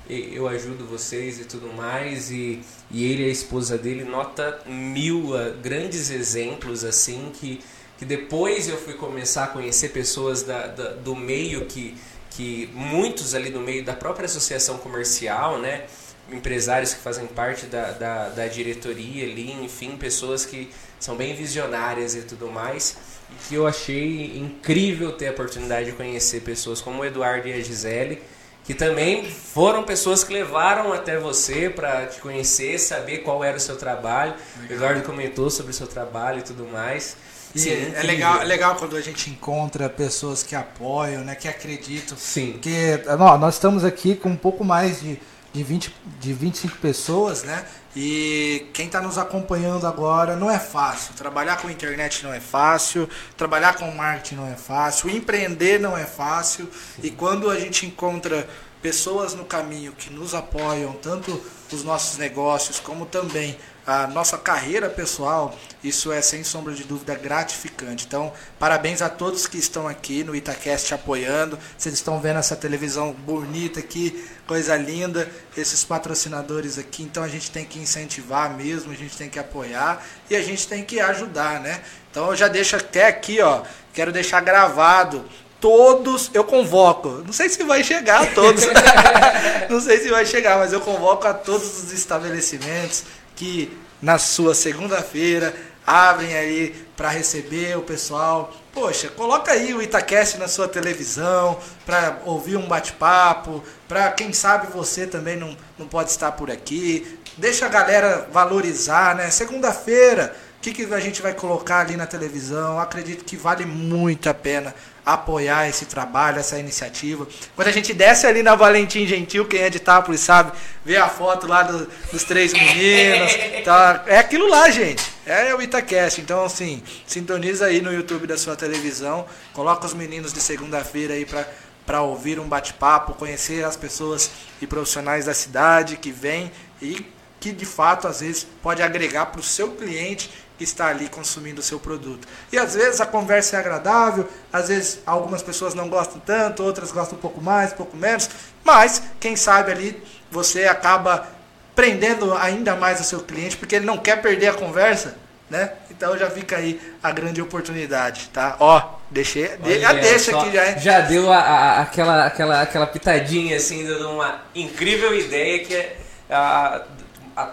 eu 0.10 0.48
ajudo 0.48 0.86
vocês 0.86 1.40
e 1.40 1.46
tudo 1.46 1.72
mais. 1.74 2.32
E, 2.32 2.62
e 2.90 3.06
ele 3.06 3.24
e 3.24 3.26
a 3.26 3.32
esposa 3.32 3.78
dele 3.78 4.04
nota 4.04 4.60
mil 4.66 5.36
uh, 5.36 5.54
grandes 5.62 6.10
exemplos 6.10 6.84
assim 6.84 7.32
que, 7.34 7.62
que 7.98 8.06
depois 8.06 8.68
eu 8.68 8.78
fui 8.78 8.94
começar 8.96 9.46
a 9.46 9.48
conhecer 9.48 9.90
pessoas 9.90 10.42
da, 10.42 10.68
da, 10.68 10.90
do 10.94 11.16
meio 11.16 11.66
que, 11.66 11.96
que 12.32 12.70
muitos 12.74 13.36
ali 13.36 13.50
do 13.52 13.60
meio 13.60 13.86
da 13.86 13.94
própria 13.94 14.26
associação 14.26 14.78
comercial, 14.80 15.60
né? 15.60 15.86
Empresários 16.32 16.94
que 16.94 17.02
fazem 17.02 17.28
parte 17.28 17.66
da, 17.66 17.91
da, 17.91 18.30
da, 18.30 18.48
diretoria 18.48 19.26
ali, 19.26 19.52
enfim, 19.64 19.98
pessoas 19.98 20.45
que 20.45 20.70
são 20.99 21.16
bem 21.16 21.36
visionárias 21.36 22.16
e 22.16 22.22
tudo 22.22 22.48
mais. 22.48 22.98
E 23.32 23.48
que 23.48 23.56
eu 23.56 23.68
achei 23.68 24.38
incrível 24.38 25.12
ter 25.12 25.28
a 25.28 25.32
oportunidade 25.32 25.88
de 25.88 25.91
conhecer 25.94 26.41
pessoas 26.41 26.82
como 26.82 27.02
o 27.02 27.06
Eduardo 27.06 27.48
e 27.48 27.53
a 27.53 27.62
Gisele, 27.62 28.22
que 28.64 28.74
também 28.74 29.26
foram 29.26 29.84
pessoas 29.84 30.24
que 30.24 30.32
levaram 30.32 30.94
até 30.94 31.18
você 31.18 31.70
para 31.70 32.06
te 32.06 32.20
conhecer, 32.20 32.80
saber 32.80 33.20
qual 33.20 33.44
era 33.44 33.58
o 33.58 33.60
seu 33.60 33.76
trabalho. 33.76 34.34
Legal. 34.34 34.70
O 34.70 34.74
Eduardo 34.74 35.02
comentou 35.03 35.49
sobre 35.49 35.72
o 35.72 35.76
seu 35.76 35.88
trabalho 35.88 36.40
e 36.40 36.44
tudo 36.44 36.68
mais. 36.68 37.16
Sim, 37.56 37.94
é 37.95 38.03
legal, 38.03 38.41
é 38.41 38.45
legal 38.45 38.76
quando 38.76 38.95
a 38.95 39.02
gente 39.02 39.30
encontra 39.30 39.90
pessoas 39.90 40.41
que 40.41 40.56
apoiam, 40.56 41.24
né, 41.24 41.36
que 41.36 41.48
acreditam. 41.48 42.18
Sim. 42.18 42.53
Porque 42.53 43.02
ó, 43.08 43.38
nós 43.38 43.56
estamos 43.56 43.84
aqui 43.84 44.16
com 44.16 44.30
um 44.30 44.38
pouco 44.38 44.64
mais 44.64 45.02
de 45.02 45.20
de, 45.53 45.64
20, 45.64 45.94
de 46.19 46.34
25 46.34 46.78
pessoas, 46.78 47.44
né? 47.44 47.65
E 47.95 48.68
quem 48.73 48.86
está 48.86 49.02
nos 49.02 49.18
acompanhando 49.18 49.86
agora 49.86 50.36
não 50.36 50.49
é 50.49 50.57
fácil. 50.57 51.14
Trabalhar 51.14 51.57
com 51.61 51.69
internet 51.69 52.23
não 52.23 52.34
é 52.34 52.40
fácil, 52.40 53.10
trabalhar 53.36 53.76
com 53.76 53.91
marketing 53.91 54.36
não 54.36 54.48
é 54.48 54.56
fácil, 54.56 55.10
empreender 55.10 55.80
não 55.80 55.98
é 55.98 56.06
fácil. 56.06 56.69
E 57.03 57.10
quando 57.10 57.49
a 57.49 57.60
gente 57.60 57.86
encontra 57.86 58.48
pessoas 58.82 59.36
no 59.36 59.45
caminho 59.45 59.91
que 59.91 60.10
nos 60.10 60.34
apoiam, 60.34 60.94
tanto 60.94 61.40
os 61.72 61.84
nossos 61.84 62.18
negócios 62.18 62.80
como 62.80 63.06
também 63.06 63.57
a 63.86 64.06
nossa 64.08 64.38
carreira 64.38 64.90
pessoal, 64.90 65.58
isso 65.84 66.12
é 66.12 66.22
sem 66.22 66.44
sombra 66.44 66.74
de 66.74 66.84
dúvida 66.84 67.16
gratificante. 67.16 68.06
Então, 68.06 68.32
parabéns 68.60 69.02
a 69.02 69.10
todos 69.10 69.48
que 69.48 69.58
estão 69.58 69.88
aqui 69.88 70.24
no 70.24 70.36
Itacast 70.36 70.94
apoiando. 70.94 71.58
Vocês 71.78 71.95
estão 71.95 72.20
vendo 72.20 72.38
essa 72.38 72.56
televisão 72.56 73.12
bonita 73.12 73.80
aqui, 73.80 74.24
coisa 74.45 74.78
linda, 74.78 75.28
esses 75.58 75.84
patrocinadores 75.84 76.78
aqui. 76.78 77.02
Então, 77.03 77.24
a 77.24 77.28
gente 77.28 77.49
tem 77.49 77.66
que 77.66 77.80
incentivar 77.80 78.56
mesmo, 78.56 78.91
a 78.91 78.95
gente 78.95 79.18
tem 79.18 79.30
que 79.30 79.40
apoiar 79.40 80.06
e 80.30 80.36
a 80.36 80.41
gente 80.41 80.68
tem 80.68 80.84
que 80.84 80.99
ajudar, 80.99 81.60
né? 81.60 81.82
Então, 82.12 82.28
eu 82.30 82.36
já 82.36 82.48
deixo 82.48 82.76
até 82.76 83.08
aqui, 83.08 83.41
ó, 83.41 83.64
quero 83.94 84.12
deixar 84.12 84.41
gravado 84.41 85.26
todos, 85.60 86.32
eu 86.34 86.44
convoco, 86.44 87.22
não 87.24 87.32
sei 87.32 87.48
se 87.48 87.64
vai 87.64 87.84
chegar 87.84 88.24
a 88.24 88.26
todos, 88.26 88.64
não 89.70 89.80
sei 89.80 89.99
se 89.99 90.10
vai 90.10 90.26
chegar, 90.26 90.58
mas 90.58 90.74
eu 90.74 90.82
convoco 90.82 91.28
a 91.28 91.36
todos 91.36 91.84
os 91.84 91.94
estabelecimentos 91.94 93.03
que 93.41 93.76
na 93.99 94.19
sua 94.19 94.53
segunda-feira 94.53 95.55
abrem 95.85 96.35
aí 96.35 96.85
para 96.95 97.09
receber 97.09 97.76
o 97.76 97.81
pessoal. 97.81 98.53
Poxa, 98.72 99.09
coloca 99.09 99.51
aí 99.51 99.73
o 99.73 99.81
Itacast 99.81 100.38
na 100.38 100.47
sua 100.47 100.68
televisão 100.68 101.57
para 101.84 102.19
ouvir 102.23 102.55
um 102.55 102.68
bate-papo, 102.68 103.63
para 103.88 104.11
quem 104.11 104.31
sabe 104.31 104.72
você 104.72 105.07
também 105.07 105.38
não, 105.38 105.57
não 105.76 105.88
pode 105.88 106.11
estar 106.11 106.34
por 106.34 106.51
aqui. 106.51 107.18
Deixa 107.35 107.65
a 107.65 107.69
galera 107.69 108.27
valorizar, 108.31 109.15
né? 109.15 109.31
Segunda-feira, 109.31 110.35
o 110.59 110.61
que, 110.61 110.72
que 110.72 110.93
a 110.93 110.99
gente 110.99 111.19
vai 111.23 111.34
colocar 111.34 111.80
ali 111.80 111.97
na 111.97 112.05
televisão? 112.05 112.80
Acredito 112.80 113.26
que 113.26 113.35
vale 113.35 113.65
muito 113.65 114.30
a 114.30 114.35
pena 114.35 114.76
apoiar 115.06 115.68
esse 115.68 115.86
trabalho, 115.86 116.40
essa 116.40 116.60
iniciativa. 116.60 117.28
Quando 117.56 117.68
a 117.68 117.72
gente 117.72 117.94
desce 117.94 118.28
ali 118.28 118.44
na 118.44 118.56
Valentim 118.56 119.06
Gentil, 119.06 119.45
quem 119.45 119.61
é 119.61 119.69
de 119.69 119.78
Itápolis 119.78 120.22
sabe, 120.22 120.52
vê 120.86 120.98
a 120.98 121.10
foto 121.10 121.48
lá 121.48 121.64
do, 121.64 121.88
dos 122.11 122.23
três 122.23 122.53
meninos. 122.53 123.32
Tá, 123.61 124.06
é 124.07 124.18
aquilo 124.18 124.49
lá, 124.49 124.72
gente. 124.72 125.03
É 125.23 125.53
o 125.53 125.61
Itacast. 125.61 126.19
Então, 126.19 126.44
assim, 126.44 126.82
sintoniza 127.06 127.68
aí 127.68 127.80
no 127.80 127.94
YouTube 127.94 128.26
da 128.26 128.36
sua 128.36 128.56
televisão, 128.56 129.26
coloca 129.53 129.86
os 129.86 129.94
meninos 129.94 130.34
de 130.34 130.41
segunda-feira 130.41 131.14
aí 131.14 131.26
para 131.26 131.48
para 131.86 132.02
ouvir 132.02 132.40
um 132.40 132.48
bate-papo, 132.48 133.15
conhecer 133.15 133.65
as 133.65 133.76
pessoas 133.76 134.30
e 134.61 134.68
profissionais 134.68 135.26
da 135.26 135.34
cidade 135.34 135.98
que 135.98 136.11
vêm 136.11 136.52
e 136.82 137.06
que 137.40 137.52
de 137.52 137.65
fato 137.65 138.07
às 138.07 138.22
vezes 138.22 138.48
pode 138.61 138.82
agregar 138.84 139.26
para 139.26 139.41
o 139.41 139.44
seu 139.44 139.72
cliente 139.72 140.30
está 140.64 140.88
ali 140.88 141.08
consumindo 141.10 141.60
o 141.60 141.64
seu 141.64 141.80
produto. 141.80 142.28
E 142.52 142.58
às 142.58 142.76
vezes 142.76 143.02
a 143.02 143.06
conversa 143.06 143.58
é 143.58 143.60
agradável, 143.60 144.28
às 144.52 144.68
vezes 144.68 145.00
algumas 145.06 145.42
pessoas 145.42 145.74
não 145.74 145.90
gostam 145.90 146.22
tanto, 146.26 146.64
outras 146.64 146.92
gostam 146.92 147.18
um 147.18 147.22
pouco 147.22 147.42
mais, 147.42 147.74
um 147.74 147.76
pouco 147.76 147.98
menos, 147.98 148.30
mas 148.64 149.02
quem 149.20 149.36
sabe 149.36 149.72
ali 149.72 150.04
você 150.30 150.66
acaba 150.66 151.28
prendendo 151.76 152.34
ainda 152.36 152.76
mais 152.76 153.00
o 153.00 153.04
seu 153.04 153.22
cliente, 153.22 153.58
porque 153.58 153.76
ele 153.76 153.86
não 153.86 153.98
quer 153.98 154.22
perder 154.22 154.48
a 154.48 154.54
conversa, 154.54 155.16
né? 155.50 155.72
Então 155.90 156.18
já 156.18 156.30
fica 156.30 156.58
aí 156.58 156.80
a 157.02 157.12
grande 157.12 157.42
oportunidade, 157.42 158.30
tá? 158.34 158.56
Ó, 158.60 158.82
deixei, 159.10 159.52
Olha, 159.64 159.90
a 159.90 159.94
deixa 159.94 160.38
aqui 160.38 160.52
já. 160.52 160.70
Hein? 160.70 160.80
Já 160.80 161.02
deu 161.02 161.32
a, 161.32 161.38
a, 161.38 161.82
aquela, 161.82 162.26
aquela, 162.26 162.62
aquela 162.62 162.88
pitadinha 162.88 163.58
assim 163.58 163.86
de 163.86 163.92
uma 164.04 164.42
incrível 164.56 165.14
ideia 165.14 165.66
que 165.66 165.76
é, 165.76 165.96
a, 166.30 166.82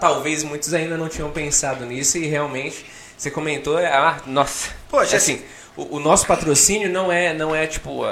talvez 0.00 0.42
muitos 0.42 0.72
ainda 0.74 0.96
não 0.96 1.08
tinham 1.08 1.30
pensado 1.30 1.84
nisso 1.84 2.18
e 2.18 2.26
realmente 2.26 2.86
você 3.18 3.30
comentou, 3.30 3.78
é, 3.78 3.86
ah, 3.86 4.20
nossa. 4.26 4.70
Poxa, 4.88 5.14
é 5.14 5.16
assim, 5.16 5.42
o, 5.76 5.96
o, 5.96 6.00
nosso 6.00 6.26
patrocínio 6.26 6.88
não 6.88 7.10
é, 7.10 7.34
não 7.34 7.54
é 7.54 7.66
tipo, 7.66 8.02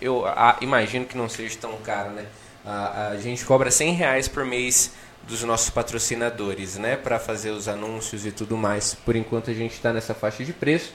eu 0.00 0.24
imagino 0.60 1.06
que 1.06 1.16
não 1.16 1.28
seja 1.28 1.56
tão 1.60 1.76
caro, 1.78 2.10
né? 2.10 2.26
A, 2.64 3.08
a 3.10 3.16
gente 3.16 3.44
cobra 3.44 3.70
100 3.70 3.94
reais 3.94 4.26
por 4.26 4.44
mês 4.44 4.90
dos 5.22 5.42
nossos 5.44 5.70
patrocinadores, 5.70 6.76
né? 6.76 6.96
Para 6.96 7.20
fazer 7.20 7.50
os 7.50 7.68
anúncios 7.68 8.26
e 8.26 8.32
tudo 8.32 8.56
mais. 8.56 8.94
Por 8.94 9.14
enquanto 9.14 9.50
a 9.50 9.54
gente 9.54 9.74
está 9.74 9.92
nessa 9.92 10.14
faixa 10.14 10.44
de 10.44 10.52
preço 10.52 10.92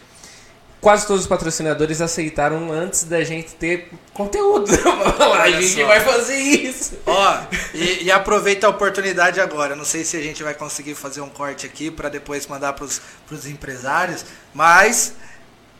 quase 0.82 1.06
todos 1.06 1.22
os 1.22 1.28
patrocinadores 1.28 2.02
aceitaram 2.02 2.72
antes 2.72 3.04
da 3.04 3.24
gente 3.24 3.54
ter 3.54 3.90
conteúdo. 4.14 4.66
a 5.40 5.50
gente 5.52 5.80
só. 5.80 5.86
vai 5.86 6.00
fazer 6.00 6.38
isso. 6.38 6.98
Ó, 7.06 7.40
e, 7.74 8.06
e, 8.06 8.12
aproveita 8.12 8.66
a 8.66 8.72
oportunidade 8.72 9.40
agora. 9.40 9.76
Não 9.76 9.86
sei 9.86 10.04
se 10.04 10.18
a 10.18 10.22
gente 10.22 10.42
vai 10.42 10.56
conseguir 10.56 10.96
fazer 10.96 11.22
um 11.22 11.30
corte 11.30 11.68
aqui 11.68 11.92
para 11.92 12.10
depois 12.10 12.48
mandar 12.48 12.74
para 12.74 12.86
os 12.86 13.46
empresários, 13.46 14.26
mas 14.54 15.14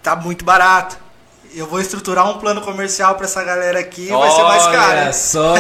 tá 0.04 0.16
muito 0.16 0.46
barato. 0.46 0.98
Eu 1.54 1.68
vou 1.68 1.82
estruturar 1.82 2.30
um 2.30 2.40
plano 2.40 2.62
comercial 2.62 3.16
para 3.16 3.26
essa 3.26 3.44
galera 3.44 3.80
aqui 3.80 4.08
e 4.08 4.10
vai 4.10 4.32
ser 4.32 4.44
mais 4.44 4.64
caro. 4.68 5.14
Só. 5.14 5.56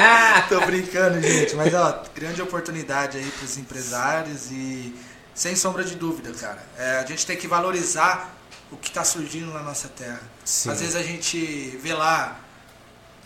Tô 0.48 0.60
brincando, 0.64 1.20
gente. 1.20 1.54
Mas, 1.54 1.74
ó, 1.74 2.02
grande 2.14 2.40
oportunidade 2.40 3.18
aí 3.18 3.30
para 3.30 3.44
os 3.44 3.58
empresários 3.58 4.50
e 4.50 4.94
sem 5.34 5.54
sombra 5.54 5.84
de 5.84 5.96
dúvida, 5.96 6.32
cara. 6.32 6.62
É, 6.78 6.98
a 7.00 7.04
gente 7.04 7.26
tem 7.26 7.36
que 7.36 7.46
valorizar 7.46 8.34
o 8.74 8.76
que 8.76 8.88
está 8.88 9.04
surgindo 9.04 9.52
na 9.52 9.60
nossa 9.60 9.88
terra. 9.88 10.20
Sim. 10.44 10.70
Às 10.70 10.80
vezes 10.80 10.96
a 10.96 11.02
gente 11.02 11.38
vê 11.80 11.94
lá 11.94 12.40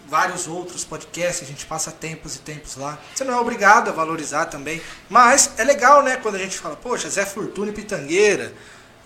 vários 0.06 0.46
outros 0.46 0.84
podcasts, 0.84 1.42
a 1.42 1.50
gente 1.50 1.66
passa 1.66 1.90
tempos 1.90 2.36
e 2.36 2.38
tempos 2.38 2.76
lá. 2.76 2.98
Você 3.14 3.24
não 3.24 3.34
é 3.34 3.40
obrigado 3.40 3.88
a 3.88 3.92
valorizar 3.92 4.46
também, 4.46 4.80
mas 5.08 5.52
é 5.58 5.64
legal, 5.64 6.02
né, 6.02 6.16
quando 6.16 6.36
a 6.36 6.38
gente 6.38 6.56
fala, 6.58 6.76
poxa, 6.76 7.10
Zé 7.10 7.26
Fortuna 7.26 7.70
e 7.70 7.74
Pitangueira, 7.74 8.54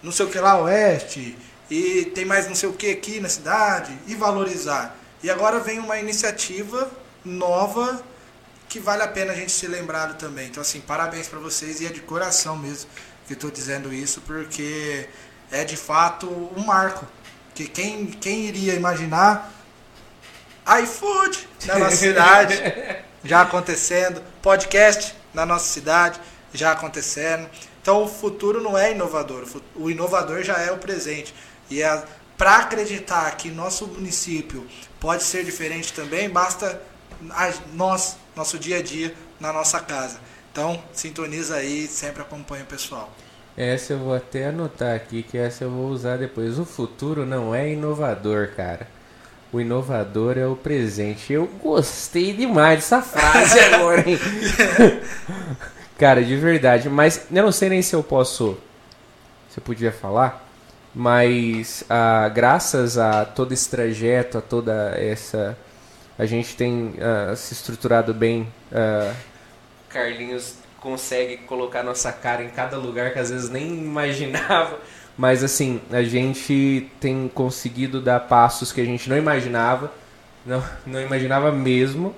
não 0.02 0.12
sei 0.12 0.26
o 0.26 0.28
que 0.28 0.38
lá 0.38 0.60
oeste, 0.60 1.36
e 1.70 2.06
tem 2.14 2.24
mais 2.24 2.46
não 2.46 2.54
sei 2.54 2.68
o 2.68 2.72
que 2.72 2.90
aqui 2.90 3.20
na 3.20 3.28
cidade, 3.28 3.96
e 4.06 4.14
valorizar. 4.14 4.96
E 5.22 5.30
agora 5.30 5.58
vem 5.60 5.78
uma 5.78 5.98
iniciativa 5.98 6.90
nova 7.24 8.02
que 8.68 8.80
vale 8.80 9.02
a 9.02 9.08
pena 9.08 9.32
a 9.32 9.36
gente 9.36 9.52
ser 9.52 9.68
lembrado 9.68 10.16
também. 10.18 10.48
Então, 10.48 10.60
assim, 10.60 10.80
parabéns 10.80 11.28
para 11.28 11.38
vocês 11.38 11.80
e 11.80 11.86
é 11.86 11.90
de 11.90 12.00
coração 12.00 12.56
mesmo 12.56 12.88
que 13.26 13.34
estou 13.34 13.50
dizendo 13.50 13.92
isso, 13.92 14.20
porque 14.22 15.08
é 15.52 15.64
de 15.64 15.76
fato 15.76 16.26
um 16.56 16.64
marco. 16.64 17.06
Que 17.54 17.68
quem, 17.68 18.06
quem 18.06 18.46
iria 18.46 18.74
imaginar 18.74 19.52
iFood 20.82 21.48
na 21.66 21.78
nossa 21.78 21.96
cidade 21.96 22.54
já 23.22 23.42
acontecendo, 23.42 24.22
podcast 24.40 25.14
na 25.32 25.46
nossa 25.46 25.66
cidade 25.66 26.18
já 26.52 26.72
acontecendo. 26.72 27.48
Então 27.80 28.02
o 28.02 28.08
futuro 28.08 28.60
não 28.60 28.76
é 28.76 28.92
inovador, 28.92 29.46
o 29.76 29.90
inovador 29.90 30.42
já 30.42 30.58
é 30.58 30.72
o 30.72 30.78
presente. 30.78 31.34
E 31.70 31.82
é 31.82 32.04
para 32.36 32.56
acreditar 32.56 33.30
que 33.36 33.50
nosso 33.50 33.86
município 33.86 34.66
pode 34.98 35.22
ser 35.22 35.44
diferente 35.44 35.92
também, 35.92 36.28
basta 36.28 36.80
nós, 37.72 38.16
nosso 38.34 38.58
dia 38.58 38.78
a 38.78 38.82
dia, 38.82 39.14
na 39.38 39.52
nossa 39.52 39.78
casa. 39.80 40.18
Então, 40.50 40.82
sintoniza 40.92 41.56
aí, 41.56 41.86
sempre 41.86 42.20
acompanha 42.22 42.64
o 42.64 42.66
pessoal. 42.66 43.12
Essa 43.56 43.92
eu 43.92 43.98
vou 43.98 44.14
até 44.14 44.46
anotar 44.46 44.94
aqui, 44.94 45.22
que 45.22 45.36
essa 45.36 45.64
eu 45.64 45.70
vou 45.70 45.88
usar 45.88 46.16
depois. 46.16 46.58
O 46.58 46.64
futuro 46.64 47.26
não 47.26 47.54
é 47.54 47.70
inovador, 47.70 48.48
cara. 48.56 48.86
O 49.52 49.60
inovador 49.60 50.38
é 50.38 50.46
o 50.46 50.56
presente. 50.56 51.32
Eu 51.32 51.46
gostei 51.62 52.32
demais 52.32 52.76
dessa 52.76 53.02
frase 53.02 53.60
agora, 53.74 54.08
hein? 54.08 54.18
cara, 55.98 56.24
de 56.24 56.34
verdade. 56.36 56.88
Mas 56.88 57.26
eu 57.30 57.42
não 57.42 57.52
sei 57.52 57.68
nem 57.68 57.82
se 57.82 57.94
eu 57.94 58.02
posso. 58.02 58.56
Se 59.50 59.58
eu 59.58 59.62
podia 59.62 59.92
falar. 59.92 60.48
Mas 60.94 61.84
ah, 61.88 62.30
graças 62.30 62.96
a 62.96 63.26
todo 63.26 63.52
esse 63.52 63.68
trajeto, 63.68 64.38
a 64.38 64.40
toda 64.40 64.94
essa. 64.96 65.56
A 66.18 66.24
gente 66.24 66.56
tem 66.56 66.94
ah, 66.98 67.36
se 67.36 67.52
estruturado 67.52 68.14
bem. 68.14 68.48
Ah, 68.72 69.12
Carlinhos 69.90 70.61
consegue 70.82 71.36
colocar 71.38 71.82
nossa 71.82 72.10
cara 72.10 72.42
em 72.42 72.48
cada 72.48 72.76
lugar 72.76 73.12
que 73.12 73.18
às 73.18 73.30
vezes 73.30 73.48
nem 73.48 73.66
imaginava. 73.68 74.78
Mas 75.16 75.44
assim, 75.44 75.80
a 75.90 76.02
gente 76.02 76.90
tem 76.98 77.30
conseguido 77.32 78.00
dar 78.00 78.20
passos 78.20 78.72
que 78.72 78.80
a 78.80 78.84
gente 78.84 79.08
não 79.08 79.16
imaginava, 79.16 79.92
não, 80.44 80.64
não 80.86 81.00
imaginava 81.00 81.52
mesmo. 81.52 82.14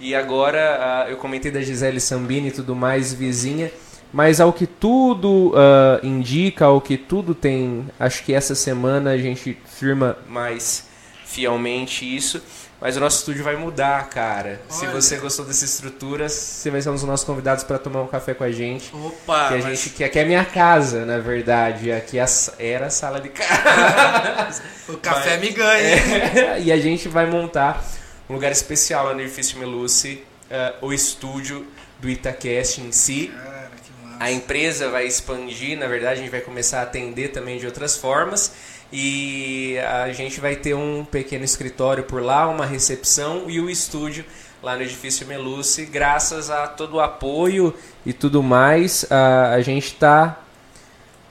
E 0.00 0.14
agora 0.14 1.06
eu 1.10 1.18
comentei 1.18 1.50
da 1.50 1.60
Gisele 1.60 2.00
Sambini 2.00 2.48
e 2.48 2.52
tudo 2.52 2.74
mais, 2.74 3.12
vizinha. 3.12 3.70
Mas 4.12 4.40
ao 4.40 4.52
que 4.52 4.66
tudo 4.66 5.50
uh, 5.50 6.04
indica, 6.04 6.64
ao 6.64 6.80
que 6.80 6.96
tudo 6.96 7.34
tem, 7.34 7.86
acho 7.98 8.24
que 8.24 8.32
essa 8.32 8.54
semana 8.54 9.10
a 9.10 9.18
gente 9.18 9.56
firma 9.66 10.16
mais 10.26 10.88
fielmente 11.24 12.04
isso. 12.04 12.42
Mas 12.80 12.96
o 12.96 13.00
nosso 13.00 13.18
estúdio 13.18 13.44
vai 13.44 13.56
mudar, 13.56 14.08
cara. 14.08 14.60
Olha. 14.70 14.78
Se 14.78 14.86
você 14.86 15.16
gostou 15.18 15.44
dessa 15.44 15.66
estrutura, 15.66 16.30
você 16.30 16.70
vai 16.70 16.80
ser 16.80 16.88
um 16.88 16.94
dos 16.94 17.02
nossos 17.04 17.26
convidados 17.26 17.62
para 17.62 17.78
tomar 17.78 18.00
um 18.00 18.06
café 18.06 18.32
com 18.32 18.42
a 18.42 18.50
gente. 18.50 18.90
Opa! 18.94 19.48
Que 19.48 19.54
a 19.54 19.58
mas... 19.58 19.64
gente 19.64 19.90
que 19.90 20.02
aqui 20.02 20.18
é 20.18 20.24
minha 20.24 20.44
casa, 20.44 21.04
na 21.04 21.18
verdade. 21.18 21.92
Aqui 21.92 22.18
é 22.18 22.24
era 22.58 22.86
a 22.86 22.90
sala 22.90 23.20
de 23.20 23.28
casa. 23.28 24.62
o 24.88 24.96
café 24.96 25.36
mas, 25.36 25.40
me 25.40 25.50
ganha. 25.50 25.96
É, 25.96 26.60
e 26.64 26.72
a 26.72 26.78
gente 26.78 27.06
vai 27.06 27.26
montar 27.26 27.84
um 28.30 28.32
lugar 28.32 28.50
especial 28.50 29.04
lá 29.04 29.14
no 29.14 29.20
edifício 29.20 29.58
Meluce, 29.58 30.24
uh, 30.50 30.86
o 30.86 30.92
estúdio 30.92 31.66
do 31.98 32.08
Itacast 32.08 32.80
em 32.80 32.92
si. 32.92 33.30
Cara, 33.34 33.70
a 34.18 34.30
empresa 34.30 34.88
vai 34.88 35.06
expandir, 35.06 35.78
na 35.78 35.86
verdade, 35.86 36.20
a 36.20 36.22
gente 36.22 36.30
vai 36.30 36.40
começar 36.40 36.80
a 36.80 36.82
atender 36.82 37.28
também 37.28 37.58
de 37.58 37.66
outras 37.66 37.96
formas. 37.96 38.52
E 38.92 39.78
a 39.78 40.12
gente 40.12 40.40
vai 40.40 40.56
ter 40.56 40.74
um 40.74 41.04
pequeno 41.04 41.44
escritório 41.44 42.02
por 42.04 42.20
lá, 42.22 42.48
uma 42.48 42.66
recepção 42.66 43.48
e 43.48 43.60
o 43.60 43.70
estúdio 43.70 44.24
lá 44.62 44.76
no 44.76 44.82
edifício 44.82 45.26
Meluce. 45.26 45.86
Graças 45.86 46.50
a 46.50 46.66
todo 46.66 46.94
o 46.94 47.00
apoio 47.00 47.74
e 48.04 48.12
tudo 48.12 48.42
mais, 48.42 49.06
a, 49.10 49.52
a 49.52 49.62
gente 49.62 49.86
está. 49.86 50.40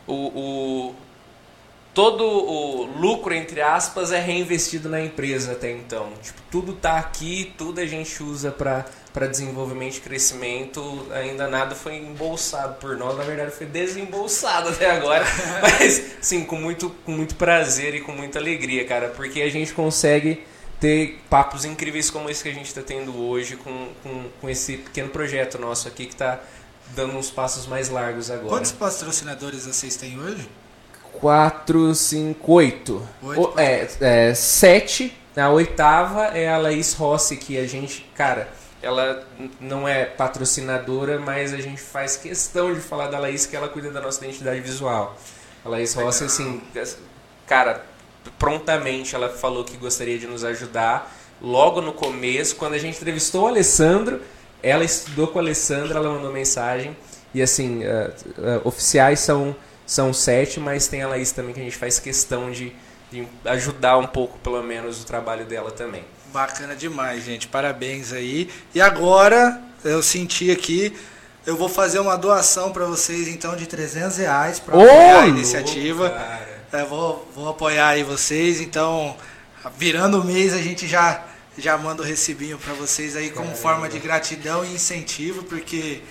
O, 0.08 0.14
o, 0.14 0.96
todo 2.00 2.24
o 2.24 2.86
lucro, 2.98 3.34
entre 3.34 3.62
aspas, 3.62 4.14
é 4.14 4.22
reinvestido 4.22 4.88
na 4.88 5.02
empresa 5.02 5.52
até 5.52 5.70
então. 5.70 6.14
Tipo, 6.24 6.42
tudo 6.50 6.72
está 6.72 6.98
aqui, 6.98 7.54
tudo 7.58 7.82
a 7.82 7.86
gente 7.86 8.24
usa 8.24 8.52
para 8.52 8.86
para 9.12 9.28
desenvolvimento 9.28 9.98
e 9.98 10.02
crescimento, 10.02 11.08
ainda 11.12 11.48
nada 11.48 11.76
foi 11.76 11.96
embolsado 11.98 12.76
por 12.76 12.96
nós, 12.96 13.18
na 13.18 13.24
verdade 13.24 13.52
foi 13.52 13.66
desembolsado 13.66 14.70
até 14.70 14.92
agora, 14.92 15.26
mas 15.62 16.12
sim, 16.22 16.46
com 16.46 16.56
muito, 16.56 16.92
com 17.04 17.12
muito 17.12 17.34
prazer 17.34 17.96
e 17.96 18.02
com 18.02 18.12
muita 18.12 18.38
alegria, 18.38 18.86
cara, 18.86 19.10
porque 19.10 19.42
a 19.42 19.50
gente 19.50 19.74
consegue 19.74 20.46
ter 20.80 21.20
papos 21.28 21.66
incríveis 21.66 22.12
como 22.12 22.30
esse 22.30 22.44
que 22.44 22.50
a 22.50 22.54
gente 22.54 22.68
está 22.68 22.84
tendo 22.84 23.20
hoje 23.20 23.58
com, 23.58 23.90
com, 24.04 24.26
com 24.40 24.50
esse 24.50 24.78
pequeno 24.78 25.10
projeto 25.10 25.58
nosso 25.58 25.88
aqui 25.88 26.06
que 26.06 26.14
está 26.14 26.40
dando 26.96 27.18
uns 27.18 27.32
passos 27.32 27.66
mais 27.66 27.90
largos 27.90 28.30
agora. 28.30 28.48
Quantos 28.48 28.72
patrocinadores 28.72 29.66
vocês 29.66 29.96
têm 29.96 30.20
hoje? 30.20 30.48
Quatro, 31.14 31.94
cinco, 31.96 32.54
oito. 32.54 33.06
oito 33.22 33.42
o, 33.42 33.60
é, 33.60 33.88
é, 34.00 34.34
sete. 34.34 35.16
A 35.36 35.50
oitava 35.50 36.26
é 36.28 36.50
a 36.50 36.58
Laís 36.58 36.94
Rossi, 36.94 37.38
que 37.38 37.58
a 37.58 37.66
gente, 37.66 38.10
cara, 38.16 38.50
ela 38.82 39.26
não 39.60 39.88
é 39.88 40.06
patrocinadora, 40.06 41.20
mas 41.20 41.54
a 41.54 41.58
gente 41.58 41.82
faz 41.82 42.18
questão 42.18 42.74
de 42.74 42.80
falar 42.80 43.08
da 43.08 43.20
Laís 43.20 43.46
que 43.46 43.56
ela 43.56 43.68
cuida 43.68 43.90
da 43.92 44.02
nossa 44.02 44.24
identidade 44.24 44.60
visual. 44.60 45.16
A 45.64 45.70
Laís 45.70 45.94
Rossi, 45.94 46.24
assim, 46.24 46.62
cara, 47.46 47.86
prontamente 48.38 49.16
ela 49.16 49.30
falou 49.30 49.64
que 49.64 49.78
gostaria 49.78 50.18
de 50.18 50.28
nos 50.28 50.44
ajudar. 50.44 51.16
Logo 51.42 51.82
no 51.82 51.94
começo, 51.94 52.56
quando 52.56 52.74
a 52.74 52.78
gente 52.78 52.98
entrevistou 52.98 53.44
o 53.44 53.48
Alessandro, 53.48 54.22
ela 54.62 54.84
estudou 54.84 55.28
com 55.28 55.40
o 55.40 55.42
Alessandro, 55.42 55.98
ela 55.98 56.10
mandou 56.10 56.32
mensagem. 56.32 56.96
E 57.34 57.42
assim, 57.42 57.84
uh, 57.84 58.10
uh, 58.38 58.68
oficiais 58.68 59.20
são, 59.20 59.56
são 59.90 60.14
sete, 60.14 60.60
mas 60.60 60.88
tem 60.88 61.02
a 61.02 61.08
Laís 61.08 61.32
também 61.32 61.52
que 61.52 61.60
a 61.60 61.64
gente 61.64 61.76
faz 61.76 61.98
questão 61.98 62.52
de, 62.52 62.72
de 63.12 63.28
ajudar 63.46 63.98
um 63.98 64.06
pouco, 64.06 64.38
pelo 64.38 64.62
menos, 64.62 65.02
o 65.02 65.04
trabalho 65.04 65.46
dela 65.46 65.72
também. 65.72 66.06
Bacana 66.32 66.76
demais, 66.76 67.26
gente. 67.26 67.48
Parabéns 67.48 68.14
aí. 68.14 68.52
E 68.76 68.80
agora, 68.80 69.60
eu 69.84 70.04
senti 70.04 70.52
aqui, 70.52 70.96
eu 71.44 71.58
vou 71.58 71.68
fazer 71.68 71.98
uma 71.98 72.16
doação 72.16 72.72
para 72.72 72.86
vocês, 72.86 73.28
então, 73.28 73.56
de 73.56 73.66
300 73.66 74.18
reais 74.18 74.60
para 74.60 74.76
apoiar 74.76 75.24
a 75.24 75.28
iniciativa. 75.28 76.16
É, 76.72 76.86
vou, 76.86 77.28
vou 77.34 77.50
apoiar 77.50 77.88
aí 77.88 78.04
vocês. 78.04 78.62
Então, 78.62 79.18
virando 79.76 80.22
o 80.22 80.24
mês, 80.24 80.54
a 80.54 80.60
gente 80.60 80.88
já, 80.88 81.26
já 81.58 81.76
manda 81.80 82.04
o 82.04 82.06
recibinho 82.06 82.60
para 82.60 82.76
vocês 82.76 83.16
aí 83.16 83.32
como 83.32 83.56
forma 83.56 83.90
de 83.90 83.98
gratidão 83.98 84.64
e 84.64 84.76
incentivo, 84.76 85.42
porque 85.46 86.04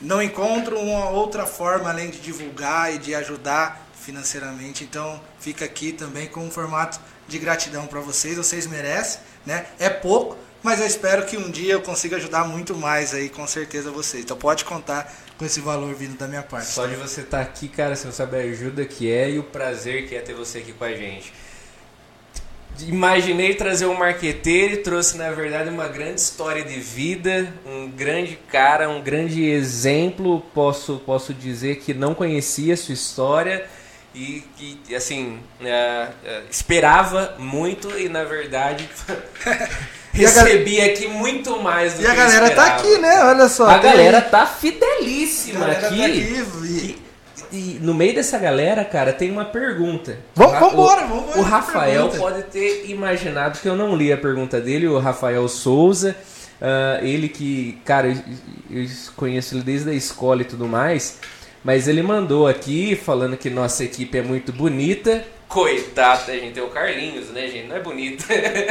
não 0.00 0.22
encontro 0.22 0.78
uma 0.78 1.10
outra 1.10 1.46
forma 1.46 1.90
além 1.90 2.10
de 2.10 2.18
divulgar 2.18 2.94
e 2.94 2.98
de 2.98 3.14
ajudar 3.14 3.88
financeiramente. 4.00 4.84
Então, 4.84 5.20
fica 5.40 5.64
aqui 5.64 5.92
também 5.92 6.26
com 6.26 6.40
um 6.40 6.50
formato 6.50 7.00
de 7.26 7.38
gratidão 7.38 7.86
para 7.86 8.00
vocês. 8.00 8.36
Vocês 8.36 8.66
merecem 8.66 9.20
né? 9.46 9.64
É 9.78 9.88
pouco, 9.88 10.36
mas 10.62 10.80
eu 10.80 10.86
espero 10.86 11.24
que 11.24 11.36
um 11.36 11.48
dia 11.48 11.74
eu 11.74 11.80
consiga 11.80 12.16
ajudar 12.16 12.44
muito 12.44 12.74
mais 12.74 13.14
aí, 13.14 13.28
com 13.28 13.46
certeza, 13.46 13.90
vocês. 13.90 14.24
Então 14.24 14.36
pode 14.36 14.64
contar 14.64 15.14
com 15.38 15.44
esse 15.44 15.60
valor 15.60 15.94
vindo 15.94 16.18
da 16.18 16.26
minha 16.26 16.42
parte. 16.42 16.66
Só 16.66 16.86
de 16.86 16.96
você 16.96 17.20
estar 17.20 17.38
tá 17.38 17.42
aqui, 17.44 17.68
cara, 17.68 17.94
você 17.94 18.06
não 18.06 18.12
sabe 18.12 18.36
a 18.36 18.40
ajuda 18.40 18.84
que 18.84 19.10
é 19.10 19.30
e 19.30 19.38
o 19.38 19.44
prazer 19.44 20.08
que 20.08 20.16
é 20.16 20.20
ter 20.20 20.34
você 20.34 20.58
aqui 20.58 20.72
com 20.72 20.84
a 20.84 20.92
gente. 20.92 21.32
Imaginei 22.86 23.54
trazer 23.54 23.86
um 23.86 23.94
marqueteiro 23.94 24.74
e 24.74 24.76
trouxe, 24.78 25.16
na 25.16 25.30
verdade, 25.30 25.70
uma 25.70 25.88
grande 25.88 26.20
história 26.20 26.62
de 26.62 26.78
vida, 26.78 27.52
um 27.66 27.88
grande 27.88 28.38
cara, 28.50 28.88
um 28.88 29.00
grande 29.00 29.44
exemplo. 29.44 30.40
Posso, 30.54 31.00
posso 31.04 31.32
dizer 31.32 31.76
que 31.76 31.94
não 31.94 32.14
conhecia 32.14 32.76
sua 32.76 32.94
história 32.94 33.66
e 34.14 34.42
que, 34.56 34.94
assim, 34.94 35.38
é, 35.60 36.08
é, 36.24 36.42
esperava 36.50 37.34
muito 37.38 37.98
e, 37.98 38.08
na 38.08 38.24
verdade, 38.24 38.88
recebi 40.12 40.80
aqui 40.80 41.06
muito 41.06 41.60
mais 41.62 41.94
do 41.94 42.00
e 42.00 42.04
que 42.04 42.10
E 42.10 42.10
a 42.10 42.14
galera 42.14 42.50
tá 42.50 42.66
aqui, 42.66 42.98
né? 42.98 43.24
Olha 43.24 43.48
só. 43.48 43.68
A 43.68 43.78
galera 43.78 44.20
tá 44.22 44.46
fidelíssima 44.46 45.60
galera 45.60 45.86
aqui. 45.86 45.98
Tá 45.98 46.06
aqui 46.06 46.98
e, 47.00 47.05
e, 47.52 47.78
no 47.80 47.94
meio 47.94 48.14
dessa 48.14 48.38
galera, 48.38 48.84
cara, 48.84 49.12
tem 49.12 49.30
uma 49.30 49.44
pergunta. 49.44 50.18
Vamos, 50.34 50.52
vamos 50.54 50.72
embora, 50.72 51.06
vamos 51.06 51.24
embora. 51.24 51.38
O 51.40 51.42
Rafael 51.42 52.08
pode 52.10 52.42
ter 52.44 52.90
imaginado 52.90 53.58
que 53.60 53.68
eu 53.68 53.76
não 53.76 53.96
li 53.96 54.12
a 54.12 54.16
pergunta 54.16 54.60
dele, 54.60 54.86
o 54.86 54.98
Rafael 54.98 55.46
Souza. 55.48 56.16
Uh, 56.60 57.04
ele 57.04 57.28
que, 57.28 57.78
cara, 57.84 58.08
eu, 58.08 58.82
eu 58.82 58.88
conheço 59.14 59.54
ele 59.54 59.62
desde 59.62 59.90
a 59.90 59.92
escola 59.92 60.42
e 60.42 60.44
tudo 60.44 60.66
mais. 60.66 61.18
Mas 61.62 61.88
ele 61.88 62.02
mandou 62.02 62.46
aqui 62.46 62.94
falando 62.94 63.36
que 63.36 63.50
nossa 63.50 63.82
equipe 63.82 64.16
é 64.16 64.22
muito 64.22 64.52
bonita. 64.52 65.24
Coitado, 65.48 66.30
a 66.30 66.34
gente 66.34 66.54
tem 66.54 66.62
o 66.62 66.68
Carlinhos, 66.68 67.28
né, 67.30 67.48
gente? 67.48 67.66
Não 67.66 67.76
é 67.76 67.80
bonito. 67.80 68.24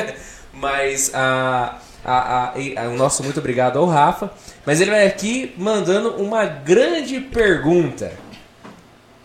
Mas 0.54 1.12
a, 1.14 1.80
a, 2.06 2.54
a, 2.54 2.88
o 2.88 2.96
nosso 2.96 3.24
muito 3.24 3.40
obrigado 3.40 3.78
ao 3.78 3.86
Rafa. 3.86 4.32
Mas 4.66 4.80
ele 4.80 4.92
vai 4.92 5.06
aqui 5.06 5.54
mandando 5.58 6.12
uma 6.12 6.46
grande 6.46 7.20
pergunta. 7.20 8.14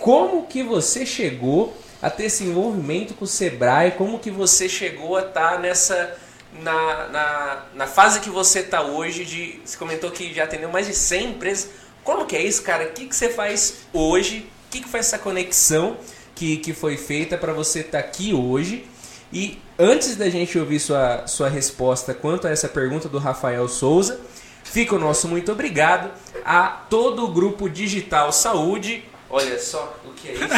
Como 0.01 0.47
que 0.47 0.63
você 0.63 1.05
chegou 1.05 1.77
a 2.01 2.09
ter 2.09 2.25
esse 2.25 2.43
envolvimento 2.45 3.15
com 3.15 3.25
o 3.25 3.29
Sebrae? 3.29 3.93
Como 3.93 4.19
que 4.19 4.31
você 4.31 4.69
chegou 4.69 5.17
a 5.17 5.21
estar 5.21 5.53
tá 5.53 5.59
nessa... 5.59 6.17
Na, 6.61 7.07
na, 7.09 7.63
na 7.75 7.87
fase 7.87 8.19
que 8.19 8.29
você 8.29 8.59
está 8.59 8.83
hoje, 8.83 9.25
de, 9.25 9.61
você 9.65 9.77
comentou 9.77 10.11
que 10.11 10.35
já 10.35 10.43
atendeu 10.43 10.69
mais 10.69 10.89
de 10.89 10.95
100 10.95 11.31
empresas. 11.31 11.71
Como 12.03 12.27
que 12.27 12.35
é 12.35 12.43
isso, 12.43 12.63
cara? 12.63 12.87
O 12.87 12.93
que, 12.93 13.07
que 13.07 13.15
você 13.15 13.29
faz 13.29 13.83
hoje? 13.93 14.49
O 14.67 14.71
que, 14.71 14.81
que 14.81 14.89
foi 14.89 14.99
essa 14.99 15.17
conexão 15.17 15.97
que, 16.35 16.57
que 16.57 16.73
foi 16.73 16.97
feita 16.97 17.39
para 17.39 17.53
você 17.53 17.81
estar 17.81 18.03
tá 18.03 18.05
aqui 18.05 18.35
hoje? 18.35 18.85
E 19.33 19.61
antes 19.79 20.17
da 20.17 20.29
gente 20.29 20.59
ouvir 20.59 20.81
sua, 20.81 21.27
sua 21.29 21.49
resposta 21.49 22.13
quanto 22.13 22.49
a 22.49 22.51
essa 22.51 22.69
pergunta 22.69 23.09
do 23.09 23.19
Rafael 23.19 23.69
Souza, 23.69 24.21
fica 24.65 24.97
o 24.97 24.99
nosso 24.99 25.29
muito 25.29 25.53
obrigado 25.53 26.11
a 26.45 26.67
todo 26.91 27.25
o 27.25 27.29
grupo 27.29 27.69
Digital 27.69 28.33
Saúde. 28.33 29.05
Olha 29.31 29.59
só 29.61 29.95
o 30.05 30.11
que 30.15 30.29
é 30.29 30.33
isso. 30.33 30.43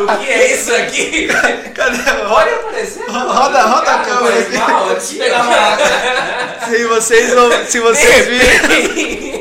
o 0.00 0.18
que 0.18 0.30
é 0.32 0.54
isso 0.54 0.74
aqui? 0.74 1.28
Cadê? 1.74 1.98
Pode 2.28 2.50
aparecer? 2.54 3.04
Roda, 3.10 3.62
roda 3.62 3.94
a 3.94 3.98
câmera 3.98 4.38
aqui. 4.40 4.56
mal 4.56 4.90
aqui. 4.90 5.20
Se 6.70 6.84
vocês, 6.86 7.34
não- 7.34 7.66
se 7.66 7.80
vocês 7.80 8.26
virem, 8.26 9.39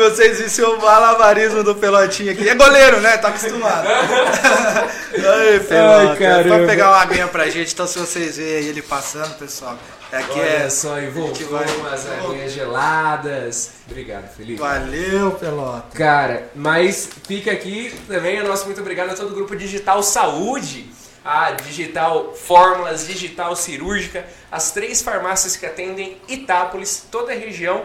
vocês 0.00 0.38
vissem 0.38 0.64
o 0.64 0.78
malabarismo 0.80 1.62
do 1.62 1.74
Pelotinha 1.74 2.32
aqui. 2.32 2.48
É 2.48 2.54
goleiro, 2.54 3.00
né? 3.00 3.16
Tá 3.18 3.28
acostumado. 3.28 3.86
Ai, 5.14 5.60
Pelota. 5.60 6.48
Vai 6.48 6.66
pegar 6.66 6.88
uma 6.90 7.00
aguinha 7.02 7.28
pra 7.28 7.48
gente, 7.48 7.72
então 7.72 7.86
se 7.86 7.98
vocês 7.98 8.36
verem 8.36 8.68
ele 8.68 8.82
passando, 8.82 9.36
pessoal. 9.38 9.76
Aqui 10.12 10.40
Olha 10.40 10.64
é. 10.64 10.70
só, 10.70 10.98
e 10.98 11.06
voltou 11.08 11.46
vai- 11.48 11.66
umas 11.76 12.04
aguinhas 12.10 12.52
geladas. 12.52 13.70
Obrigado, 13.88 14.28
Felipe. 14.34 14.58
Valeu, 14.58 15.30
Pelota. 15.32 15.96
Cara, 15.96 16.48
Mas 16.54 17.08
fica 17.28 17.52
aqui 17.52 17.94
também 18.08 18.40
o 18.40 18.48
nosso 18.48 18.66
muito 18.66 18.80
obrigado 18.80 19.10
a 19.10 19.14
todo 19.14 19.30
o 19.30 19.34
grupo 19.34 19.54
Digital 19.54 20.02
Saúde, 20.02 20.90
a 21.24 21.52
Digital 21.52 22.34
Fórmulas, 22.34 23.06
Digital 23.06 23.54
Cirúrgica, 23.54 24.24
as 24.50 24.72
três 24.72 25.00
farmácias 25.00 25.54
que 25.56 25.64
atendem 25.64 26.20
Itápolis, 26.28 27.04
toda 27.08 27.32
a 27.32 27.36
região 27.36 27.84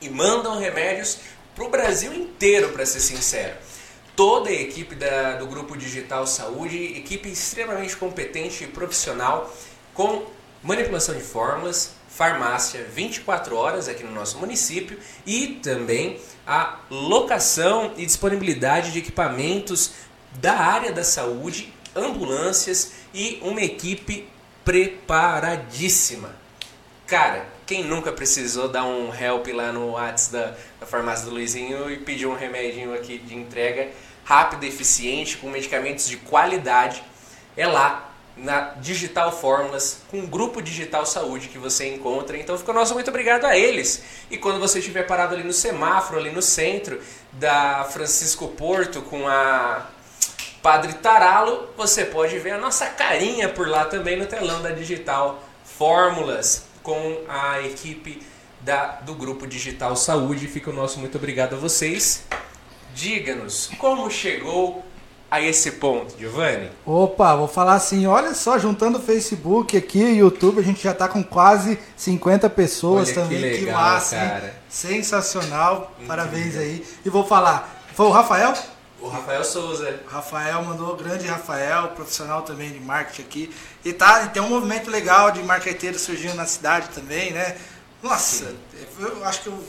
e 0.00 0.08
mandam 0.08 0.58
remédios 0.58 1.18
para 1.54 1.64
o 1.64 1.68
Brasil 1.70 2.12
inteiro, 2.12 2.70
para 2.70 2.84
ser 2.84 3.00
sincero. 3.00 3.54
Toda 4.14 4.48
a 4.50 4.52
equipe 4.52 4.94
da- 4.94 5.36
do 5.36 5.46
grupo 5.46 5.76
Digital 5.76 6.26
Saúde, 6.26 6.76
equipe 6.96 7.28
extremamente 7.30 7.96
competente 7.96 8.64
e 8.64 8.66
profissional, 8.66 9.54
com 9.94 10.24
manipulação 10.62 11.14
de 11.14 11.22
fórmulas, 11.22 11.90
farmácia 12.08 12.84
24 12.94 13.56
horas 13.56 13.88
aqui 13.88 14.02
no 14.02 14.10
nosso 14.12 14.38
município 14.38 14.98
e 15.26 15.58
também 15.62 16.18
a 16.46 16.78
locação 16.90 17.92
e 17.96 18.06
disponibilidade 18.06 18.90
de 18.92 18.98
equipamentos 19.00 19.92
da 20.40 20.54
área 20.54 20.92
da 20.92 21.04
saúde, 21.04 21.72
ambulâncias 21.94 22.92
e 23.12 23.38
uma 23.42 23.60
equipe 23.60 24.26
preparadíssima. 24.64 26.34
Cara, 27.06 27.46
quem 27.66 27.82
nunca 27.82 28.12
precisou 28.12 28.68
dar 28.68 28.84
um 28.84 29.12
help 29.12 29.48
lá 29.48 29.72
no 29.72 29.92
Whats 29.92 30.28
da, 30.28 30.54
da 30.78 30.86
farmácia 30.86 31.26
do 31.26 31.32
Luizinho 31.32 31.90
e 31.90 31.98
pedir 31.98 32.26
um 32.26 32.34
remedinho 32.34 32.94
aqui 32.94 33.18
de 33.18 33.34
entrega 33.34 33.88
rápido 34.24 34.64
eficiente, 34.64 35.36
com 35.36 35.50
medicamentos 35.50 36.08
de 36.08 36.16
qualidade, 36.16 37.02
é 37.56 37.66
lá 37.66 38.12
na 38.36 38.74
Digital 38.80 39.32
Fórmulas, 39.32 40.02
com 40.10 40.20
o 40.20 40.26
Grupo 40.26 40.60
Digital 40.60 41.06
Saúde 41.06 41.48
que 41.48 41.58
você 41.58 41.92
encontra. 41.92 42.36
Então 42.36 42.56
fica 42.58 42.70
o 42.70 42.74
nosso 42.74 42.92
muito 42.94 43.08
obrigado 43.08 43.46
a 43.46 43.56
eles. 43.56 44.02
E 44.30 44.36
quando 44.36 44.60
você 44.60 44.78
estiver 44.78 45.04
parado 45.04 45.34
ali 45.34 45.42
no 45.42 45.52
semáforo, 45.52 46.18
ali 46.18 46.30
no 46.30 46.42
centro 46.42 47.00
da 47.32 47.84
Francisco 47.84 48.48
Porto, 48.48 49.00
com 49.02 49.26
a 49.26 49.86
Padre 50.60 50.94
Taralo, 50.94 51.68
você 51.76 52.04
pode 52.04 52.38
ver 52.38 52.50
a 52.50 52.58
nossa 52.58 52.86
carinha 52.86 53.48
por 53.48 53.66
lá 53.66 53.84
também 53.86 54.16
no 54.16 54.26
telão 54.26 54.60
da 54.60 54.70
Digital 54.70 55.42
Fórmulas 55.64 56.65
com 56.86 57.18
a 57.28 57.60
equipe 57.62 58.22
da, 58.60 59.00
do 59.04 59.12
grupo 59.12 59.44
Digital 59.44 59.96
Saúde. 59.96 60.46
Fica 60.46 60.70
o 60.70 60.72
nosso 60.72 61.00
muito 61.00 61.18
obrigado 61.18 61.56
a 61.56 61.58
vocês. 61.58 62.22
Diga-nos 62.94 63.68
como 63.76 64.08
chegou 64.08 64.84
a 65.28 65.40
esse 65.40 65.72
ponto, 65.72 66.16
Giovanni. 66.16 66.70
Opa, 66.86 67.34
vou 67.34 67.48
falar 67.48 67.74
assim, 67.74 68.06
olha 68.06 68.32
só, 68.34 68.56
juntando 68.56 68.98
o 68.98 69.02
Facebook 69.02 69.76
aqui 69.76 69.98
e 69.98 70.18
YouTube, 70.18 70.60
a 70.60 70.62
gente 70.62 70.80
já 70.80 70.94
tá 70.94 71.08
com 71.08 71.24
quase 71.24 71.76
50 71.96 72.48
pessoas 72.50 73.08
Olha 73.08 73.14
que 73.14 73.20
também. 73.20 73.58
Que, 73.58 73.64
legal, 73.64 73.80
massa, 73.80 74.14
hein? 74.14 74.28
cara. 74.28 74.54
Sensacional, 74.68 75.92
parabéns 76.06 76.56
aí. 76.56 76.86
E 77.04 77.10
vou 77.10 77.26
falar, 77.26 77.82
foi 77.94 78.06
o 78.06 78.10
Rafael? 78.10 78.54
O 79.00 79.08
Rafael 79.08 79.44
Souza. 79.44 80.00
Rafael 80.08 80.62
mandou, 80.64 80.92
o 80.92 80.96
grande 80.96 81.26
Rafael, 81.26 81.88
profissional 81.88 82.42
também 82.42 82.72
de 82.72 82.80
marketing 82.80 83.22
aqui. 83.22 83.54
E 83.84 83.92
tá, 83.92 84.24
e 84.24 84.28
tem 84.30 84.42
um 84.42 84.48
movimento 84.48 84.90
legal 84.90 85.30
de 85.30 85.42
marqueteiro 85.42 85.98
surgindo 85.98 86.34
na 86.34 86.46
cidade 86.46 86.88
também, 86.88 87.32
né? 87.32 87.56
Nossa, 88.02 88.54
eu 88.98 89.24
acho 89.24 89.42
que 89.42 89.46
eu, 89.48 89.64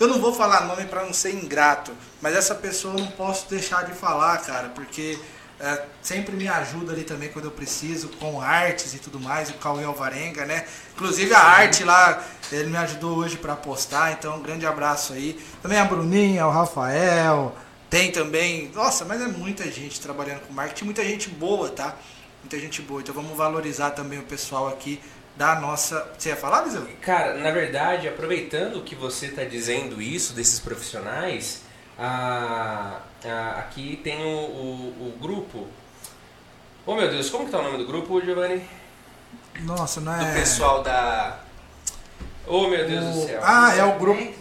eu 0.00 0.08
não 0.08 0.20
vou 0.20 0.34
falar 0.34 0.64
nome 0.66 0.84
para 0.84 1.04
não 1.04 1.12
ser 1.12 1.32
ingrato, 1.32 1.92
mas 2.20 2.34
essa 2.34 2.54
pessoa 2.54 2.94
eu 2.94 3.00
não 3.00 3.10
posso 3.12 3.48
deixar 3.48 3.84
de 3.84 3.92
falar, 3.92 4.38
cara, 4.38 4.68
porque 4.70 5.18
é, 5.60 5.84
sempre 6.00 6.36
me 6.36 6.46
ajuda 6.46 6.92
ali 6.92 7.02
também 7.02 7.30
quando 7.30 7.46
eu 7.46 7.50
preciso, 7.50 8.08
com 8.20 8.40
artes 8.40 8.94
e 8.94 8.98
tudo 8.98 9.18
mais, 9.18 9.50
o 9.50 9.54
Cauê 9.54 9.84
Alvarenga, 9.84 10.44
né? 10.44 10.64
Inclusive 10.94 11.34
a 11.34 11.40
arte 11.40 11.84
lá, 11.84 12.22
ele 12.52 12.70
me 12.70 12.76
ajudou 12.76 13.18
hoje 13.18 13.36
para 13.36 13.56
postar, 13.56 14.12
então 14.12 14.36
um 14.36 14.42
grande 14.42 14.66
abraço 14.66 15.12
aí. 15.12 15.38
Também 15.60 15.78
a 15.78 15.84
Bruninha, 15.84 16.46
o 16.46 16.50
Rafael, 16.50 17.54
tem 17.90 18.10
também, 18.12 18.70
nossa, 18.74 19.04
mas 19.04 19.20
é 19.22 19.26
muita 19.28 19.70
gente 19.70 20.00
trabalhando 20.00 20.40
com 20.46 20.52
marketing, 20.52 20.84
muita 20.84 21.04
gente 21.04 21.28
boa, 21.30 21.68
tá? 21.70 21.96
Muita 22.42 22.58
gente 22.58 22.82
boa. 22.82 23.00
Então 23.00 23.14
vamos 23.14 23.36
valorizar 23.36 23.90
também 23.92 24.18
o 24.18 24.22
pessoal 24.24 24.68
aqui 24.68 25.00
da 25.36 25.58
nossa. 25.60 26.06
Você 26.18 26.28
ia 26.30 26.36
falar, 26.36 26.62
Liseu? 26.64 26.86
Cara, 27.00 27.34
na 27.34 27.50
verdade, 27.50 28.06
aproveitando 28.08 28.82
que 28.82 28.94
você 28.94 29.26
está 29.26 29.44
dizendo 29.44 30.00
isso 30.02 30.32
desses 30.34 30.60
profissionais, 30.60 31.62
a- 31.98 33.00
a- 33.24 33.50
aqui 33.58 34.00
tem 34.04 34.22
o, 34.22 34.28
o- 34.38 35.14
o 35.14 35.18
grupo. 35.20 35.66
Oh 36.86 36.94
meu 36.94 37.08
Deus, 37.08 37.28
como 37.30 37.44
que 37.46 37.50
tá 37.50 37.58
o 37.58 37.62
nome 37.62 37.78
do 37.78 37.86
grupo, 37.86 38.20
Giovanni? 38.20 38.62
Nossa, 39.60 40.00
não 40.00 40.16
Do 40.16 40.24
é. 40.24 40.34
pessoal 40.34 40.82
da. 40.82 41.40
Oh 42.46 42.68
meu 42.68 42.86
Deus 42.86 43.04
do 43.04 43.22
O- 43.22 43.26
céu. 43.26 43.40
Ah, 43.42 43.74
é 43.76 43.84
o 43.84 43.98
grupo. 43.98 44.32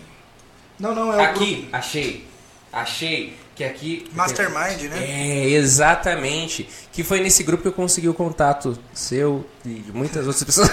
Não, 0.80 0.94
não, 0.94 1.12
é 1.12 1.16
o 1.16 1.26
grupo. 1.34 1.44
Aqui, 1.44 1.70
achei. 1.74 2.28
Achei 2.72 3.34
que 3.58 3.64
aqui. 3.64 4.06
Mastermind, 4.14 4.84
né? 4.84 5.04
É, 5.04 5.50
exatamente. 5.50 6.70
Que 6.92 7.04
foi 7.04 7.20
nesse 7.20 7.44
grupo 7.44 7.64
que 7.64 7.70
eu 7.70 7.74
consegui 7.74 8.08
o 8.08 8.14
contato 8.14 8.78
seu 8.94 9.46
e 9.66 9.70
de 9.70 9.92
muitas 9.92 10.28
outras 10.28 10.44
pessoas. 10.44 10.70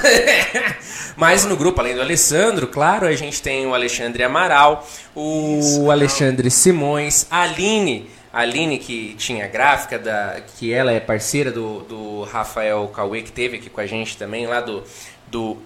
Mas 1.17 1.45
no 1.45 1.57
grupo, 1.57 1.81
além 1.81 1.95
do 1.95 2.03
Alessandro, 2.03 2.67
claro, 2.67 3.07
a 3.07 3.15
gente 3.15 3.41
tem 3.41 3.67
o 3.67 3.75
Alexandre 3.75 4.23
Amaral, 4.23 4.87
o 5.15 5.59
Isso. 5.59 5.91
Alexandre 5.91 6.51
Simões, 6.51 7.27
a 7.31 7.43
Aline. 7.43 8.11
A 8.33 8.41
Aline, 8.41 8.79
que 8.79 9.15
tinha 9.17 9.47
gráfica, 9.47 9.97
da, 9.97 10.41
que 10.59 10.73
ela 10.73 10.91
é 10.91 10.99
parceira 10.99 11.53
do, 11.53 11.81
do 11.83 12.23
Rafael 12.25 12.89
Cauê, 12.89 13.23
que 13.23 13.31
teve 13.31 13.59
aqui 13.59 13.71
com 13.71 13.81
a 13.81 13.87
gente 13.87 14.17
também, 14.17 14.45
lá 14.47 14.61
do, 14.61 14.83
do 15.29 15.57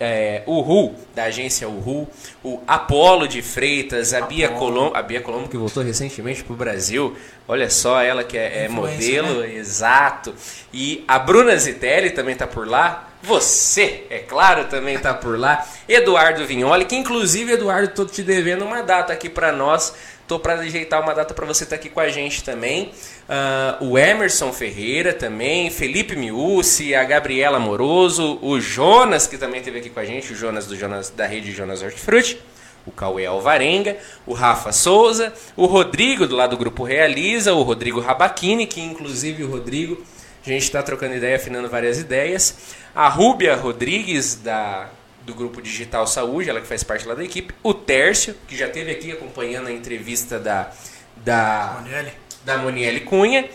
é, 0.00 0.42
Uhu, 0.46 0.94
da 1.14 1.24
agência 1.24 1.68
Uhu, 1.68 2.08
o 2.42 2.58
Apolo 2.66 3.28
de 3.28 3.42
Freitas, 3.42 4.14
a 4.14 4.22
Bia 4.22 4.48
Colombo, 4.48 4.96
a 4.96 5.02
Bia 5.02 5.20
Colombo 5.20 5.46
que 5.46 5.58
voltou 5.58 5.82
recentemente 5.82 6.42
para 6.42 6.54
o 6.54 6.56
Brasil, 6.56 7.14
olha 7.46 7.68
só, 7.68 8.00
ela 8.00 8.24
que 8.24 8.38
é, 8.38 8.64
é 8.64 8.68
modelo, 8.68 9.44
exato, 9.44 10.34
e 10.72 11.04
a 11.06 11.18
Bruna 11.18 11.54
Zitelli 11.54 12.10
também 12.10 12.32
está 12.32 12.46
por 12.46 12.66
lá, 12.66 13.10
você, 13.22 14.06
é 14.08 14.20
claro, 14.20 14.64
também 14.64 14.94
está 14.94 15.12
por 15.12 15.38
lá, 15.38 15.66
Eduardo 15.86 16.46
Vignoli, 16.46 16.86
que 16.86 16.96
inclusive, 16.96 17.52
Eduardo, 17.52 17.88
tô 17.88 18.06
te 18.06 18.22
devendo 18.22 18.64
uma 18.64 18.82
data 18.82 19.12
aqui 19.12 19.28
para 19.28 19.52
nós, 19.52 19.92
tô 20.30 20.38
para 20.38 20.54
ajeitar 20.60 21.02
uma 21.02 21.12
data 21.12 21.34
para 21.34 21.44
você 21.44 21.64
estar 21.64 21.74
aqui 21.74 21.88
com 21.88 21.98
a 21.98 22.08
gente 22.08 22.44
também, 22.44 22.92
Ah, 23.28 23.76
o 23.80 23.98
Emerson 23.98 24.52
Ferreira 24.52 25.12
também, 25.12 25.70
Felipe 25.70 26.14
Miúci, 26.14 26.94
a 26.94 27.02
Gabriela 27.02 27.58
Moroso, 27.58 28.38
o 28.40 28.60
Jonas, 28.60 29.26
que 29.26 29.36
também 29.36 29.58
esteve 29.58 29.80
aqui 29.80 29.90
com 29.90 29.98
a 29.98 30.04
gente, 30.04 30.32
o 30.32 30.36
Jonas 30.36 30.66
do 30.66 30.76
Jonas 30.76 31.10
da 31.10 31.26
rede 31.26 31.50
Jonas 31.50 31.82
Hortifruti, 31.82 32.40
o 32.86 32.92
Cauê 32.92 33.26
Alvarenga, 33.26 33.96
o 34.24 34.32
Rafa 34.32 34.70
Souza, 34.70 35.32
o 35.56 35.66
Rodrigo 35.66 36.28
do 36.28 36.36
lado 36.36 36.50
do 36.50 36.58
Grupo 36.58 36.84
Realiza, 36.84 37.52
o 37.52 37.62
Rodrigo 37.62 37.98
Rabachini, 37.98 38.68
que 38.68 38.80
inclusive 38.80 39.42
o 39.42 39.50
Rodrigo, 39.50 40.00
a 40.46 40.48
gente 40.48 40.62
está 40.62 40.80
trocando 40.80 41.16
ideia, 41.16 41.34
afinando 41.34 41.68
várias 41.68 41.98
ideias, 41.98 42.56
a 42.94 43.08
Rúbia 43.08 43.56
Rodrigues 43.56 44.36
da, 44.36 44.90
do 45.30 45.36
Grupo 45.36 45.62
Digital 45.62 46.06
Saúde, 46.06 46.50
ela 46.50 46.60
que 46.60 46.66
faz 46.66 46.82
parte 46.82 47.06
lá 47.06 47.14
da 47.14 47.22
equipe, 47.24 47.54
o 47.62 47.72
Tércio, 47.72 48.34
que 48.48 48.56
já 48.56 48.66
esteve 48.66 48.90
aqui 48.90 49.12
acompanhando 49.12 49.68
a 49.68 49.72
entrevista 49.72 50.38
da, 50.38 50.70
da, 51.16 51.76
Monielle. 51.80 52.12
da 52.44 52.58
Monielle 52.58 53.00
Cunha. 53.00 53.48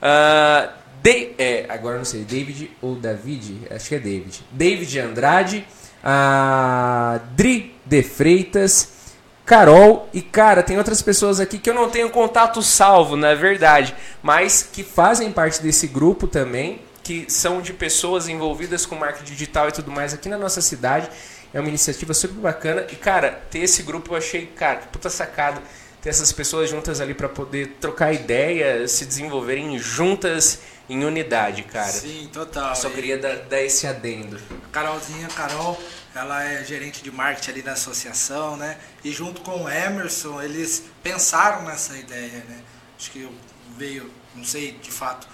Ah, 0.00 0.70
De- 1.02 1.30
é, 1.38 1.66
agora 1.68 1.98
não 1.98 2.04
sei, 2.04 2.24
David 2.24 2.70
ou 2.82 2.94
David? 2.96 3.60
Acho 3.70 3.88
que 3.88 3.94
é 3.94 3.98
David. 3.98 4.40
David 4.50 4.98
Andrade, 5.00 5.66
a 6.02 7.20
Dri 7.36 7.74
de 7.84 8.02
Freitas, 8.02 8.88
Carol 9.44 10.08
e 10.12 10.20
cara, 10.20 10.62
tem 10.62 10.76
outras 10.76 11.00
pessoas 11.02 11.38
aqui 11.40 11.58
que 11.58 11.70
eu 11.70 11.74
não 11.74 11.88
tenho 11.88 12.10
contato 12.10 12.62
salvo, 12.62 13.16
na 13.16 13.34
verdade, 13.34 13.94
mas 14.22 14.62
que 14.72 14.82
fazem 14.82 15.30
parte 15.32 15.62
desse 15.62 15.86
grupo 15.86 16.26
também, 16.26 16.80
que 17.08 17.24
são 17.26 17.62
de 17.62 17.72
pessoas 17.72 18.28
envolvidas 18.28 18.84
com 18.84 18.94
marketing 18.94 19.32
digital 19.32 19.66
e 19.70 19.72
tudo 19.72 19.90
mais 19.90 20.12
aqui 20.12 20.28
na 20.28 20.36
nossa 20.36 20.60
cidade. 20.60 21.08
É 21.54 21.58
uma 21.58 21.70
iniciativa 21.70 22.12
super 22.12 22.36
bacana 22.36 22.86
e 22.92 22.96
cara, 22.96 23.30
ter 23.50 23.60
esse 23.60 23.82
grupo 23.82 24.12
eu 24.12 24.18
achei, 24.18 24.44
cara, 24.44 24.80
que 24.80 24.88
puta 24.88 25.08
sacada 25.08 25.62
ter 26.02 26.10
essas 26.10 26.30
pessoas 26.32 26.68
juntas 26.68 27.00
ali 27.00 27.14
para 27.14 27.26
poder 27.26 27.78
trocar 27.80 28.12
ideia, 28.12 28.86
se 28.86 29.06
desenvolverem 29.06 29.78
juntas 29.78 30.58
em 30.86 31.02
unidade, 31.02 31.62
cara. 31.62 31.90
Sim, 31.90 32.28
total. 32.30 32.76
Só 32.76 32.88
E 32.88 32.92
queria 32.92 33.16
dar, 33.16 33.36
dar 33.36 33.62
esse 33.62 33.86
adendo. 33.86 34.38
a 34.68 34.70
Carolzinha, 34.70 35.28
Carol, 35.28 35.82
ela 36.14 36.44
é 36.44 36.62
gerente 36.62 37.02
de 37.02 37.10
marketing 37.10 37.52
ali 37.52 37.62
na 37.62 37.72
associação, 37.72 38.54
né? 38.58 38.76
E 39.02 39.10
junto 39.12 39.40
com 39.40 39.64
o 39.64 39.68
Emerson, 39.70 40.42
eles 40.42 40.84
pensaram 41.02 41.62
nessa 41.64 41.96
ideia, 41.96 42.44
né? 42.46 42.60
Acho 42.98 43.10
que 43.10 43.26
veio, 43.78 44.10
não 44.34 44.44
sei 44.44 44.72
de 44.72 44.90
fato 44.90 45.26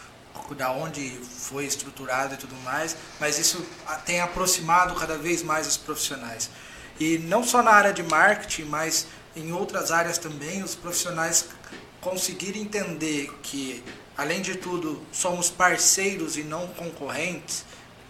da 0.53 0.73
onde 0.73 1.11
foi 1.25 1.65
estruturado 1.65 2.35
e 2.35 2.37
tudo 2.37 2.55
mais, 2.65 2.97
mas 3.21 3.39
isso 3.39 3.65
tem 4.05 4.21
aproximado 4.21 4.95
cada 4.97 5.17
vez 5.17 5.43
mais 5.43 5.67
os 5.67 5.77
profissionais. 5.77 6.51
E 6.99 7.19
não 7.19 7.45
só 7.45 7.63
na 7.63 7.71
área 7.71 7.93
de 7.93 8.03
marketing, 8.03 8.65
mas 8.65 9.07
em 9.37 9.53
outras 9.53 9.91
áreas 9.91 10.19
também, 10.19 10.63
os 10.63 10.75
profissionais 10.75 11.47
conseguirem 12.01 12.63
entender 12.63 13.33
que, 13.43 13.83
além 14.17 14.43
de 14.43 14.57
tudo, 14.57 15.03
somos 15.11 15.49
parceiros 15.51 16.37
e 16.37 16.43
não 16.43 16.69
concorrentes, 16.69 17.65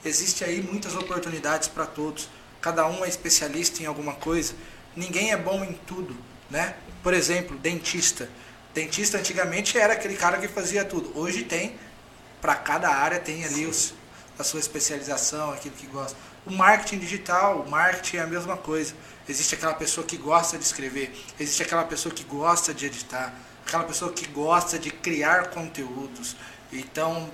existe 0.04 0.44
aí 0.44 0.60
muitas 0.60 0.94
oportunidades 0.96 1.68
para 1.68 1.86
todos. 1.86 2.28
Cada 2.60 2.86
um 2.86 3.04
é 3.04 3.08
especialista 3.08 3.82
em 3.82 3.86
alguma 3.86 4.14
coisa. 4.14 4.54
Ninguém 4.96 5.32
é 5.32 5.36
bom 5.36 5.62
em 5.64 5.72
tudo, 5.86 6.16
né? 6.50 6.74
Por 7.02 7.14
exemplo, 7.14 7.56
dentista. 7.58 8.28
Dentista 8.74 9.18
antigamente 9.18 9.78
era 9.78 9.92
aquele 9.92 10.16
cara 10.16 10.38
que 10.38 10.48
fazia 10.48 10.84
tudo. 10.84 11.12
Hoje 11.18 11.44
tem 11.44 11.76
para 12.44 12.56
cada 12.56 12.90
área 12.90 13.18
tem 13.18 13.42
ali 13.42 13.64
os, 13.64 13.94
a 14.38 14.44
sua 14.44 14.60
especialização, 14.60 15.50
aquilo 15.50 15.74
que 15.76 15.86
gosta. 15.86 16.14
O 16.44 16.52
marketing 16.52 16.98
digital, 16.98 17.60
o 17.62 17.70
marketing 17.70 18.18
é 18.18 18.20
a 18.20 18.26
mesma 18.26 18.54
coisa. 18.54 18.92
Existe 19.26 19.54
aquela 19.54 19.72
pessoa 19.72 20.06
que 20.06 20.18
gosta 20.18 20.58
de 20.58 20.64
escrever, 20.64 21.10
existe 21.40 21.62
aquela 21.62 21.84
pessoa 21.84 22.14
que 22.14 22.22
gosta 22.22 22.74
de 22.74 22.84
editar, 22.84 23.32
aquela 23.66 23.84
pessoa 23.84 24.12
que 24.12 24.26
gosta 24.26 24.78
de 24.78 24.90
criar 24.90 25.52
conteúdos. 25.52 26.36
Então, 26.70 27.32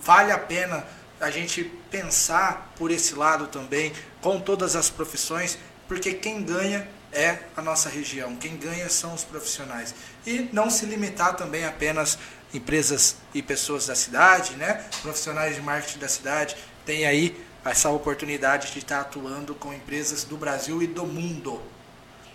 vale 0.00 0.32
a 0.32 0.38
pena 0.38 0.86
a 1.20 1.30
gente 1.30 1.62
pensar 1.90 2.72
por 2.76 2.90
esse 2.90 3.14
lado 3.14 3.48
também, 3.48 3.92
com 4.22 4.40
todas 4.40 4.74
as 4.74 4.88
profissões, 4.88 5.58
porque 5.86 6.14
quem 6.14 6.42
ganha 6.42 6.88
é 7.12 7.40
a 7.54 7.60
nossa 7.60 7.90
região, 7.90 8.34
quem 8.36 8.56
ganha 8.56 8.88
são 8.88 9.12
os 9.12 9.22
profissionais. 9.22 9.94
E 10.26 10.48
não 10.50 10.70
se 10.70 10.86
limitar 10.86 11.36
também 11.36 11.66
apenas 11.66 12.18
empresas 12.56 13.16
e 13.34 13.42
pessoas 13.42 13.86
da 13.86 13.94
cidade, 13.94 14.54
né? 14.54 14.84
profissionais 15.02 15.54
de 15.54 15.62
marketing 15.62 15.98
da 15.98 16.08
cidade, 16.08 16.56
tem 16.84 17.06
aí 17.06 17.44
essa 17.64 17.90
oportunidade 17.90 18.72
de 18.72 18.78
estar 18.78 19.00
atuando 19.00 19.54
com 19.54 19.72
empresas 19.72 20.24
do 20.24 20.36
Brasil 20.36 20.82
e 20.82 20.86
do 20.86 21.04
mundo. 21.04 21.60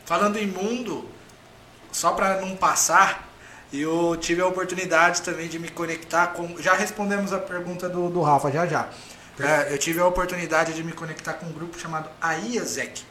Falando 0.05 0.37
em 0.37 0.47
mundo, 0.47 1.09
só 1.91 2.11
para 2.11 2.41
não 2.41 2.55
passar, 2.55 3.29
eu 3.71 4.17
tive 4.19 4.41
a 4.41 4.47
oportunidade 4.47 5.21
também 5.21 5.47
de 5.47 5.57
me 5.57 5.69
conectar 5.69 6.27
com. 6.27 6.57
Já 6.61 6.73
respondemos 6.73 7.31
a 7.31 7.39
pergunta 7.39 7.87
do, 7.87 8.09
do 8.09 8.21
Rafa, 8.21 8.51
já 8.51 8.67
já. 8.67 8.89
É, 9.39 9.73
eu 9.73 9.77
tive 9.77 9.99
a 9.99 10.05
oportunidade 10.05 10.73
de 10.73 10.83
me 10.83 10.91
conectar 10.91 11.33
com 11.33 11.45
um 11.45 11.53
grupo 11.53 11.79
chamado 11.79 12.09
AIAZEC 12.21 13.03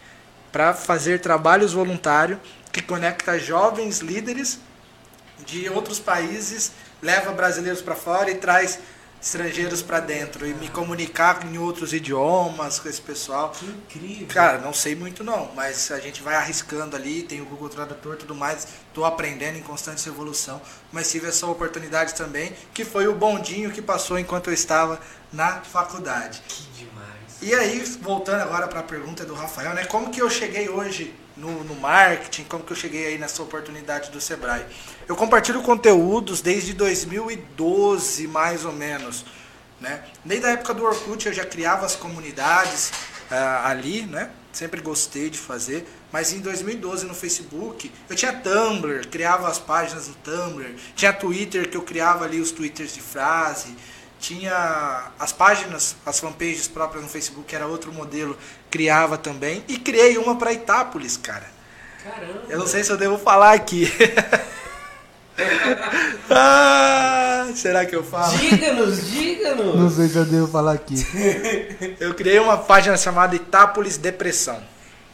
para 0.52 0.74
fazer 0.74 1.20
trabalhos 1.20 1.72
voluntários 1.72 2.38
que 2.70 2.82
conecta 2.82 3.38
jovens 3.38 4.00
líderes 4.00 4.60
de 5.46 5.68
outros 5.70 5.98
países 5.98 6.72
leva 7.02 7.32
brasileiros 7.32 7.82
para 7.82 7.94
fora 7.94 8.30
e 8.30 8.36
traz 8.36 8.78
estrangeiros 9.22 9.82
para 9.82 10.00
dentro 10.00 10.46
e 10.46 10.54
me 10.54 10.68
comunicar 10.68 11.46
em 11.46 11.58
outros 11.58 11.92
idiomas 11.92 12.78
com 12.78 12.88
esse 12.88 13.00
pessoal. 13.00 13.50
Que 13.50 13.66
incrível. 13.66 14.26
Cara, 14.28 14.58
não 14.58 14.72
sei 14.72 14.94
muito 14.94 15.22
não, 15.22 15.50
mas 15.54 15.90
a 15.90 16.00
gente 16.00 16.22
vai 16.22 16.34
arriscando 16.34 16.96
ali, 16.96 17.22
tem 17.22 17.40
o 17.40 17.44
Google 17.44 17.68
Tradutor 17.68 18.14
e 18.14 18.18
tudo 18.18 18.34
mais, 18.34 18.66
estou 18.88 19.04
aprendendo 19.04 19.58
em 19.58 19.62
constante 19.62 20.08
evolução, 20.08 20.60
mas 20.90 21.10
tive 21.10 21.28
essa 21.28 21.46
oportunidade 21.46 22.14
também, 22.14 22.52
que 22.72 22.84
foi 22.84 23.06
o 23.08 23.14
bondinho 23.14 23.70
que 23.70 23.82
passou 23.82 24.18
enquanto 24.18 24.48
eu 24.48 24.54
estava 24.54 24.98
na 25.30 25.60
faculdade. 25.60 26.42
Que 26.48 26.62
demais. 26.84 27.10
E 27.42 27.54
aí, 27.54 27.80
voltando 28.00 28.40
agora 28.40 28.68
para 28.68 28.80
a 28.80 28.84
pergunta 28.84 29.24
do 29.24 29.34
Rafael, 29.34 29.74
né, 29.74 29.84
como 29.84 30.10
que 30.10 30.20
eu 30.20 30.30
cheguei 30.30 30.68
hoje 30.68 31.14
no, 31.40 31.64
no 31.64 31.74
marketing, 31.74 32.44
como 32.44 32.62
que 32.62 32.72
eu 32.72 32.76
cheguei 32.76 33.06
aí 33.06 33.18
nessa 33.18 33.42
oportunidade 33.42 34.10
do 34.10 34.20
Sebrae? 34.20 34.64
Eu 35.08 35.16
compartilho 35.16 35.62
conteúdos 35.62 36.42
desde 36.42 36.74
2012, 36.74 38.28
mais 38.28 38.64
ou 38.64 38.72
menos. 38.72 39.24
Né? 39.80 40.04
Desde 40.22 40.46
a 40.46 40.50
época 40.50 40.74
do 40.74 40.84
Orkut 40.84 41.26
eu 41.26 41.32
já 41.32 41.44
criava 41.44 41.86
as 41.86 41.96
comunidades 41.96 42.90
uh, 43.30 43.66
ali, 43.66 44.02
né? 44.02 44.30
Sempre 44.52 44.82
gostei 44.82 45.30
de 45.30 45.38
fazer. 45.38 45.86
Mas 46.12 46.32
em 46.32 46.40
2012 46.40 47.06
no 47.06 47.14
Facebook, 47.14 47.90
eu 48.08 48.16
tinha 48.16 48.32
Tumblr, 48.32 49.06
criava 49.08 49.48
as 49.48 49.58
páginas 49.58 50.08
no 50.08 50.14
Tumblr. 50.16 50.74
Tinha 50.94 51.12
Twitter, 51.12 51.70
que 51.70 51.76
eu 51.76 51.82
criava 51.82 52.24
ali 52.24 52.40
os 52.40 52.50
twitters 52.50 52.92
de 52.92 53.00
frase. 53.00 53.74
Tinha 54.20 55.10
as 55.18 55.32
páginas, 55.32 55.96
as 56.04 56.20
fanpages 56.20 56.68
próprias 56.68 57.02
no 57.02 57.08
Facebook, 57.08 57.46
que 57.46 57.56
era 57.56 57.66
outro 57.66 57.90
modelo, 57.90 58.36
criava 58.70 59.16
também. 59.16 59.64
E 59.66 59.78
criei 59.78 60.18
uma 60.18 60.36
para 60.36 60.52
Itápolis, 60.52 61.16
cara. 61.16 61.46
Caramba. 62.04 62.42
Eu 62.48 62.58
não 62.58 62.66
sei 62.66 62.84
se 62.84 62.90
eu 62.90 62.98
devo 62.98 63.18
falar 63.18 63.54
aqui. 63.54 63.90
ah, 66.30 67.48
será 67.54 67.86
que 67.86 67.96
eu 67.96 68.04
falo? 68.04 68.36
Diga-nos, 68.36 69.10
diga-nos. 69.10 69.76
Não 69.76 69.90
sei 69.90 70.08
se 70.08 70.16
eu 70.16 70.26
devo 70.26 70.48
falar 70.48 70.72
aqui. 70.72 70.96
eu 71.98 72.12
criei 72.12 72.38
uma 72.38 72.58
página 72.58 72.98
chamada 72.98 73.34
Itápolis 73.34 73.96
Depressão. 73.96 74.62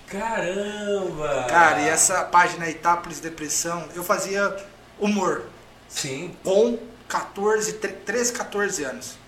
Caramba! 0.08 1.46
Cara, 1.48 1.80
e 1.80 1.88
essa 1.88 2.24
página 2.24 2.68
Itápolis 2.68 3.20
Depressão, 3.20 3.84
eu 3.94 4.02
fazia 4.02 4.56
humor. 4.98 5.44
Sim. 5.88 6.34
Com 6.42 6.76
14, 7.08 7.74
13, 7.74 8.32
14 8.32 8.84
anos. 8.84 9.18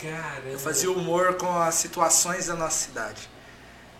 Caramba. 0.00 0.48
Eu 0.48 0.58
fazia 0.58 0.90
humor 0.90 1.34
com 1.34 1.58
as 1.60 1.74
situações 1.76 2.46
da 2.46 2.54
nossa 2.54 2.86
cidade. 2.86 3.28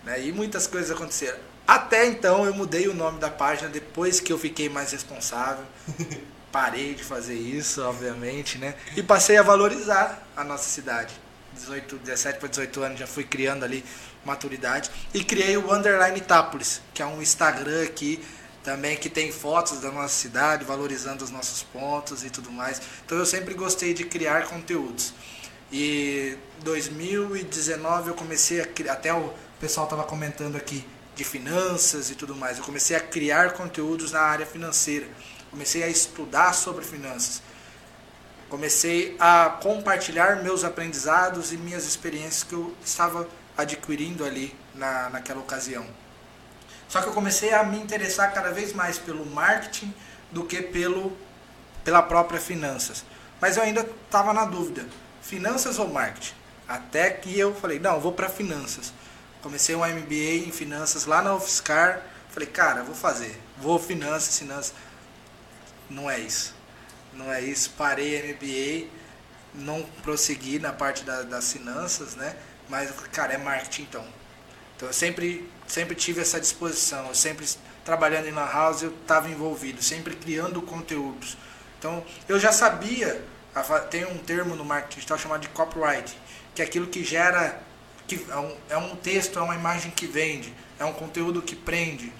Né? 0.03 0.25
E 0.25 0.31
muitas 0.31 0.67
coisas 0.67 0.91
aconteceram. 0.91 1.39
Até 1.67 2.05
então 2.05 2.45
eu 2.45 2.53
mudei 2.53 2.87
o 2.87 2.93
nome 2.93 3.19
da 3.19 3.29
página 3.29 3.67
depois 3.69 4.19
que 4.19 4.31
eu 4.31 4.37
fiquei 4.37 4.69
mais 4.69 4.91
responsável. 4.91 5.65
Parei 6.51 6.93
de 6.93 7.03
fazer 7.03 7.35
isso, 7.35 7.81
obviamente, 7.81 8.57
né? 8.57 8.75
E 8.95 9.03
passei 9.03 9.35
a 9.35 9.43
valorizar 9.43 10.25
a 10.37 10.43
nossa 10.43 10.69
cidade. 10.69 11.13
18, 11.53 11.97
17 11.97 12.39
para 12.39 12.47
18 12.47 12.83
anos 12.83 12.99
já 12.99 13.07
fui 13.07 13.23
criando 13.23 13.63
ali 13.63 13.83
maturidade 14.23 14.89
e 15.13 15.23
criei 15.23 15.57
o 15.57 15.73
Underline 15.73 16.17
Itápolis, 16.17 16.81
que 16.93 17.01
é 17.01 17.05
um 17.05 17.21
Instagram 17.21 17.83
aqui 17.83 18.23
também 18.65 18.97
que 18.97 19.09
tem 19.09 19.31
fotos 19.31 19.79
da 19.79 19.91
nossa 19.91 20.15
cidade, 20.15 20.65
valorizando 20.65 21.23
os 21.23 21.29
nossos 21.29 21.61
pontos 21.61 22.23
e 22.23 22.31
tudo 22.31 22.51
mais. 22.51 22.81
Então 23.05 23.15
eu 23.15 23.25
sempre 23.25 23.53
gostei 23.53 23.93
de 23.93 24.03
criar 24.03 24.47
conteúdos. 24.47 25.13
E 25.71 26.35
2019 26.63 28.09
eu 28.09 28.15
comecei 28.15 28.59
a 28.59 28.65
criar, 28.65 28.93
até 28.93 29.13
o 29.13 29.31
pessoal 29.59 29.85
estava 29.85 30.03
comentando 30.03 30.55
aqui, 30.55 30.83
de 31.15 31.23
finanças 31.23 32.09
e 32.09 32.15
tudo 32.15 32.35
mais. 32.35 32.57
Eu 32.57 32.63
comecei 32.63 32.97
a 32.97 32.99
criar 32.99 33.53
conteúdos 33.53 34.11
na 34.11 34.21
área 34.21 34.47
financeira. 34.47 35.07
Comecei 35.51 35.83
a 35.83 35.87
estudar 35.87 36.51
sobre 36.53 36.83
finanças. 36.83 37.43
Comecei 38.49 39.15
a 39.19 39.57
compartilhar 39.61 40.43
meus 40.43 40.63
aprendizados 40.63 41.53
e 41.53 41.57
minhas 41.57 41.85
experiências 41.85 42.43
que 42.43 42.53
eu 42.53 42.75
estava 42.83 43.27
adquirindo 43.55 44.25
ali 44.25 44.55
na, 44.73 45.09
naquela 45.11 45.39
ocasião. 45.39 45.85
Só 46.87 47.01
que 47.01 47.07
eu 47.07 47.13
comecei 47.13 47.53
a 47.53 47.63
me 47.63 47.77
interessar 47.77 48.33
cada 48.33 48.51
vez 48.51 48.73
mais 48.73 48.97
pelo 48.97 49.25
marketing 49.25 49.93
do 50.31 50.43
que 50.45 50.61
pelo, 50.61 51.15
pela 51.83 52.01
própria 52.01 52.39
finanças. 52.39 53.03
Mas 53.41 53.57
eu 53.57 53.63
ainda 53.63 53.81
estava 53.81 54.33
na 54.33 54.45
dúvida, 54.45 54.85
finanças 55.21 55.79
ou 55.79 55.87
marketing? 55.87 56.33
Até 56.67 57.11
que 57.11 57.37
eu 57.37 57.53
falei, 57.53 57.79
não, 57.79 57.95
eu 57.95 58.01
vou 58.01 58.11
para 58.11 58.29
finanças. 58.29 58.93
Comecei 59.41 59.75
um 59.75 59.85
MBA 59.85 60.47
em 60.47 60.51
finanças 60.51 61.05
lá 61.05 61.21
na 61.21 61.35
UFSCar. 61.35 62.01
Falei, 62.29 62.49
cara, 62.49 62.83
vou 62.83 62.95
fazer. 62.95 63.39
Vou 63.57 63.77
finanças, 63.77 64.39
finanças. 64.39 64.73
Não 65.89 66.09
é 66.09 66.19
isso. 66.19 66.55
Não 67.13 67.31
é 67.31 67.41
isso. 67.41 67.69
Parei 67.77 68.33
MBA, 68.33 68.89
não 69.53 69.83
prossegui 70.01 70.57
na 70.57 70.73
parte 70.73 71.03
da, 71.03 71.21
das 71.21 71.53
finanças, 71.53 72.15
né? 72.15 72.35
Mas, 72.67 72.89
cara, 73.11 73.33
é 73.33 73.37
marketing 73.37 73.83
então. 73.83 74.05
Então 74.75 74.89
eu 74.89 74.93
sempre, 74.93 75.47
sempre 75.67 75.95
tive 75.95 76.21
essa 76.21 76.39
disposição. 76.39 77.07
Eu 77.07 77.15
sempre, 77.15 77.45
trabalhando 77.83 78.27
em 78.27 78.31
Lan 78.31 78.49
House, 78.51 78.83
eu 78.83 78.93
estava 79.01 79.29
envolvido, 79.29 79.81
sempre 79.81 80.15
criando 80.15 80.61
conteúdos. 80.61 81.37
Então 81.79 82.03
eu 82.27 82.39
já 82.39 82.51
sabia, 82.51 83.23
tem 83.89 84.05
um 84.05 84.17
termo 84.17 84.55
no 84.55 84.65
marketing 84.65 84.95
digital 84.95 85.17
chamado 85.17 85.41
de 85.41 85.49
copyright, 85.49 86.17
que 86.53 86.61
é 86.61 86.65
aquilo 86.65 86.87
que 86.87 87.03
gera 87.03 87.61
que 88.07 88.23
é 88.29 88.37
um, 88.37 88.57
é 88.69 88.77
um 88.77 88.95
texto, 88.95 89.39
é 89.39 89.41
uma 89.41 89.55
imagem 89.55 89.91
que 89.91 90.05
vende, 90.05 90.53
é 90.79 90.85
um 90.85 90.93
conteúdo 90.93 91.41
que 91.41 91.55
prende. 91.55 92.11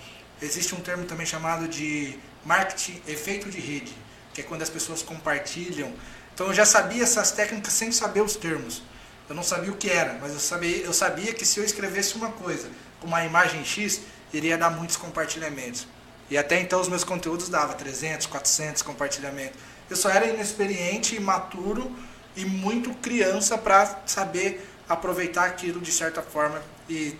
Existe 0.41 0.73
um 0.75 0.79
termo 0.79 1.05
também 1.05 1.25
chamado 1.25 1.67
de 1.67 2.17
marketing 2.43 3.01
efeito 3.07 3.49
de 3.49 3.59
rede, 3.59 3.93
que 4.33 4.41
é 4.41 4.43
quando 4.43 4.61
as 4.61 4.69
pessoas 4.69 5.01
compartilham. 5.01 5.93
Então 6.33 6.47
eu 6.47 6.53
já 6.53 6.65
sabia 6.65 7.03
essas 7.03 7.31
técnicas 7.31 7.73
sem 7.73 7.91
saber 7.91 8.21
os 8.21 8.35
termos. 8.35 8.81
Eu 9.27 9.35
não 9.35 9.43
sabia 9.43 9.71
o 9.71 9.75
que 9.75 9.89
era, 9.89 10.17
mas 10.21 10.33
eu 10.33 10.39
sabia, 10.39 10.77
eu 10.77 10.93
sabia 10.93 11.33
que 11.33 11.45
se 11.45 11.59
eu 11.59 11.63
escrevesse 11.63 12.15
uma 12.15 12.31
coisa 12.31 12.69
com 12.99 13.07
uma 13.07 13.23
imagem 13.25 13.65
X, 13.65 14.01
iria 14.31 14.57
dar 14.57 14.69
muitos 14.69 14.97
compartilhamentos. 14.97 15.87
E 16.29 16.37
até 16.37 16.59
então 16.59 16.79
os 16.81 16.87
meus 16.87 17.03
conteúdos 17.03 17.49
davam 17.49 17.75
300, 17.75 18.27
400 18.27 18.81
compartilhamentos. 18.81 19.59
Eu 19.89 19.95
só 19.95 20.09
era 20.09 20.25
inexperiente, 20.27 21.15
imaturo 21.15 21.91
e 22.35 22.45
muito 22.45 22.93
criança 22.95 23.57
para 23.57 24.01
saber 24.05 24.67
aproveitar 24.89 25.45
aquilo 25.45 25.79
de 25.79 25.91
certa 25.91 26.21
forma 26.21 26.61
e 26.89 27.17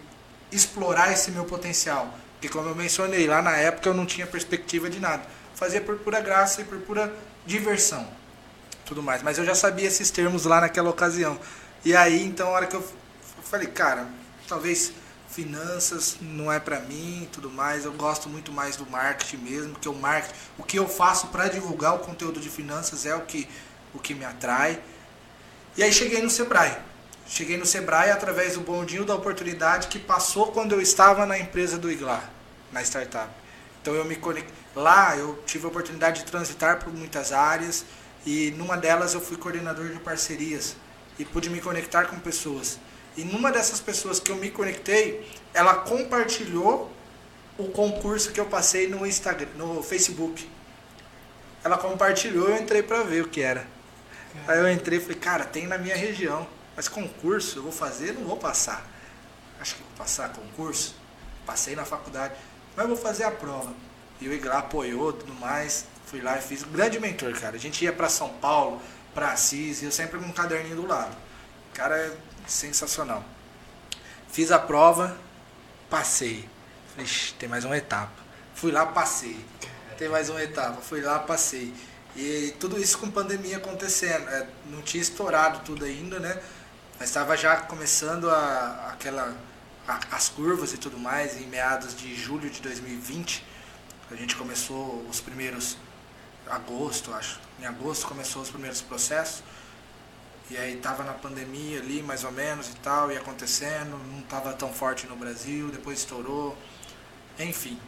explorar 0.51 1.11
esse 1.11 1.31
meu 1.31 1.45
potencial. 1.45 2.13
Porque 2.33 2.49
como 2.49 2.69
eu 2.69 2.75
mencionei, 2.75 3.27
lá 3.27 3.41
na 3.41 3.55
época 3.55 3.89
eu 3.89 3.93
não 3.93 4.05
tinha 4.05 4.27
perspectiva 4.27 4.89
de 4.89 4.99
nada. 4.99 5.23
Fazia 5.55 5.81
por 5.81 5.97
pura 5.99 6.19
graça 6.19 6.61
e 6.61 6.65
por 6.65 6.79
pura 6.79 7.13
diversão. 7.45 8.07
tudo 8.85 9.01
mais. 9.01 9.23
Mas 9.23 9.37
eu 9.39 9.45
já 9.45 9.55
sabia 9.55 9.87
esses 9.87 10.11
termos 10.11 10.45
lá 10.45 10.61
naquela 10.61 10.89
ocasião. 10.89 11.39
E 11.85 11.95
aí, 11.95 12.25
então, 12.25 12.47
a 12.47 12.51
hora 12.51 12.65
que 12.65 12.75
eu, 12.75 12.83
falei, 13.43 13.67
cara, 13.67 14.07
talvez 14.47 14.91
finanças 15.29 16.17
não 16.19 16.51
é 16.51 16.59
para 16.59 16.79
mim 16.79 17.29
tudo 17.31 17.47
mais. 17.47 17.85
Eu 17.85 17.93
gosto 17.93 18.27
muito 18.27 18.51
mais 18.51 18.75
do 18.75 18.89
marketing 18.89 19.37
mesmo, 19.37 19.73
porque 19.73 19.87
o 19.87 19.93
marketing, 19.93 20.33
o 20.57 20.63
que 20.63 20.79
eu 20.79 20.87
faço 20.87 21.27
para 21.27 21.47
divulgar 21.47 21.93
o 21.93 21.99
conteúdo 21.99 22.39
de 22.39 22.49
finanças 22.49 23.05
é 23.05 23.13
o 23.13 23.21
que, 23.21 23.47
o 23.93 23.99
que 23.99 24.15
me 24.15 24.25
atrai. 24.25 24.81
E 25.77 25.83
aí 25.83 25.93
cheguei 25.93 26.23
no 26.23 26.29
Sebrae. 26.29 26.75
Cheguei 27.27 27.55
no 27.55 27.67
Sebrae 27.67 28.09
através 28.09 28.55
do 28.55 28.61
bondinho 28.61 29.05
da 29.05 29.13
oportunidade 29.13 29.87
que 29.87 29.99
passou 29.99 30.47
quando 30.51 30.71
eu 30.71 30.81
estava 30.81 31.23
na 31.27 31.37
empresa 31.37 31.77
do 31.77 31.91
Iglar, 31.91 32.31
na 32.71 32.81
startup. 32.81 33.29
Então 33.79 33.93
eu 33.93 34.05
me 34.05 34.15
conectei. 34.15 34.51
Lá 34.75 35.15
eu 35.15 35.39
tive 35.45 35.65
a 35.65 35.69
oportunidade 35.69 36.21
de 36.21 36.31
transitar 36.31 36.83
por 36.83 36.91
muitas 36.91 37.31
áreas 37.31 37.85
e 38.25 38.51
numa 38.57 38.75
delas 38.75 39.13
eu 39.13 39.21
fui 39.21 39.37
coordenador 39.37 39.89
de 39.89 39.99
parcerias 39.99 40.75
e 41.17 41.25
pude 41.25 41.49
me 41.49 41.61
conectar 41.61 42.05
com 42.05 42.19
pessoas. 42.19 42.79
E 43.17 43.23
numa 43.23 43.51
dessas 43.51 43.79
pessoas 43.79 44.19
que 44.19 44.31
eu 44.31 44.35
me 44.35 44.51
conectei, 44.51 45.29
ela 45.53 45.75
compartilhou 45.75 46.91
o 47.57 47.69
concurso 47.69 48.31
que 48.31 48.39
eu 48.39 48.45
passei 48.45 48.87
no 48.87 49.05
Instagram, 49.05 49.47
no 49.55 49.81
Facebook. 49.81 50.49
Ela 51.63 51.77
compartilhou, 51.77 52.49
eu 52.49 52.57
entrei 52.57 52.83
para 52.83 53.03
ver 53.03 53.23
o 53.23 53.27
que 53.27 53.41
era. 53.41 53.65
Aí 54.47 54.59
eu 54.59 54.69
entrei 54.69 54.99
e 54.99 55.01
falei, 55.01 55.17
cara, 55.17 55.45
tem 55.45 55.65
na 55.65 55.77
minha 55.77 55.95
região, 55.95 56.45
mas 56.75 56.89
concurso 56.89 57.59
eu 57.59 57.63
vou 57.63 57.71
fazer, 57.71 58.13
não 58.13 58.25
vou 58.25 58.37
passar. 58.37 58.85
Acho 59.59 59.75
que 59.75 59.81
vou 59.81 59.91
passar 59.97 60.29
concurso. 60.29 60.95
Passei 61.45 61.75
na 61.75 61.85
faculdade, 61.85 62.33
mas 62.75 62.87
vou 62.87 62.97
fazer 62.97 63.23
a 63.23 63.31
prova. 63.31 63.73
E 64.19 64.27
o 64.27 64.33
Iglar 64.33 64.57
apoiou, 64.57 65.13
tudo 65.13 65.33
mais. 65.35 65.85
Fui 66.07 66.21
lá 66.21 66.37
e 66.37 66.41
fiz. 66.41 66.63
Um 66.63 66.71
grande 66.71 66.99
mentor, 66.99 67.33
cara. 67.39 67.55
A 67.55 67.59
gente 67.59 67.83
ia 67.83 67.93
para 67.93 68.09
São 68.09 68.29
Paulo, 68.29 68.81
para 69.15 69.31
Assis, 69.31 69.81
e 69.81 69.85
eu 69.85 69.91
sempre 69.91 70.19
com 70.19 70.25
um 70.25 70.31
caderninho 70.31 70.75
do 70.75 70.85
lado. 70.85 71.15
Cara, 71.73 71.97
é 71.97 72.15
sensacional. 72.45 73.23
Fiz 74.29 74.51
a 74.51 74.59
prova, 74.59 75.17
passei. 75.89 76.47
Falei, 76.89 77.09
tem 77.39 77.49
mais 77.49 77.63
uma 77.63 77.77
etapa. 77.77 78.11
Fui 78.53 78.71
lá, 78.71 78.85
passei. 78.85 79.43
Tem 79.97 80.09
mais 80.09 80.29
uma 80.29 80.43
etapa. 80.43 80.81
Fui 80.81 80.99
lá, 81.01 81.19
passei. 81.19 81.73
E 82.15 82.53
tudo 82.59 82.79
isso 82.79 82.97
com 82.97 83.09
pandemia 83.09 83.57
acontecendo. 83.57 84.27
É, 84.29 84.47
não 84.67 84.81
tinha 84.81 85.01
estourado 85.01 85.61
tudo 85.65 85.85
ainda, 85.85 86.19
né? 86.19 86.41
Mas 86.99 87.09
estava 87.09 87.35
já 87.35 87.57
começando 87.57 88.29
a, 88.29 88.89
aquela, 88.93 89.35
a, 89.87 89.99
as 90.11 90.29
curvas 90.29 90.73
e 90.73 90.77
tudo 90.77 90.97
mais, 90.97 91.39
em 91.39 91.47
meados 91.47 91.95
de 91.95 92.15
julho 92.15 92.49
de 92.49 92.61
2020. 92.61 93.45
A 94.11 94.15
gente 94.15 94.35
começou 94.35 95.05
os 95.09 95.19
primeiros. 95.19 95.77
Agosto, 96.49 97.13
acho. 97.13 97.39
Em 97.59 97.65
agosto 97.65 98.07
começou 98.07 98.41
os 98.41 98.49
primeiros 98.49 98.81
processos. 98.81 99.43
E 100.49 100.57
aí 100.57 100.77
tava 100.77 101.03
na 101.03 101.13
pandemia 101.13 101.79
ali, 101.79 102.03
mais 102.03 102.23
ou 102.23 102.31
menos, 102.31 102.69
e 102.69 102.75
tal, 102.75 103.11
e 103.11 103.17
acontecendo, 103.17 103.97
não 104.11 104.21
tava 104.21 104.53
tão 104.53 104.71
forte 104.71 105.07
no 105.07 105.15
Brasil, 105.15 105.69
depois 105.69 105.99
estourou. 105.99 106.55
Enfim, 107.39 107.79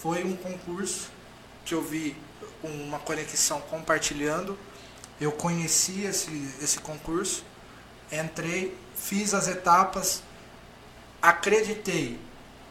foi 0.00 0.22
um 0.22 0.36
concurso 0.36 1.10
que 1.64 1.74
eu 1.74 1.82
vi 1.82 2.16
uma 2.62 3.00
conexão 3.00 3.60
compartilhando. 3.62 4.56
Eu 5.20 5.32
conheci 5.32 6.04
esse, 6.04 6.30
esse 6.60 6.78
concurso, 6.78 7.44
entrei, 8.12 8.76
fiz 8.94 9.34
as 9.34 9.48
etapas, 9.48 10.22
acreditei, 11.20 12.18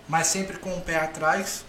mas 0.07 0.27
sempre 0.27 0.57
com 0.57 0.77
o 0.77 0.81
pé 0.81 0.97
atrás, 0.97 1.65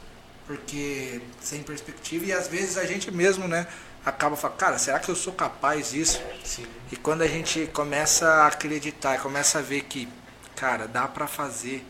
porque 0.47 1.21
sem 1.41 1.63
perspectiva, 1.63 2.27
e 2.27 2.33
às 2.33 2.49
vezes 2.49 2.77
a 2.77 2.85
gente 2.85 3.11
mesmo, 3.11 3.47
né? 3.49 3.67
acaba 4.05 4.37
falando, 4.37 4.57
cara, 4.57 4.79
será 4.79 4.99
que 4.99 5.09
eu 5.09 5.17
sou 5.17 5.33
capaz 5.33 5.91
disso? 5.91 6.21
Sim. 6.45 6.67
E 6.91 6.97
quando 6.97 7.23
a 7.23 7.29
gente 7.29 7.69
começa 7.73 8.27
a 8.27 8.47
acreditar, 8.49 9.21
começa 9.21 9.59
a 9.59 9.63
ver 9.63 9.83
que, 9.83 10.09
cara, 10.57 10.89
dá 10.89 11.07
para 11.07 11.27
fazer, 11.27 11.87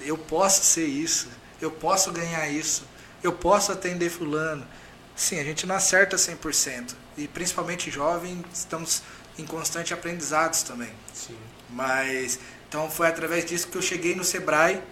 eu 0.00 0.16
posso 0.16 0.64
ser 0.64 0.86
isso, 0.86 1.28
eu 1.60 1.70
posso 1.70 2.10
ganhar 2.10 2.48
isso, 2.48 2.84
eu 3.22 3.32
posso 3.32 3.72
atender 3.72 4.10
fulano. 4.10 4.66
Sim, 5.14 5.38
a 5.38 5.44
gente 5.44 5.66
não 5.66 5.74
acerta 5.74 6.16
100%. 6.16 6.94
E 7.16 7.26
principalmente 7.28 7.90
jovem, 7.90 8.44
estamos 8.52 9.02
em 9.38 9.46
constante 9.46 9.92
aprendizados 9.92 10.62
também. 10.62 10.92
Sim. 11.12 11.36
Mas, 11.70 12.38
então 12.68 12.90
foi 12.90 13.08
através 13.08 13.44
disso 13.44 13.68
que 13.68 13.76
eu 13.76 13.82
cheguei 13.82 14.14
no 14.14 14.24
Sebrae, 14.24 14.82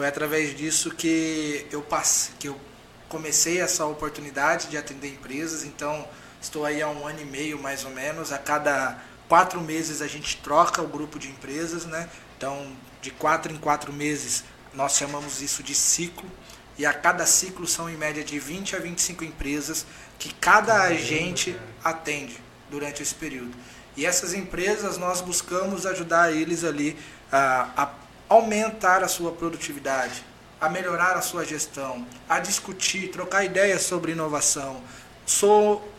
foi 0.00 0.06
através 0.06 0.56
disso 0.56 0.90
que 0.92 1.66
eu 1.70 1.82
passei, 1.82 2.32
que 2.38 2.48
eu 2.48 2.58
comecei 3.06 3.60
essa 3.60 3.84
oportunidade 3.84 4.68
de 4.68 4.78
atender 4.78 5.08
empresas, 5.08 5.62
então 5.62 6.08
estou 6.40 6.64
aí 6.64 6.80
há 6.80 6.88
um 6.88 7.06
ano 7.06 7.20
e 7.20 7.24
meio 7.26 7.60
mais 7.60 7.84
ou 7.84 7.90
menos. 7.90 8.32
A 8.32 8.38
cada 8.38 8.98
quatro 9.28 9.60
meses 9.60 10.00
a 10.00 10.06
gente 10.06 10.38
troca 10.38 10.80
o 10.80 10.88
grupo 10.88 11.18
de 11.18 11.28
empresas, 11.28 11.84
né? 11.84 12.08
Então, 12.34 12.74
de 13.02 13.10
quatro 13.10 13.52
em 13.52 13.58
quatro 13.58 13.92
meses 13.92 14.42
nós 14.72 14.96
chamamos 14.96 15.42
isso 15.42 15.62
de 15.62 15.74
ciclo. 15.74 16.30
E 16.78 16.86
a 16.86 16.94
cada 16.94 17.26
ciclo 17.26 17.66
são 17.66 17.90
em 17.90 17.96
média 17.98 18.24
de 18.24 18.38
20 18.38 18.76
a 18.76 18.78
25 18.78 19.22
empresas 19.22 19.84
que 20.18 20.32
cada 20.32 20.84
agente 20.84 21.54
atende 21.84 22.42
durante 22.70 23.02
esse 23.02 23.14
período. 23.14 23.54
E 23.98 24.06
essas 24.06 24.32
empresas 24.32 24.96
nós 24.96 25.20
buscamos 25.20 25.84
ajudar 25.84 26.32
eles 26.32 26.64
ali 26.64 26.96
a, 27.30 27.68
a 27.76 27.90
aumentar 28.30 29.02
a 29.02 29.08
sua 29.08 29.32
produtividade, 29.32 30.24
a 30.60 30.68
melhorar 30.68 31.16
a 31.16 31.20
sua 31.20 31.44
gestão, 31.44 32.06
a 32.28 32.38
discutir, 32.38 33.10
trocar 33.10 33.44
ideias 33.44 33.82
sobre 33.82 34.12
inovação. 34.12 34.80
Sou 35.26 35.92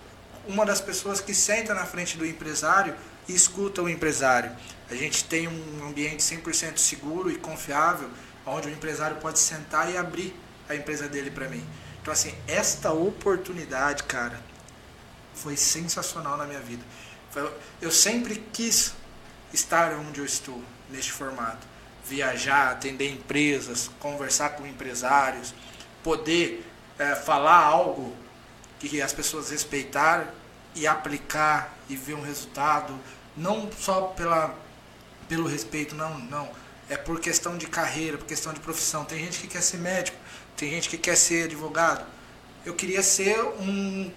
uma 0.48 0.66
das 0.66 0.80
pessoas 0.80 1.20
que 1.20 1.36
senta 1.36 1.74
na 1.74 1.86
frente 1.86 2.18
do 2.18 2.26
empresário 2.26 2.96
e 3.28 3.36
escuta 3.36 3.82
o 3.82 3.90
empresário. 3.90 4.50
A 4.90 4.96
gente 4.96 5.26
tem 5.26 5.50
um 5.50 5.86
ambiente 5.86 6.24
100% 6.24 6.78
seguro 6.78 7.30
e 7.30 7.36
confiável, 7.36 8.10
onde 8.46 8.70
o 8.70 8.72
empresário 8.72 9.18
pode 9.18 9.38
sentar 9.38 9.92
e 9.92 9.98
abrir 9.98 10.34
a 10.70 10.76
empresa 10.76 11.10
dele 11.10 11.32
para 11.32 11.50
mim. 11.50 11.68
Então, 12.02 12.14
assim, 12.14 12.34
esta 12.48 12.94
oportunidade, 12.94 14.04
cara, 14.04 14.40
foi 15.36 15.58
sensacional 15.58 16.38
na 16.38 16.46
minha 16.46 16.62
vida. 16.62 16.84
Eu 17.82 17.92
sempre 17.92 18.42
quis 18.54 18.94
estar 19.54 19.92
onde 19.96 20.22
eu 20.22 20.26
estou, 20.26 20.64
neste 20.90 21.12
formato 21.12 21.71
viajar, 22.12 22.72
atender 22.72 23.10
empresas, 23.10 23.90
conversar 24.00 24.50
com 24.50 24.68
empresários, 24.68 25.54
poder 26.04 26.70
é, 27.00 27.16
falar 27.16 27.64
algo 27.64 28.14
que 28.80 29.02
as 29.02 29.14
pessoas 29.14 29.50
respeitaram 29.50 30.28
e 30.76 30.86
aplicar 30.86 31.74
e 31.88 31.96
ver 31.96 32.16
um 32.16 32.22
resultado, 32.22 32.94
não 33.36 33.70
só 33.72 34.02
pela, 34.02 34.54
pelo 35.30 35.48
respeito, 35.48 35.96
não, 35.96 36.20
não. 36.20 36.50
É 36.90 36.98
por 36.98 37.22
questão 37.22 37.58
de 37.58 37.66
carreira, 37.66 38.18
por 38.18 38.28
questão 38.28 38.52
de 38.52 38.60
profissão. 38.60 39.06
Tem 39.06 39.20
gente 39.20 39.40
que 39.40 39.48
quer 39.48 39.62
ser 39.62 39.78
médico, 39.78 40.18
tem 40.58 40.70
gente 40.70 40.90
que 40.90 40.98
quer 40.98 41.16
ser 41.16 41.46
advogado. 41.46 42.06
Eu 42.66 42.74
queria 42.74 43.02
ser 43.02 43.42
um, 43.42 44.12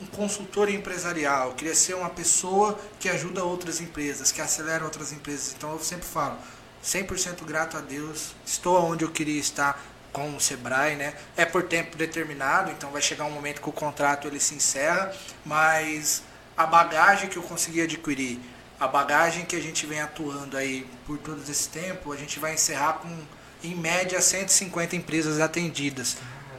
um 0.00 0.06
consultor 0.06 0.70
empresarial, 0.70 1.48
eu 1.48 1.54
queria 1.54 1.74
ser 1.74 1.94
uma 1.94 2.08
pessoa 2.08 2.78
que 2.98 3.10
ajuda 3.10 3.44
outras 3.44 3.82
empresas, 3.82 4.32
que 4.32 4.40
acelera 4.40 4.82
outras 4.82 5.12
empresas. 5.12 5.54
Então 5.54 5.72
eu 5.72 5.78
sempre 5.78 6.06
falo, 6.06 6.38
100% 6.82 7.44
grato 7.44 7.76
a 7.76 7.80
Deus. 7.80 8.34
Estou 8.44 8.82
onde 8.84 9.04
eu 9.04 9.10
queria 9.10 9.38
estar 9.38 9.82
com 10.12 10.36
o 10.36 10.40
Sebrae, 10.40 10.96
né? 10.96 11.14
É 11.36 11.44
por 11.44 11.62
tempo 11.62 11.96
determinado, 11.96 12.70
então 12.70 12.90
vai 12.90 13.00
chegar 13.00 13.24
um 13.24 13.30
momento 13.30 13.62
que 13.62 13.68
o 13.68 13.72
contrato 13.72 14.28
ele 14.28 14.40
se 14.40 14.54
encerra, 14.54 15.12
mas 15.44 16.22
a 16.56 16.66
bagagem 16.66 17.28
que 17.28 17.36
eu 17.36 17.42
consegui 17.42 17.80
adquirir, 17.80 18.38
a 18.78 18.86
bagagem 18.86 19.44
que 19.44 19.56
a 19.56 19.60
gente 19.60 19.86
vem 19.86 20.00
atuando 20.00 20.56
aí 20.56 20.86
por 21.06 21.16
todo 21.18 21.42
esse 21.48 21.68
tempo, 21.68 22.12
a 22.12 22.16
gente 22.16 22.38
vai 22.38 22.54
encerrar 22.54 22.94
com 22.94 23.08
em 23.64 23.74
média 23.74 24.20
150 24.20 24.96
empresas 24.96 25.40
atendidas 25.40 26.16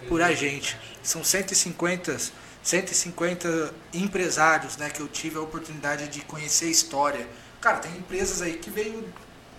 por 0.08 0.22
a 0.22 0.34
gente. 0.34 0.78
São 1.04 1.24
150 1.24 2.44
150 2.64 3.74
empresários, 3.94 4.78
né, 4.78 4.90
que 4.90 5.02
eu 5.02 5.08
tive 5.10 5.38
a 5.38 5.42
oportunidade 5.42 6.08
de 6.08 6.22
conhecer 6.22 6.66
a 6.66 6.70
história. 6.70 7.28
Cara, 7.60 7.80
tem 7.80 7.92
empresas 7.92 8.42
aí 8.42 8.54
que 8.54 8.70
veio 8.70 9.06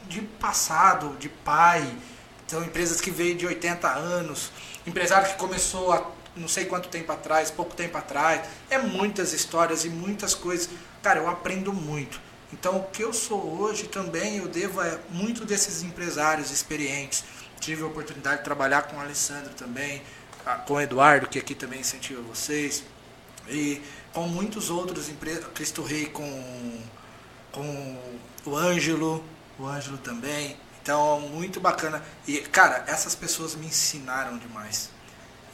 de 0.08 0.20
passado, 0.20 1.16
de 1.18 1.28
pai. 1.28 1.86
Então, 2.46 2.62
empresas 2.62 3.00
que 3.00 3.10
veio 3.10 3.34
de 3.34 3.46
80 3.46 3.88
anos, 3.88 4.50
empresário 4.86 5.28
que 5.28 5.36
começou 5.36 5.92
há 5.92 6.04
não 6.36 6.48
sei 6.48 6.64
quanto 6.64 6.88
tempo 6.88 7.12
atrás, 7.12 7.50
pouco 7.50 7.74
tempo 7.74 7.96
atrás. 7.96 8.46
É 8.68 8.78
muitas 8.78 9.32
histórias 9.32 9.84
e 9.84 9.88
muitas 9.88 10.34
coisas. 10.34 10.68
Cara, 11.02 11.20
eu 11.20 11.28
aprendo 11.28 11.72
muito. 11.72 12.20
Então, 12.52 12.76
o 12.78 12.84
que 12.84 13.02
eu 13.02 13.12
sou 13.12 13.60
hoje 13.60 13.84
também 13.84 14.36
eu 14.36 14.48
devo 14.48 14.80
a 14.80 14.98
muito 15.10 15.44
desses 15.44 15.82
empresários 15.82 16.50
experientes. 16.50 17.24
Tive 17.60 17.82
a 17.82 17.86
oportunidade 17.86 18.38
de 18.38 18.44
trabalhar 18.44 18.82
com 18.82 18.96
o 18.96 19.00
Alessandro 19.00 19.54
também, 19.54 20.02
com 20.66 20.74
o 20.74 20.80
Eduardo, 20.80 21.26
que 21.26 21.38
aqui 21.38 21.54
também 21.54 21.80
incentiva 21.80 22.20
vocês, 22.22 22.84
e 23.48 23.80
com 24.12 24.28
muitos 24.28 24.70
outros 24.70 25.08
empresas, 25.08 25.44
Cristo 25.54 25.82
Rei 25.82 26.06
com, 26.06 26.80
com 27.50 27.98
o 28.44 28.56
Ângelo, 28.56 29.24
o 29.58 29.66
Ângelo 29.66 29.98
também. 29.98 30.56
Então, 30.82 31.20
muito 31.20 31.60
bacana. 31.60 32.02
E, 32.26 32.38
cara, 32.40 32.84
essas 32.86 33.14
pessoas 33.14 33.54
me 33.54 33.66
ensinaram 33.66 34.36
demais. 34.38 34.90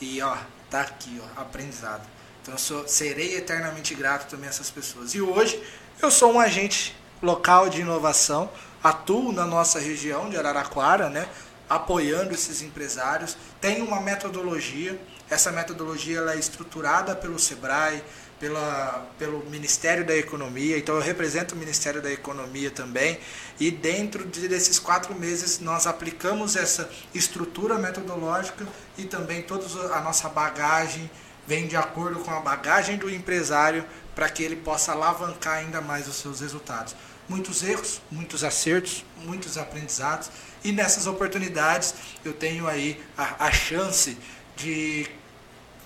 E, 0.01 0.21
ó, 0.23 0.37
tá 0.71 0.81
aqui, 0.81 1.21
ó, 1.23 1.41
aprendizado. 1.41 2.07
Então 2.43 2.55
eu 2.55 2.59
sou, 2.59 2.89
serei 2.89 3.37
eternamente 3.37 3.95
grato 3.95 4.31
também 4.31 4.47
a 4.47 4.51
essas 4.51 4.71
pessoas. 4.71 5.15
E 5.15 5.21
hoje 5.21 5.63
eu 6.01 6.11
sou 6.11 6.33
um 6.33 6.41
agente 6.41 6.97
local 7.23 7.69
de 7.69 7.83
inovação, 7.83 8.51
atuo 8.83 9.33
na 9.33 9.45
nossa 9.45 9.79
região 9.79 10.31
de 10.31 10.39
Araraquara, 10.39 11.11
né, 11.11 11.29
apoiando 11.69 12.33
esses 12.33 12.63
empresários. 12.63 13.37
Tenho 13.61 13.85
uma 13.85 14.01
metodologia, 14.01 14.99
essa 15.29 15.53
metodologia 15.53 16.19
ela 16.19 16.35
é 16.35 16.39
estruturada 16.39 17.15
pelo 17.15 17.39
Sebrae, 17.39 18.03
pela, 18.41 19.07
pelo 19.19 19.45
Ministério 19.51 20.05
da 20.05 20.17
Economia, 20.17 20.79
então 20.79 20.95
eu 20.95 21.03
represento 21.03 21.55
o 21.55 21.59
Ministério 21.59 22.01
da 22.01 22.11
Economia 22.11 22.71
também, 22.71 23.21
e 23.61 23.71
dentro 23.71 24.27
de, 24.27 24.49
desses 24.49 24.79
quatro 24.79 25.15
meses 25.15 25.61
nós 25.61 25.87
aplicamos 25.87 26.57
essa 26.57 26.91
estrutura 27.15 27.79
metodológica 27.79 28.67
e 28.97 29.05
também 29.05 29.43
toda 29.43 29.67
a 29.95 30.01
nossa 30.01 30.31
bagagem 30.31 31.09
vem 31.47 31.67
de 31.67 31.77
acordo 31.77 32.21
com 32.21 32.31
a 32.31 32.41
bagagem 32.41 32.97
do 32.97 33.11
empresário 33.11 33.85
para 34.15 34.29
que 34.31 34.43
ele 34.43 34.57
possa 34.57 34.93
alavancar 34.93 35.59
ainda 35.59 35.83
mais 35.83 36.09
os 36.09 36.17
seus 36.17 36.41
resultados. 36.41 36.97
Muitos 37.29 37.63
erros, 37.63 38.01
muitos 38.11 38.43
acertos, 38.43 39.05
muitos 39.19 39.59
aprendizados, 39.59 40.31
e 40.65 40.73
nessas 40.73 41.07
oportunidades 41.07 41.95
eu 42.25 42.33
tenho 42.33 42.67
aí 42.67 43.01
a, 43.17 43.47
a 43.47 43.53
chance 43.53 44.17
de 44.57 45.07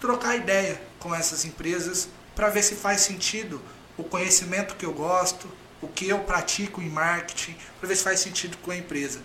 trocar 0.01 0.37
ideia 0.37 0.81
com 1.01 1.15
essas 1.15 1.45
empresas 1.45 2.09
para 2.35 2.49
ver 2.49 2.63
se 2.63 2.75
faz 2.75 3.01
sentido 3.01 3.61
o 3.97 4.05
conhecimento 4.05 4.75
que 4.77 4.85
eu 4.85 4.93
gosto, 4.93 5.49
o 5.81 5.89
que 5.89 6.09
eu 6.09 6.21
pratico 6.21 6.81
em 6.83 6.89
marketing, 6.89 7.57
para 7.79 7.89
ver 7.89 7.97
se 7.97 8.03
faz 8.03 8.21
sentido 8.21 8.57
com 8.59 8.71
a 8.71 8.77
empresa. 8.77 9.21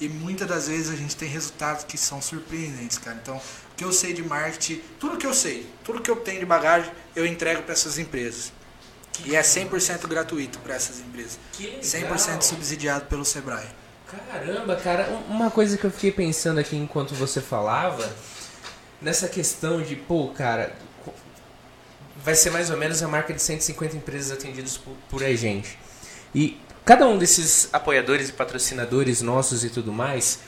E 0.00 0.08
muitas 0.08 0.48
das 0.48 0.68
vezes 0.68 0.90
a 0.90 0.96
gente 0.96 1.14
tem 1.16 1.28
resultados 1.28 1.84
que 1.84 1.96
são 1.96 2.20
surpreendentes, 2.20 2.98
cara. 2.98 3.18
Então, 3.22 3.36
o 3.36 3.76
que 3.76 3.84
eu 3.84 3.92
sei 3.92 4.12
de 4.12 4.22
marketing, 4.22 4.80
tudo 4.98 5.16
que 5.16 5.26
eu 5.26 5.34
sei, 5.34 5.66
tudo 5.84 6.00
que 6.00 6.10
eu 6.10 6.16
tenho 6.16 6.40
de 6.40 6.46
bagagem, 6.46 6.90
eu 7.14 7.24
entrego 7.24 7.62
para 7.62 7.72
essas 7.72 7.98
empresas. 7.98 8.52
Que 9.12 9.30
e 9.30 9.36
é 9.36 9.40
100% 9.40 10.06
gratuito 10.08 10.58
para 10.58 10.74
essas 10.74 10.98
empresas. 10.98 11.38
Que 11.52 11.66
legal. 11.66 12.16
100% 12.16 12.42
subsidiado 12.42 13.04
pelo 13.06 13.24
Sebrae. 13.24 13.68
Caramba, 14.30 14.76
cara, 14.76 15.08
uma 15.28 15.50
coisa 15.50 15.78
que 15.78 15.84
eu 15.84 15.90
fiquei 15.90 16.10
pensando 16.10 16.58
aqui 16.58 16.76
enquanto 16.76 17.14
você 17.14 17.40
falava, 17.40 18.12
nessa 19.00 19.28
questão 19.28 19.80
de, 19.80 19.96
pô, 19.96 20.28
cara, 20.28 20.74
vai 22.24 22.34
ser 22.34 22.50
mais 22.50 22.70
ou 22.70 22.76
menos 22.76 23.02
a 23.02 23.08
marca 23.08 23.34
de 23.34 23.42
150 23.42 23.96
empresas 23.96 24.32
atendidas 24.32 24.78
por, 24.78 24.94
por 25.10 25.22
a 25.22 25.34
gente. 25.34 25.78
E 26.34 26.58
cada 26.84 27.06
um 27.06 27.18
desses 27.18 27.68
apoiadores 27.72 28.30
e 28.30 28.32
patrocinadores 28.32 29.20
nossos 29.20 29.62
e 29.62 29.68
tudo 29.68 29.92
mais, 29.92 30.40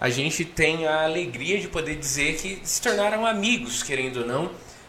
a 0.00 0.08
gente 0.08 0.44
tem 0.44 0.86
a 0.86 1.04
alegria 1.04 1.60
de 1.60 1.68
poder 1.68 1.96
dizer 1.96 2.36
que 2.36 2.60
se 2.64 2.80
tornaram 2.80 3.26
amigos, 3.26 3.82
querendo 3.82 4.20
ou 4.20 4.26
não. 4.26 4.46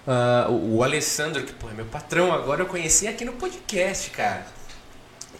Uh, 0.08 0.76
o 0.76 0.84
Alessandro, 0.84 1.44
que 1.44 1.54
pô, 1.54 1.70
é 1.70 1.74
meu 1.74 1.86
patrão 1.86 2.32
agora, 2.32 2.62
eu 2.62 2.68
conheci 2.68 3.06
aqui 3.08 3.26
no 3.26 3.34
podcast, 3.34 4.10
cara. 4.12 4.48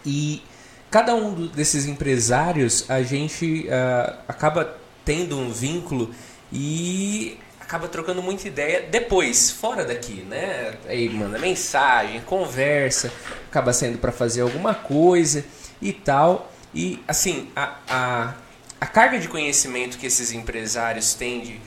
E 0.04 0.42
cada 0.90 1.14
um 1.14 1.46
desses 1.46 1.86
empresários, 1.86 2.84
a 2.90 3.02
gente 3.02 3.66
uh, 3.66 4.18
acaba 4.28 4.76
tendo 5.04 5.38
um 5.38 5.50
vínculo 5.50 6.14
e 6.52 7.38
acaba 7.70 7.86
trocando 7.86 8.20
muita 8.20 8.48
ideia 8.48 8.82
depois, 8.90 9.52
fora 9.52 9.84
daqui, 9.84 10.26
né? 10.28 10.74
Aí 10.88 11.08
manda 11.08 11.38
mensagem, 11.38 12.20
conversa, 12.22 13.12
acaba 13.48 13.72
saindo 13.72 13.96
para 13.98 14.10
fazer 14.10 14.40
alguma 14.40 14.74
coisa 14.74 15.44
e 15.80 15.92
tal. 15.92 16.50
E 16.74 17.00
assim, 17.06 17.48
a, 17.54 17.76
a, 17.88 18.34
a 18.80 18.86
carga 18.86 19.20
de 19.20 19.28
conhecimento 19.28 19.98
que 19.98 20.06
esses 20.06 20.32
empresários 20.32 21.14
têm 21.14 21.42
de, 21.42 21.60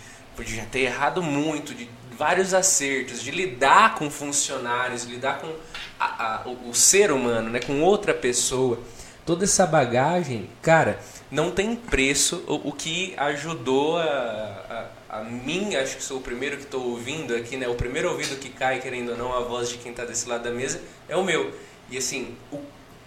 de 0.43 0.55
já 0.57 0.65
ter 0.65 0.81
errado 0.81 1.23
muito, 1.23 1.73
de 1.73 1.89
vários 2.17 2.53
acertos, 2.53 3.21
de 3.21 3.31
lidar 3.31 3.95
com 3.95 4.11
funcionários, 4.11 5.05
lidar 5.05 5.39
com 5.39 5.53
a, 5.97 6.41
a, 6.43 6.49
o, 6.49 6.71
o 6.71 6.75
ser 6.75 7.13
humano, 7.13 7.49
né? 7.49 7.61
com 7.61 7.81
outra 7.81 8.13
pessoa. 8.13 8.77
Toda 9.25 9.45
essa 9.45 9.65
bagagem, 9.65 10.49
cara, 10.61 10.99
não 11.31 11.49
tem 11.49 11.77
preço 11.77 12.43
o, 12.45 12.67
o 12.67 12.71
que 12.73 13.13
ajudou 13.15 13.97
a, 13.97 14.03
a, 14.03 14.85
a, 15.13 15.23
mim, 15.23 15.75
acho 15.75 15.97
que 15.97 16.03
sou 16.03 16.17
o 16.17 16.21
primeiro 16.21 16.57
que 16.57 16.63
estou 16.63 16.89
ouvindo 16.89 17.35
aqui, 17.35 17.55
né? 17.55 17.67
O 17.67 17.75
primeiro 17.75 18.09
ouvido 18.09 18.35
que 18.39 18.49
cai, 18.49 18.79
querendo 18.79 19.11
ou 19.11 19.17
não, 19.17 19.31
a 19.31 19.41
voz 19.41 19.69
de 19.69 19.77
quem 19.77 19.91
está 19.91 20.03
desse 20.03 20.27
lado 20.27 20.43
da 20.43 20.49
mesa 20.49 20.81
é 21.07 21.15
o 21.15 21.23
meu. 21.23 21.53
E 21.87 21.97
assim, 21.97 22.35
o 22.51 22.59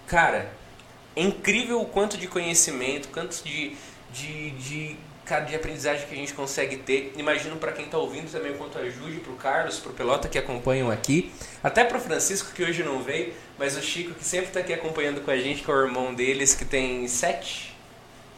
cara, 0.07 0.53
é 1.17 1.23
incrível 1.23 1.81
o 1.81 1.87
quanto 1.87 2.17
de 2.17 2.29
conhecimento, 2.29 3.09
quanto 3.09 3.43
de, 3.43 3.77
de, 4.13 4.51
de, 4.51 4.97
de 5.49 5.57
aprendizagem 5.57 6.07
que 6.07 6.15
a 6.15 6.17
gente 6.17 6.33
consegue 6.33 6.77
ter. 6.77 7.13
Imagino 7.17 7.57
para 7.57 7.73
quem 7.73 7.87
está 7.87 7.99
ouvindo 7.99 8.31
também 8.31 8.57
quanto 8.57 8.79
ajude, 8.79 9.19
para 9.19 9.33
o 9.33 9.37
Carlos, 9.37 9.81
para 9.81 9.91
o 9.91 9.95
Pelota 9.95 10.29
que 10.29 10.39
acompanham 10.39 10.89
aqui, 10.89 11.33
até 11.61 11.83
para 11.83 11.99
o 11.99 12.01
Francisco 12.01 12.53
que 12.55 12.63
hoje 12.63 12.85
não 12.85 13.03
veio, 13.03 13.35
mas 13.59 13.77
o 13.77 13.83
Chico 13.83 14.15
que 14.15 14.25
sempre 14.25 14.47
está 14.47 14.61
aqui 14.61 14.73
acompanhando 14.73 15.23
com 15.23 15.31
a 15.33 15.37
gente, 15.37 15.65
que 15.65 15.69
é 15.69 15.75
o 15.75 15.87
irmão 15.87 16.15
deles, 16.15 16.55
que 16.55 16.65
tem 16.65 17.09
sete 17.09 17.76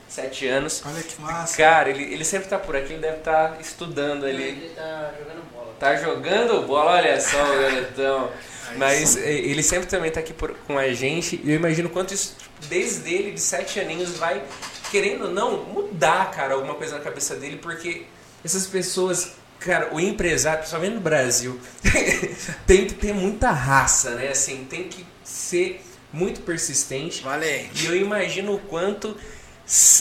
sete 0.09 0.47
anos. 0.47 0.82
Olha 0.85 1.02
que 1.02 1.20
massa. 1.20 1.56
Cara, 1.56 1.90
ele, 1.90 2.02
ele 2.12 2.24
sempre 2.24 2.48
tá 2.48 2.59
por 2.59 2.74
aqui, 2.74 2.94
ele 2.94 3.02
deve 3.02 3.18
estar 3.18 3.51
tá 3.51 3.60
estudando 3.60 4.24
ali. 4.24 4.43
Ele 4.43 4.72
tá 4.74 5.12
jogando 5.18 5.52
bola. 5.52 5.74
Tá 5.78 5.97
jogando 5.97 6.66
bola, 6.66 6.93
olha 6.93 7.20
só 7.20 7.36
o 7.44 7.60
galetão. 7.60 8.30
Mas 8.76 9.16
eh, 9.16 9.32
ele 9.32 9.62
sempre 9.62 9.86
também 9.86 10.10
tá 10.10 10.20
aqui 10.20 10.32
por, 10.32 10.55
com 10.66 10.78
a 10.78 10.93
gente. 10.93 11.40
E 11.43 11.51
eu 11.51 11.56
imagino 11.56 11.89
quanto 11.89 12.12
isso, 12.12 12.36
desde 12.68 13.12
ele, 13.12 13.32
de 13.32 13.40
sete 13.40 13.80
aninhos, 13.80 14.16
vai, 14.16 14.43
querendo 14.90 15.26
ou 15.26 15.30
não, 15.30 15.64
mudar, 15.64 16.30
cara, 16.30 16.55
alguma 16.55 16.74
coisa 16.74 16.98
na 16.98 17.05
cabeça 17.05 17.36
dele, 17.36 17.56
porque 17.56 18.05
essas 18.44 18.66
pessoas, 18.66 19.32
cara, 19.60 19.94
o 19.94 20.01
empresário, 20.01 20.60
principalmente 20.60 20.94
no 20.94 21.01
Brasil, 21.01 21.59
tem 22.66 22.86
que 22.86 22.94
ter 22.94 23.14
muita 23.14 23.51
raça, 23.51 24.10
né? 24.10 24.28
Assim, 24.28 24.66
tem 24.68 24.89
que 24.89 25.06
ser 25.24 25.82
muito 26.12 26.40
persistente. 26.43 27.22
Valente. 27.22 27.85
E 27.85 27.86
eu 27.86 27.97
imagino 27.97 28.55
o 28.55 28.59
quanto 28.59 29.16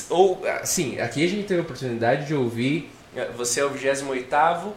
ou, 0.10 0.41
sim, 0.64 0.99
aqui 0.99 1.26
a 1.26 1.27
gente 1.27 1.45
teve 1.45 1.60
a 1.60 1.64
oportunidade 1.64 2.26
de 2.26 2.34
ouvir. 2.34 2.89
Eh, 3.15 3.30
você 3.35 3.60
é 3.60 3.65
o 3.65 3.69
28 3.69 4.73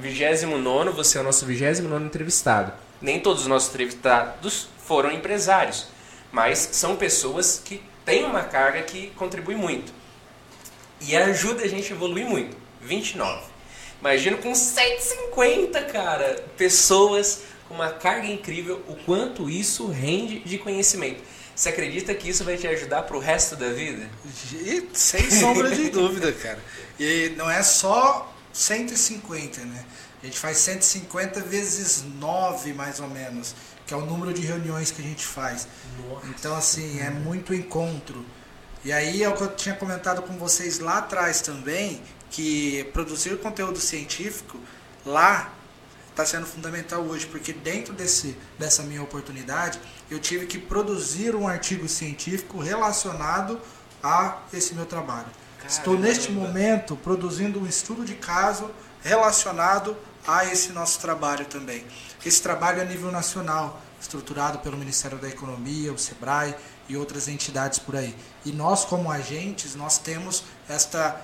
29 0.00 0.90
você 0.90 1.18
é 1.18 1.20
o 1.20 1.24
nosso 1.24 1.46
29 1.46 2.04
entrevistado. 2.04 2.72
Nem 3.00 3.20
todos 3.20 3.42
os 3.42 3.48
nossos 3.48 3.70
entrevistados 3.70 4.68
foram 4.84 5.10
empresários, 5.10 5.86
mas 6.30 6.58
são 6.72 6.96
pessoas 6.96 7.60
que 7.64 7.82
têm 8.04 8.24
uma 8.24 8.44
carga 8.44 8.82
que 8.82 9.10
contribui 9.10 9.54
muito. 9.54 9.92
E 11.00 11.16
ajuda 11.16 11.64
a 11.64 11.68
gente 11.68 11.92
a 11.92 11.96
evoluir 11.96 12.26
muito. 12.26 12.56
29. 12.80 13.42
Imagina 14.00 14.36
com 14.36 14.54
150, 14.54 15.82
cara, 15.84 16.44
pessoas 16.56 17.42
com 17.68 17.74
uma 17.74 17.90
carga 17.90 18.26
incrível, 18.26 18.82
o 18.88 18.94
quanto 18.94 19.50
isso 19.50 19.86
rende 19.88 20.40
de 20.40 20.58
conhecimento. 20.58 21.22
Você 21.58 21.70
acredita 21.70 22.14
que 22.14 22.28
isso 22.28 22.44
vai 22.44 22.56
te 22.56 22.68
ajudar 22.68 23.02
pro 23.02 23.18
resto 23.18 23.56
da 23.56 23.70
vida? 23.70 24.08
E, 24.52 24.88
sem 24.92 25.28
sombra 25.28 25.68
de 25.74 25.90
dúvida, 25.90 26.30
cara. 26.30 26.62
E 27.00 27.34
não 27.36 27.50
é 27.50 27.64
só 27.64 28.32
150, 28.52 29.62
né? 29.62 29.84
A 30.22 30.26
gente 30.26 30.38
faz 30.38 30.58
150 30.58 31.40
vezes 31.40 32.04
9, 32.20 32.72
mais 32.74 33.00
ou 33.00 33.08
menos, 33.08 33.56
que 33.84 33.92
é 33.92 33.96
o 33.96 34.06
número 34.06 34.32
de 34.32 34.40
reuniões 34.42 34.92
que 34.92 35.02
a 35.02 35.04
gente 35.04 35.26
faz. 35.26 35.66
Nossa. 36.08 36.26
Então, 36.28 36.54
assim, 36.54 37.00
é 37.00 37.10
muito 37.10 37.52
encontro. 37.52 38.24
E 38.84 38.92
aí 38.92 39.24
é 39.24 39.28
o 39.28 39.34
que 39.34 39.42
eu 39.42 39.52
tinha 39.56 39.74
comentado 39.74 40.22
com 40.22 40.38
vocês 40.38 40.78
lá 40.78 40.98
atrás 40.98 41.40
também, 41.40 42.00
que 42.30 42.84
produzir 42.92 43.36
conteúdo 43.38 43.80
científico 43.80 44.60
lá 45.04 45.52
está 46.18 46.26
sendo 46.26 46.46
fundamental 46.46 47.00
hoje, 47.02 47.26
porque 47.26 47.52
dentro 47.52 47.94
desse, 47.94 48.36
dessa 48.58 48.82
minha 48.82 49.00
oportunidade, 49.00 49.78
eu 50.10 50.18
tive 50.18 50.46
que 50.46 50.58
produzir 50.58 51.36
um 51.36 51.46
artigo 51.46 51.88
científico 51.88 52.58
relacionado 52.58 53.60
a 54.02 54.38
esse 54.52 54.74
meu 54.74 54.84
trabalho. 54.84 55.28
Caramba. 55.58 55.68
Estou 55.68 55.96
neste 55.96 56.32
momento 56.32 56.96
produzindo 56.96 57.60
um 57.60 57.66
estudo 57.66 58.04
de 58.04 58.14
caso 58.14 58.68
relacionado 59.00 59.96
a 60.26 60.44
esse 60.44 60.72
nosso 60.72 60.98
trabalho 60.98 61.46
também. 61.46 61.86
Esse 62.26 62.42
trabalho 62.42 62.80
é 62.80 62.82
a 62.82 62.84
nível 62.84 63.12
nacional, 63.12 63.80
estruturado 64.00 64.58
pelo 64.58 64.76
Ministério 64.76 65.18
da 65.18 65.28
Economia, 65.28 65.92
o 65.92 65.98
SEBRAE 65.98 66.56
e 66.88 66.96
outras 66.96 67.28
entidades 67.28 67.78
por 67.78 67.94
aí. 67.94 68.14
E 68.44 68.50
nós, 68.50 68.84
como 68.84 69.08
agentes, 69.08 69.76
nós 69.76 69.98
temos 69.98 70.42
esta 70.68 71.20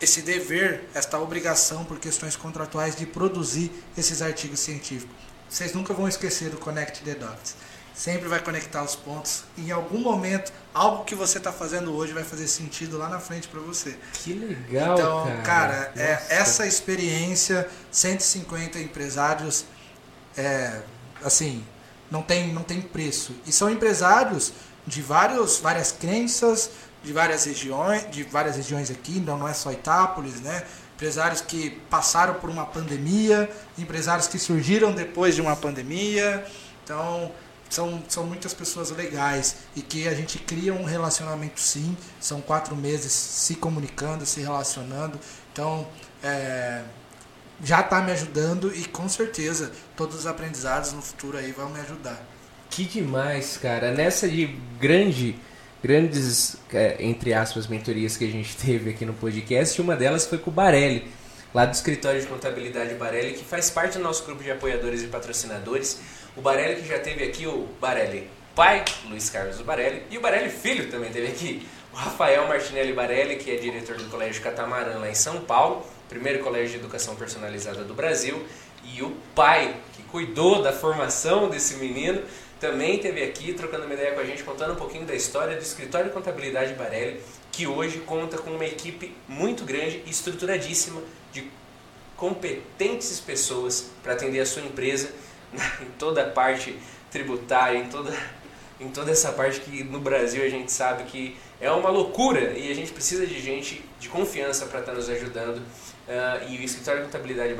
esse 0.00 0.22
dever, 0.22 0.84
esta 0.94 1.18
obrigação 1.18 1.84
por 1.84 1.98
questões 1.98 2.36
contratuais 2.36 2.94
de 2.94 3.06
produzir 3.06 3.72
esses 3.96 4.22
artigos 4.22 4.60
científicos. 4.60 5.14
Vocês 5.48 5.72
nunca 5.72 5.94
vão 5.94 6.06
esquecer 6.06 6.50
do 6.50 6.58
Connect 6.58 7.02
the 7.02 7.14
Dots. 7.14 7.56
Sempre 7.94 8.28
vai 8.28 8.38
conectar 8.38 8.84
os 8.84 8.94
pontos. 8.94 9.42
Em 9.56 9.72
algum 9.72 9.98
momento, 9.98 10.52
algo 10.72 11.04
que 11.04 11.16
você 11.16 11.38
está 11.38 11.50
fazendo 11.50 11.96
hoje 11.96 12.12
vai 12.12 12.22
fazer 12.22 12.46
sentido 12.46 12.96
lá 12.96 13.08
na 13.08 13.18
frente 13.18 13.48
para 13.48 13.58
você. 13.58 13.96
Que 14.12 14.34
legal, 14.34 14.94
então, 14.94 15.24
cara. 15.42 15.42
cara 15.42 15.92
é, 15.96 16.22
essa 16.28 16.64
experiência, 16.64 17.68
150 17.90 18.78
empresários, 18.78 19.64
é, 20.36 20.80
assim, 21.24 21.64
não 22.08 22.22
tem, 22.22 22.52
não 22.52 22.62
tem 22.62 22.80
preço. 22.80 23.34
E 23.44 23.50
são 23.50 23.68
empresários 23.68 24.52
de 24.86 25.02
vários, 25.02 25.58
várias 25.58 25.90
crenças, 25.90 26.70
de 27.08 27.14
várias 27.14 27.46
regiões, 27.46 28.06
de 28.10 28.22
várias 28.22 28.56
regiões 28.56 28.90
aqui, 28.90 29.16
então 29.16 29.38
não 29.38 29.48
é 29.48 29.54
só 29.54 29.72
Itápolis, 29.72 30.42
né? 30.42 30.62
empresários 30.94 31.40
que 31.40 31.70
passaram 31.88 32.34
por 32.34 32.50
uma 32.50 32.66
pandemia, 32.66 33.48
empresários 33.78 34.26
que 34.26 34.38
surgiram 34.38 34.92
depois 34.92 35.34
de 35.34 35.40
uma 35.40 35.56
pandemia. 35.56 36.44
Então, 36.84 37.32
são, 37.70 38.02
são 38.08 38.24
muitas 38.24 38.52
pessoas 38.52 38.90
legais 38.90 39.56
e 39.74 39.80
que 39.80 40.06
a 40.06 40.14
gente 40.14 40.38
cria 40.38 40.74
um 40.74 40.84
relacionamento 40.84 41.60
sim. 41.60 41.96
São 42.20 42.42
quatro 42.42 42.76
meses 42.76 43.10
se 43.12 43.54
comunicando, 43.54 44.26
se 44.26 44.42
relacionando. 44.42 45.18
Então, 45.50 45.86
é, 46.22 46.82
já 47.64 47.80
está 47.80 48.02
me 48.02 48.12
ajudando 48.12 48.74
e 48.74 48.84
com 48.84 49.08
certeza 49.08 49.72
todos 49.96 50.14
os 50.14 50.26
aprendizados 50.26 50.92
no 50.92 51.00
futuro 51.00 51.38
aí 51.38 51.52
vão 51.52 51.70
me 51.70 51.80
ajudar. 51.80 52.22
Que 52.68 52.84
demais, 52.84 53.56
cara. 53.56 53.92
Nessa 53.94 54.28
de 54.28 54.46
grande, 54.78 55.38
grandes, 55.82 56.56
é, 56.72 56.96
entre 57.00 57.32
aspas, 57.32 57.66
mentorias 57.66 58.16
que 58.16 58.24
a 58.24 58.30
gente 58.30 58.56
teve 58.58 58.90
aqui 58.90 59.04
no 59.04 59.14
podcast, 59.14 59.80
uma 59.80 59.96
delas 59.96 60.26
foi 60.26 60.38
com 60.38 60.50
o 60.50 60.52
Barelli, 60.52 61.10
lá 61.54 61.64
do 61.64 61.72
escritório 61.72 62.20
de 62.20 62.26
contabilidade 62.26 62.94
Barelli, 62.94 63.34
que 63.34 63.44
faz 63.44 63.70
parte 63.70 63.98
do 63.98 64.04
nosso 64.04 64.24
grupo 64.24 64.42
de 64.42 64.50
apoiadores 64.50 65.02
e 65.02 65.06
patrocinadores. 65.06 66.00
O 66.36 66.40
Barelli 66.40 66.82
que 66.82 66.88
já 66.88 66.98
teve 66.98 67.24
aqui, 67.24 67.46
o 67.46 67.68
Barelli 67.80 68.28
pai, 68.58 68.84
Luiz 69.08 69.30
Carlos 69.30 69.60
Barelli, 69.60 70.02
e 70.10 70.18
o 70.18 70.20
Barelli 70.20 70.50
filho 70.50 70.90
também 70.90 71.12
teve 71.12 71.28
aqui, 71.28 71.64
o 71.92 71.96
Rafael 71.96 72.48
Martinelli 72.48 72.92
Barelli, 72.92 73.36
que 73.36 73.52
é 73.52 73.54
diretor 73.54 73.96
do 73.96 74.06
Colégio 74.06 74.42
Catamarã 74.42 74.98
lá 74.98 75.08
em 75.08 75.14
São 75.14 75.42
Paulo, 75.42 75.86
primeiro 76.08 76.42
colégio 76.42 76.70
de 76.70 76.76
educação 76.78 77.14
personalizada 77.14 77.84
do 77.84 77.94
Brasil, 77.94 78.44
e 78.82 79.00
o 79.00 79.10
pai 79.32 79.76
que 79.92 80.02
cuidou 80.02 80.60
da 80.60 80.72
formação 80.72 81.48
desse 81.48 81.74
menino, 81.76 82.20
também 82.60 82.98
teve 82.98 83.22
aqui 83.22 83.52
trocando 83.52 83.84
uma 83.84 83.94
ideia 83.94 84.12
com 84.12 84.20
a 84.20 84.24
gente, 84.24 84.42
contando 84.42 84.72
um 84.72 84.76
pouquinho 84.76 85.04
da 85.04 85.14
história 85.14 85.56
do 85.56 85.62
escritório 85.62 86.08
de 86.08 86.12
contabilidade 86.12 86.74
Barelli, 86.74 87.20
que 87.52 87.66
hoje 87.66 87.98
conta 88.00 88.38
com 88.38 88.50
uma 88.50 88.64
equipe 88.64 89.14
muito 89.28 89.64
grande 89.64 90.02
e 90.06 90.10
estruturadíssima 90.10 91.00
de 91.32 91.48
competentes 92.16 93.20
pessoas 93.20 93.90
para 94.02 94.12
atender 94.12 94.40
a 94.40 94.46
sua 94.46 94.62
empresa 94.62 95.10
em 95.80 95.90
toda 95.98 96.22
a 96.22 96.30
parte 96.30 96.76
tributária, 97.10 97.78
em 97.78 97.88
toda, 97.88 98.12
em 98.80 98.88
toda 98.90 99.12
essa 99.12 99.32
parte 99.32 99.60
que 99.60 99.84
no 99.84 100.00
Brasil 100.00 100.44
a 100.44 100.48
gente 100.48 100.72
sabe 100.72 101.04
que 101.04 101.36
é 101.60 101.70
uma 101.70 101.90
loucura 101.90 102.58
e 102.58 102.70
a 102.70 102.74
gente 102.74 102.92
precisa 102.92 103.26
de 103.26 103.40
gente 103.40 103.84
de 103.98 104.08
confiança 104.08 104.66
para 104.66 104.80
estar 104.80 104.92
tá 104.92 104.98
nos 104.98 105.08
ajudando. 105.08 105.58
Uh, 105.58 106.50
e 106.50 106.56
o 106.56 106.62
escritório 106.62 107.00
de 107.00 107.06
contabilidade 107.06 107.54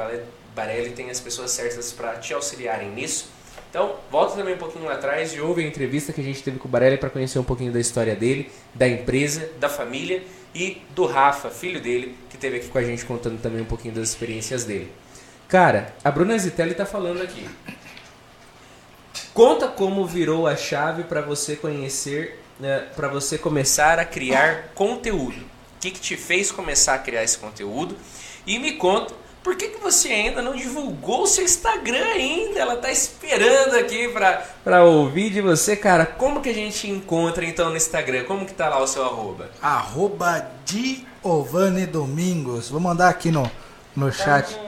Barelli 0.55 0.91
tem 0.91 1.11
as 1.11 1.21
pessoas 1.21 1.51
certas 1.51 1.93
para 1.93 2.17
te 2.17 2.35
auxiliarem 2.35 2.91
nisso. 2.91 3.38
Então, 3.71 3.97
volta 4.11 4.37
também 4.37 4.55
um 4.55 4.59
pouquinho 4.59 4.87
lá 4.87 4.95
atrás 4.95 5.35
e 5.35 5.41
ouve 5.41 5.63
a 5.63 5.67
entrevista 5.67 6.13
que 6.13 6.21
a 6.21 6.25
gente 6.25 6.43
teve 6.43 6.59
com 6.59 6.67
o 6.69 6.71
Barelli 6.71 6.97
para 6.97 7.11
conhecer 7.11 7.39
um 7.39 7.45
pouquinho 7.45 7.71
da 7.71 7.79
história 7.79 8.17
dele, 8.17 8.51
da 8.75 8.89
empresa, 8.89 9.51
da 9.61 9.69
família 9.69 10.23
e 10.55 10.81
do 10.95 11.05
Rafa, 11.05 11.51
filho 11.51 11.81
dele, 11.81 12.17
que 12.31 12.37
esteve 12.37 12.57
aqui 12.57 12.69
com 12.69 12.79
a 12.79 12.83
gente 12.83 13.05
contando 13.05 13.41
também 13.41 13.61
um 13.61 13.67
pouquinho 13.67 13.95
das 13.95 14.09
experiências 14.09 14.65
dele. 14.65 14.91
Cara, 15.47 15.95
a 16.03 16.11
Bruna 16.11 16.39
Zitelli 16.39 16.73
está 16.73 16.87
falando 16.87 17.23
aqui. 17.23 17.47
Conta 19.35 19.69
como 19.69 20.07
virou 20.07 20.47
a 20.47 20.57
chave 20.57 21.05
para 21.05 21.21
você 21.21 21.55
conhecer, 21.55 22.41
né, 22.59 22.87
para 22.97 23.09
você 23.09 23.37
começar 23.37 23.99
a 23.99 24.05
criar 24.05 24.71
conteúdo. 24.75 25.41
O 25.41 25.81
que, 25.81 25.91
que 25.91 26.01
te 26.01 26.17
fez 26.17 26.51
começar 26.51 26.95
a 26.95 26.99
criar 26.99 27.23
esse 27.23 27.39
conteúdo? 27.39 27.97
E 28.47 28.59
me 28.59 28.73
conta 28.73 29.15
por 29.43 29.57
que, 29.57 29.69
que 29.69 29.81
você 29.81 30.09
ainda 30.09 30.43
não 30.43 30.55
divulgou 30.55 31.23
o 31.23 31.27
seu 31.27 31.45
Instagram 31.45 32.05
ainda? 32.05 32.61
Ela 32.61 32.77
tá 32.77 32.91
esperando 32.91 33.77
aqui 33.77 34.09
pra, 34.09 34.45
pra 34.63 34.85
ouvir 34.85 35.31
de 35.31 35.41
você, 35.41 35.77
cara. 35.77 36.05
Como 36.05 36.41
que 36.41 36.49
a 36.49 36.55
gente 36.55 36.89
encontra 36.89 37.45
então 37.45 37.71
no 37.71 37.77
Instagram? 37.77 38.25
Como 38.25 38.45
que 38.45 38.55
tá 38.55 38.69
lá 38.69 38.83
o 38.83 38.87
seu 38.87 39.05
arroba? 39.05 39.51
Arroba 39.63 40.51
Giovanni 40.67 41.87
Domingos. 41.87 42.69
Vou 42.69 42.81
mandar 42.81 43.09
aqui 43.09 43.31
no, 43.31 43.51
no 43.97 44.13
chat. 44.13 44.55
Tá, 44.55 44.61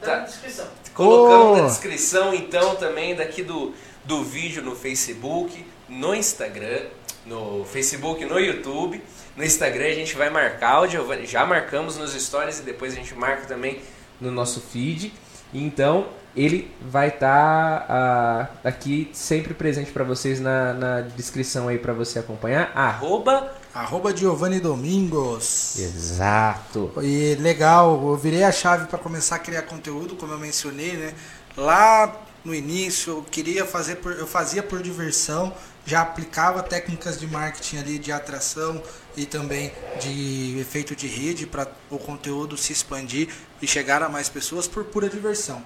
tá. 0.00 0.10
tá 0.10 0.16
na 0.18 0.24
descrição. 0.24 0.66
Colocamos 0.94 1.58
oh. 1.58 1.62
na 1.62 1.68
descrição 1.68 2.34
então 2.34 2.76
também 2.76 3.16
daqui 3.16 3.42
do, 3.42 3.74
do 4.04 4.22
vídeo 4.22 4.62
no 4.62 4.76
Facebook, 4.76 5.66
no 5.88 6.14
Instagram, 6.14 6.82
no 7.26 7.64
Facebook, 7.64 8.24
no 8.24 8.38
YouTube. 8.38 9.02
No 9.36 9.44
Instagram 9.44 9.86
a 9.86 9.94
gente 9.94 10.14
vai 10.14 10.30
marcar 10.30 10.70
áudio, 10.70 11.06
já 11.26 11.44
marcamos 11.44 11.96
nos 11.96 12.12
stories 12.12 12.60
e 12.60 12.62
depois 12.62 12.92
a 12.92 12.96
gente 12.96 13.14
marca 13.14 13.46
também 13.46 13.80
no 14.20 14.30
nosso 14.30 14.60
feed. 14.60 15.12
Então 15.52 16.06
ele 16.36 16.70
vai 16.80 17.08
estar 17.08 17.86
tá, 17.86 18.50
uh, 18.64 18.68
aqui 18.68 19.10
sempre 19.12 19.54
presente 19.54 19.92
para 19.92 20.02
vocês 20.02 20.40
na, 20.40 20.72
na, 20.72 21.00
descrição 21.00 21.68
aí 21.68 21.78
para 21.78 21.92
você 21.92 22.18
acompanhar. 22.18 22.72
Arroba 22.74 23.52
Arroba 23.72 24.16
Giovanni 24.16 24.60
Domingos. 24.60 25.78
Exato. 25.78 26.92
E 27.02 27.34
legal, 27.40 28.00
eu 28.06 28.16
virei 28.16 28.44
a 28.44 28.52
chave 28.52 28.86
para 28.86 28.98
começar 28.98 29.36
a 29.36 29.38
criar 29.40 29.62
conteúdo, 29.62 30.14
como 30.14 30.32
eu 30.32 30.38
mencionei, 30.38 30.92
né? 30.92 31.12
Lá 31.56 32.20
no 32.44 32.54
início 32.54 33.18
eu 33.18 33.22
queria 33.22 33.64
fazer 33.64 33.96
por, 33.96 34.12
eu 34.12 34.26
fazia 34.26 34.62
por 34.62 34.82
diversão, 34.82 35.54
já 35.86 36.02
aplicava 36.02 36.62
técnicas 36.62 37.18
de 37.18 37.26
marketing 37.26 37.78
ali 37.78 37.98
de 37.98 38.12
atração 38.12 38.82
e 39.16 39.24
também 39.24 39.72
de 40.00 40.58
efeito 40.58 40.94
de 40.94 41.06
rede 41.06 41.46
para 41.46 41.70
o 41.90 41.98
conteúdo 41.98 42.56
se 42.56 42.72
expandir 42.72 43.28
e 43.62 43.66
chegar 43.66 44.02
a 44.02 44.08
mais 44.08 44.28
pessoas 44.28 44.66
por 44.66 44.84
pura 44.84 45.08
diversão. 45.08 45.62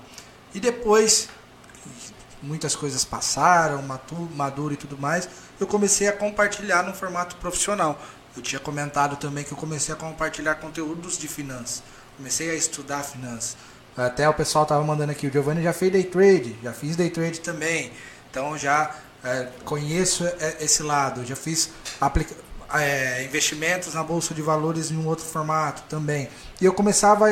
E 0.54 0.60
depois 0.60 1.28
muitas 2.42 2.76
coisas 2.76 3.04
passaram, 3.04 3.82
maduro 4.34 4.74
e 4.74 4.76
tudo 4.76 4.96
mais, 4.96 5.28
eu 5.58 5.66
comecei 5.66 6.06
a 6.06 6.12
compartilhar 6.12 6.84
no 6.84 6.94
formato 6.94 7.36
profissional. 7.36 8.00
Eu 8.36 8.42
tinha 8.42 8.60
comentado 8.60 9.16
também 9.16 9.42
que 9.42 9.52
eu 9.52 9.56
comecei 9.56 9.92
a 9.92 9.96
compartilhar 9.96 10.56
conteúdos 10.56 11.18
de 11.18 11.26
finanças. 11.26 11.82
Comecei 12.16 12.50
a 12.50 12.54
estudar 12.54 13.02
finanças. 13.02 13.56
Até 13.98 14.28
o 14.28 14.34
pessoal 14.34 14.62
estava 14.62 14.84
mandando 14.84 15.10
aqui, 15.10 15.26
o 15.26 15.32
Giovanni 15.32 15.62
já 15.62 15.72
fez 15.72 15.90
day 15.90 16.04
trade, 16.04 16.56
já 16.62 16.72
fiz 16.72 16.94
day 16.94 17.10
trade 17.10 17.40
também. 17.40 17.90
Então 18.30 18.56
já 18.56 18.94
é, 19.24 19.48
conheço 19.64 20.24
é, 20.24 20.56
esse 20.60 20.84
lado, 20.84 21.24
já 21.24 21.34
fiz 21.34 21.70
aplica 22.00 22.34
é, 22.74 23.24
investimentos 23.24 23.94
na 23.94 24.04
bolsa 24.04 24.32
de 24.34 24.42
valores 24.42 24.92
em 24.92 24.96
um 24.96 25.06
outro 25.08 25.24
formato 25.24 25.82
também. 25.88 26.28
E 26.60 26.64
eu 26.64 26.72
começava 26.72 27.26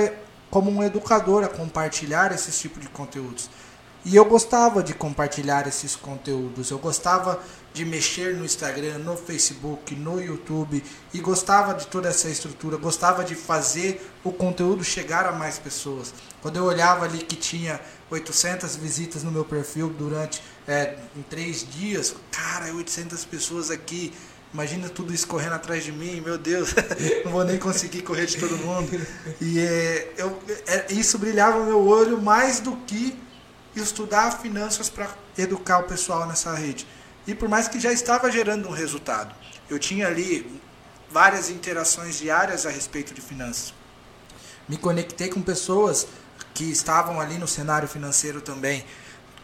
como 0.51 0.71
um 0.71 0.83
educador 0.83 1.45
a 1.45 1.49
compartilhar 1.49 2.33
esses 2.33 2.59
tipos 2.59 2.81
de 2.83 2.89
conteúdos. 2.89 3.49
E 4.05 4.15
eu 4.15 4.25
gostava 4.25 4.83
de 4.83 4.95
compartilhar 4.95 5.67
esses 5.67 5.95
conteúdos, 5.97 6.71
eu 6.71 6.79
gostava 6.79 7.41
de 7.77 7.85
mexer 7.85 8.35
no 8.35 8.43
Instagram, 8.43 8.97
no 9.01 9.19
Facebook, 9.19 9.95
no 9.95 10.19
YouTube 10.19 10.83
e 11.13 11.21
gostava 11.21 11.75
de 11.75 11.87
toda 11.87 12.09
essa 12.09 12.27
estrutura, 12.27 12.79
gostava 12.79 13.23
de 13.23 13.35
fazer 13.35 14.11
o 14.25 14.33
conteúdo 14.33 14.83
chegar 14.83 15.27
a 15.27 15.33
mais 15.33 15.59
pessoas. 15.59 16.15
Quando 16.41 16.57
eu 16.57 16.65
olhava 16.65 17.05
ali 17.05 17.19
que 17.19 17.37
tinha 17.37 17.79
800 18.11 18.77
visitas 18.77 19.23
no 19.23 19.31
meu 19.31 19.45
perfil 19.45 19.91
durante 19.91 20.43
é, 20.67 20.97
em 21.15 21.21
três 21.21 21.69
dias, 21.71 22.15
cara, 22.31 22.73
800 22.73 23.27
pessoas 23.27 23.71
aqui. 23.71 24.11
Imagina 24.55 24.89
tudo 24.89 25.13
isso 25.13 25.27
correndo 25.27 25.57
atrás 25.57 25.85
de 25.85 25.93
mim, 25.93 26.23
meu 26.23 26.39
Deus, 26.39 26.75
não 27.27 27.33
vou 27.33 27.45
nem 27.45 27.59
conseguir 27.59 28.01
correr 28.01 28.25
de 28.25 28.39
todo 28.39 28.57
mundo. 28.57 28.89
E 29.39 29.59
é, 29.59 30.15
eu, 30.17 30.43
é, 30.67 30.95
isso 30.95 31.19
brilhava 31.19 31.63
meu 31.63 31.87
olho 31.87 32.23
mais 32.23 32.59
do 32.59 32.75
que 32.75 33.15
estudar 33.75 34.31
finanças 34.41 34.89
para 34.89 35.11
educar 35.37 35.81
o 35.81 35.83
pessoal 35.83 36.27
nessa 36.27 36.55
rede. 36.55 36.87
E 37.27 37.35
por 37.35 37.49
mais 37.49 37.67
que 37.67 37.81
já 37.81 37.93
estava 37.93 38.31
gerando 38.31 38.69
um 38.69 38.73
resultado, 38.73 39.35
eu 39.69 39.79
tinha 39.79 40.07
ali 40.07 40.61
várias 41.11 41.51
interações 41.51 42.19
diárias 42.19 42.67
a 42.67 42.71
respeito 42.71 43.13
de 43.13 43.21
finanças. 43.21 43.75
Me 44.69 44.77
conectei 44.77 45.29
com 45.29 45.43
pessoas 45.43 46.07
que 46.55 46.65
estavam 46.65 47.21
ali 47.21 47.39
no 47.39 47.47
cenário 47.49 47.89
financeiro 47.89 48.41
também. 48.41 48.85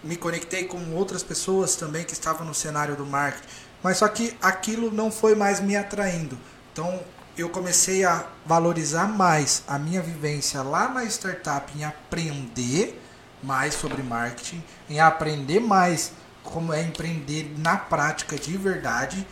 Me 0.02 0.16
conectei 0.16 0.64
com 0.64 0.94
outras 0.94 1.22
pessoas 1.22 1.76
também 1.76 2.04
que 2.04 2.12
estavam 2.12 2.46
no 2.46 2.54
cenário 2.54 2.96
do 2.96 3.04
marketing. 3.04 3.46
Mas 3.82 3.98
só 3.98 4.08
que 4.08 4.36
aquilo 4.40 4.90
não 4.90 5.10
foi 5.10 5.34
mais 5.34 5.60
me 5.60 5.76
atraindo. 5.76 6.38
Então 6.72 7.00
eu 7.36 7.48
comecei 7.48 8.04
a 8.04 8.26
valorizar 8.44 9.08
mais 9.08 9.62
a 9.66 9.78
minha 9.78 10.02
vivência 10.02 10.62
lá 10.62 10.88
na 10.88 11.04
startup 11.04 11.76
em 11.76 11.84
aprender 11.84 13.00
mais 13.42 13.74
sobre 13.74 14.02
marketing, 14.02 14.62
em 14.88 15.00
aprender 15.00 15.60
mais 15.60 16.12
como 16.42 16.72
é 16.72 16.82
empreender 16.82 17.52
na 17.58 17.76
prática 17.76 18.36
de 18.36 18.56
verdade, 18.56 19.26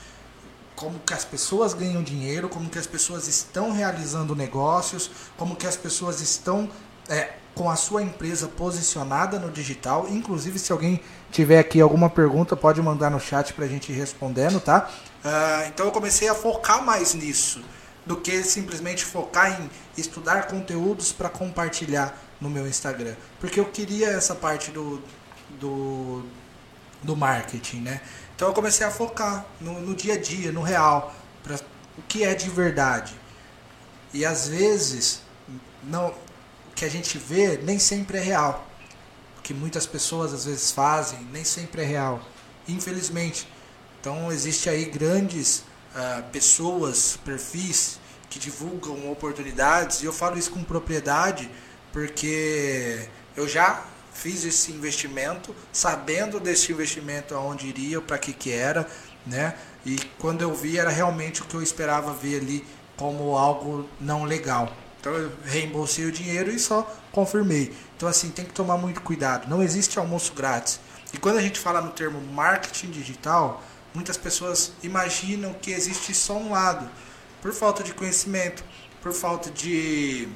como 0.77 0.99
que 1.01 1.13
as 1.13 1.25
pessoas 1.25 1.75
ganham 1.75 2.03
dinheiro, 2.03 2.49
como 2.49 2.71
que 2.71 2.79
as 2.79 2.87
pessoas 2.87 3.29
estão 3.29 3.73
realizando 3.73 4.35
negócios, 4.35 5.11
como 5.37 5.55
que 5.55 5.67
as 5.67 5.77
pessoas 5.77 6.21
estão 6.21 6.71
é, 7.09 7.35
com 7.55 7.69
a 7.69 7.77
sua 7.77 8.03
empresa 8.03 8.49
posicionada 8.49 9.39
no 9.39 9.51
digital. 9.51 10.07
Inclusive, 10.09 10.59
se 10.59 10.73
alguém 10.73 11.01
tiver 11.31 11.59
aqui 11.59 11.81
alguma 11.81 12.09
pergunta, 12.09 12.57
pode 12.57 12.81
mandar 12.81 13.11
no 13.11 13.21
chat 13.21 13.53
para 13.53 13.65
a 13.65 13.69
gente 13.69 13.93
ir 13.93 13.97
respondendo, 13.97 14.61
tá? 14.61 14.91
Uh, 15.23 15.69
então 15.69 15.87
eu 15.87 15.93
comecei 15.93 16.29
a 16.29 16.35
focar 16.35 16.83
mais 16.83 17.13
nisso 17.13 17.63
do 18.07 18.17
que 18.17 18.43
simplesmente 18.43 19.05
focar 19.05 19.61
em 19.61 19.71
estudar 19.97 20.47
conteúdos 20.47 21.13
para 21.13 21.29
compartilhar 21.29 22.17
no 22.41 22.49
meu 22.49 22.67
Instagram. 22.67 23.15
Porque 23.39 23.61
eu 23.61 23.67
queria 23.67 24.09
essa 24.09 24.35
parte 24.35 24.71
do, 24.71 25.03
do, 25.61 26.25
do 27.03 27.17
marketing, 27.17 27.81
né? 27.81 28.01
Então 28.35 28.49
eu 28.49 28.55
comecei 28.55 28.87
a 28.87 28.91
focar 28.91 29.45
no, 29.61 29.81
no 29.81 29.95
dia 29.95 30.15
a 30.15 30.19
dia, 30.19 30.51
no 30.53 30.63
real, 30.63 31.15
para 31.43 31.57
o 31.99 32.03
que 32.09 32.25
é 32.25 32.35
de 32.35 32.49
verdade. 32.49 33.15
E 34.13 34.25
às 34.25 34.49
vezes, 34.49 35.23
não, 35.85 36.09
o 36.09 36.75
que 36.75 36.85
a 36.85 36.89
gente 36.89 37.19
vê 37.19 37.59
nem 37.59 37.79
sempre 37.79 38.19
é 38.19 38.21
real. 38.21 38.67
O 39.39 39.43
que 39.43 39.55
muitas 39.55 39.87
pessoas 39.87 40.33
às 40.33 40.45
vezes 40.45 40.71
fazem 40.71 41.21
nem 41.33 41.45
sempre 41.45 41.83
é 41.83 41.85
real. 41.85 42.21
Infelizmente. 42.67 43.47
Então 44.01 44.33
existe 44.33 44.69
aí 44.69 44.87
grandes 44.87 45.65
uh, 45.95 46.23
pessoas, 46.33 47.19
perfis 47.25 48.01
que 48.31 48.39
divulgam 48.39 49.11
oportunidades 49.11 50.03
e 50.03 50.07
eu 50.07 50.13
falo 50.13 50.39
isso 50.39 50.53
com 50.53 50.63
propriedade 50.63 51.51
porque 51.93 53.09
eu 53.37 53.49
já 53.49 53.85
fiz 54.21 54.45
esse 54.45 54.71
investimento 54.71 55.57
sabendo 55.73 56.39
desse 56.39 56.71
investimento 56.73 57.35
aonde 57.35 57.67
iria, 57.67 58.01
para 58.03 58.19
que 58.19 58.35
que 58.35 58.53
era, 58.53 58.87
né? 59.27 59.55
E 59.85 59.99
quando 60.19 60.43
eu 60.43 60.55
vi 60.55 60.79
era 60.79 60.91
realmente 60.91 61.41
o 61.41 61.47
que 61.47 61.55
eu 61.55 61.63
esperava 61.63 62.13
ver 62.13 62.41
ali 62.41 62.65
como 62.97 63.37
algo 63.37 63.89
não 63.99 64.25
legal. 64.25 64.71
Então 65.01 65.15
eu 65.15 65.33
reembolsei 65.47 66.05
o 66.05 66.13
dinheiro 66.13 66.51
e 66.51 66.59
só 66.59 66.83
confirmei. 67.11 67.75
Então 67.97 68.07
assim, 68.07 68.31
tem 68.31 68.45
que 68.45 68.53
tomar 68.53 68.77
muito 68.77 69.01
cuidado. 69.01 69.49
Não 69.49 69.63
existe 69.63 69.99
almoço 69.99 70.35
grátis. 70.35 70.79
E 71.15 71.19
quando 71.19 71.39
a 71.39 71.43
gente 71.43 71.59
fala 71.59 71.81
no 71.81 71.91
termo 71.91 72.21
marketing 72.21 72.91
digital, 72.91 73.63
muitas 73.95 74.19
pessoas 74.19 74.73
imaginam 74.83 75.55
que 75.55 75.73
existe 75.73 76.15
só 76.15 76.37
um 76.37 76.53
lado, 76.53 76.89
por 77.41 77.55
falta 77.55 77.83
de 77.83 77.95
conhecimento, 77.95 78.63
por 79.01 79.15
falta 79.15 79.51
de 79.51 80.29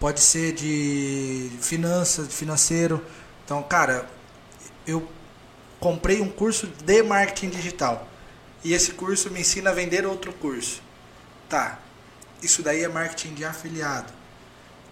pode 0.00 0.20
ser 0.20 0.52
de 0.52 1.50
finanças, 1.60 2.28
de 2.28 2.34
financeiro. 2.34 3.04
Então, 3.44 3.62
cara, 3.62 4.08
eu 4.86 5.08
comprei 5.80 6.20
um 6.20 6.28
curso 6.28 6.66
de 6.66 7.02
marketing 7.02 7.50
digital. 7.50 8.06
E 8.64 8.72
esse 8.72 8.92
curso 8.92 9.30
me 9.30 9.40
ensina 9.40 9.70
a 9.70 9.72
vender 9.72 10.06
outro 10.06 10.32
curso. 10.32 10.82
Tá. 11.48 11.78
Isso 12.42 12.62
daí 12.62 12.84
é 12.84 12.88
marketing 12.88 13.34
de 13.34 13.44
afiliado, 13.44 14.12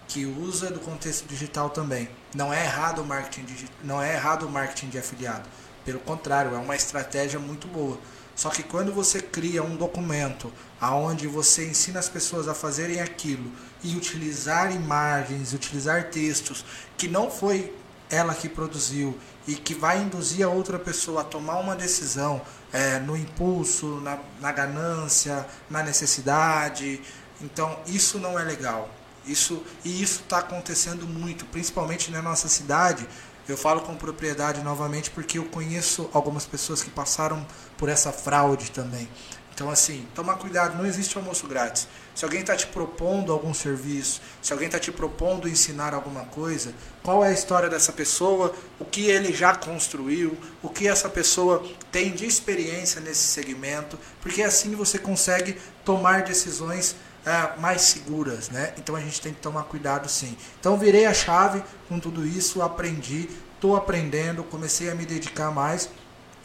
que 0.07 0.25
usa 0.25 0.69
do 0.69 0.79
contexto 0.79 1.25
digital 1.27 1.69
também. 1.69 2.09
Não 2.33 2.53
é 2.53 2.65
errado 2.65 2.99
o 2.99 3.05
marketing 3.05 3.67
não 3.83 4.01
é 4.01 4.15
errado 4.15 4.43
o 4.43 4.49
marketing 4.49 4.89
de 4.89 4.97
afiliado. 4.97 5.47
Pelo 5.85 5.99
contrário, 5.99 6.53
é 6.53 6.57
uma 6.57 6.75
estratégia 6.75 7.39
muito 7.39 7.67
boa. 7.67 7.97
Só 8.35 8.49
que 8.49 8.61
quando 8.61 8.93
você 8.93 9.21
cria 9.21 9.63
um 9.63 9.75
documento 9.75 10.51
aonde 10.79 11.25
você 11.25 11.67
ensina 11.69 11.99
as 11.99 12.09
pessoas 12.09 12.47
a 12.47 12.53
fazerem 12.53 12.99
aquilo 12.99 13.51
e 13.83 13.95
utilizar 13.95 14.73
imagens, 14.73 15.53
utilizar 15.53 16.09
textos 16.09 16.65
que 16.97 17.07
não 17.07 17.29
foi 17.29 17.73
ela 18.09 18.33
que 18.33 18.47
produziu 18.47 19.17
e 19.47 19.55
que 19.55 19.73
vai 19.73 20.01
induzir 20.01 20.45
a 20.45 20.49
outra 20.49 20.79
pessoa 20.79 21.21
a 21.21 21.23
tomar 21.23 21.57
uma 21.59 21.75
decisão 21.75 22.41
é, 22.71 22.99
no 22.99 23.15
impulso, 23.15 23.99
na, 24.01 24.19
na 24.41 24.51
ganância, 24.51 25.45
na 25.69 25.83
necessidade. 25.83 27.01
Então 27.41 27.77
isso 27.85 28.17
não 28.17 28.37
é 28.37 28.43
legal. 28.43 28.89
Isso, 29.25 29.61
e 29.83 30.01
isso 30.01 30.21
está 30.21 30.39
acontecendo 30.39 31.05
muito, 31.05 31.45
principalmente 31.45 32.09
na 32.11 32.21
nossa 32.21 32.47
cidade. 32.47 33.07
Eu 33.47 33.57
falo 33.57 33.81
com 33.81 33.95
propriedade 33.95 34.61
novamente 34.61 35.09
porque 35.11 35.37
eu 35.37 35.45
conheço 35.45 36.09
algumas 36.13 36.45
pessoas 36.45 36.81
que 36.81 36.89
passaram 36.89 37.45
por 37.77 37.89
essa 37.89 38.11
fraude 38.11 38.71
também. 38.71 39.07
Então, 39.53 39.69
assim, 39.69 40.05
tomar 40.13 40.35
cuidado, 40.35 40.77
não 40.77 40.85
existe 40.85 41.17
almoço 41.17 41.47
grátis. 41.47 41.87
Se 42.17 42.25
alguém 42.25 42.41
está 42.41 42.55
te 42.55 42.65
propondo 42.65 43.31
algum 43.31 43.53
serviço, 43.53 44.21
se 44.41 44.51
alguém 44.51 44.65
está 44.65 44.79
te 44.79 44.91
propondo 44.91 45.47
ensinar 45.47 45.93
alguma 45.93 46.21
coisa, 46.21 46.73
qual 47.03 47.23
é 47.23 47.27
a 47.27 47.31
história 47.31 47.69
dessa 47.69 47.93
pessoa, 47.93 48.55
o 48.79 48.85
que 48.85 49.05
ele 49.05 49.31
já 49.31 49.53
construiu, 49.53 50.35
o 50.63 50.67
que 50.67 50.87
essa 50.87 51.07
pessoa 51.09 51.63
tem 51.91 52.09
de 52.09 52.25
experiência 52.25 52.99
nesse 52.99 53.21
segmento, 53.21 53.99
porque 54.19 54.41
assim 54.41 54.73
você 54.73 54.97
consegue 54.97 55.59
tomar 55.85 56.23
decisões 56.23 56.95
é, 57.23 57.55
mais 57.59 57.83
seguras, 57.83 58.49
né? 58.49 58.73
Então 58.79 58.95
a 58.95 58.99
gente 58.99 59.21
tem 59.21 59.31
que 59.31 59.39
tomar 59.39 59.65
cuidado 59.65 60.09
sim. 60.09 60.35
Então 60.59 60.75
virei 60.75 61.05
a 61.05 61.13
chave 61.13 61.63
com 61.87 61.99
tudo 61.99 62.25
isso, 62.25 62.63
aprendi, 62.63 63.29
estou 63.53 63.75
aprendendo, 63.75 64.43
comecei 64.43 64.89
a 64.89 64.95
me 64.95 65.05
dedicar 65.05 65.51
mais. 65.51 65.87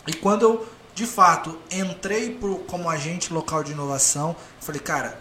E 0.07 0.12
quando 0.12 0.43
eu 0.43 0.69
de 0.94 1.07
fato, 1.07 1.59
entrei 1.70 2.35
pro, 2.35 2.59
como 2.59 2.90
agente 2.90 3.32
local 3.32 3.65
de 3.65 3.73
inovação. 3.73 4.36
Falei, 4.61 4.78
cara, 4.78 5.19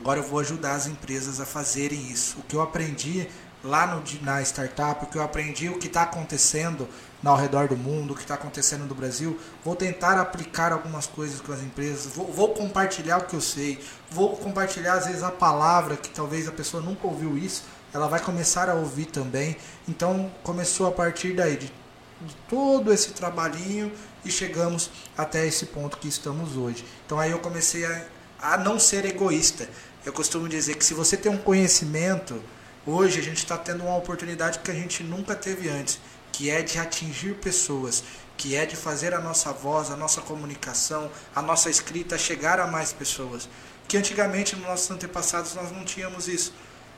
agora 0.00 0.18
eu 0.18 0.24
vou 0.24 0.40
ajudar 0.40 0.72
as 0.72 0.86
empresas 0.86 1.40
a 1.40 1.46
fazerem 1.46 2.10
isso. 2.10 2.38
O 2.38 2.42
que 2.42 2.56
eu 2.56 2.62
aprendi 2.62 3.28
lá 3.62 3.86
no, 3.86 4.02
na 4.22 4.40
startup, 4.42 5.04
o 5.04 5.06
que 5.06 5.18
eu 5.18 5.22
aprendi, 5.22 5.68
o 5.68 5.78
que 5.78 5.86
está 5.86 6.02
acontecendo 6.02 6.88
ao 7.22 7.36
redor 7.36 7.68
do 7.68 7.76
mundo, 7.76 8.12
o 8.12 8.16
que 8.16 8.22
está 8.22 8.34
acontecendo 8.34 8.86
no 8.86 8.94
Brasil, 8.94 9.38
vou 9.62 9.76
tentar 9.76 10.18
aplicar 10.18 10.72
algumas 10.72 11.06
coisas 11.06 11.40
com 11.40 11.52
as 11.52 11.60
empresas, 11.60 12.06
vou, 12.14 12.32
vou, 12.32 12.48
compartilhar 12.54 13.18
o 13.18 13.26
que 13.26 13.34
eu 13.34 13.40
sei, 13.42 13.78
vou 14.10 14.36
compartilhar 14.38 14.94
às 14.94 15.06
vezes 15.06 15.22
a 15.22 15.30
palavra 15.30 15.96
que 15.96 16.08
talvez 16.08 16.48
a 16.48 16.52
pessoa 16.52 16.82
nunca 16.82 17.06
ouviu 17.06 17.36
isso, 17.36 17.64
ela 17.92 18.08
vai 18.08 18.20
começar 18.20 18.70
a 18.70 18.74
ouvir 18.74 19.06
também. 19.06 19.56
Então 19.86 20.32
começou 20.42 20.86
a 20.86 20.92
partir 20.92 21.34
daí, 21.34 21.58
de, 21.58 21.66
de 21.66 22.34
todo 22.48 22.90
esse 22.90 23.10
trabalhinho 23.10 23.92
e 24.24 24.30
chegamos 24.30 24.90
até 25.16 25.46
esse 25.46 25.66
ponto 25.66 25.98
que 25.98 26.08
estamos 26.08 26.56
hoje. 26.56 26.84
Então 27.04 27.20
aí 27.20 27.32
eu 27.32 27.38
comecei 27.38 27.84
a, 27.84 28.06
a 28.40 28.56
não 28.56 28.78
ser 28.78 29.04
egoísta. 29.04 29.68
Eu 30.04 30.14
costumo 30.14 30.48
dizer 30.48 30.76
que 30.76 30.84
se 30.84 30.94
você 30.94 31.14
tem 31.14 31.30
um 31.30 31.36
conhecimento, 31.36 32.42
hoje 32.86 33.20
a 33.20 33.22
gente 33.22 33.36
está 33.36 33.58
tendo 33.58 33.84
uma 33.84 33.96
oportunidade 33.96 34.60
que 34.60 34.70
a 34.70 34.74
gente 34.74 35.02
nunca 35.02 35.34
teve 35.34 35.68
antes, 35.68 36.00
que 36.32 36.48
é 36.48 36.62
de 36.62 36.78
atingir 36.78 37.34
pessoas, 37.34 38.02
que 38.34 38.56
é 38.56 38.64
de 38.64 38.76
fazer 38.76 39.12
a 39.12 39.20
nossa 39.20 39.52
voz, 39.52 39.90
a 39.90 39.96
nossa 39.96 40.22
comunicação, 40.22 41.10
a 41.36 41.42
nossa 41.42 41.68
escrita 41.68 42.16
chegar 42.16 42.58
a 42.58 42.66
mais 42.66 42.94
pessoas. 42.94 43.46
Que 43.86 43.98
antigamente 43.98 44.56
nos 44.56 44.66
nossos 44.66 44.90
antepassados 44.90 45.54
nós 45.54 45.70
não 45.70 45.84
tínhamos 45.84 46.28
isso. 46.28 46.54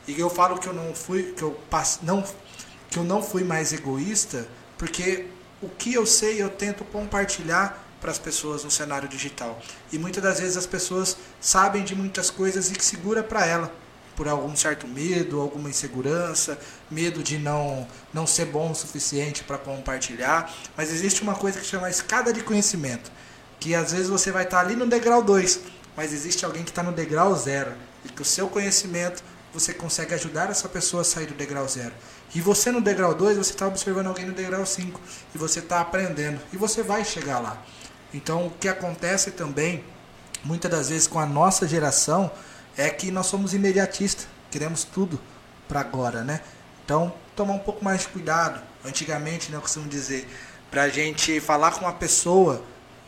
E 0.06 0.18
eu 0.20 0.30
falo 0.30 0.58
que 0.58 0.68
eu 0.68 0.72
não 0.72 0.94
fui, 0.94 1.32
que 1.32 1.42
eu 1.42 1.58
não 2.02 2.24
que 2.88 2.98
eu 2.98 3.04
não 3.04 3.22
fui 3.22 3.42
mais 3.42 3.72
egoísta, 3.72 4.46
porque 4.78 5.26
o 5.62 5.68
que 5.68 5.94
eu 5.94 6.04
sei 6.04 6.42
eu 6.42 6.50
tento 6.50 6.84
compartilhar 6.84 7.81
para 8.02 8.10
as 8.10 8.18
pessoas 8.18 8.64
no 8.64 8.70
cenário 8.70 9.08
digital. 9.08 9.58
E 9.92 9.98
muitas 9.98 10.22
das 10.22 10.40
vezes 10.40 10.56
as 10.56 10.66
pessoas 10.66 11.16
sabem 11.40 11.84
de 11.84 11.94
muitas 11.94 12.28
coisas 12.28 12.70
e 12.70 12.74
que 12.74 12.84
segura 12.84 13.22
para 13.22 13.46
ela 13.46 13.72
por 14.14 14.28
algum 14.28 14.54
certo 14.54 14.86
medo, 14.86 15.40
alguma 15.40 15.70
insegurança, 15.70 16.58
medo 16.90 17.22
de 17.22 17.38
não 17.38 17.88
não 18.12 18.26
ser 18.26 18.44
bom 18.44 18.70
o 18.70 18.74
suficiente 18.74 19.42
para 19.42 19.56
compartilhar, 19.56 20.52
mas 20.76 20.92
existe 20.92 21.22
uma 21.22 21.34
coisa 21.34 21.60
que 21.60 21.66
chama 21.66 21.88
escada 21.88 22.30
de 22.30 22.42
conhecimento, 22.42 23.10
que 23.58 23.74
às 23.74 23.92
vezes 23.92 24.08
você 24.08 24.30
vai 24.30 24.44
estar 24.44 24.60
ali 24.60 24.76
no 24.76 24.86
degrau 24.86 25.22
2, 25.22 25.60
mas 25.96 26.12
existe 26.12 26.44
alguém 26.44 26.62
que 26.62 26.70
está 26.70 26.82
no 26.82 26.92
degrau 26.92 27.34
0 27.34 27.72
e 28.04 28.10
que 28.10 28.20
o 28.20 28.24
seu 28.24 28.48
conhecimento 28.48 29.22
você 29.52 29.72
consegue 29.72 30.14
ajudar 30.14 30.50
essa 30.50 30.68
pessoa 30.68 31.02
a 31.02 31.04
sair 31.04 31.26
do 31.26 31.34
degrau 31.34 31.66
0. 31.68 31.92
E 32.34 32.40
você 32.40 32.72
no 32.72 32.80
degrau 32.80 33.14
2, 33.14 33.36
você 33.36 33.52
está 33.52 33.66
observando 33.66 34.06
alguém 34.06 34.24
no 34.24 34.32
degrau 34.32 34.64
5 34.64 35.00
e 35.34 35.38
você 35.38 35.58
está 35.58 35.80
aprendendo 35.80 36.40
e 36.52 36.56
você 36.56 36.82
vai 36.82 37.04
chegar 37.04 37.38
lá. 37.38 37.62
Então, 38.14 38.46
o 38.46 38.50
que 38.50 38.68
acontece 38.68 39.30
também, 39.30 39.84
muitas 40.44 40.70
das 40.70 40.88
vezes 40.88 41.06
com 41.06 41.18
a 41.18 41.26
nossa 41.26 41.66
geração, 41.66 42.30
é 42.76 42.88
que 42.90 43.10
nós 43.10 43.26
somos 43.26 43.54
imediatistas, 43.54 44.26
queremos 44.50 44.84
tudo 44.84 45.20
para 45.68 45.80
agora, 45.80 46.22
né? 46.22 46.40
Então, 46.84 47.12
tomar 47.34 47.54
um 47.54 47.58
pouco 47.58 47.84
mais 47.84 48.02
de 48.02 48.08
cuidado. 48.08 48.60
Antigamente, 48.84 49.50
né, 49.50 49.56
eu 49.56 49.60
costumo 49.60 49.88
dizer, 49.88 50.28
para 50.70 50.82
a 50.82 50.88
gente 50.88 51.40
falar 51.40 51.70
com 51.72 51.80
uma 51.80 51.92
pessoa, 51.92 52.62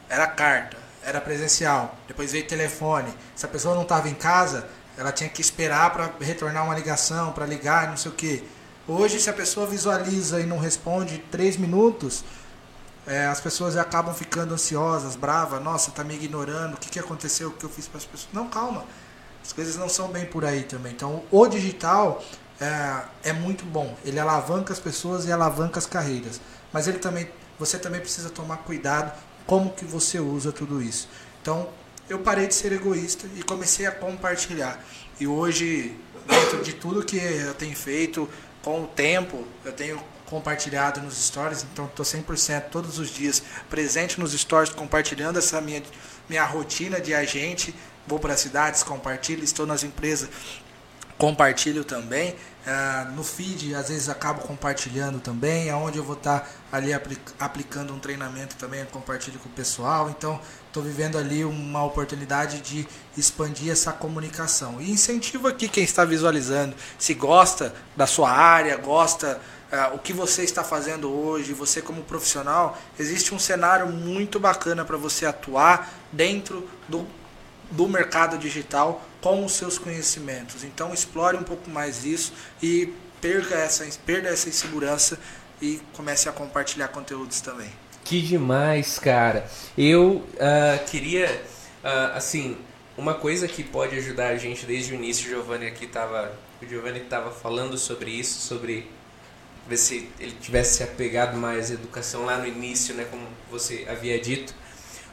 era 0.08 0.26
carta, 0.26 0.76
era 1.02 1.20
presencial, 1.20 1.94
depois 2.06 2.32
veio 2.32 2.46
telefone. 2.46 3.12
Se 3.34 3.44
a 3.44 3.48
pessoa 3.48 3.74
não 3.74 3.82
estava 3.82 4.08
em 4.08 4.14
casa, 4.14 4.66
ela 4.96 5.10
tinha 5.10 5.28
que 5.28 5.40
esperar 5.40 5.92
para 5.92 6.10
retornar 6.20 6.64
uma 6.64 6.74
ligação, 6.74 7.32
para 7.32 7.44
ligar, 7.46 7.88
não 7.88 7.96
sei 7.96 8.10
o 8.10 8.14
que. 8.14 8.44
Hoje, 8.86 9.18
se 9.18 9.28
a 9.28 9.32
pessoa 9.32 9.66
visualiza 9.66 10.40
e 10.40 10.46
não 10.46 10.58
responde 10.58 11.18
três 11.30 11.56
minutos, 11.56 12.24
é, 13.06 13.26
as 13.26 13.40
pessoas 13.40 13.76
acabam 13.76 14.14
ficando 14.14 14.54
ansiosas, 14.54 15.14
bravas. 15.16 15.62
Nossa, 15.62 15.90
tá 15.90 16.02
me 16.02 16.14
ignorando. 16.14 16.74
O 16.74 16.76
que, 16.76 16.88
que 16.88 16.98
aconteceu? 16.98 17.48
O 17.48 17.52
que 17.52 17.64
eu 17.64 17.70
fiz 17.70 17.86
para 17.86 17.98
as 17.98 18.04
pessoas? 18.04 18.32
Não, 18.32 18.48
calma. 18.48 18.84
As 19.44 19.52
coisas 19.52 19.76
não 19.76 19.88
são 19.88 20.08
bem 20.08 20.24
por 20.24 20.44
aí 20.44 20.62
também. 20.62 20.92
Então, 20.92 21.22
o 21.30 21.46
digital 21.46 22.22
é, 22.60 23.30
é 23.30 23.32
muito 23.32 23.64
bom. 23.64 23.94
Ele 24.04 24.18
alavanca 24.18 24.72
as 24.72 24.80
pessoas 24.80 25.26
e 25.26 25.32
alavanca 25.32 25.78
as 25.78 25.86
carreiras. 25.86 26.40
Mas 26.72 26.88
ele 26.88 26.98
também, 26.98 27.28
você 27.58 27.78
também 27.78 28.00
precisa 28.00 28.30
tomar 28.30 28.58
cuidado 28.58 29.12
como 29.46 29.70
que 29.70 29.84
você 29.84 30.18
usa 30.18 30.50
tudo 30.50 30.80
isso. 30.80 31.08
Então, 31.42 31.68
eu 32.08 32.20
parei 32.20 32.46
de 32.46 32.54
ser 32.54 32.72
egoísta 32.72 33.26
e 33.36 33.42
comecei 33.42 33.86
a 33.86 33.92
compartilhar. 33.92 34.82
E 35.20 35.26
hoje, 35.26 35.94
dentro 36.26 36.62
de 36.62 36.72
tudo 36.72 37.04
que 37.04 37.18
eu 37.18 37.54
tenho 37.54 37.76
feito, 37.76 38.28
com 38.62 38.84
o 38.84 38.86
tempo, 38.86 39.46
eu 39.62 39.72
tenho 39.72 40.00
compartilhado 40.34 41.00
nos 41.00 41.16
stories, 41.16 41.64
então 41.72 41.84
estou 41.84 42.04
100% 42.04 42.64
todos 42.68 42.98
os 42.98 43.08
dias 43.08 43.40
presente 43.70 44.18
nos 44.18 44.32
stories, 44.32 44.72
compartilhando 44.74 45.38
essa 45.38 45.60
minha, 45.60 45.80
minha 46.28 46.44
rotina 46.44 47.00
de 47.00 47.14
agente. 47.14 47.72
Vou 48.04 48.18
para 48.18 48.34
as 48.34 48.40
cidades, 48.40 48.82
compartilho, 48.82 49.44
estou 49.44 49.64
nas 49.64 49.84
empresas, 49.84 50.28
compartilho 51.16 51.84
também. 51.84 52.34
Uh, 52.66 53.12
no 53.12 53.22
feed, 53.22 53.74
às 53.74 53.90
vezes 53.90 54.08
acabo 54.08 54.40
compartilhando 54.40 55.20
também, 55.20 55.70
aonde 55.70 55.98
eu 55.98 56.02
vou 56.02 56.16
estar 56.16 56.40
tá 56.40 56.48
ali 56.72 56.90
aplicando 57.38 57.92
um 57.92 57.98
treinamento 58.00 58.56
também, 58.56 58.84
compartilho 58.86 59.38
com 59.38 59.48
o 59.48 59.52
pessoal. 59.52 60.10
Então, 60.10 60.40
estou 60.66 60.82
vivendo 60.82 61.16
ali 61.16 61.44
uma 61.44 61.84
oportunidade 61.84 62.60
de 62.60 62.88
expandir 63.16 63.70
essa 63.70 63.92
comunicação. 63.92 64.80
E 64.80 64.90
incentivo 64.90 65.46
aqui 65.46 65.68
quem 65.68 65.84
está 65.84 66.04
visualizando, 66.04 66.74
se 66.98 67.14
gosta 67.14 67.72
da 67.94 68.06
sua 68.06 68.30
área, 68.30 68.76
gosta 68.78 69.40
o 69.92 69.98
que 69.98 70.12
você 70.12 70.42
está 70.42 70.62
fazendo 70.62 71.10
hoje, 71.10 71.52
você 71.52 71.80
como 71.80 72.02
profissional, 72.02 72.78
existe 72.98 73.34
um 73.34 73.38
cenário 73.38 73.86
muito 73.86 74.38
bacana 74.38 74.84
para 74.84 74.96
você 74.96 75.26
atuar 75.26 75.92
dentro 76.12 76.68
do, 76.88 77.06
do 77.70 77.88
mercado 77.88 78.38
digital 78.38 79.02
com 79.20 79.44
os 79.44 79.52
seus 79.52 79.78
conhecimentos. 79.78 80.64
Então 80.64 80.92
explore 80.92 81.36
um 81.36 81.42
pouco 81.42 81.70
mais 81.70 82.04
isso 82.04 82.32
e 82.62 82.92
perca 83.20 83.54
essa, 83.54 83.86
perda 84.04 84.28
essa 84.28 84.48
insegurança 84.48 85.18
e 85.60 85.80
comece 85.94 86.28
a 86.28 86.32
compartilhar 86.32 86.88
conteúdos 86.88 87.40
também. 87.40 87.70
Que 88.04 88.20
demais, 88.20 88.98
cara. 88.98 89.48
Eu 89.78 90.16
uh, 90.16 90.84
queria, 90.90 91.42
uh, 91.82 92.16
assim, 92.16 92.58
uma 92.98 93.14
coisa 93.14 93.48
que 93.48 93.64
pode 93.64 93.96
ajudar 93.96 94.28
a 94.28 94.36
gente 94.36 94.66
desde 94.66 94.92
o 94.92 94.94
início, 94.94 95.28
Giovanni 95.28 95.66
aqui 95.66 95.86
estava, 95.86 96.32
o 96.62 96.66
Giovanni 96.66 97.00
estava 97.00 97.30
falando 97.30 97.78
sobre 97.78 98.10
isso, 98.10 98.40
sobre 98.40 98.90
ver 99.68 99.76
se 99.76 100.10
ele 100.20 100.36
tivesse 100.40 100.78
se 100.78 100.82
apegado 100.82 101.36
mais 101.36 101.70
à 101.70 101.74
educação 101.74 102.24
lá 102.24 102.36
no 102.36 102.46
início, 102.46 102.94
né, 102.94 103.06
como 103.10 103.26
você 103.50 103.86
havia 103.88 104.20
dito. 104.20 104.54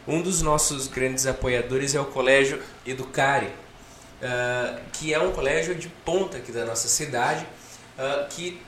Um 0.08 0.22
dos 0.22 0.42
nossos 0.42 0.88
grandes 0.88 1.26
apoiadores 1.28 1.96
é 1.96 2.02
o 2.02 2.06
Colégio 2.06 2.62
Educare, 2.86 3.48
uh, 3.48 4.82
que 4.92 5.14
é 5.14 5.20
um 5.20 5.32
colégio 5.32 5.76
de 5.76 5.90
ponta 5.90 6.38
aqui 6.38 6.52
da 6.52 6.66
nossa 6.66 6.88
cidade, 6.88 7.46
uh, 7.98 8.28
que 8.30 8.60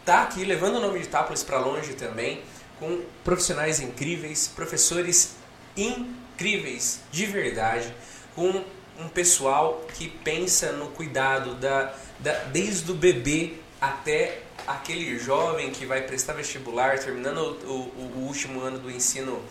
está 0.00 0.22
aqui 0.22 0.44
levando 0.44 0.76
o 0.76 0.80
nome 0.80 0.98
de 0.98 1.06
Itápolis 1.06 1.42
para 1.42 1.58
longe 1.58 1.94
também, 1.94 2.42
com 2.78 3.02
profissionais 3.24 3.80
incríveis, 3.80 4.46
professores 4.48 5.36
incríveis 5.76 7.00
de 7.10 7.26
verdade, 7.26 7.94
com 8.34 8.62
um 8.98 9.08
pessoal 9.08 9.84
que 9.94 10.08
pensa 10.08 10.72
no 10.72 10.88
cuidado 10.88 11.54
da, 11.54 11.94
da 12.20 12.32
desde 12.52 12.90
o 12.90 12.94
bebê 12.94 13.54
até 13.80 14.42
aquele 14.66 15.18
jovem 15.18 15.70
que 15.70 15.84
vai 15.84 16.02
prestar 16.02 16.32
vestibular, 16.32 16.98
terminando 16.98 17.38
o, 17.38 17.70
o, 17.70 18.12
o 18.16 18.26
último 18.26 18.60
ano 18.60 18.78
do 18.78 18.90
ensino 18.90 19.42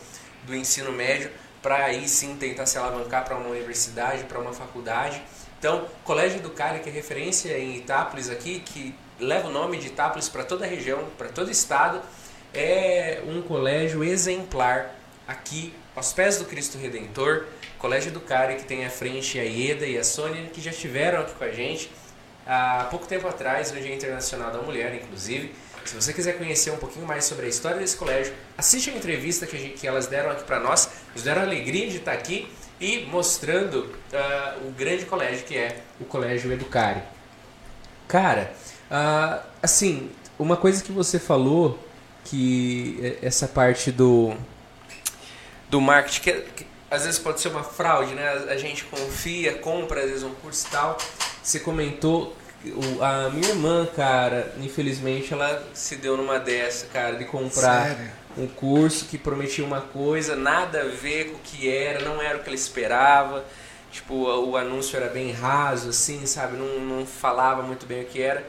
do 0.45 0.53
ensino 0.56 0.91
médio, 0.91 1.31
para 1.61 1.85
aí 1.85 2.07
sim 2.07 2.35
tentar 2.35 2.65
se 2.65 2.77
alavancar 2.77 3.23
para 3.23 3.38
uma 3.38 3.49
universidade, 3.49 4.26
para 4.26 4.40
uma 4.40 4.52
faculdade. 4.52 5.22
Então, 5.57 5.88
Colégio 6.03 6.41
do 6.41 6.49
Cali, 6.49 6.80
que 6.80 6.90
é 6.90 6.91
referência 6.91 7.57
em 7.57 7.77
Itápolis 7.77 8.30
aqui, 8.30 8.60
que 8.60 8.94
leva 9.18 9.48
o 9.48 9.52
nome 9.52 9.77
de 9.77 9.88
Itápolis 9.88 10.27
para 10.27 10.44
toda 10.44 10.65
a 10.65 10.68
região, 10.68 11.06
para 11.18 11.30
todo 11.30 11.48
o 11.48 11.52
estado, 11.52 12.02
é 12.53 13.23
um 13.26 13.41
colégio 13.41 14.03
exemplar 14.03 14.94
aqui 15.26 15.73
aos 15.95 16.11
pés 16.11 16.38
do 16.38 16.45
Cristo 16.45 16.77
Redentor. 16.77 17.45
Colégio 17.80 18.11
do 18.11 18.19
Cari, 18.19 18.56
que 18.56 18.64
tem 18.64 18.85
à 18.85 18.90
frente 18.90 19.40
a 19.40 19.44
Ieda 19.44 19.85
e 19.85 19.98
a 19.98 20.03
Sônia, 20.03 20.48
que 20.48 20.61
já 20.61 20.72
estiveram 20.72 21.22
aqui 21.22 21.34
com 21.34 21.44
a 21.44 21.52
gente 21.52 21.90
há 22.45 22.88
pouco 22.90 23.06
tempo 23.06 23.28
atrás, 23.28 23.72
no 23.72 23.80
Dia 23.80 23.94
Internacional 23.94 24.52
da 24.52 24.61
Mulher, 24.61 24.95
inclusive. 24.95 25.53
Se 25.86 25.95
você 25.95 26.14
quiser 26.14 26.38
conhecer 26.38 26.72
um 26.72 26.78
pouquinho 26.78 27.06
mais 27.06 27.26
sobre 27.26 27.45
a 27.45 27.49
história 27.49 27.78
desse 27.78 27.98
colégio, 27.98 28.34
assiste 28.57 28.90
a 28.90 28.94
entrevista 28.94 29.45
que, 29.45 29.56
a 29.56 29.60
gente, 29.60 29.74
que 29.74 29.88
elas 29.88 30.07
deram 30.07 30.32
aqui 30.32 30.44
para 30.44 30.60
nós. 30.60 30.90
Nos 31.14 31.24
deram 31.24 31.41
a 31.41 31.45
alegria 31.45 31.90
de 31.90 31.98
estar 31.98 32.14
aqui 32.14 32.49
e 32.80 33.06
mostrando 33.06 33.80
uh, 33.80 34.68
o 34.68 34.72
grande 34.72 35.06
colégio 35.06 35.45
que 35.45 35.57
é 35.57 35.82
o 35.99 36.06
Colégio 36.06 36.52
Educare. 36.52 37.02
Cara, 38.07 38.53
uh, 38.90 39.45
assim, 39.61 40.10
uma 40.40 40.56
coisa 40.56 40.84
que 40.84 40.91
você 40.91 41.20
falou, 41.20 41.78
que 42.24 43.18
essa 43.22 43.48
parte 43.48 43.91
do, 43.91 44.34
do 45.70 45.82
marketing, 45.82 46.22
que, 46.22 46.32
que 46.56 46.68
às 46.90 47.06
vezes 47.06 47.20
pode 47.20 47.41
ser 47.41 47.49
uma 47.49 47.64
fraude, 47.64 48.14
né? 48.14 48.30
A 48.49 48.56
gente 48.56 48.84
confia, 48.86 49.57
compra 49.57 50.02
às 50.02 50.10
vezes 50.10 50.24
um 50.24 50.34
curso 50.36 50.68
e 50.68 50.72
tal. 50.72 50.98
Você 51.44 51.60
comentou 51.60 52.36
a 53.02 53.30
minha 53.30 53.49
irmã, 53.49 53.86
cara, 53.94 54.53
infelizmente 54.61 55.34
ela 55.34 55.61
se 55.74 55.98
deu 55.98 56.15
numa 56.15 56.40
dessa, 56.40 56.86
cara, 56.88 57.18
de 57.18 57.26
comprar 57.26 57.88
Sério? 57.88 58.11
um 58.38 58.48
curso 58.48 59.06
que 59.06 59.18
prometia 59.18 59.65
uma 59.65 59.82
coisa, 59.82 60.38
nada 60.38 60.82
a 60.82 60.86
ver 60.86 61.32
com 61.32 61.36
o 61.36 61.40
que 61.44 61.70
era, 61.70 61.99
não 62.06 62.22
era 62.22 62.38
o 62.38 62.41
que 62.41 62.48
ela 62.48 62.56
esperava. 62.56 63.44
Tipo, 63.91 64.15
o 64.15 64.57
anúncio 64.57 64.98
era 64.98 65.07
bem 65.07 65.32
raso, 65.34 65.90
assim, 65.90 66.26
sabe? 66.26 66.57
Não, 66.57 66.80
não 66.80 67.06
falava 67.06 67.61
muito 67.61 67.86
bem 67.86 68.02
o 68.02 68.06
que 68.06 68.22
era. 68.22 68.44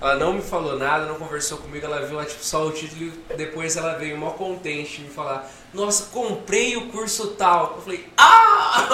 Ela 0.00 0.16
não 0.16 0.34
me 0.34 0.42
falou 0.42 0.78
nada, 0.78 1.06
não 1.06 1.14
conversou 1.14 1.58
comigo, 1.58 1.86
ela 1.86 2.04
viu 2.04 2.16
lá, 2.16 2.24
tipo, 2.26 2.44
só 2.44 2.66
o 2.66 2.72
título 2.72 3.12
e 3.30 3.34
depois 3.34 3.76
ela 3.76 3.94
veio 3.94 4.18
mó 4.18 4.32
contente 4.32 5.00
me 5.00 5.08
falar, 5.08 5.50
nossa, 5.72 6.06
comprei 6.12 6.76
o 6.76 6.88
curso 6.88 7.28
tal. 7.28 7.76
Eu 7.76 7.82
falei, 7.82 8.06
ah! 8.16 8.84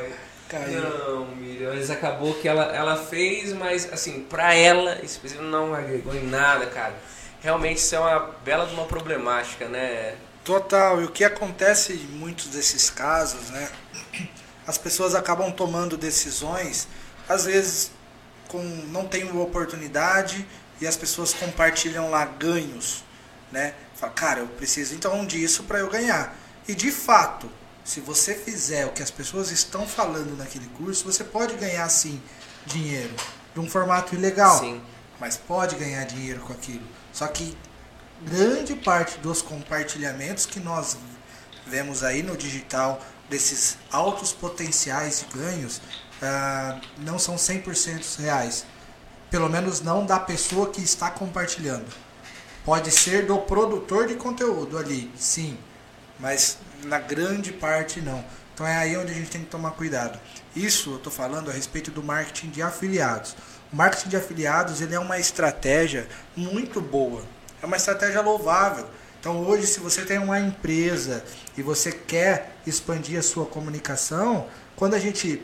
não, 0.58 1.26
Miriam, 1.36 1.74
mas 1.74 1.90
acabou 1.90 2.34
que 2.34 2.48
ela, 2.48 2.64
ela 2.74 2.96
fez, 2.96 3.52
mas 3.52 3.92
assim, 3.92 4.22
pra 4.22 4.54
ela, 4.54 4.98
esse 5.02 5.20
não 5.38 5.74
agregou 5.74 6.14
em 6.14 6.26
nada, 6.26 6.66
cara 6.66 6.94
realmente 7.40 7.78
isso 7.78 7.94
é 7.94 7.98
uma 7.98 8.20
bela 8.44 8.66
de 8.66 8.74
uma 8.74 8.84
problemática, 8.84 9.68
né? 9.68 10.14
Total. 10.44 11.00
E 11.02 11.04
o 11.04 11.10
que 11.10 11.24
acontece 11.24 11.94
em 11.94 12.06
muitos 12.18 12.46
desses 12.46 12.90
casos, 12.90 13.50
né? 13.50 13.68
As 14.66 14.78
pessoas 14.78 15.14
acabam 15.14 15.50
tomando 15.50 15.96
decisões, 15.96 16.86
às 17.28 17.44
vezes 17.44 17.90
com 18.48 18.62
não 18.88 19.06
tem 19.06 19.24
uma 19.24 19.42
oportunidade 19.42 20.46
e 20.80 20.86
as 20.86 20.96
pessoas 20.96 21.32
compartilham 21.32 22.10
lá 22.10 22.24
ganhos, 22.24 23.04
né? 23.50 23.74
Fala, 23.94 24.12
cara, 24.12 24.40
eu 24.40 24.46
preciso 24.46 24.94
então 24.94 25.24
disso 25.26 25.64
para 25.64 25.78
eu 25.78 25.88
ganhar. 25.88 26.36
E 26.68 26.74
de 26.74 26.90
fato, 26.90 27.50
se 27.90 27.98
você 27.98 28.36
fizer 28.36 28.86
o 28.86 28.92
que 28.92 29.02
as 29.02 29.10
pessoas 29.10 29.50
estão 29.50 29.84
falando 29.84 30.36
naquele 30.38 30.66
curso, 30.76 31.04
você 31.04 31.24
pode 31.24 31.56
ganhar 31.56 31.88
sim 31.88 32.22
dinheiro 32.64 33.12
de 33.52 33.58
um 33.58 33.68
formato 33.68 34.14
ilegal, 34.14 34.60
sim. 34.60 34.80
mas 35.18 35.36
pode 35.36 35.74
ganhar 35.74 36.04
dinheiro 36.04 36.38
com 36.38 36.52
aquilo. 36.52 36.86
Só 37.12 37.26
que 37.26 37.58
grande 38.22 38.76
parte 38.76 39.18
dos 39.18 39.42
compartilhamentos 39.42 40.46
que 40.46 40.60
nós 40.60 40.96
vemos 41.66 42.04
aí 42.04 42.22
no 42.22 42.36
digital 42.36 43.00
desses 43.28 43.76
altos 43.90 44.32
potenciais 44.32 45.26
de 45.26 45.36
ganhos 45.36 45.78
uh, 45.78 46.80
não 46.98 47.18
são 47.18 47.34
100% 47.34 48.20
reais. 48.20 48.64
Pelo 49.32 49.48
menos 49.48 49.80
não 49.80 50.06
da 50.06 50.20
pessoa 50.20 50.70
que 50.70 50.80
está 50.80 51.10
compartilhando. 51.10 51.88
Pode 52.64 52.92
ser 52.92 53.26
do 53.26 53.38
produtor 53.38 54.06
de 54.06 54.14
conteúdo 54.14 54.78
ali, 54.78 55.10
sim, 55.16 55.58
mas 56.20 56.56
na 56.84 56.98
grande 56.98 57.52
parte 57.52 58.00
não. 58.00 58.24
Então 58.54 58.66
é 58.66 58.76
aí 58.76 58.96
onde 58.96 59.12
a 59.12 59.14
gente 59.14 59.30
tem 59.30 59.40
que 59.42 59.50
tomar 59.50 59.70
cuidado. 59.70 60.18
Isso 60.54 60.90
eu 60.90 60.96
estou 60.96 61.12
falando 61.12 61.50
a 61.50 61.52
respeito 61.52 61.90
do 61.90 62.02
marketing 62.02 62.50
de 62.50 62.62
afiliados. 62.62 63.34
O 63.72 63.76
marketing 63.76 64.08
de 64.08 64.16
afiliados 64.16 64.80
ele 64.80 64.94
é 64.94 64.98
uma 64.98 65.18
estratégia 65.18 66.06
muito 66.36 66.80
boa, 66.80 67.22
é 67.62 67.66
uma 67.66 67.76
estratégia 67.76 68.20
louvável. 68.20 68.86
Então 69.18 69.38
hoje, 69.46 69.66
se 69.66 69.80
você 69.80 70.02
tem 70.02 70.18
uma 70.18 70.40
empresa 70.40 71.24
e 71.56 71.62
você 71.62 71.92
quer 71.92 72.56
expandir 72.66 73.18
a 73.18 73.22
sua 73.22 73.46
comunicação, 73.46 74.48
quando 74.76 74.94
a 74.94 74.98
gente 74.98 75.42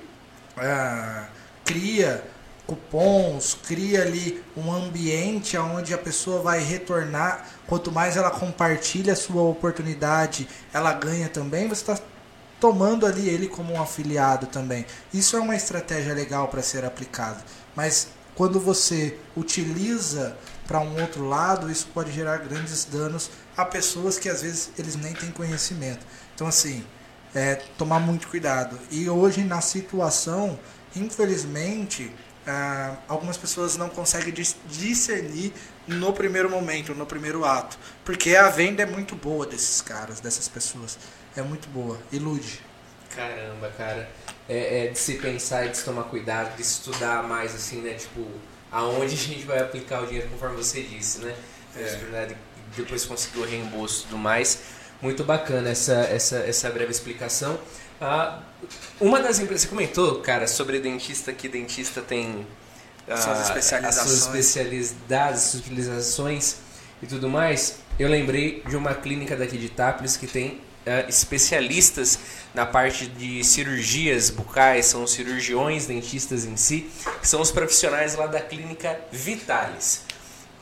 ah, 0.57 1.27
cria 1.65 2.25
cupons, 2.67 3.57
cria 3.67 4.03
ali 4.03 4.43
um 4.57 4.73
ambiente 4.73 5.57
onde 5.57 5.95
a 5.95 5.99
pessoa 5.99 6.43
vai 6.43 6.61
retornar, 6.61 7.47
quanto 7.67 7.93
mais 7.93 8.17
ela 8.17 8.31
compartilha 8.31 9.13
a 9.13 9.17
sua 9.17 9.43
oportunidade, 9.43 10.49
ela 10.73 10.93
ganha 10.93 11.29
também, 11.29 11.69
você 11.69 11.93
está 11.93 11.99
tomando 12.61 13.07
ali 13.07 13.29
ele 13.29 13.49
como 13.49 13.73
um 13.73 13.81
afiliado 13.81 14.47
também. 14.47 14.85
Isso 15.13 15.37
é 15.37 15.41
uma 15.41 15.55
estratégia 15.55 16.15
legal 16.15 16.49
para 16.49 16.63
ser 16.63 16.85
aplicada. 16.85 17.39
Mas 17.75 18.09
quando 18.35 18.59
você 18.59 19.19
utiliza 19.37 20.37
para 20.67 20.81
um 20.81 21.01
outro 21.01 21.27
lado, 21.29 21.71
isso 21.71 21.89
pode 21.95 22.11
gerar 22.13 22.39
grandes 22.39 22.85
danos 22.85 23.31
a 23.57 23.65
pessoas 23.65 24.19
que 24.19 24.29
às 24.29 24.43
vezes 24.43 24.71
eles 24.79 24.97
nem 24.97 25.13
têm 25.15 25.31
conhecimento. 25.31 26.05
Então, 26.35 26.47
assim, 26.47 26.85
é, 27.35 27.57
tomar 27.79 28.01
muito 28.01 28.29
cuidado. 28.29 28.79
E 28.91 29.09
hoje, 29.09 29.45
na 29.45 29.61
situação, 29.61 30.59
infelizmente, 30.95 32.13
ah, 32.47 32.97
algumas 33.09 33.37
pessoas 33.37 33.77
não 33.77 33.89
conseguem 33.89 34.33
discernir 34.33 35.53
no 35.87 36.13
primeiro 36.13 36.49
momento, 36.51 36.95
no 36.95 37.07
primeiro 37.07 37.45
ato. 37.45 37.79
Porque 38.05 38.37
a 38.37 38.49
venda 38.49 38.83
é 38.83 38.87
muito 38.87 39.15
boa 39.17 39.47
desses 39.47 39.81
caras, 39.81 40.21
dessas 40.21 40.49
pessoas. 40.49 40.99
É 41.37 41.43
muito 41.43 41.69
boa. 41.69 41.99
Ilude. 42.13 42.61
Caramba, 43.15 43.71
cara 43.77 44.09
é, 44.49 44.87
é, 44.87 44.89
de 44.89 44.99
se 44.99 45.15
pensar 45.15 45.67
e 45.67 45.71
de 45.71 45.77
se 45.77 45.85
tomar 45.85 46.05
cuidado, 46.05 46.57
de 46.57 46.63
estudar 46.63 47.23
mais, 47.23 47.55
assim, 47.55 47.81
né? 47.81 47.95
Tipo, 47.95 48.27
aonde 48.71 49.15
a 49.15 49.19
gente 49.19 49.45
vai 49.45 49.59
aplicar 49.59 50.03
o 50.03 50.07
dinheiro, 50.07 50.29
conforme 50.29 50.57
você 50.57 50.83
disse, 50.83 51.19
né? 51.19 51.35
É. 51.77 51.83
verdade, 51.83 52.37
depois 52.77 53.05
conseguir 53.05 53.39
o 53.41 53.45
reembolso 53.45 54.03
e 54.03 54.05
tudo 54.05 54.19
mais. 54.19 54.63
Muito 55.03 55.25
bacana 55.25 55.69
essa, 55.69 55.93
essa, 55.93 56.39
essa 56.39 56.71
breve 56.71 56.91
explicação. 56.91 57.59
Ah, 58.01 58.41
uma 59.01 59.21
das 59.21 59.39
empresas, 59.39 59.63
você 59.63 59.69
comentou, 59.69 60.21
cara, 60.21 60.47
sobre 60.47 60.81
dentista, 60.81 61.33
que 61.33 61.49
dentista 61.49 62.03
tem 62.03 62.47
as 63.09 63.21
suas 63.21 63.41
especializações. 63.49 64.07
As 64.07 64.11
suas 64.11 64.27
especialidades, 64.27 65.43
suas 65.43 65.63
utilizações 65.63 66.57
e 67.03 67.07
tudo 67.07 67.29
mais, 67.29 67.79
eu 67.99 68.09
lembrei 68.09 68.63
de 68.67 68.77
uma 68.77 68.95
clínica 68.95 69.37
daqui 69.37 69.57
de 69.57 69.67
Itápolis 69.67 70.17
que 70.17 70.27
tem 70.27 70.49
uh, 70.87 71.09
especialistas 71.09 72.19
na 72.55 72.67
parte 72.67 73.07
de 73.07 73.43
cirurgias 73.45 74.31
bucais, 74.31 74.87
são 74.87 75.07
cirurgiões 75.07 75.87
dentistas 75.87 76.45
em 76.45 76.57
si, 76.57 76.91
que 77.21 77.29
são 77.29 77.41
os 77.41 77.51
profissionais 77.51 78.15
lá 78.15 78.27
da 78.27 78.41
clínica 78.41 78.99
Vitalis. 79.11 80.05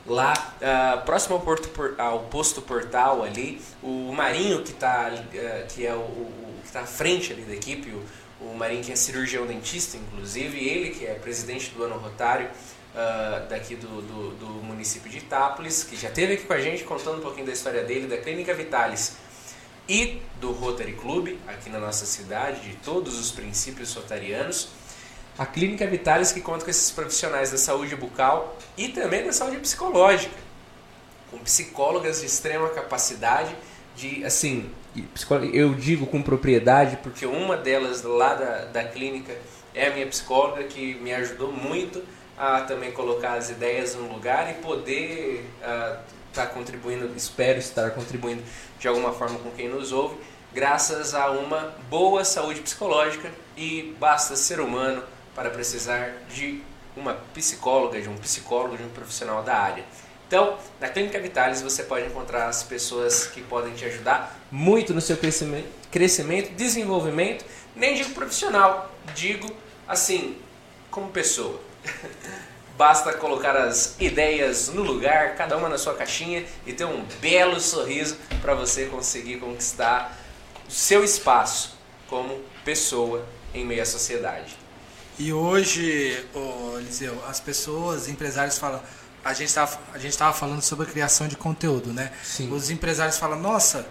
Lá, 0.05 0.33
uh, 0.33 1.03
próximo 1.03 1.35
ao, 1.35 1.41
Porto, 1.41 1.69
ao, 1.97 2.19
posto 2.25 2.61
Portal 2.61 3.23
ali, 3.23 3.59
o 3.81 4.13
Marinho 4.13 4.61
que 4.61 4.71
está 4.71 5.09
uh, 5.09 5.67
que 5.73 5.85
é 5.85 5.93
o, 5.95 5.97
o 5.97 6.44
que 6.65 6.69
está 6.69 6.81
à 6.81 6.85
frente 6.85 7.31
ali 7.31 7.43
da 7.43 7.53
equipe, 7.53 7.91
o, 7.91 8.03
o 8.45 8.57
Marinho 8.57 8.83
que 8.83 8.91
é 8.91 8.95
cirurgião 8.95 9.45
dentista, 9.45 9.95
inclusive, 9.97 10.57
ele 10.57 10.89
que 10.89 11.05
é 11.05 11.13
presidente 11.13 11.69
do 11.69 11.83
ano 11.83 11.97
rotário, 11.97 12.47
uh, 12.47 13.47
daqui 13.47 13.75
do, 13.75 14.01
do, 14.01 14.31
do, 14.31 14.47
município 14.63 15.09
de 15.09 15.19
Itápolis, 15.19 15.83
que 15.83 15.95
já 15.95 16.09
esteve 16.09 16.33
aqui 16.33 16.45
com 16.45 16.53
a 16.53 16.59
gente 16.59 16.83
contando 16.83 17.19
um 17.19 17.21
pouquinho 17.21 17.45
da 17.45 17.53
história 17.53 17.83
dele, 17.83 18.07
da 18.07 18.17
Clínica 18.17 18.53
Vitalis 18.53 19.17
e 19.87 20.21
do 20.39 20.51
Rotary 20.51 20.93
Club, 20.93 21.37
aqui 21.47 21.69
na 21.69 21.79
nossa 21.79 22.05
cidade, 22.05 22.61
de 22.61 22.75
todos 22.77 23.19
os 23.19 23.31
princípios 23.31 23.93
rotarianos. 23.93 24.69
A 25.37 25.45
Clínica 25.45 25.85
Vitalis 25.85 26.31
que 26.31 26.41
conta 26.41 26.63
com 26.63 26.71
esses 26.71 26.89
profissionais 26.91 27.51
da 27.51 27.57
saúde 27.57 27.95
bucal 27.95 28.57
e 28.77 28.87
também 28.87 29.23
da 29.23 29.33
saúde 29.33 29.57
psicológica, 29.57 30.35
com 31.29 31.37
psicólogas 31.39 32.21
de 32.21 32.25
extrema 32.25 32.69
capacidade 32.69 33.55
de, 33.95 34.23
assim, 34.25 34.71
eu 35.53 35.73
digo 35.73 36.05
com 36.05 36.21
propriedade 36.21 36.97
porque 36.97 37.25
uma 37.25 37.57
delas 37.57 38.03
lá 38.03 38.33
da, 38.33 38.65
da 38.65 38.83
clínica 38.83 39.35
é 39.73 39.87
a 39.87 39.93
minha 39.93 40.07
psicóloga 40.07 40.63
que 40.63 40.95
me 40.95 41.13
ajudou 41.13 41.51
muito 41.51 42.03
a 42.37 42.61
também 42.61 42.91
colocar 42.91 43.33
as 43.33 43.49
ideias 43.49 43.95
no 43.95 44.11
lugar 44.11 44.49
e 44.51 44.55
poder 44.55 45.45
estar 45.59 46.03
tá 46.33 46.45
contribuindo, 46.47 47.11
espero 47.15 47.59
estar 47.59 47.91
contribuindo 47.91 48.43
de 48.79 48.87
alguma 48.87 49.13
forma 49.13 49.39
com 49.39 49.51
quem 49.51 49.69
nos 49.69 49.91
ouve, 49.91 50.17
graças 50.53 51.13
a 51.13 51.31
uma 51.31 51.73
boa 51.89 52.23
saúde 52.23 52.61
psicológica 52.61 53.29
e 53.55 53.95
basta 53.99 54.35
ser 54.35 54.59
humano 54.59 55.03
para 55.33 55.49
precisar 55.49 56.13
de 56.33 56.61
uma 56.95 57.13
psicóloga, 57.33 58.01
de 58.01 58.09
um 58.09 58.15
psicólogo, 58.17 58.77
de 58.77 58.83
um 58.83 58.89
profissional 58.89 59.43
da 59.43 59.57
área. 59.57 59.83
Então, 60.27 60.57
na 60.79 60.89
Clínica 60.89 61.19
Vitalis 61.19 61.61
você 61.61 61.83
pode 61.83 62.07
encontrar 62.07 62.47
as 62.47 62.63
pessoas 62.63 63.27
que 63.27 63.41
podem 63.41 63.73
te 63.73 63.85
ajudar 63.85 64.39
muito 64.51 64.93
no 64.93 65.01
seu 65.01 65.17
crescimento, 65.17 65.67
crescimento 65.91 66.51
desenvolvimento, 66.53 67.45
nem 67.75 67.93
digo 67.93 68.11
profissional, 68.11 68.91
digo 69.13 69.47
assim, 69.87 70.37
como 70.89 71.09
pessoa. 71.09 71.59
Basta 72.77 73.13
colocar 73.13 73.55
as 73.55 73.95
ideias 73.99 74.67
no 74.67 74.81
lugar, 74.81 75.35
cada 75.35 75.55
uma 75.55 75.69
na 75.69 75.77
sua 75.77 75.93
caixinha 75.93 76.43
e 76.65 76.73
ter 76.73 76.85
um 76.85 77.05
belo 77.21 77.59
sorriso 77.59 78.17
para 78.41 78.53
você 78.53 78.87
conseguir 78.87 79.37
conquistar 79.37 80.17
o 80.67 80.71
seu 80.71 81.03
espaço 81.03 81.77
como 82.07 82.41
pessoa 82.65 83.25
em 83.53 83.63
meio 83.63 83.81
à 83.81 83.85
sociedade. 83.85 84.57
E 85.17 85.31
hoje, 85.31 86.25
oh, 86.33 86.77
Eliseu, 86.77 87.17
as 87.25 87.39
pessoas, 87.39 88.09
empresários 88.09 88.57
falam, 88.57 88.81
a 89.25 89.33
gente 89.33 89.47
estava 89.47 89.79
a 89.91 89.97
gente 89.97 90.11
estava 90.11 90.33
falando 90.33 90.61
sobre 90.61 90.87
a 90.87 90.89
criação 90.89 91.27
de 91.27 91.35
conteúdo, 91.35 91.91
né? 91.91 92.11
Sim. 92.23 92.51
Os 92.53 92.69
empresários 92.69 93.17
falam, 93.17 93.39
nossa, 93.39 93.87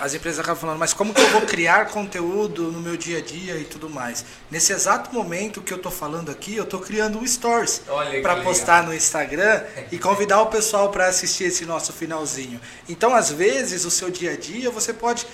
as 0.00 0.14
empresas 0.14 0.40
acabam 0.40 0.58
falando, 0.58 0.78
mas 0.78 0.94
como 0.94 1.12
que 1.12 1.20
eu 1.20 1.28
vou 1.28 1.42
criar 1.42 1.86
conteúdo 1.90 2.72
no 2.72 2.80
meu 2.80 2.96
dia 2.96 3.18
a 3.18 3.20
dia 3.20 3.58
e 3.58 3.64
tudo 3.64 3.90
mais? 3.90 4.24
Nesse 4.50 4.72
exato 4.72 5.14
momento 5.14 5.60
que 5.60 5.72
eu 5.72 5.76
estou 5.76 5.92
falando 5.92 6.30
aqui, 6.30 6.56
eu 6.56 6.64
estou 6.64 6.80
criando 6.80 7.18
um 7.18 7.26
stories 7.26 7.82
para 8.22 8.36
postar 8.36 8.82
no 8.84 8.94
Instagram 8.94 9.62
e 9.92 9.98
convidar 9.98 10.40
o 10.40 10.46
pessoal 10.46 10.90
para 10.90 11.06
assistir 11.06 11.44
esse 11.44 11.66
nosso 11.66 11.92
finalzinho. 11.92 12.58
Então, 12.88 13.14
às 13.14 13.30
vezes, 13.30 13.84
o 13.84 13.90
seu 13.90 14.10
dia 14.10 14.32
a 14.32 14.36
dia 14.36 14.70
você 14.70 14.94
pode 14.94 15.26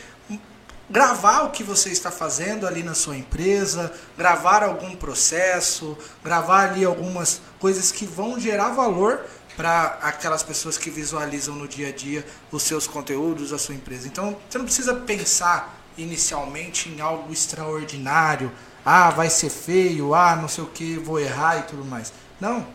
gravar 0.92 1.44
o 1.44 1.50
que 1.50 1.64
você 1.64 1.88
está 1.88 2.10
fazendo 2.10 2.66
ali 2.66 2.82
na 2.82 2.94
sua 2.94 3.16
empresa, 3.16 3.90
gravar 4.16 4.62
algum 4.62 4.94
processo, 4.94 5.96
gravar 6.22 6.68
ali 6.68 6.84
algumas 6.84 7.40
coisas 7.58 7.90
que 7.90 8.04
vão 8.04 8.38
gerar 8.38 8.68
valor 8.68 9.24
para 9.56 9.98
aquelas 10.02 10.42
pessoas 10.42 10.76
que 10.76 10.90
visualizam 10.90 11.54
no 11.54 11.66
dia 11.66 11.88
a 11.88 11.92
dia 11.92 12.26
os 12.50 12.62
seus 12.62 12.86
conteúdos, 12.86 13.54
a 13.54 13.58
sua 13.58 13.74
empresa. 13.74 14.06
Então, 14.06 14.36
você 14.48 14.58
não 14.58 14.66
precisa 14.66 14.94
pensar 14.94 15.78
inicialmente 15.96 16.90
em 16.90 17.00
algo 17.00 17.32
extraordinário, 17.32 18.52
ah, 18.84 19.10
vai 19.10 19.30
ser 19.30 19.48
feio, 19.48 20.14
ah, 20.14 20.36
não 20.36 20.48
sei 20.48 20.62
o 20.62 20.66
que, 20.66 20.98
vou 20.98 21.18
errar 21.18 21.58
e 21.58 21.62
tudo 21.62 21.86
mais. 21.86 22.12
Não, 22.38 22.66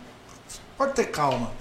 pode 0.76 0.94
ter 0.94 1.06
calma. 1.06 1.52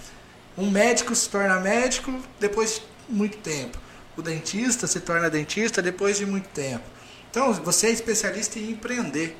Um 0.56 0.70
médico 0.70 1.14
se 1.14 1.28
torna 1.28 1.60
médico 1.60 2.18
depois 2.40 2.76
de 2.76 3.14
muito 3.14 3.36
tempo. 3.38 3.78
O 4.16 4.22
dentista 4.22 4.86
se 4.86 5.00
torna 5.00 5.28
dentista 5.28 5.82
depois 5.82 6.16
de 6.16 6.24
muito 6.24 6.48
tempo. 6.48 6.84
Então, 7.30 7.52
você 7.52 7.88
é 7.88 7.90
especialista 7.90 8.58
em 8.58 8.70
empreender, 8.70 9.36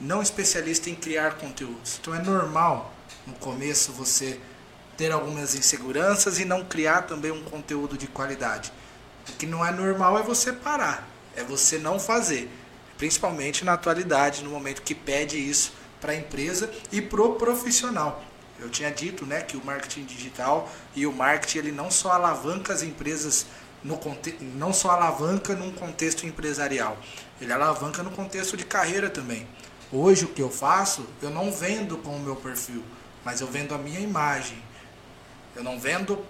não 0.00 0.20
especialista 0.20 0.90
em 0.90 0.94
criar 0.94 1.36
conteúdos. 1.36 1.98
Então, 2.00 2.12
é 2.12 2.20
normal 2.20 2.92
no 3.26 3.34
começo 3.34 3.92
você 3.92 4.40
ter 4.96 5.12
algumas 5.12 5.54
inseguranças 5.54 6.40
e 6.40 6.44
não 6.44 6.64
criar 6.64 7.02
também 7.02 7.30
um 7.30 7.44
conteúdo 7.44 7.96
de 7.96 8.08
qualidade. 8.08 8.72
O 9.28 9.32
que 9.36 9.46
não 9.46 9.64
é 9.64 9.70
normal 9.70 10.18
é 10.18 10.22
você 10.22 10.52
parar, 10.52 11.08
é 11.36 11.44
você 11.44 11.78
não 11.78 12.00
fazer, 12.00 12.50
principalmente 12.98 13.64
na 13.64 13.74
atualidade, 13.74 14.42
no 14.42 14.50
momento 14.50 14.82
que 14.82 14.94
pede 14.94 15.38
isso 15.38 15.72
para 16.00 16.12
a 16.12 16.16
empresa 16.16 16.68
e 16.90 17.00
para 17.00 17.22
o 17.22 17.36
profissional. 17.36 18.24
Eu 18.58 18.68
tinha 18.68 18.90
dito 18.90 19.24
né, 19.26 19.40
que 19.42 19.56
o 19.56 19.64
marketing 19.64 20.04
digital 20.04 20.70
e 20.94 21.06
o 21.06 21.12
marketing 21.12 21.58
ele 21.58 21.72
não 21.72 21.90
só 21.90 22.12
alavanca 22.12 22.72
as 22.72 22.82
empresas 22.82 23.46
no 23.84 23.98
não 24.54 24.72
só 24.72 24.90
alavanca 24.90 25.54
num 25.54 25.72
contexto 25.72 26.26
empresarial, 26.26 26.96
ele 27.40 27.52
alavanca 27.52 28.02
no 28.02 28.10
contexto 28.10 28.56
de 28.56 28.64
carreira 28.64 29.10
também. 29.10 29.46
Hoje 29.90 30.24
o 30.24 30.28
que 30.28 30.40
eu 30.40 30.50
faço, 30.50 31.06
eu 31.20 31.30
não 31.30 31.52
vendo 31.52 31.98
com 31.98 32.16
o 32.16 32.20
meu 32.20 32.36
perfil, 32.36 32.82
mas 33.24 33.40
eu 33.40 33.46
vendo 33.46 33.74
a 33.74 33.78
minha 33.78 34.00
imagem, 34.00 34.56
eu 35.54 35.62
não 35.62 35.78
vendo 35.78 36.24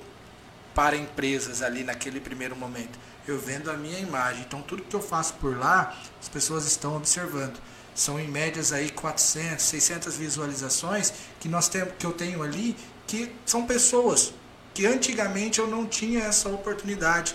para 0.75 0.97
empresas 0.97 1.63
ali 1.63 1.85
naquele 1.85 2.21
primeiro 2.21 2.57
momento. 2.57 2.99
Eu 3.27 3.39
vendo 3.39 3.71
a 3.71 3.75
minha 3.75 3.99
imagem. 3.99 4.43
Então 4.43 4.63
tudo 4.63 4.83
que 4.83 4.97
eu 4.97 5.03
faço 5.03 5.35
por 5.35 5.57
lá, 5.57 5.97
as 6.21 6.29
pessoas 6.29 6.67
estão 6.67 6.97
observando. 6.97 7.61
São 7.95 8.19
em 8.19 8.27
médias 8.27 8.73
aí 8.73 8.91
400, 8.91 9.65
600 9.65 10.17
visualizações 10.17 11.13
que 11.39 11.49
nós 11.49 11.69
temos 11.69 11.93
que 11.99 12.07
eu 12.07 12.13
tenho 12.13 12.43
ali 12.43 12.75
que 13.07 13.31
são 13.45 13.67
pessoas 13.67 14.33
que 14.75 14.87
antigamente 14.87 15.59
eu 15.59 15.67
não 15.67 15.87
tinha 15.87 16.25
essa 16.25 16.49
oportunidade 16.49 17.35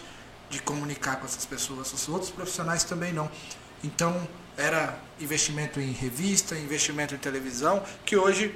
de 0.50 0.62
comunicar 0.62 1.18
com 1.18 1.26
essas 1.26 1.46
pessoas. 1.46 1.92
Os 1.94 2.08
outros 2.08 2.32
profissionais 2.32 2.84
também 2.84 3.14
não. 3.14 3.30
Então, 3.84 4.28
era 4.58 5.00
investimento 5.20 5.80
em 5.80 5.92
revista, 5.92 6.58
investimento 6.58 7.14
em 7.14 7.18
televisão, 7.18 7.84
que 8.06 8.18
hoje 8.18 8.56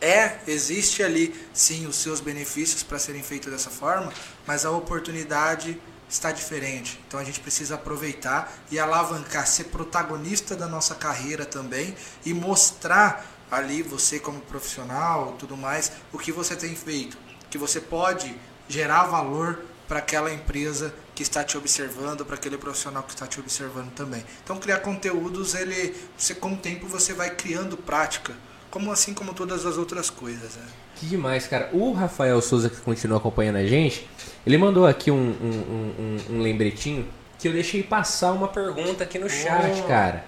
é, 0.00 0.38
existe 0.46 1.02
ali 1.02 1.34
sim 1.52 1.86
os 1.86 1.96
seus 1.96 2.20
benefícios 2.20 2.82
para 2.82 2.98
serem 2.98 3.22
feitos 3.22 3.50
dessa 3.50 3.70
forma, 3.70 4.12
mas 4.46 4.64
a 4.64 4.70
oportunidade 4.70 5.80
está 6.08 6.30
diferente. 6.30 7.00
Então 7.08 7.18
a 7.18 7.24
gente 7.24 7.40
precisa 7.40 7.74
aproveitar 7.74 8.52
e 8.70 8.78
alavancar, 8.78 9.46
ser 9.46 9.64
protagonista 9.64 10.54
da 10.54 10.66
nossa 10.66 10.94
carreira 10.94 11.44
também 11.44 11.96
e 12.24 12.32
mostrar 12.32 13.26
ali 13.50 13.82
você 13.82 14.18
como 14.18 14.40
profissional, 14.40 15.34
tudo 15.38 15.56
mais, 15.56 15.92
o 16.12 16.18
que 16.18 16.32
você 16.32 16.54
tem 16.56 16.74
feito, 16.74 17.16
que 17.50 17.58
você 17.58 17.80
pode 17.80 18.34
gerar 18.68 19.04
valor 19.04 19.60
para 19.88 19.98
aquela 19.98 20.32
empresa 20.32 20.92
que 21.14 21.22
está 21.22 21.44
te 21.44 21.56
observando, 21.56 22.24
para 22.24 22.34
aquele 22.34 22.58
profissional 22.58 23.02
que 23.02 23.14
está 23.14 23.26
te 23.26 23.40
observando 23.40 23.92
também. 23.92 24.24
Então 24.44 24.58
criar 24.58 24.78
conteúdos, 24.78 25.54
ele, 25.54 25.94
você 26.16 26.34
com 26.34 26.52
o 26.52 26.56
tempo 26.56 26.86
você 26.86 27.14
vai 27.14 27.30
criando 27.30 27.76
prática 27.76 28.34
como 28.70 28.92
assim 28.92 29.14
como 29.14 29.32
todas 29.32 29.64
as 29.64 29.78
outras 29.78 30.10
coisas. 30.10 30.56
Né? 30.56 30.66
Que 30.96 31.06
demais, 31.06 31.46
cara. 31.46 31.70
O 31.72 31.92
Rafael 31.92 32.40
Souza, 32.42 32.68
que 32.68 32.76
continua 32.76 33.16
acompanhando 33.16 33.56
a 33.56 33.64
gente, 33.64 34.06
ele 34.46 34.58
mandou 34.58 34.86
aqui 34.86 35.10
um, 35.10 35.16
um, 35.16 36.16
um, 36.30 36.36
um 36.36 36.42
lembretinho 36.42 37.06
que 37.38 37.48
eu 37.48 37.52
deixei 37.52 37.82
passar 37.82 38.32
uma 38.32 38.48
pergunta 38.48 39.04
aqui 39.04 39.18
no 39.18 39.30
chat, 39.30 39.80
oh. 39.80 39.88
cara. 39.88 40.24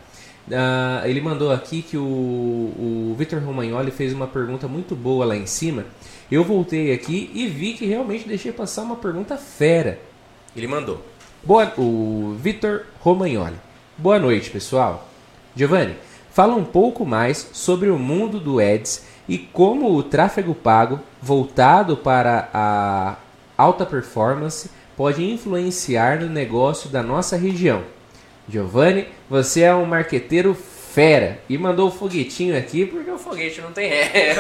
Uh, 0.47 1.07
ele 1.07 1.21
mandou 1.21 1.53
aqui 1.53 1.83
que 1.83 1.99
o, 1.99 2.03
o 2.03 3.15
Vitor 3.19 3.39
Romagnoli 3.43 3.91
fez 3.91 4.15
uma 4.15 4.27
pergunta 4.27 4.67
muito 4.67 4.97
boa 4.97 5.27
lá 5.27 5.37
em 5.37 5.45
cima. 5.45 5.85
Eu 6.31 6.45
voltei 6.45 6.93
aqui 6.93 7.31
e 7.33 7.47
vi 7.47 7.73
que 7.73 7.87
realmente 7.87 8.29
deixei 8.29 8.53
passar 8.53 8.83
uma 8.83 8.97
pergunta 8.97 9.39
fera. 9.39 9.99
Ele 10.55 10.67
mandou. 10.67 11.03
Boa, 11.43 11.73
o 11.79 12.37
Vitor 12.39 12.85
Romagnoli. 13.01 13.57
Boa 13.97 14.19
noite, 14.19 14.51
pessoal. 14.51 15.09
Giovanni, 15.57 15.97
fala 16.31 16.55
um 16.55 16.65
pouco 16.65 17.07
mais 17.07 17.49
sobre 17.55 17.89
o 17.89 17.99
mundo 17.99 18.39
do 18.39 18.61
Ads 18.61 19.07
e 19.27 19.39
como 19.39 19.91
o 19.95 20.03
tráfego 20.03 20.55
pago 20.55 21.01
voltado 21.23 21.97
para 21.97 22.51
a 22.53 23.17
alta 23.57 23.87
performance 23.87 24.71
pode 24.97 25.25
influenciar 25.25 26.21
no 26.21 26.29
negócio 26.29 26.91
da 26.91 27.03
nossa 27.03 27.39
região. 27.39 27.85
Giovanni, 28.47 29.09
você 29.31 29.63
é 29.63 29.75
um 29.75 29.87
marqueteiro 29.87 30.55
fera. 30.55 31.39
E 31.49 31.57
mandou 31.57 31.89
o 31.89 31.93
foguetinho 31.93 32.59
aqui, 32.59 32.85
porque 32.85 33.11
o 33.11 33.19
foguete 33.19 33.61
não 33.61 33.73
tem 33.73 33.89
ré. 33.89 34.35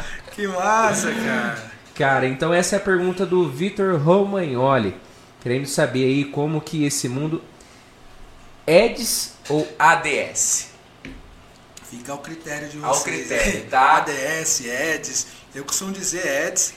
que 0.34 0.46
massa, 0.46 1.12
cara. 1.12 1.72
Cara, 1.94 2.26
então 2.26 2.52
essa 2.52 2.76
é 2.76 2.78
a 2.78 2.80
pergunta 2.80 3.24
do 3.24 3.48
Vitor 3.48 3.98
Romagnoli. 4.00 4.96
Querendo 5.40 5.66
saber 5.66 6.04
aí 6.04 6.24
como 6.24 6.60
que 6.60 6.84
esse 6.84 7.08
mundo 7.08 7.42
EDS 8.66 9.34
ou 9.48 9.68
ADS? 9.78 10.70
Fica 11.88 12.12
ao 12.12 12.18
critério 12.18 12.68
de 12.68 12.78
vocês. 12.78 12.84
Ao 12.84 13.02
critério, 13.02 13.66
tá? 13.66 13.98
ADS, 13.98 14.60
EDS. 14.60 15.26
Eu 15.54 15.64
costumo 15.64 15.92
dizer 15.92 16.26
EDS, 16.48 16.74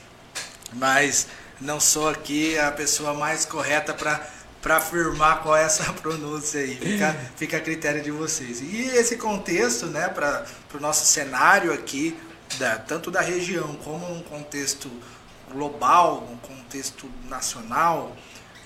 mas 0.73 1.27
não 1.59 1.79
sou 1.79 2.09
aqui 2.09 2.59
a 2.59 2.71
pessoa 2.71 3.13
mais 3.13 3.45
correta 3.45 3.93
para 3.93 4.37
para 4.61 4.77
afirmar 4.77 5.43
qual 5.43 5.55
é 5.55 5.63
essa 5.63 5.93
pronúncia 6.01 6.59
aí. 6.59 6.75
Fica, 6.75 7.15
fica 7.37 7.57
a 7.57 7.59
critério 7.61 8.01
de 8.01 8.11
vocês. 8.11 8.59
E 8.59 8.81
esse 8.97 9.15
contexto, 9.15 9.85
né, 9.85 10.09
para 10.09 10.45
o 10.73 10.79
nosso 10.79 11.05
cenário 11.05 11.71
aqui, 11.71 12.17
da, 12.57 12.77
tanto 12.77 13.11
da 13.11 13.21
região 13.21 13.75
como 13.83 14.11
um 14.11 14.21
contexto 14.23 14.89
global, 15.51 16.27
um 16.29 16.37
contexto 16.37 17.09
nacional, 17.25 18.15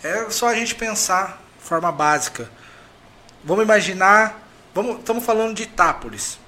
é 0.04 0.30
só 0.30 0.48
a 0.48 0.56
gente 0.56 0.76
pensar 0.76 1.42
de 1.58 1.64
forma 1.64 1.92
básica. 1.92 2.50
Vamos 3.44 3.64
imaginar, 3.64 4.40
vamos, 4.74 5.00
estamos 5.00 5.24
falando 5.24 5.56
de 5.56 5.64
Itápolis. 5.64 6.40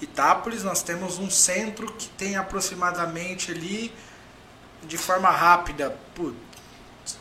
Itápolis, 0.00 0.62
nós 0.62 0.82
temos 0.82 1.18
um 1.18 1.30
centro 1.30 1.92
que 1.92 2.08
tem 2.08 2.36
aproximadamente 2.36 3.52
ali, 3.52 3.92
de 4.82 4.98
forma 4.98 5.30
rápida, 5.30 5.96
putz, 6.14 6.36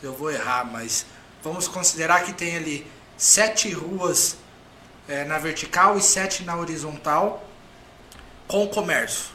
eu 0.01 0.13
vou 0.13 0.31
errar, 0.31 0.65
mas 0.65 1.05
vamos 1.43 1.67
considerar 1.67 2.23
que 2.23 2.33
tem 2.33 2.55
ali 2.55 2.87
sete 3.17 3.71
ruas 3.71 4.37
é, 5.07 5.23
na 5.25 5.37
vertical 5.37 5.97
e 5.97 6.01
sete 6.01 6.43
na 6.43 6.55
horizontal 6.55 7.47
com 8.51 8.67
comércio. 8.67 9.31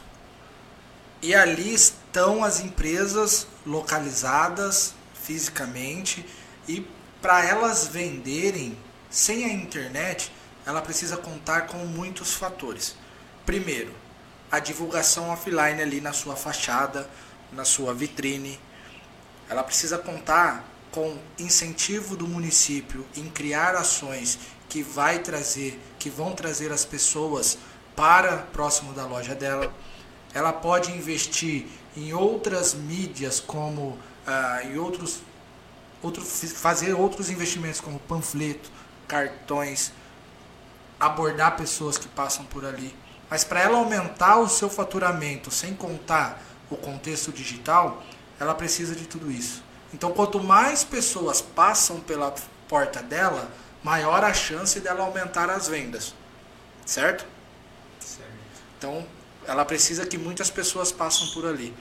E 1.23 1.33
ali 1.33 1.73
estão 1.73 2.43
as 2.43 2.59
empresas 2.59 3.47
localizadas 3.65 4.93
fisicamente 5.23 6.23
e 6.67 6.87
para 7.19 7.43
elas 7.43 7.87
venderem 7.87 8.77
sem 9.09 9.43
a 9.43 9.49
internet, 9.51 10.31
ela 10.67 10.83
precisa 10.83 11.17
contar 11.17 11.61
com 11.61 11.79
muitos 11.79 12.35
fatores. 12.35 12.95
Primeiro, 13.43 13.91
a 14.51 14.59
divulgação 14.59 15.29
offline 15.29 15.81
ali 15.81 15.99
na 15.99 16.13
sua 16.13 16.35
fachada, 16.35 17.09
na 17.51 17.65
sua 17.65 17.95
vitrine. 17.95 18.59
Ela 19.49 19.63
precisa 19.63 19.97
contar 19.97 20.63
com 20.91 21.17
incentivo 21.39 22.15
do 22.15 22.27
município 22.27 23.03
em 23.15 23.27
criar 23.29 23.73
ações 23.73 24.37
que 24.69 24.83
vai 24.83 25.17
trazer, 25.17 25.81
que 25.97 26.07
vão 26.07 26.35
trazer 26.35 26.71
as 26.71 26.85
pessoas 26.85 27.57
para 27.97 28.37
próximo 28.53 28.93
da 28.93 29.07
loja 29.07 29.33
dela. 29.33 29.73
Ela 30.31 30.53
pode 30.53 30.91
investir 30.91 31.65
em 31.95 32.13
outras 32.13 32.75
mídias 32.75 33.39
como 33.39 33.97
ah, 34.27 34.61
em 34.63 34.77
outros, 34.77 35.21
outros 36.03 36.53
fazer 36.53 36.93
outros 36.93 37.31
investimentos 37.31 37.81
como 37.81 37.97
panfleto, 37.99 38.69
cartões, 39.07 39.91
abordar 40.99 41.57
pessoas 41.57 41.97
que 41.97 42.07
passam 42.07 42.45
por 42.45 42.63
ali. 42.63 42.95
Mas 43.31 43.43
para 43.43 43.61
ela 43.61 43.79
aumentar 43.79 44.37
o 44.37 44.47
seu 44.47 44.69
faturamento 44.69 45.49
sem 45.49 45.73
contar 45.73 46.41
o 46.69 46.77
contexto 46.77 47.31
digital, 47.31 48.03
ela 48.39 48.53
precisa 48.53 48.93
de 48.93 49.07
tudo 49.07 49.31
isso. 49.31 49.63
Então, 49.91 50.11
quanto 50.11 50.41
mais 50.41 50.83
pessoas 50.83 51.41
passam 51.41 51.99
pela 51.99 52.33
porta 52.67 53.01
dela, 53.01 53.49
maior 53.83 54.23
a 54.23 54.33
chance 54.33 54.79
dela 54.79 55.03
aumentar 55.03 55.49
as 55.49 55.67
vendas. 55.67 56.13
Certo? 56.85 57.25
Então, 58.77 59.05
ela 59.45 59.65
precisa 59.65 60.05
que 60.05 60.17
muitas 60.17 60.49
pessoas 60.49 60.91
passem 60.91 61.27
por 61.33 61.45
ali. 61.45 61.73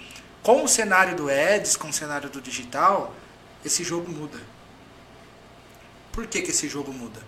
Com 0.43 0.65
o 0.65 0.69
cenário 0.69 1.17
do 1.17 1.31
Eds, 1.31 1.77
com 1.77 1.89
o 1.89 1.93
cenário 1.93 2.31
do 2.31 2.41
digital, 2.41 3.15
esse 3.65 3.83
jogo 3.83 4.11
muda. 4.11 4.39
Por 6.13 6.27
que, 6.27 6.41
que 6.41 6.51
esse 6.51 6.69
jogo 6.69 6.93
muda? 6.93 7.21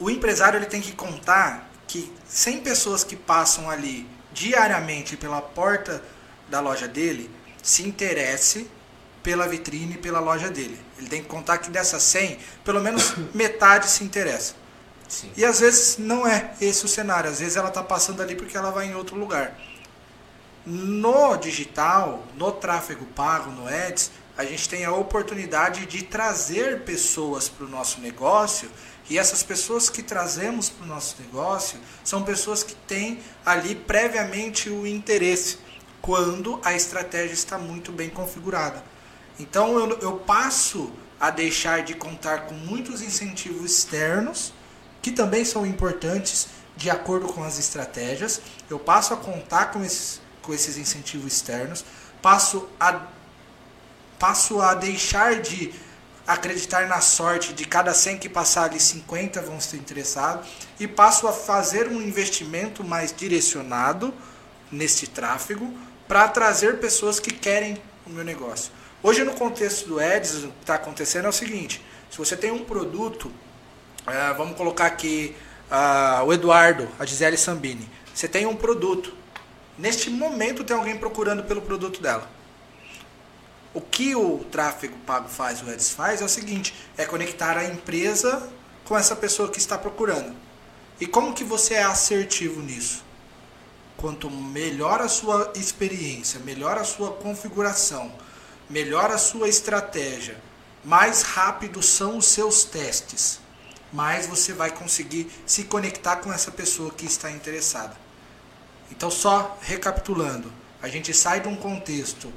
O 0.00 0.10
empresário 0.10 0.58
ele 0.58 0.66
tem 0.66 0.80
que 0.80 0.92
contar 0.92 1.70
que 1.86 2.12
100 2.26 2.60
pessoas 2.60 3.04
que 3.04 3.14
passam 3.14 3.70
ali 3.70 4.08
diariamente 4.32 5.16
pela 5.16 5.40
porta 5.40 6.02
da 6.48 6.60
loja 6.60 6.88
dele 6.88 7.30
se 7.62 7.82
interesse 7.82 8.68
pela 9.22 9.46
vitrine, 9.46 9.96
pela 9.96 10.20
loja 10.20 10.50
dele. 10.50 10.78
Ele 10.98 11.08
tem 11.08 11.22
que 11.22 11.28
contar 11.28 11.58
que 11.58 11.70
dessas 11.70 12.02
100, 12.02 12.38
pelo 12.64 12.80
menos 12.80 13.14
metade 13.32 13.88
se 13.88 14.02
interessa. 14.04 14.54
Sim. 15.08 15.30
E 15.36 15.44
às 15.44 15.60
vezes 15.60 15.98
não 15.98 16.26
é 16.26 16.54
esse 16.60 16.84
o 16.84 16.88
cenário. 16.88 17.30
Às 17.30 17.40
vezes 17.40 17.56
ela 17.56 17.68
está 17.68 17.82
passando 17.82 18.22
ali 18.22 18.34
porque 18.34 18.56
ela 18.56 18.70
vai 18.70 18.86
em 18.86 18.94
outro 18.94 19.16
lugar. 19.16 19.58
No 20.66 21.36
digital, 21.36 22.24
no 22.36 22.50
tráfego 22.50 23.04
pago, 23.06 23.50
no 23.50 23.68
Ads, 23.68 24.10
a 24.36 24.44
gente 24.44 24.68
tem 24.68 24.84
a 24.84 24.92
oportunidade 24.92 25.86
de 25.86 26.02
trazer 26.02 26.82
pessoas 26.82 27.48
para 27.48 27.66
o 27.66 27.68
nosso 27.68 28.00
negócio 28.00 28.70
e 29.08 29.18
essas 29.18 29.42
pessoas 29.42 29.90
que 29.90 30.02
trazemos 30.02 30.70
para 30.70 30.84
o 30.84 30.88
nosso 30.88 31.16
negócio 31.20 31.78
são 32.02 32.22
pessoas 32.22 32.62
que 32.62 32.74
têm 32.74 33.20
ali 33.44 33.74
previamente 33.74 34.70
o 34.70 34.86
interesse, 34.86 35.58
quando 36.00 36.58
a 36.64 36.74
estratégia 36.74 37.34
está 37.34 37.58
muito 37.58 37.92
bem 37.92 38.08
configurada. 38.08 38.82
Então 39.38 39.78
eu, 39.78 39.98
eu 39.98 40.12
passo 40.18 40.90
a 41.20 41.30
deixar 41.30 41.82
de 41.82 41.94
contar 41.94 42.46
com 42.46 42.54
muitos 42.54 43.02
incentivos 43.02 43.70
externos, 43.70 44.52
que 45.04 45.12
também 45.12 45.44
são 45.44 45.66
importantes 45.66 46.48
de 46.74 46.88
acordo 46.88 47.26
com 47.26 47.44
as 47.44 47.58
estratégias. 47.58 48.40
Eu 48.70 48.78
passo 48.78 49.12
a 49.12 49.18
contar 49.18 49.66
com 49.66 49.84
esses, 49.84 50.18
com 50.40 50.54
esses 50.54 50.78
incentivos 50.78 51.30
externos, 51.30 51.84
passo 52.22 52.66
a, 52.80 53.02
passo 54.18 54.62
a 54.62 54.72
deixar 54.72 55.42
de 55.42 55.74
acreditar 56.26 56.88
na 56.88 57.02
sorte 57.02 57.52
de 57.52 57.66
cada 57.66 57.92
100 57.92 58.16
que 58.16 58.30
passar 58.30 58.64
ali 58.64 58.80
50 58.80 59.42
vão 59.42 59.60
ser 59.60 59.76
interessados 59.76 60.48
e 60.80 60.88
passo 60.88 61.28
a 61.28 61.34
fazer 61.34 61.86
um 61.86 62.00
investimento 62.00 62.82
mais 62.82 63.14
direcionado 63.14 64.14
nesse 64.72 65.08
tráfego 65.08 65.70
para 66.08 66.26
trazer 66.28 66.80
pessoas 66.80 67.20
que 67.20 67.30
querem 67.30 67.76
o 68.06 68.10
meu 68.10 68.24
negócio. 68.24 68.72
Hoje 69.02 69.22
no 69.22 69.34
contexto 69.34 69.86
do 69.86 70.00
Ads, 70.00 70.44
o 70.44 70.48
que 70.48 70.60
está 70.62 70.76
acontecendo 70.76 71.26
é 71.26 71.28
o 71.28 71.32
seguinte, 71.32 71.84
se 72.10 72.16
você 72.16 72.34
tem 72.34 72.50
um 72.50 72.64
produto, 72.64 73.30
é, 74.06 74.34
vamos 74.34 74.56
colocar 74.56 74.86
aqui 74.86 75.34
uh, 75.70 76.24
o 76.24 76.32
Eduardo, 76.32 76.88
a 76.98 77.04
Gisele 77.06 77.36
Sambini, 77.36 77.88
você 78.14 78.28
tem 78.28 78.46
um 78.46 78.56
produto, 78.56 79.14
neste 79.78 80.10
momento 80.10 80.64
tem 80.64 80.76
alguém 80.76 80.96
procurando 80.96 81.42
pelo 81.44 81.62
produto 81.62 82.00
dela 82.00 82.34
o 83.74 83.80
que 83.80 84.14
o 84.14 84.38
tráfego 84.52 84.96
pago 84.98 85.28
faz, 85.28 85.60
o 85.60 85.68
Ads 85.68 85.90
faz, 85.90 86.22
é 86.22 86.24
o 86.24 86.28
seguinte, 86.28 86.72
é 86.96 87.04
conectar 87.04 87.58
a 87.58 87.64
empresa 87.64 88.48
com 88.84 88.96
essa 88.96 89.16
pessoa 89.16 89.50
que 89.50 89.58
está 89.58 89.76
procurando. 89.76 90.32
E 91.00 91.06
como 91.06 91.34
que 91.34 91.42
você 91.42 91.74
é 91.74 91.82
assertivo 91.82 92.62
nisso? 92.62 93.04
Quanto 93.96 94.30
melhor 94.30 95.02
a 95.02 95.08
sua 95.08 95.52
experiência, 95.56 96.38
melhor 96.40 96.78
a 96.78 96.84
sua 96.84 97.10
configuração, 97.10 98.12
melhor 98.70 99.10
a 99.10 99.18
sua 99.18 99.48
estratégia, 99.48 100.40
mais 100.84 101.22
rápidos 101.22 101.86
são 101.86 102.18
os 102.18 102.26
seus 102.26 102.62
testes, 102.62 103.40
mais 103.94 104.26
você 104.26 104.52
vai 104.52 104.72
conseguir 104.72 105.30
se 105.46 105.64
conectar 105.64 106.16
com 106.16 106.32
essa 106.32 106.50
pessoa 106.50 106.90
que 106.90 107.06
está 107.06 107.30
interessada. 107.30 107.96
Então, 108.90 109.08
só 109.08 109.56
recapitulando, 109.62 110.52
a 110.82 110.88
gente 110.88 111.14
sai 111.14 111.40
de 111.40 111.46
um 111.46 111.54
contexto 111.54 112.30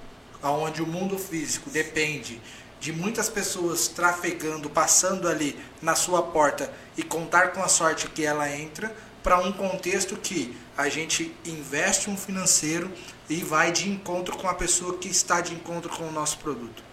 onde 0.43 0.83
o 0.83 0.87
mundo 0.87 1.17
físico 1.17 1.71
depende 1.71 2.39
de 2.79 2.93
muitas 2.93 3.27
pessoas 3.27 3.87
trafegando, 3.87 4.69
passando 4.69 5.27
ali 5.27 5.59
na 5.81 5.95
sua 5.95 6.21
porta 6.21 6.71
e 6.95 7.01
contar 7.01 7.51
com 7.53 7.63
a 7.63 7.67
sorte 7.67 8.07
que 8.07 8.23
ela 8.23 8.47
entra, 8.55 8.95
para 9.23 9.39
um 9.39 9.51
contexto 9.51 10.15
que 10.15 10.55
a 10.77 10.87
gente 10.87 11.35
investe 11.43 12.07
um 12.07 12.15
financeiro 12.15 12.89
e 13.27 13.37
vai 13.37 13.71
de 13.71 13.89
encontro 13.89 14.37
com 14.37 14.47
a 14.47 14.53
pessoa 14.53 14.99
que 14.99 15.09
está 15.09 15.41
de 15.41 15.55
encontro 15.55 15.89
com 15.89 16.07
o 16.07 16.11
nosso 16.11 16.37
produto. 16.37 16.86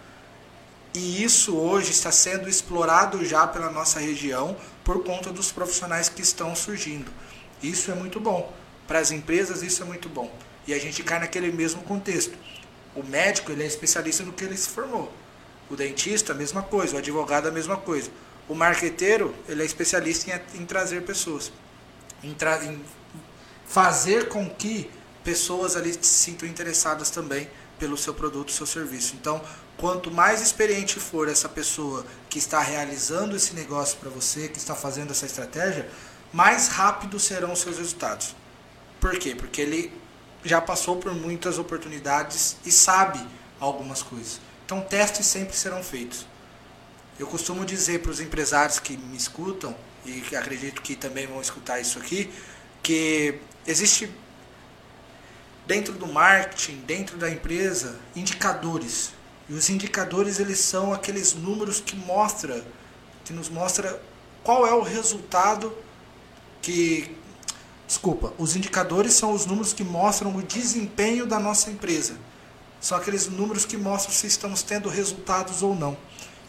E 0.95 1.21
isso 1.21 1.57
hoje 1.57 1.91
está 1.91 2.09
sendo 2.09 2.47
explorado 2.47 3.23
já 3.25 3.45
pela 3.45 3.69
nossa 3.69 3.99
região 3.99 4.55
por 4.81 5.03
conta 5.03 5.29
dos 5.29 5.51
profissionais 5.51 6.07
que 6.07 6.21
estão 6.21 6.55
surgindo. 6.55 7.11
Isso 7.61 7.91
é 7.91 7.95
muito 7.95 8.17
bom. 8.17 8.53
Para 8.87 8.99
as 8.99 9.11
empresas, 9.11 9.61
isso 9.61 9.83
é 9.83 9.85
muito 9.85 10.07
bom. 10.07 10.33
E 10.65 10.73
a 10.73 10.79
gente 10.79 11.03
cai 11.03 11.19
naquele 11.19 11.51
mesmo 11.51 11.83
contexto. 11.83 12.37
O 12.95 13.03
médico 13.03 13.51
ele 13.51 13.63
é 13.63 13.65
especialista 13.65 14.23
no 14.23 14.31
que 14.31 14.45
ele 14.45 14.55
se 14.55 14.69
formou. 14.69 15.11
O 15.69 15.75
dentista, 15.75 16.31
a 16.31 16.35
mesma 16.35 16.63
coisa. 16.63 16.95
O 16.95 16.99
advogado, 16.99 17.47
a 17.47 17.51
mesma 17.51 17.75
coisa. 17.75 18.09
O 18.47 18.55
marqueteiro, 18.55 19.35
ele 19.49 19.63
é 19.63 19.65
especialista 19.65 20.31
em, 20.31 20.61
em 20.61 20.65
trazer 20.65 21.01
pessoas. 21.01 21.51
Em, 22.23 22.33
tra 22.33 22.63
em 22.63 22.81
fazer 23.65 24.29
com 24.29 24.49
que 24.49 24.89
pessoas 25.25 25.75
ali 25.75 25.91
se 25.91 26.07
sintam 26.07 26.47
interessadas 26.47 27.09
também 27.09 27.49
pelo 27.77 27.97
seu 27.97 28.13
produto, 28.13 28.51
seu 28.51 28.65
serviço. 28.65 29.15
Então, 29.19 29.41
quanto 29.77 30.11
mais 30.11 30.41
experiente 30.41 30.99
for 30.99 31.27
essa 31.27 31.49
pessoa 31.49 32.05
que 32.29 32.39
está 32.39 32.61
realizando 32.61 33.35
esse 33.35 33.53
negócio 33.53 33.97
para 33.99 34.09
você, 34.09 34.47
que 34.47 34.57
está 34.57 34.75
fazendo 34.75 35.11
essa 35.11 35.25
estratégia, 35.25 35.89
mais 36.31 36.67
rápido 36.67 37.19
serão 37.19 37.53
os 37.53 37.59
seus 37.59 37.77
resultados. 37.77 38.35
Por 38.99 39.17
quê? 39.17 39.35
Porque 39.35 39.61
ele 39.61 39.91
já 40.43 40.61
passou 40.61 40.97
por 40.97 41.13
muitas 41.13 41.57
oportunidades 41.57 42.57
e 42.65 42.71
sabe 42.71 43.25
algumas 43.59 44.01
coisas. 44.01 44.39
Então, 44.65 44.81
testes 44.81 45.25
sempre 45.25 45.55
serão 45.55 45.83
feitos. 45.83 46.25
Eu 47.17 47.27
costumo 47.27 47.65
dizer 47.65 48.01
para 48.01 48.11
os 48.11 48.19
empresários 48.19 48.79
que 48.79 48.97
me 48.97 49.15
escutam, 49.15 49.75
e 50.05 50.21
que 50.21 50.35
acredito 50.35 50.81
que 50.81 50.95
também 50.95 51.25
vão 51.25 51.41
escutar 51.41 51.79
isso 51.79 51.97
aqui, 51.97 52.31
que 52.83 53.39
existe 53.65 54.09
dentro 55.65 55.93
do 55.93 56.05
marketing, 56.05 56.77
dentro 56.85 57.17
da 57.17 57.29
empresa, 57.29 57.99
indicadores. 58.15 59.13
E 59.47 59.53
os 59.53 59.69
indicadores 59.69 60.39
eles 60.39 60.59
são 60.59 60.93
aqueles 60.93 61.33
números 61.33 61.79
que 61.79 61.95
mostra, 61.95 62.65
que 63.23 63.33
nos 63.33 63.49
mostra 63.49 64.01
qual 64.43 64.65
é 64.65 64.73
o 64.73 64.81
resultado 64.81 65.75
que 66.61 67.15
desculpa, 67.87 68.33
os 68.37 68.55
indicadores 68.55 69.13
são 69.13 69.33
os 69.33 69.45
números 69.45 69.73
que 69.73 69.83
mostram 69.83 70.35
o 70.35 70.41
desempenho 70.41 71.25
da 71.25 71.39
nossa 71.39 71.69
empresa. 71.69 72.17
São 72.81 72.97
aqueles 72.97 73.27
números 73.27 73.65
que 73.65 73.77
mostram 73.77 74.13
se 74.13 74.27
estamos 74.27 74.61
tendo 74.61 74.89
resultados 74.89 75.63
ou 75.63 75.75
não. 75.75 75.97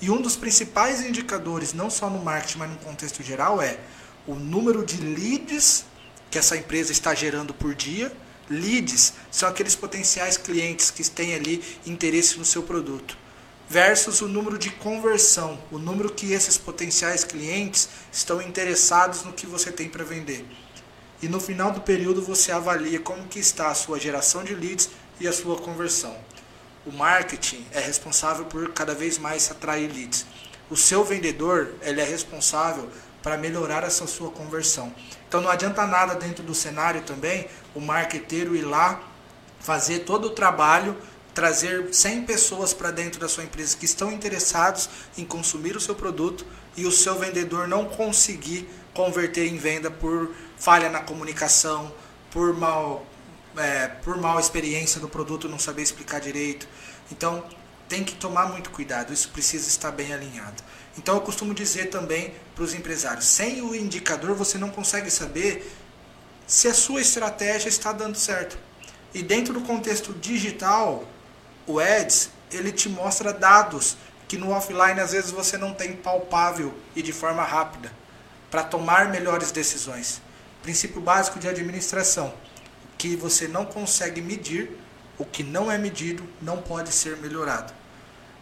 E 0.01 0.11
um 0.11 0.21
dos 0.21 0.37
principais 0.37 1.01
indicadores, 1.01 1.73
não 1.73 1.89
só 1.89 2.11
no 2.11 2.23
marketing, 2.23 2.59
mas 2.59 2.71
no 2.71 2.77
contexto 2.77 3.23
geral, 3.23 3.63
é 3.63 3.79
o 4.27 4.35
número 4.35 4.85
de 4.85 4.97
leads 4.99 5.87
que 6.31 6.39
essa 6.39 6.57
empresa 6.57 6.93
está 6.93 7.15
gerando 7.15 7.55
por 7.55 7.75
dia. 7.75 8.13
Leads 8.49 9.15
são 9.31 9.49
aqueles 9.49 9.75
potenciais 9.75 10.37
clientes 10.37 10.91
que 10.91 11.09
têm 11.11 11.35
ali 11.35 11.63
interesse 11.85 12.39
no 12.39 12.45
seu 12.45 12.63
produto. 12.63 13.17
Versus 13.69 14.21
o 14.21 14.29
número 14.29 14.57
de 14.57 14.71
conversão, 14.71 15.59
o 15.73 15.79
número 15.79 16.13
que 16.13 16.33
esses 16.33 16.57
potenciais 16.57 17.25
clientes 17.25 17.89
estão 18.13 18.41
interessados 18.41 19.25
no 19.25 19.33
que 19.33 19.47
você 19.47 19.73
tem 19.73 19.89
para 19.89 20.05
vender. 20.05 20.47
E 21.21 21.29
no 21.29 21.41
final 21.41 21.73
do 21.73 21.81
período 21.81 22.23
você 22.23 22.53
avalia 22.53 23.01
como 23.01 23.27
que 23.27 23.41
está 23.41 23.69
a 23.69 23.75
sua 23.75 23.99
geração 23.99 24.45
de 24.45 24.55
leads 24.55 24.91
e 25.19 25.27
a 25.27 25.33
sua 25.33 25.57
conversão. 25.57 26.17
O 26.87 26.93
marketing 26.93 27.67
é 27.73 27.81
responsável 27.81 28.45
por 28.45 28.73
cada 28.73 28.95
vez 28.95 29.19
mais 29.19 29.51
atrair 29.51 29.91
leads. 29.93 30.25
O 30.71 30.77
seu 30.77 31.03
vendedor 31.03 31.75
ele 31.83 32.01
é 32.01 32.05
responsável 32.05 32.89
para 33.21 33.37
melhorar 33.37 33.83
essa 33.83 34.07
sua 34.07 34.31
conversão. 34.31 34.95
Então 35.29 35.41
não 35.41 35.51
adianta 35.51 35.87
nada 35.87 36.15
dentro 36.15 36.43
do 36.43 36.55
cenário 36.55 37.03
também 37.03 37.49
o 37.75 37.81
marqueteiro 37.81 38.57
ir 38.57 38.63
lá 38.63 39.01
fazer 39.61 40.01
todo 40.01 40.27
o 40.27 40.31
trabalho, 40.31 40.97
trazer 41.35 41.93
100 41.93 42.23
pessoas 42.23 42.73
para 42.73 42.91
dentro 42.91 43.21
da 43.21 43.29
sua 43.29 43.45
empresa 43.45 43.77
que 43.77 43.85
estão 43.85 44.13
interessados 44.13 44.89
em 45.19 45.25
consumir 45.25 45.77
o 45.77 45.81
seu 45.81 45.95
produto 45.95 46.47
e 46.77 46.87
o 46.87 46.93
seu 46.93 47.19
vendedor 47.19 47.67
não 47.67 47.85
conseguir 47.87 48.69
converter 48.95 49.47
em 49.47 49.57
venda 49.57 49.91
por 49.91 50.31
falha 50.57 50.89
na 50.89 51.01
comunicação, 51.01 51.93
por 52.31 52.55
mal 52.55 53.05
é, 53.57 53.89
por 53.89 54.17
mal 54.19 54.39
experiência 54.39 55.01
do 55.01 55.09
produto, 55.09 55.49
não 55.49 55.59
saber 55.59 55.83
explicar 55.83 56.21
direito. 56.21 56.69
Então, 57.11 57.43
tem 57.89 58.05
que 58.05 58.15
tomar 58.15 58.47
muito 58.49 58.71
cuidado, 58.71 59.13
isso 59.13 59.31
precisa 59.31 59.69
estar 59.69 59.91
bem 59.91 60.13
alinhado. 60.13 60.63
Então, 60.99 61.17
eu 61.17 61.21
costumo 61.21 61.53
dizer 61.53 61.87
também 61.87 62.35
para 62.55 62.65
os 62.65 62.75
empresários: 62.75 63.25
sem 63.25 63.63
o 63.63 63.75
indicador, 63.75 64.35
você 64.35 64.59
não 64.59 64.71
consegue 64.71 65.11
saber 65.11 65.71
se 66.47 66.69
a 66.69 66.75
sua 66.75 67.01
estratégia 67.01 67.69
está 67.69 67.93
dando 67.93 68.17
certo. 68.17 68.59
E 69.13 69.23
dentro 69.23 69.55
do 69.55 69.61
contexto 69.63 70.13
digital, 70.13 71.05
o 71.67 71.81
Ads 71.81 72.31
ele 72.51 72.71
te 72.71 72.89
mostra 72.89 73.33
dados 73.33 73.97
que 74.29 74.37
no 74.37 74.51
offline 74.51 75.01
às 75.01 75.13
vezes 75.13 75.31
você 75.31 75.57
não 75.57 75.75
tem 75.75 75.95
palpável 75.95 76.75
e 76.95 77.03
de 77.03 77.13
forma 77.13 77.43
rápida 77.43 77.93
para 78.51 78.63
tomar 78.63 79.09
melhores 79.09 79.51
decisões. 79.51 80.21
Princípio 80.63 81.01
básico 81.01 81.39
de 81.39 81.49
administração 81.49 82.33
que 82.99 83.15
você 83.15 83.47
não 83.47 83.65
consegue 83.65 84.21
medir, 84.21 84.71
o 85.19 85.25
que 85.25 85.43
não 85.43 85.71
é 85.71 85.79
medido 85.79 86.27
não 86.41 86.59
pode 86.59 86.93
ser 86.93 87.17
melhorado. 87.19 87.73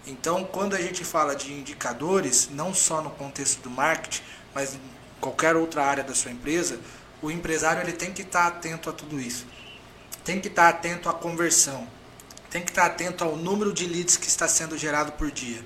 Então, 0.07 0.45
quando 0.45 0.75
a 0.75 0.81
gente 0.81 1.05
fala 1.05 1.35
de 1.35 1.53
indicadores, 1.53 2.51
não 2.51 2.75
só 2.75 3.01
no 3.01 3.11
contexto 3.11 3.61
do 3.63 3.71
marketing, 3.71 4.23
mas 4.55 4.75
em 4.75 4.81
qualquer 5.21 5.57
outra 5.57 5.85
área 5.85 6.05
da 6.05 6.15
sua 6.15 6.31
empresa, 6.31 6.79
o 7.23 7.31
empresário 7.31 7.83
ele 7.83 7.93
tem 7.93 8.13
que 8.13 8.23
estar 8.23 8.47
atento 8.47 8.91
a 8.91 8.93
tudo 8.93 9.19
isso. 9.19 9.47
Tem 10.23 10.41
que 10.41 10.49
estar 10.49 10.69
atento 10.69 11.09
à 11.09 11.15
conversão. 11.15 11.89
Tem 12.51 12.63
que 12.63 12.71
estar 12.71 12.87
atento 12.87 13.25
ao 13.25 13.35
número 13.37 13.73
de 13.73 13.87
leads 13.87 14.17
que 14.17 14.29
está 14.29 14.47
sendo 14.47 14.77
gerado 14.77 15.13
por 15.13 15.31
dia. 15.31 15.65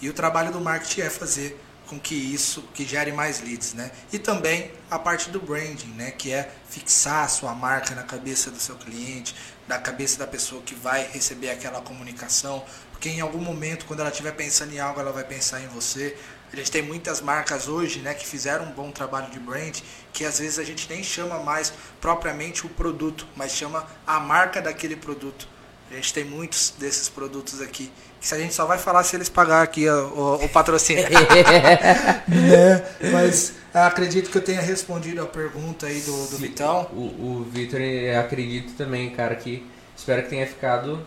E 0.00 0.08
o 0.08 0.12
trabalho 0.12 0.52
do 0.52 0.60
marketing 0.60 1.02
é 1.02 1.10
fazer 1.10 1.60
com 1.86 1.98
que 1.98 2.14
isso 2.14 2.62
que 2.74 2.84
gere 2.84 3.12
mais 3.12 3.40
leads, 3.40 3.72
né? 3.72 3.90
E 4.12 4.18
também 4.18 4.72
a 4.90 4.98
parte 4.98 5.30
do 5.30 5.40
branding, 5.40 5.92
né, 5.92 6.10
que 6.10 6.32
é 6.32 6.50
fixar 6.68 7.24
a 7.24 7.28
sua 7.28 7.54
marca 7.54 7.94
na 7.94 8.02
cabeça 8.02 8.50
do 8.50 8.58
seu 8.58 8.74
cliente, 8.74 9.34
na 9.68 9.78
cabeça 9.78 10.18
da 10.18 10.26
pessoa 10.26 10.62
que 10.62 10.74
vai 10.74 11.08
receber 11.12 11.50
aquela 11.50 11.80
comunicação, 11.80 12.64
porque 12.96 13.10
em 13.10 13.20
algum 13.20 13.38
momento 13.38 13.84
quando 13.84 14.00
ela 14.00 14.08
estiver 14.08 14.32
pensando 14.32 14.72
em 14.72 14.80
algo, 14.80 14.98
ela 14.98 15.12
vai 15.12 15.22
pensar 15.22 15.60
em 15.60 15.68
você. 15.68 16.16
A 16.50 16.56
gente 16.56 16.70
tem 16.70 16.80
muitas 16.80 17.20
marcas 17.20 17.68
hoje, 17.68 17.98
né, 17.98 18.14
que 18.14 18.26
fizeram 18.26 18.64
um 18.64 18.72
bom 18.72 18.90
trabalho 18.90 19.30
de 19.30 19.38
brand, 19.38 19.78
que 20.14 20.24
às 20.24 20.38
vezes 20.38 20.58
a 20.58 20.64
gente 20.64 20.88
nem 20.88 21.04
chama 21.04 21.38
mais 21.40 21.74
propriamente 22.00 22.64
o 22.64 22.70
produto, 22.70 23.26
mas 23.36 23.52
chama 23.52 23.86
a 24.06 24.18
marca 24.18 24.62
daquele 24.62 24.96
produto. 24.96 25.46
A 25.90 25.94
gente 25.94 26.14
tem 26.14 26.24
muitos 26.24 26.72
desses 26.78 27.08
produtos 27.08 27.60
aqui 27.60 27.92
se 28.18 28.34
a 28.34 28.38
gente 28.38 28.54
só 28.54 28.64
vai 28.64 28.78
falar 28.78 29.04
se 29.04 29.14
eles 29.14 29.28
pagar 29.28 29.62
aqui 29.62 29.86
o, 29.88 30.36
o 30.42 30.48
patrocínio. 30.48 31.04
né? 32.26 33.12
Mas 33.12 33.52
acredito 33.74 34.30
que 34.30 34.38
eu 34.38 34.42
tenha 34.42 34.62
respondido 34.62 35.22
a 35.22 35.26
pergunta 35.26 35.86
aí 35.86 36.00
do, 36.00 36.26
do 36.28 36.38
Vitão. 36.38 36.88
O, 36.92 37.42
o 37.42 37.46
Vitor, 37.52 37.78
acredito 38.18 38.72
também, 38.72 39.10
cara, 39.10 39.36
que 39.36 39.66
espero 39.94 40.22
que 40.22 40.30
tenha 40.30 40.46
ficado 40.46 41.06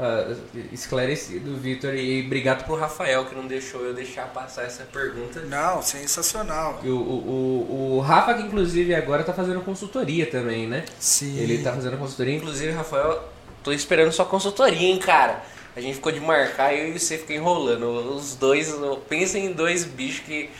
uh, 0.00 0.36
esclarecido, 0.72 1.56
Vitor. 1.56 1.94
E 1.94 2.24
obrigado 2.24 2.64
pro 2.64 2.74
Rafael 2.74 3.26
que 3.26 3.34
não 3.34 3.46
deixou 3.46 3.82
eu 3.82 3.92
deixar 3.92 4.26
passar 4.28 4.64
essa 4.64 4.84
pergunta. 4.84 5.40
Não, 5.42 5.82
sensacional. 5.82 6.80
O, 6.82 6.88
o, 6.88 6.92
o, 6.92 7.96
o 7.96 8.00
Rafa, 8.00 8.34
que 8.34 8.42
inclusive 8.42 8.94
agora 8.94 9.22
tá 9.22 9.32
fazendo 9.32 9.60
consultoria 9.60 10.26
também, 10.26 10.66
né? 10.66 10.84
Sim. 10.98 11.38
Ele 11.38 11.62
tá 11.62 11.72
fazendo 11.72 11.98
consultoria, 11.98 12.34
inclusive, 12.34 12.72
Rafael, 12.72 13.28
tô 13.62 13.72
esperando 13.72 14.10
sua 14.10 14.24
consultoria, 14.24 14.88
hein, 14.88 14.98
cara. 14.98 15.42
A 15.76 15.80
gente 15.80 15.94
ficou 15.94 16.10
de 16.10 16.20
marcar 16.20 16.74
e 16.74 16.80
eu 16.80 16.88
e 16.88 16.98
você 16.98 17.16
fica 17.16 17.34
enrolando. 17.34 17.84
Os 18.16 18.34
dois, 18.34 18.74
pensa 19.08 19.38
em 19.38 19.52
dois 19.52 19.84
bichos 19.84 20.20
que 20.26 20.50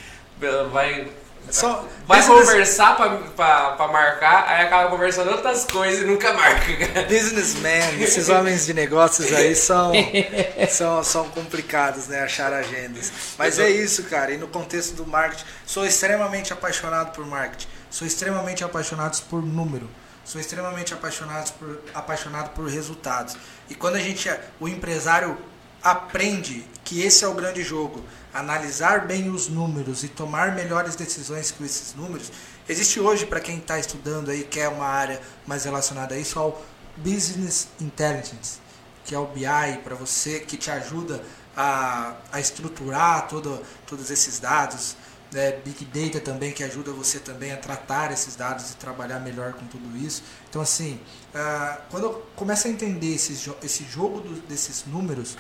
vai 0.70 1.08
só, 1.48 1.84
vai 2.06 2.24
conversar 2.24 2.96
pra, 2.96 3.16
pra, 3.16 3.72
pra, 3.72 3.88
marcar, 3.88 4.46
aí 4.46 4.66
acaba 4.66 4.88
conversando 4.88 5.30
outras 5.30 5.64
coisas 5.64 6.02
e 6.02 6.04
nunca 6.04 6.32
marca. 6.32 7.02
Businessman, 7.08 8.00
esses 8.00 8.28
homens 8.28 8.66
de 8.66 8.74
negócios 8.74 9.32
aí 9.32 9.54
são, 9.54 9.92
são, 10.70 11.02
são 11.02 11.28
complicados, 11.30 12.08
né? 12.08 12.22
Achar 12.22 12.52
agendas. 12.52 13.12
Mas 13.36 13.58
é 13.58 13.68
isso, 13.68 14.04
cara. 14.04 14.32
E 14.32 14.36
no 14.36 14.48
contexto 14.48 14.94
do 14.94 15.06
marketing, 15.06 15.44
sou 15.66 15.84
extremamente 15.84 16.52
apaixonado 16.52 17.12
por 17.12 17.26
marketing. 17.26 17.68
Sou 17.90 18.06
extremamente 18.06 18.62
apaixonado 18.62 19.20
por 19.28 19.42
número. 19.42 19.88
Sou 20.24 20.40
extremamente 20.40 20.94
apaixonado 20.94 21.52
por, 21.54 21.80
apaixonado 21.92 22.50
por 22.50 22.68
resultados. 22.68 23.36
E 23.68 23.74
quando 23.74 23.96
a 23.96 24.00
gente, 24.00 24.30
o 24.60 24.68
empresário 24.68 25.36
aprende 25.82 26.64
que 26.84 27.02
esse 27.02 27.24
é 27.24 27.28
o 27.28 27.34
grande 27.34 27.62
jogo, 27.62 28.04
analisar 28.32 29.06
bem 29.06 29.30
os 29.30 29.48
números 29.48 30.02
e 30.04 30.08
tomar 30.08 30.54
melhores 30.54 30.96
decisões 30.96 31.50
com 31.50 31.64
esses 31.64 31.94
números, 31.94 32.30
existe 32.68 33.00
hoje 33.00 33.26
para 33.26 33.40
quem 33.40 33.58
está 33.58 33.78
estudando 33.78 34.30
aí, 34.30 34.44
quer 34.44 34.68
uma 34.68 34.86
área 34.86 35.20
mais 35.46 35.64
relacionada 35.64 36.14
a 36.14 36.18
isso, 36.18 36.38
ao 36.38 36.62
Business 36.96 37.68
Intelligence, 37.80 38.58
que 39.04 39.14
é 39.14 39.18
o 39.18 39.26
BI 39.26 39.78
para 39.82 39.94
você, 39.94 40.40
que 40.40 40.56
te 40.56 40.70
ajuda 40.70 41.22
a, 41.56 42.14
a 42.32 42.40
estruturar 42.40 43.28
todo, 43.28 43.60
todos 43.86 44.10
esses 44.10 44.38
dados, 44.38 44.96
né, 45.32 45.52
Big 45.64 45.84
Data 45.84 46.20
também, 46.20 46.52
que 46.52 46.64
ajuda 46.64 46.92
você 46.92 47.18
também 47.18 47.52
a 47.52 47.56
tratar 47.56 48.12
esses 48.12 48.34
dados 48.34 48.72
e 48.72 48.76
trabalhar 48.76 49.20
melhor 49.20 49.52
com 49.52 49.66
tudo 49.66 49.96
isso. 49.96 50.22
Então, 50.48 50.60
assim, 50.60 51.00
uh, 51.34 51.80
quando 51.90 52.10
começa 52.34 52.68
a 52.68 52.70
entender 52.70 53.14
esse, 53.14 53.50
esse 53.62 53.84
jogo 53.84 54.20
do, 54.20 54.40
desses 54.42 54.84
números, 54.86 55.36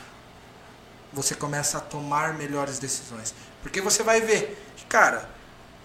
você 1.12 1.34
começa 1.34 1.78
a 1.78 1.80
tomar 1.80 2.34
melhores 2.34 2.78
decisões. 2.78 3.34
Porque 3.62 3.80
você 3.80 4.02
vai 4.02 4.20
ver 4.20 4.56
cara, 4.90 5.30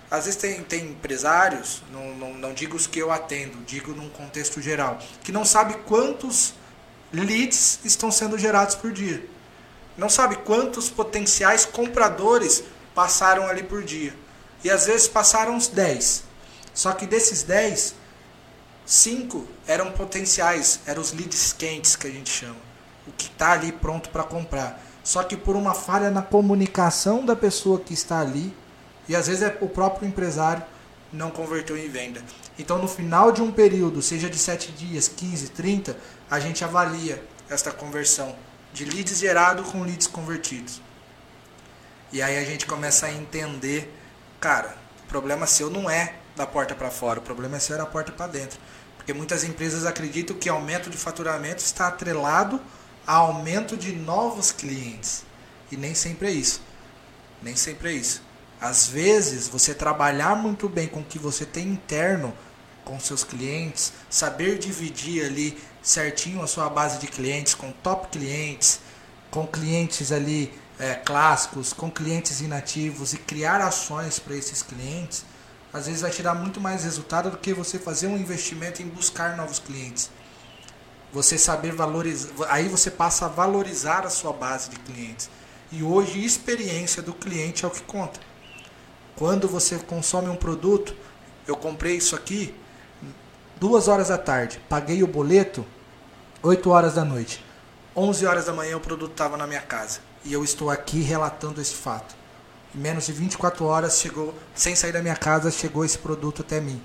às 0.10 0.26
vezes 0.26 0.40
tem, 0.40 0.64
tem 0.64 0.86
empresários, 0.88 1.84
não, 1.92 2.16
não, 2.16 2.34
não 2.34 2.54
digo 2.54 2.76
os 2.76 2.88
que 2.88 3.00
eu 3.00 3.12
atendo, 3.12 3.64
digo 3.64 3.94
num 3.94 4.10
contexto 4.10 4.60
geral, 4.60 5.00
que 5.24 5.32
não 5.32 5.45
sabe 5.45 5.76
quantos 5.86 6.56
leads 7.14 7.80
estão 7.86 8.12
sendo 8.12 8.38
gerados 8.38 8.76
por 8.76 8.92
dia. 8.92 9.24
Não 9.95 10.10
sabe 10.10 10.36
quantos 10.38 10.90
potenciais 10.90 11.66
compradores 11.66 12.64
passaram 12.94 13.48
ali 13.48 13.64
por 13.64 13.84
dia. 13.84 14.14
E 14.64 14.70
às 14.70 14.88
vezes 14.88 15.08
passaram 15.08 15.56
uns 15.56 15.68
10. 15.68 16.24
Só 16.74 16.92
que 16.92 17.06
desses 17.06 17.44
10, 17.44 17.95
5 18.86 19.48
eram 19.68 19.92
potenciais, 19.92 20.82
eram 20.86 21.02
os 21.02 21.14
leads 21.14 21.54
quentes 21.54 21.95
que 21.95 22.08
a 22.08 22.12
gente 22.12 22.30
chama. 22.30 22.58
O 23.08 23.12
que 23.14 23.28
está 23.28 23.54
ali 23.54 23.72
pronto 23.72 24.10
para 24.10 24.24
comprar. 24.24 24.82
Só 25.06 25.24
que 25.24 25.38
por 25.38 25.56
uma 25.56 25.75
falha 25.75 26.09
na 26.09 26.24
comunicação 26.24 27.24
da 27.24 27.35
pessoa 27.35 27.80
que 27.80 27.93
está 27.93 28.19
ali, 28.19 28.51
e 29.08 29.16
às 29.16 29.27
vezes 29.27 29.43
é 29.43 29.56
o 29.61 29.69
próprio 29.69 30.08
empresário 30.08 30.64
não 31.14 31.30
converteu 31.30 31.77
em 31.77 31.88
venda. 31.88 32.24
Então, 32.58 32.80
no 32.80 32.88
final 32.88 33.32
de 33.32 33.40
um 33.40 33.51
período, 33.51 34.01
seja 34.01 34.27
de 34.27 34.38
7 34.38 34.72
dias, 34.72 35.08
15, 35.08 35.50
30, 35.50 35.95
a 36.30 36.40
gente 36.40 36.64
avalia 36.64 37.24
esta 37.48 37.72
conversão 37.72 38.35
de 38.74 38.84
leads 38.84 39.19
gerado 39.19 39.64
com 39.64 39.84
leads 39.84 40.08
convertidos. 40.08 40.82
E 42.11 42.19
aí 42.19 42.40
a 42.40 42.43
gente 42.43 42.66
começa 42.66 43.06
a 43.06 43.14
entender, 43.14 43.93
cara, 44.40 44.75
o 45.03 45.08
problema 45.08 45.45
seu 45.45 45.69
não 45.69 45.88
é 45.88 46.16
da 46.35 46.48
porta 46.48 46.74
para 46.74 46.90
fora, 46.90 47.19
o 47.19 47.22
problema 47.22 47.58
é 47.58 47.59
seu 47.59 47.77
da 47.77 47.85
porta 47.85 48.11
para 48.11 48.25
dentro. 48.25 48.59
Porque 48.98 49.14
muitas 49.14 49.43
empresas 49.43 49.85
acreditam 49.85 50.35
que 50.35 50.50
aumento 50.50 50.90
de 50.90 50.98
faturamento 50.98 51.64
está 51.64 51.90
atrelado 51.90 52.59
aumento 53.06 53.75
de 53.77 53.93
novos 53.93 54.51
clientes. 54.51 55.24
E 55.72 55.77
nem 55.77 55.93
sempre 55.93 56.27
é 56.27 56.32
isso. 56.32 56.61
Nem 57.42 57.56
sempre 57.56 57.90
é 57.90 57.93
isso. 57.93 58.22
Às 58.59 58.88
vezes, 58.88 59.48
você 59.48 59.74
trabalhar 59.74 60.35
muito 60.35 60.69
bem 60.69 60.88
com 60.88 61.01
o 61.01 61.03
que 61.06 61.19
você 61.19 61.45
tem 61.45 61.67
interno 61.67 62.34
com 62.84 63.00
seus 63.00 63.24
clientes, 63.24 63.92
saber 64.09 64.59
dividir 64.59 65.25
ali 65.25 65.58
certinho 65.82 66.42
a 66.42 66.48
sua 66.48 66.69
base 66.69 67.00
de 67.00 67.08
clientes 67.08 67.56
com 67.56 67.72
top 67.72 68.08
clientes, 68.09 68.80
com 69.32 69.45
clientes 69.45 70.11
ali 70.11 70.53
é, 70.80 70.93
clássicos, 70.93 71.74
com 71.74 71.90
clientes 71.90 72.42
inativos 72.42 73.14
e 73.14 73.17
criar 73.17 73.59
ações 73.59 74.19
para 74.19 74.35
esses 74.35 74.61
clientes, 74.61 75.25
às 75.74 75.88
vezes 75.88 76.01
vai 76.01 76.11
tirar 76.11 76.35
muito 76.35 76.61
mais 76.61 76.84
resultado 76.84 77.32
do 77.32 77.38
que 77.38 77.53
você 77.53 77.77
fazer 77.77 78.08
um 78.08 78.17
investimento 78.17 78.82
em 78.82 78.88
buscar 78.88 79.35
novos 79.35 79.59
clientes. 79.59 80.09
Você 81.16 81.38
saber 81.38 81.72
valorizar, 81.72 82.30
aí 82.50 82.68
você 82.68 82.92
passa 82.92 83.26
a 83.26 83.30
valorizar 83.30 84.06
a 84.06 84.10
sua 84.10 84.34
base 84.34 84.69
de 84.69 84.76
clientes. 84.80 85.30
E 85.72 85.82
hoje, 85.82 86.26
experiência 86.26 87.02
do 87.02 87.14
cliente 87.14 87.64
é 87.64 87.68
o 87.69 87.72
que 87.72 87.82
conta. 87.84 88.19
Quando 89.16 89.48
você 89.48 89.77
consome 89.77 90.27
um 90.27 90.35
produto, 90.35 90.94
eu 91.48 91.56
comprei 91.56 91.95
isso 91.95 92.18
aqui 92.18 92.53
duas 93.58 93.88
horas 93.88 94.10
da 94.10 94.18
tarde, 94.18 94.60
paguei 94.68 95.03
o 95.03 95.08
boleto 95.08 95.66
8 96.44 96.69
horas 96.69 96.95
da 96.95 97.06
noite. 97.06 97.42
11 97.95 98.26
horas 98.26 98.45
da 98.48 98.53
manhã 98.53 98.76
o 98.76 98.82
produto 98.82 99.11
estava 99.11 99.38
na 99.38 99.48
minha 99.48 99.61
casa. 99.61 100.02
E 100.26 100.34
eu 100.34 100.44
estou 100.44 100.69
aqui 100.69 101.00
relatando 101.00 101.61
esse 101.61 101.76
fato. 101.76 102.14
Em 102.76 102.77
menos 102.77 103.06
de 103.06 103.14
24 103.14 103.64
horas 103.64 104.00
chegou, 104.00 104.35
sem 104.53 104.76
sair 104.76 104.92
da 104.92 105.02
minha 105.02 105.16
casa, 105.16 105.50
chegou 105.50 105.85
esse 105.85 105.98
produto 105.98 106.42
até 106.42 106.60
mim. 106.60 106.82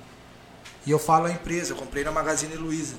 E 0.87 0.93
eu 0.93 1.01
falo 1.01 1.27
à 1.27 1.33
empresa, 1.33 1.73
eu 1.73 1.77
comprei 1.77 2.05
na 2.05 2.13
Magazine 2.13 2.55
Luiza. 2.55 2.95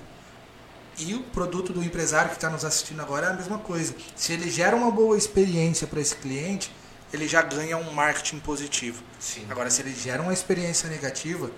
E 1.04 1.16
o 1.16 1.24
produto 1.24 1.74
do 1.74 1.84
empresário 1.84 2.30
que 2.30 2.36
está 2.36 2.48
nos 2.48 2.64
assistindo 2.64 3.02
agora 3.02 3.26
é 3.26 3.30
a 3.32 3.34
mesma 3.34 3.58
coisa. 3.58 3.96
Se 4.16 4.34
ele 4.34 4.52
gera 4.52 4.76
uma 4.76 4.92
boa 4.92 5.18
experiência 5.18 5.88
para 5.88 6.00
esse 6.00 6.16
cliente, 6.16 6.72
ele 7.12 7.28
já 7.28 7.42
ganha 7.42 7.76
um 7.76 7.92
marketing 7.92 8.38
positivo. 8.38 9.02
Sim. 9.20 9.48
Agora, 9.50 9.72
se 9.72 9.82
ele 9.82 9.96
gera 9.96 10.22
uma 10.22 10.32
experiência 10.32 10.88
negativa, 10.88 11.50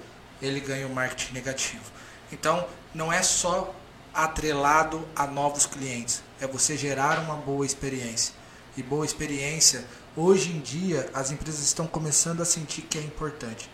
ele 0.42 0.62
ganha 0.62 0.88
um 0.88 0.94
marketing 0.94 1.34
negativo. 1.34 1.84
Então, 2.32 2.66
não 2.96 3.12
é 3.12 3.22
só 3.22 3.76
atrelado 4.14 5.06
a 5.14 5.28
novos 5.28 5.66
clientes, 5.66 6.24
é 6.40 6.48
você 6.48 6.78
gerar 6.78 7.20
uma 7.20 7.36
boa 7.36 7.66
experiência. 7.66 8.34
E 8.78 8.82
boa 8.82 9.06
experiência, 9.06 9.84
hoje 10.16 10.52
em 10.52 10.62
dia, 10.62 11.10
as 11.14 11.32
empresas 11.32 11.64
estão 11.64 11.86
começando 11.86 12.42
a 12.42 12.46
sentir 12.46 12.84
que 12.84 12.98
é 12.98 13.02
importante. 13.02 13.70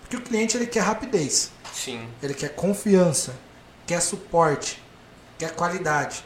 Porque 0.00 0.16
o 0.16 0.20
cliente 0.20 0.56
ele 0.56 0.66
quer 0.66 0.80
rapidez. 0.80 1.50
Sim. 1.74 2.08
Ele 2.22 2.34
quer 2.34 2.54
confiança, 2.54 3.34
quer 3.84 4.00
suporte, 4.00 4.81
quer 5.42 5.56
qualidade. 5.56 6.24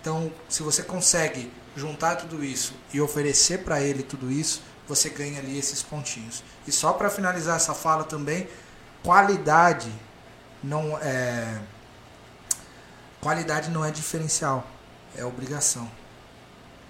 Então, 0.00 0.32
se 0.48 0.62
você 0.62 0.82
consegue 0.82 1.52
juntar 1.76 2.16
tudo 2.16 2.42
isso 2.42 2.74
e 2.92 3.00
oferecer 3.00 3.58
para 3.64 3.82
ele 3.82 4.02
tudo 4.02 4.30
isso, 4.30 4.62
você 4.88 5.10
ganha 5.10 5.38
ali 5.38 5.58
esses 5.58 5.82
pontinhos. 5.82 6.42
E 6.66 6.72
só 6.72 6.94
para 6.94 7.10
finalizar 7.10 7.56
essa 7.56 7.74
fala 7.74 8.04
também, 8.04 8.48
qualidade 9.02 9.92
não 10.62 10.98
é 10.98 11.60
qualidade 13.20 13.70
não 13.70 13.84
é 13.84 13.90
diferencial, 13.90 14.66
é 15.14 15.24
obrigação. 15.24 15.88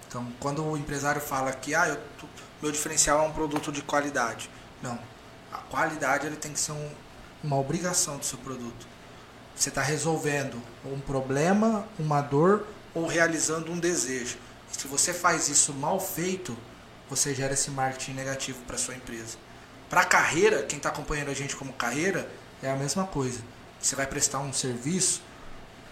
Então, 0.07 0.25
quando 0.39 0.63
o 0.63 0.77
empresário 0.77 1.21
fala 1.21 1.51
que 1.51 1.75
ah, 1.75 1.89
eu, 1.89 1.99
meu 2.61 2.71
diferencial 2.71 3.19
é 3.19 3.27
um 3.27 3.31
produto 3.31 3.71
de 3.71 3.81
qualidade, 3.81 4.49
não. 4.81 4.97
A 5.51 5.57
qualidade 5.57 6.25
ele 6.25 6.37
tem 6.37 6.53
que 6.53 6.59
ser 6.59 6.71
um, 6.71 6.91
uma 7.43 7.57
obrigação 7.57 8.17
do 8.17 8.25
seu 8.25 8.37
produto. 8.39 8.92
Você 9.55 9.69
está 9.69 9.81
resolvendo 9.81 10.61
um 10.85 10.99
problema, 10.99 11.87
uma 11.99 12.21
dor 12.21 12.65
ou 12.93 13.07
realizando 13.07 13.71
um 13.71 13.79
desejo. 13.79 14.37
Se 14.71 14.87
você 14.87 15.13
faz 15.13 15.49
isso 15.49 15.73
mal 15.73 15.99
feito, 15.99 16.57
você 17.09 17.33
gera 17.33 17.53
esse 17.53 17.69
marketing 17.71 18.13
negativo 18.13 18.59
para 18.65 18.77
sua 18.77 18.95
empresa. 18.95 19.37
Para 19.89 20.01
a 20.01 20.05
carreira, 20.05 20.63
quem 20.63 20.77
está 20.77 20.89
acompanhando 20.89 21.29
a 21.29 21.33
gente 21.33 21.55
como 21.55 21.71
carreira, 21.73 22.27
é 22.61 22.71
a 22.71 22.75
mesma 22.75 23.05
coisa. 23.05 23.39
Você 23.79 23.95
vai 23.95 24.07
prestar 24.07 24.39
um 24.39 24.51
serviço, 24.51 25.21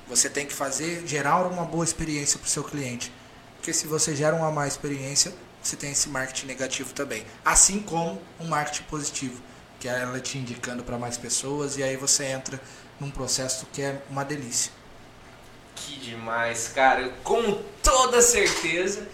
você 0.07 0.29
tem 0.29 0.45
que 0.45 0.53
fazer, 0.53 1.05
gerar 1.05 1.45
uma 1.45 1.63
boa 1.63 1.85
experiência 1.85 2.39
para 2.39 2.47
o 2.47 2.49
seu 2.49 2.63
cliente. 2.63 3.13
Porque 3.57 3.73
se 3.73 3.85
você 3.85 4.15
gera 4.15 4.35
uma 4.35 4.51
má 4.51 4.67
experiência, 4.67 5.33
você 5.61 5.75
tem 5.75 5.91
esse 5.91 6.09
marketing 6.09 6.47
negativo 6.47 6.93
também. 6.93 7.25
Assim 7.45 7.79
como 7.79 8.19
um 8.39 8.47
marketing 8.47 8.83
positivo, 8.83 9.41
que 9.79 9.87
é 9.87 10.01
ela 10.01 10.19
te 10.19 10.37
indicando 10.37 10.83
para 10.83 10.97
mais 10.97 11.17
pessoas 11.17 11.77
e 11.77 11.83
aí 11.83 11.95
você 11.95 12.25
entra 12.25 12.59
num 13.01 13.09
processo 13.09 13.65
que 13.73 13.81
é 13.81 13.97
uma 14.11 14.23
delícia. 14.23 14.71
Que 15.75 15.99
demais, 15.99 16.67
cara. 16.67 17.09
Com 17.23 17.59
toda 17.81 18.21
certeza, 18.21 19.07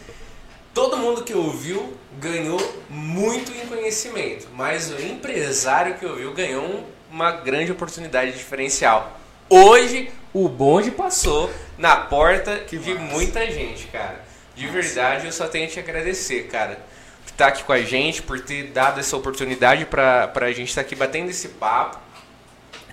todo 0.73 0.97
mundo 0.97 1.23
que 1.23 1.33
ouviu 1.33 1.97
ganhou 2.19 2.59
muito 2.89 3.49
em 3.53 3.65
conhecimento, 3.65 4.49
mas 4.53 4.91
o 4.91 5.01
empresário 5.01 5.95
que 5.97 6.05
ouviu 6.05 6.33
ganhou 6.33 6.85
uma 7.09 7.31
grande 7.31 7.71
oportunidade 7.71 8.33
diferencial. 8.33 9.17
Hoje, 9.49 10.11
o 10.33 10.49
bonde 10.49 10.91
passou 10.91 11.49
na 11.77 11.95
porta 11.95 12.59
que 12.59 12.77
de 12.77 12.93
massa. 12.93 13.13
muita 13.13 13.49
gente, 13.49 13.87
cara. 13.87 14.21
De 14.53 14.65
Nossa. 14.65 14.81
verdade, 14.81 15.25
eu 15.27 15.31
só 15.31 15.47
tenho 15.47 15.65
a 15.65 15.69
te 15.69 15.79
agradecer, 15.79 16.47
cara. 16.47 16.81
Por 17.23 17.31
estar 17.31 17.47
aqui 17.47 17.63
com 17.63 17.71
a 17.71 17.81
gente, 17.81 18.21
por 18.21 18.41
ter 18.41 18.71
dado 18.71 18.99
essa 18.99 19.15
oportunidade 19.15 19.85
para 19.85 20.33
a 20.35 20.51
gente 20.51 20.67
estar 20.67 20.81
aqui 20.81 20.95
batendo 20.95 21.29
esse 21.29 21.47
papo 21.49 22.06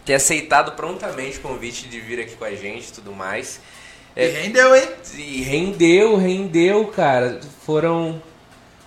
ter 0.05 0.15
aceitado 0.15 0.73
prontamente 0.73 1.39
o 1.39 1.41
convite 1.41 1.89
de 1.89 2.01
vir 2.01 2.21
aqui 2.21 2.37
com 2.37 2.45
a 2.45 2.55
gente 2.55 2.89
e 2.89 2.93
tudo 2.93 3.13
mais. 3.13 3.61
É, 4.15 4.29
e 4.29 4.31
rendeu, 4.31 4.77
hein? 4.77 4.89
E 5.15 5.43
rendeu, 5.43 6.17
rendeu, 6.17 6.87
cara. 6.89 7.41
Foram. 7.65 8.23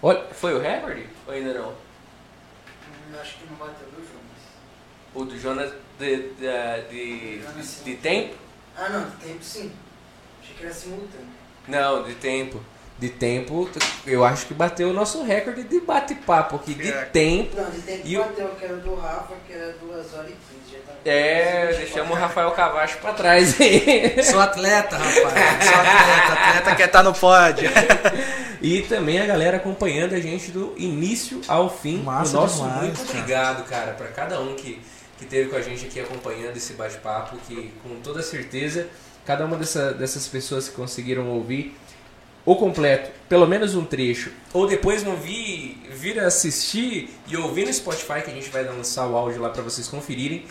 Olha, 0.01 0.23
foi 0.33 0.53
o 0.53 0.59
recorde? 0.59 1.07
Ou 1.25 1.33
ainda 1.33 1.53
não? 1.53 1.69
Hum, 1.69 3.15
acho 3.19 3.37
que 3.37 3.45
não 3.49 3.57
bateu 3.57 3.87
do 3.87 3.97
Jonas. 3.97 5.13
O 5.13 5.25
do 5.25 5.39
Jonas 5.39 5.73
de, 5.99 6.17
de, 6.33 7.41
de, 7.41 7.83
de 7.83 7.95
tempo? 7.95 8.35
Ah, 8.77 8.89
não, 8.89 9.09
de 9.09 9.15
tempo 9.17 9.43
sim. 9.43 9.71
Achei 10.41 10.55
que 10.55 10.63
era 10.63 10.73
simultâneo. 10.73 11.27
Não, 11.67 12.03
de 12.03 12.15
tempo 12.15 12.61
de 12.99 13.09
tempo, 13.09 13.69
eu 14.07 14.25
acho 14.25 14.47
que 14.47 14.53
bateu 14.55 14.89
o 14.89 14.93
nosso 14.93 15.23
recorde 15.23 15.63
de 15.63 15.79
bate-papo 15.79 16.55
aqui, 16.55 16.73
de 16.73 16.89
é. 16.89 17.05
tempo. 17.05 17.55
Não, 17.55 17.69
de 17.69 17.81
tempo 17.81 18.01
e 18.03 18.17
bateu, 18.17 18.47
que 18.49 18.65
era 18.65 18.77
do 18.77 18.95
Rafa, 18.95 19.33
que 19.45 19.53
era 19.53 19.73
2 19.73 20.13
horas 20.15 20.29
e 20.29 20.33
15. 20.33 20.77
Tá 20.85 20.93
é, 21.05 21.73
deixamos 21.77 22.11
o 22.11 22.19
Rafael 22.19 22.51
Cavacho 22.51 22.97
pra 22.97 23.13
trás 23.13 23.55
Sou 24.29 24.39
atleta, 24.39 24.97
rapaz. 24.97 25.15
Sou 25.15 25.25
atleta. 25.27 26.33
Atleta 26.33 26.75
quer 26.75 26.85
estar 26.85 26.99
tá 26.99 27.03
no 27.03 27.13
pódio. 27.13 27.69
e 28.61 28.81
também 28.81 29.21
a 29.21 29.25
galera 29.25 29.57
acompanhando 29.57 30.13
a 30.13 30.19
gente 30.19 30.51
do 30.51 30.73
início 30.75 31.41
ao 31.47 31.69
fim. 31.69 31.99
Massa 31.99 32.35
nosso 32.35 32.63
demais, 32.63 32.81
muito 32.81 33.01
obrigado, 33.03 33.63
cara, 33.69 33.93
para 33.93 34.07
cada 34.07 34.41
um 34.41 34.55
que, 34.55 34.81
que 35.19 35.25
teve 35.25 35.49
com 35.49 35.55
a 35.55 35.61
gente 35.61 35.85
aqui 35.85 35.99
acompanhando 35.99 36.57
esse 36.57 36.73
bate-papo, 36.73 37.37
que 37.47 37.71
com 37.83 38.01
toda 38.01 38.23
certeza, 38.23 38.87
cada 39.23 39.45
uma 39.45 39.55
dessa, 39.55 39.93
dessas 39.93 40.27
pessoas 40.27 40.67
que 40.67 40.75
conseguiram 40.75 41.27
ouvir 41.29 41.75
o 42.47 42.55
completo, 42.55 43.11
pelo 43.27 43.45
menos 43.45 43.75
um 43.75 43.83
trecho, 43.83 44.31
ou 44.53 44.65
depois 44.65 45.03
não 45.03 45.17
vi, 45.17 45.77
vir 45.91 46.17
assistir 46.17 47.09
e 47.27 47.35
ouvir 47.35 47.65
no 47.65 47.73
Spotify, 47.73 48.21
que 48.23 48.31
a 48.31 48.33
gente 48.33 48.49
vai 48.49 48.63
lançar 48.63 49.05
o 49.05 49.17
áudio 49.17 49.41
lá 49.41 49.49
para 49.49 49.61
vocês 49.61 49.89
conferirem, 49.89 50.45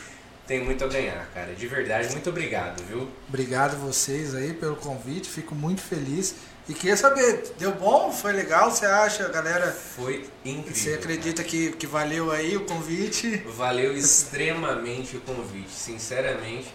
tem 0.46 0.62
muito 0.62 0.84
a 0.84 0.88
ganhar, 0.88 1.26
cara. 1.32 1.54
De 1.54 1.66
verdade, 1.66 2.12
muito 2.12 2.28
obrigado, 2.28 2.82
viu? 2.84 3.08
Obrigado 3.26 3.78
vocês 3.78 4.34
aí 4.34 4.52
pelo 4.52 4.76
convite, 4.76 5.26
fico 5.26 5.54
muito 5.54 5.80
feliz. 5.80 6.34
E 6.68 6.74
queria 6.74 6.98
saber, 6.98 7.54
deu 7.58 7.72
bom? 7.72 8.12
Foi 8.12 8.32
legal? 8.34 8.70
Você 8.70 8.84
acha, 8.84 9.26
galera? 9.28 9.72
Foi 9.72 10.26
incrível. 10.44 10.74
Você 10.74 10.92
acredita 10.92 11.42
que, 11.42 11.72
que 11.72 11.86
valeu 11.86 12.30
aí 12.30 12.58
o 12.58 12.66
convite? 12.66 13.42
Valeu 13.56 13.96
extremamente 13.96 15.16
o 15.16 15.20
convite, 15.22 15.70
sinceramente. 15.70 16.66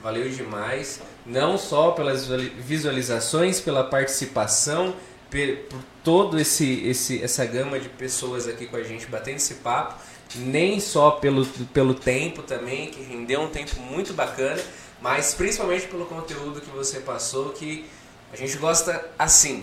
Valeu 0.00 0.28
demais, 0.28 1.00
não 1.26 1.58
só 1.58 1.90
pelas 1.90 2.26
visualizações, 2.26 3.60
pela 3.60 3.82
participação, 3.82 4.94
por 5.30 5.80
todo 6.02 6.38
esse, 6.38 6.86
esse 6.86 7.22
essa 7.22 7.44
gama 7.44 7.78
de 7.78 7.88
pessoas 7.88 8.46
aqui 8.48 8.66
com 8.66 8.76
a 8.76 8.82
gente 8.82 9.06
batendo 9.06 9.36
esse 9.36 9.56
papo, 9.56 10.00
nem 10.36 10.78
só 10.78 11.12
pelo, 11.12 11.44
pelo 11.46 11.94
tempo 11.94 12.42
também, 12.42 12.90
que 12.90 13.02
rendeu 13.02 13.40
um 13.40 13.48
tempo 13.48 13.78
muito 13.80 14.14
bacana, 14.14 14.62
mas 15.00 15.34
principalmente 15.34 15.86
pelo 15.86 16.06
conteúdo 16.06 16.60
que 16.60 16.70
você 16.70 17.00
passou, 17.00 17.50
que 17.50 17.84
a 18.32 18.36
gente 18.36 18.56
gosta 18.56 19.10
assim, 19.18 19.62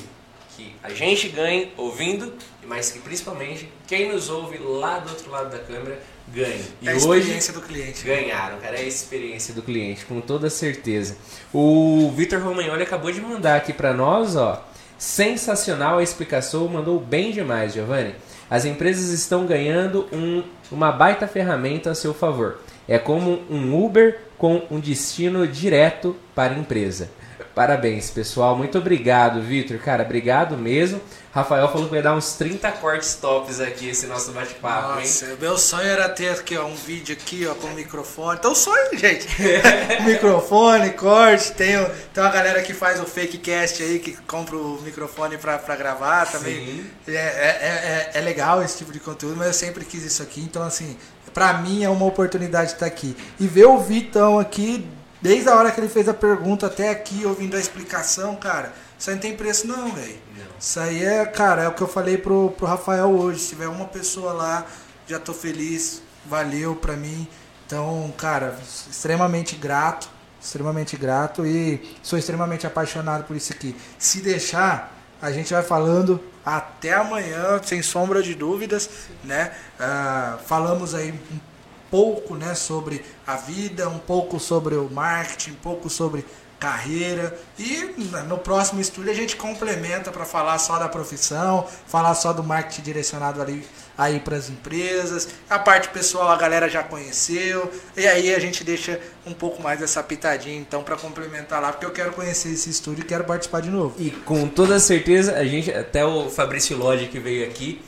que 0.55 0.75
a 0.83 0.89
gente 0.89 1.29
ganhe 1.29 1.71
ouvindo, 1.77 2.33
mas 2.63 2.91
que 2.91 2.99
principalmente 2.99 3.69
quem 3.87 4.11
nos 4.11 4.29
ouve 4.29 4.57
lá 4.57 4.99
do 4.99 5.09
outro 5.09 5.29
lado 5.31 5.49
da 5.49 5.59
câmera 5.59 6.01
ganhe. 6.35 6.61
E 6.81 6.89
é 6.89 6.91
a 6.91 6.95
hoje 6.95 7.21
experiência 7.21 7.53
do 7.53 7.61
cliente. 7.61 8.05
ganharam, 8.05 8.57
cara, 8.59 8.75
é 8.77 8.81
a 8.81 8.87
experiência 8.87 9.53
do 9.53 9.61
cliente, 9.61 10.05
com 10.05 10.19
toda 10.19 10.49
certeza. 10.49 11.15
O 11.53 12.11
Vitor 12.15 12.41
Romagnoli 12.41 12.83
acabou 12.83 13.11
de 13.11 13.21
mandar 13.21 13.55
aqui 13.55 13.71
para 13.71 13.93
nós, 13.93 14.35
ó. 14.35 14.63
Sensacional 14.97 15.97
a 15.97 16.03
explicação, 16.03 16.67
mandou 16.67 16.99
bem 16.99 17.31
demais, 17.31 17.73
Giovanni. 17.73 18.15
As 18.49 18.65
empresas 18.65 19.09
estão 19.09 19.45
ganhando 19.45 20.07
um, 20.11 20.43
uma 20.71 20.91
baita 20.91 21.27
ferramenta 21.27 21.91
a 21.91 21.95
seu 21.95 22.13
favor. 22.13 22.59
É 22.87 22.99
como 22.99 23.41
um 23.49 23.83
Uber 23.83 24.19
com 24.37 24.61
um 24.69 24.79
destino 24.79 25.47
direto 25.47 26.15
para 26.35 26.53
a 26.53 26.57
empresa. 26.57 27.09
Parabéns, 27.55 28.09
pessoal. 28.09 28.55
Muito 28.57 28.77
obrigado, 28.77 29.41
Vitor. 29.41 29.77
Cara, 29.79 30.03
obrigado 30.03 30.57
mesmo. 30.57 30.99
Rafael 31.33 31.67
falou 31.69 31.85
que 31.87 31.93
vai 31.93 32.01
dar 32.01 32.13
uns 32.13 32.33
30 32.33 32.69
cortes 32.73 33.15
tops 33.15 33.59
aqui 33.61 33.89
esse 33.89 34.05
nosso 34.07 34.31
bate-papo, 34.31 34.99
hein? 34.99 35.09
Meu 35.39 35.57
sonho 35.57 35.87
era 35.87 36.07
ter 36.09 36.29
aqui, 36.29 36.57
ó, 36.57 36.65
um 36.65 36.75
vídeo 36.75 37.13
aqui, 37.15 37.45
ó, 37.47 37.53
com 37.55 37.67
microfone. 37.69 38.37
Então, 38.39 38.53
sonho, 38.53 38.97
gente. 38.97 39.25
microfone, 40.05 40.91
corte. 40.91 41.53
Tem, 41.53 41.77
o- 41.77 41.89
tem 42.13 42.23
uma 42.23 42.29
galera 42.31 42.61
que 42.61 42.73
faz 42.73 42.99
o 42.99 43.05
fake 43.05 43.37
cast 43.37 43.81
aí, 43.83 43.99
que 43.99 44.13
compra 44.27 44.55
o 44.57 44.81
microfone 44.81 45.37
pra, 45.37 45.57
pra 45.57 45.75
gravar 45.75 46.25
também. 46.29 46.85
É, 47.07 47.11
é, 47.13 47.15
é, 47.15 48.11
é- 48.15 48.19
é 48.19 48.21
legal 48.21 48.61
esse 48.63 48.77
tipo 48.77 48.91
de 48.91 48.99
conteúdo, 48.99 49.35
mas 49.37 49.47
eu 49.47 49.53
sempre 49.53 49.83
quis 49.85 50.03
isso 50.03 50.21
aqui. 50.23 50.41
Então, 50.41 50.61
assim, 50.63 50.97
pra 51.33 51.53
mim 51.53 51.83
é 51.83 51.89
uma 51.89 52.05
oportunidade 52.05 52.73
estar 52.73 52.85
aqui. 52.85 53.15
E 53.39 53.47
ver 53.47 53.65
o 53.65 53.77
Vitão 53.77 54.39
aqui, 54.39 54.85
desde 55.25 55.49
a 55.49 55.55
hora 55.55 55.71
que 55.71 55.79
ele 55.79 55.89
fez 55.89 56.07
a 56.07 56.13
pergunta 56.13 56.67
até 56.67 56.91
aqui, 56.91 57.25
ouvindo 57.25 57.57
a 57.57 57.59
explicação, 57.59 58.35
cara, 58.35 58.71
isso 58.97 59.09
aí 59.09 59.15
não 59.15 59.21
tem 59.23 59.35
preço 59.35 59.65
não, 59.65 59.91
velho. 59.91 60.19
Isso 60.59 60.79
aí 60.79 61.03
é, 61.03 61.25
cara, 61.25 61.63
é 61.63 61.67
o 61.67 61.73
que 61.73 61.81
eu 61.81 61.87
falei 61.87 62.15
pro, 62.15 62.51
pro 62.51 62.67
Rafael 62.67 63.09
hoje. 63.09 63.39
Se 63.39 63.49
tiver 63.49 63.67
uma 63.67 63.87
pessoa 63.87 64.33
lá, 64.33 64.67
já 65.07 65.19
tô 65.19 65.33
feliz. 65.33 66.03
Valeu 66.27 66.75
pra 66.75 66.95
mim. 66.95 67.27
Então, 67.65 68.13
cara, 68.15 68.55
extremamente 68.61 69.55
grato. 69.55 70.07
Extremamente 70.39 70.95
grato 70.95 71.43
e 71.43 71.81
sou 72.03 72.19
extremamente 72.19 72.67
apaixonado 72.67 73.23
por 73.23 73.35
isso 73.35 73.51
aqui. 73.51 73.75
Se 73.97 74.21
deixar, 74.21 74.95
a 75.19 75.31
gente 75.31 75.51
vai 75.51 75.63
falando 75.63 76.23
até 76.45 76.93
amanhã, 76.93 77.59
sem 77.63 77.81
sombra 77.81 78.21
de 78.21 78.35
dúvidas, 78.35 78.87
né? 79.23 79.51
Ah, 79.79 80.37
falamos 80.45 80.93
aí 80.93 81.11
um 81.11 81.54
pouco, 81.89 82.35
né, 82.35 82.55
sobre 82.55 83.03
a 83.25 83.35
vida, 83.35 83.87
um 83.89 83.99
pouco 83.99 84.39
sobre 84.39 84.75
o 84.75 84.89
marketing, 84.89 85.51
um 85.51 85.55
pouco 85.55 85.89
sobre 85.89 86.25
carreira 86.59 87.37
e 87.59 87.93
no 88.27 88.37
próximo 88.37 88.79
estúdio 88.79 89.11
a 89.11 89.15
gente 89.15 89.35
complementa 89.35 90.11
para 90.11 90.25
falar 90.25 90.57
só 90.57 90.79
da 90.79 90.87
profissão, 90.87 91.67
falar 91.85 92.15
só 92.15 92.33
do 92.33 92.43
marketing 92.43 92.81
direcionado 92.81 93.41
ali 93.41 93.65
aí 93.97 94.19
para 94.19 94.35
as 94.35 94.49
empresas. 94.49 95.27
A 95.49 95.59
parte 95.59 95.89
pessoal 95.89 96.29
a 96.29 96.35
galera 96.35 96.67
já 96.67 96.83
conheceu 96.83 97.71
e 97.95 98.07
aí 98.07 98.33
a 98.33 98.39
gente 98.39 98.63
deixa 98.63 98.99
um 99.25 99.33
pouco 99.33 99.61
mais 99.61 99.81
essa 99.81 100.01
pitadinha 100.01 100.57
então 100.57 100.83
para 100.83 100.95
complementar 100.95 101.61
lá, 101.61 101.71
porque 101.71 101.85
eu 101.85 101.91
quero 101.91 102.13
conhecer 102.13 102.49
esse 102.49 102.69
estúdio 102.69 103.03
e 103.03 103.05
quero 103.05 103.23
participar 103.23 103.61
de 103.61 103.69
novo. 103.69 103.95
E 103.99 104.09
com 104.09 104.47
toda 104.47 104.79
certeza, 104.79 105.35
a 105.35 105.45
gente, 105.45 105.71
até 105.71 106.05
o 106.05 106.29
Fabrício 106.29 106.77
Lodge 106.77 107.07
que 107.07 107.19
veio 107.19 107.45
aqui, 107.45 107.81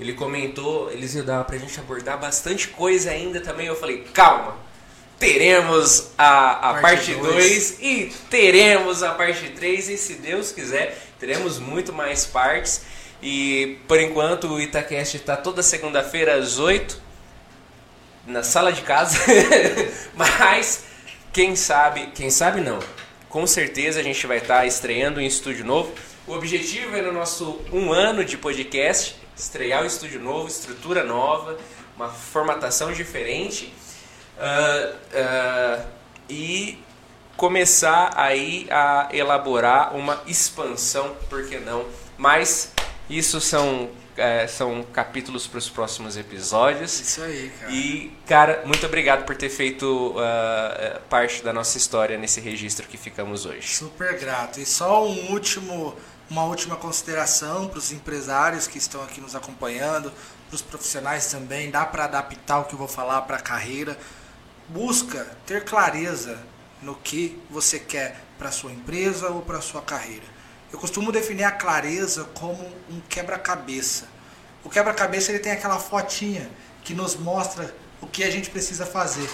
Ele 0.00 0.14
comentou, 0.14 0.90
eles 0.90 1.14
iam 1.14 1.24
dar 1.24 1.44
pra 1.44 1.56
gente 1.58 1.78
abordar 1.78 2.18
bastante 2.18 2.68
coisa 2.68 3.10
ainda 3.10 3.40
também. 3.40 3.66
Eu 3.66 3.76
falei, 3.76 4.04
calma, 4.12 4.56
teremos 5.18 6.10
a, 6.18 6.70
a 6.70 6.74
Parte 6.74 6.82
parte 6.82 7.14
dois. 7.14 7.76
2 7.78 7.78
e 7.80 8.12
teremos 8.28 9.02
a 9.02 9.12
parte 9.12 9.50
3 9.50 9.90
e 9.90 9.96
se 9.96 10.14
Deus 10.14 10.50
quiser, 10.50 11.00
teremos 11.20 11.58
muito 11.60 11.92
mais 11.92 12.26
partes. 12.26 12.82
E 13.22 13.78
por 13.86 14.00
enquanto 14.00 14.48
o 14.48 14.60
Itacast 14.60 15.16
está 15.16 15.36
toda 15.36 15.62
segunda-feira 15.62 16.34
às 16.34 16.58
8 16.58 17.00
na 18.26 18.42
sala 18.42 18.72
de 18.72 18.82
casa. 18.82 19.16
Mas 20.14 20.84
quem 21.32 21.54
sabe, 21.54 22.08
quem 22.14 22.28
sabe 22.28 22.60
não. 22.60 22.80
Com 23.28 23.46
certeza 23.46 24.00
a 24.00 24.02
gente 24.02 24.26
vai 24.26 24.38
estar 24.38 24.66
estreando 24.66 25.20
em 25.20 25.26
estúdio 25.26 25.64
novo. 25.64 25.92
O 26.26 26.32
objetivo 26.32 26.96
é 26.96 27.02
no 27.02 27.12
nosso 27.12 27.60
um 27.72 27.92
ano 27.92 28.24
de 28.24 28.36
podcast 28.36 29.21
estrear 29.42 29.82
o 29.82 29.86
estúdio 29.86 30.20
novo, 30.20 30.46
estrutura 30.48 31.02
nova, 31.04 31.58
uma 31.96 32.08
formatação 32.08 32.92
diferente 32.92 33.74
ah, 34.38 34.92
ah, 35.14 35.84
e 36.28 36.78
começar 37.36 38.12
aí 38.16 38.66
a 38.70 39.08
elaborar 39.12 39.96
uma 39.96 40.22
expansão, 40.26 41.16
por 41.28 41.46
que 41.46 41.58
não? 41.58 41.84
Mas 42.16 42.72
isso 43.10 43.40
são, 43.40 43.90
eh, 44.16 44.46
são 44.46 44.84
capítulos 44.92 45.46
para 45.48 45.58
os 45.58 45.68
próximos 45.68 46.16
episódios. 46.16 47.00
Isso 47.00 47.22
aí, 47.22 47.50
cara. 47.58 47.72
E, 47.72 48.12
cara, 48.26 48.62
muito 48.64 48.86
obrigado 48.86 49.24
por 49.24 49.36
ter 49.36 49.48
feito 49.48 50.14
eh, 50.18 51.00
parte 51.10 51.42
da 51.42 51.52
nossa 51.52 51.76
história 51.76 52.16
nesse 52.16 52.40
registro 52.40 52.86
que 52.86 52.96
ficamos 52.96 53.44
hoje. 53.44 53.66
Super 53.66 54.18
grato. 54.18 54.60
E 54.60 54.66
só 54.66 55.04
um 55.04 55.32
último, 55.32 55.96
uma 56.32 56.44
última 56.44 56.76
consideração 56.76 57.68
para 57.68 57.78
os 57.78 57.92
empresários 57.92 58.66
que 58.66 58.78
estão 58.78 59.02
aqui 59.02 59.20
nos 59.20 59.36
acompanhando, 59.36 60.10
para 60.48 60.54
os 60.54 60.62
profissionais 60.62 61.26
também. 61.26 61.70
Dá 61.70 61.84
para 61.84 62.04
adaptar 62.04 62.60
o 62.60 62.64
que 62.64 62.72
eu 62.72 62.78
vou 62.78 62.88
falar 62.88 63.20
para 63.22 63.36
a 63.36 63.40
carreira. 63.40 63.98
Busca 64.66 65.26
ter 65.44 65.62
clareza 65.62 66.38
no 66.80 66.94
que 66.94 67.38
você 67.50 67.78
quer 67.78 68.18
para 68.38 68.50
sua 68.50 68.72
empresa 68.72 69.28
ou 69.28 69.42
para 69.42 69.60
sua 69.60 69.82
carreira. 69.82 70.24
Eu 70.72 70.78
costumo 70.78 71.12
definir 71.12 71.44
a 71.44 71.52
clareza 71.52 72.24
como 72.32 72.64
um 72.88 72.98
quebra-cabeça. 73.10 74.08
O 74.64 74.70
quebra-cabeça 74.70 75.30
ele 75.30 75.38
tem 75.38 75.52
aquela 75.52 75.78
fotinha 75.78 76.50
que 76.82 76.94
nos 76.94 77.14
mostra 77.14 77.74
o 78.00 78.06
que 78.06 78.24
a 78.24 78.30
gente 78.30 78.48
precisa 78.48 78.86
fazer. 78.86 79.28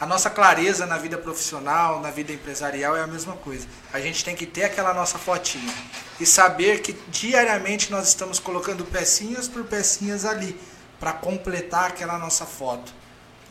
A 0.00 0.06
nossa 0.06 0.28
clareza 0.28 0.86
na 0.86 0.98
vida 0.98 1.16
profissional, 1.16 2.00
na 2.00 2.10
vida 2.10 2.32
empresarial 2.32 2.96
é 2.96 3.02
a 3.02 3.06
mesma 3.06 3.36
coisa. 3.36 3.66
A 3.92 4.00
gente 4.00 4.24
tem 4.24 4.34
que 4.34 4.44
ter 4.44 4.64
aquela 4.64 4.92
nossa 4.92 5.18
fotinha 5.18 5.72
e 6.18 6.26
saber 6.26 6.82
que 6.82 6.92
diariamente 7.08 7.92
nós 7.92 8.08
estamos 8.08 8.38
colocando 8.40 8.84
pecinhas 8.84 9.46
por 9.46 9.64
pecinhas 9.64 10.24
ali 10.24 10.58
para 10.98 11.12
completar 11.12 11.90
aquela 11.90 12.18
nossa 12.18 12.44
foto. 12.44 12.92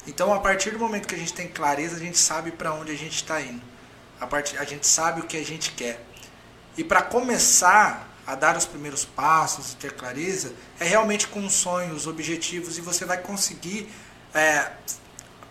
Então, 0.06 0.34
a 0.34 0.40
partir 0.40 0.72
do 0.72 0.80
momento 0.80 1.08
que 1.08 1.16
a 1.16 1.18
gente 1.18 1.34
tem 1.34 1.48
clareza, 1.48 1.96
a 1.96 2.00
gente 2.00 2.18
sabe 2.18 2.52
para 2.52 2.74
onde 2.74 2.92
a 2.92 2.98
gente 2.98 3.16
está 3.16 3.40
indo. 3.40 3.62
A, 4.20 4.28
part... 4.28 4.58
a 4.58 4.66
gente 4.66 4.86
sabe 4.86 5.22
o 5.22 5.24
que 5.24 5.38
a 5.38 5.46
gente 5.46 5.72
quer. 5.72 6.04
E 6.78 6.84
para 6.84 7.02
começar 7.02 8.10
a 8.28 8.36
dar 8.36 8.58
os 8.58 8.66
primeiros 8.66 9.06
passos 9.06 9.74
e 9.74 9.76
ter 9.78 9.94
clareza, 9.94 10.54
é 10.80 10.86
realmente 10.86 11.28
com 11.28 11.50
sonhos, 11.50 12.06
objetivos, 12.06 12.78
e 12.78 12.82
você 12.82 13.06
vai 13.06 13.18
conseguir 13.18 13.90
é, 14.34 14.72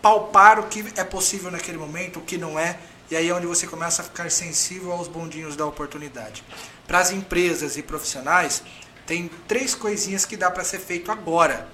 palpar 0.03 0.59
o 0.59 0.67
que 0.67 0.83
é 0.97 1.03
possível 1.05 1.49
naquele 1.49 1.77
momento, 1.77 2.19
o 2.19 2.21
que 2.21 2.37
não 2.37 2.59
é, 2.59 2.77
e 3.09 3.15
aí 3.15 3.29
é 3.29 3.33
onde 3.33 3.47
você 3.47 3.65
começa 3.65 4.01
a 4.01 4.05
ficar 4.05 4.29
sensível 4.29 4.91
aos 4.91 5.07
bondinhos 5.07 5.55
da 5.55 5.65
oportunidade. 5.65 6.43
Para 6.85 6.99
as 6.99 7.09
empresas 7.09 7.77
e 7.77 7.81
profissionais, 7.81 8.61
tem 9.07 9.31
três 9.47 9.73
coisinhas 9.73 10.25
que 10.25 10.35
dá 10.35 10.51
para 10.51 10.65
ser 10.65 10.79
feito 10.79 11.09
agora, 11.09 11.69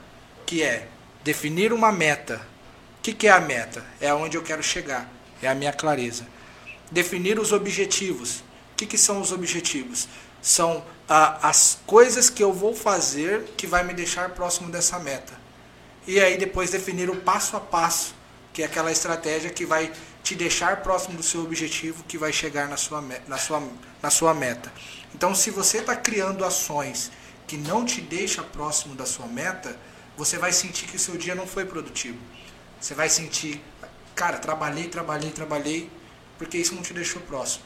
que 0.45 0.61
é 0.61 0.87
definir 1.23 1.73
uma 1.73 1.91
meta. 1.91 2.39
O 2.99 3.01
que, 3.01 3.13
que 3.13 3.27
é 3.27 3.31
a 3.31 3.39
meta? 3.39 3.83
É 3.99 4.09
aonde 4.09 4.37
eu 4.37 4.43
quero 4.43 4.61
chegar, 4.61 5.11
é 5.41 5.47
a 5.47 5.55
minha 5.55 5.73
clareza. 5.73 6.27
Definir 6.91 7.39
os 7.39 7.51
objetivos. 7.51 8.41
O 8.73 8.75
que, 8.77 8.85
que 8.85 8.97
são 8.97 9.19
os 9.21 9.31
objetivos? 9.31 10.07
São 10.39 10.85
ah, 11.07 11.39
as 11.41 11.79
coisas 11.87 12.29
que 12.29 12.43
eu 12.43 12.53
vou 12.53 12.75
fazer 12.75 13.45
que 13.57 13.65
vai 13.65 13.83
me 13.83 13.93
deixar 13.95 14.29
próximo 14.29 14.69
dessa 14.69 14.99
meta. 14.99 15.33
E 16.05 16.19
aí 16.19 16.37
depois 16.37 16.69
definir 16.69 17.09
o 17.09 17.15
passo 17.15 17.57
a 17.57 17.59
passo, 17.59 18.18
que 18.59 18.63
é 18.63 18.65
aquela 18.65 18.91
estratégia 18.91 19.49
que 19.49 19.65
vai 19.65 19.89
te 20.21 20.35
deixar 20.35 20.81
próximo 20.83 21.15
do 21.15 21.23
seu 21.23 21.41
objetivo, 21.41 22.03
que 22.03 22.17
vai 22.17 22.33
chegar 22.33 22.67
na 22.67 22.75
sua, 22.75 23.01
na 23.25 23.37
sua, 23.37 23.63
na 24.01 24.09
sua 24.09 24.33
meta. 24.33 24.69
Então, 25.15 25.33
se 25.33 25.49
você 25.49 25.77
está 25.77 25.95
criando 25.95 26.43
ações 26.43 27.09
que 27.47 27.55
não 27.55 27.85
te 27.85 28.01
deixa 28.01 28.43
próximo 28.43 28.95
da 28.95 29.05
sua 29.05 29.27
meta, 29.27 29.77
você 30.17 30.37
vai 30.37 30.51
sentir 30.51 30.87
que 30.87 30.97
o 30.97 30.99
seu 30.99 31.15
dia 31.15 31.33
não 31.33 31.47
foi 31.47 31.63
produtivo. 31.63 32.17
Você 32.81 32.93
vai 32.93 33.07
sentir, 33.07 33.63
cara, 34.13 34.37
trabalhei, 34.37 34.89
trabalhei, 34.89 35.31
trabalhei, 35.31 35.89
porque 36.37 36.57
isso 36.57 36.75
não 36.75 36.81
te 36.81 36.93
deixou 36.93 37.21
próximo. 37.21 37.63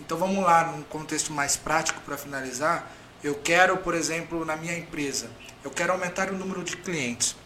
Então 0.00 0.16
vamos 0.16 0.42
lá, 0.42 0.64
num 0.64 0.82
contexto 0.84 1.30
mais 1.30 1.58
prático 1.58 2.00
para 2.00 2.16
finalizar. 2.16 2.90
Eu 3.22 3.34
quero, 3.34 3.76
por 3.76 3.92
exemplo, 3.92 4.46
na 4.46 4.56
minha 4.56 4.78
empresa, 4.78 5.30
eu 5.62 5.70
quero 5.70 5.92
aumentar 5.92 6.30
o 6.30 6.38
número 6.38 6.64
de 6.64 6.78
clientes. 6.78 7.36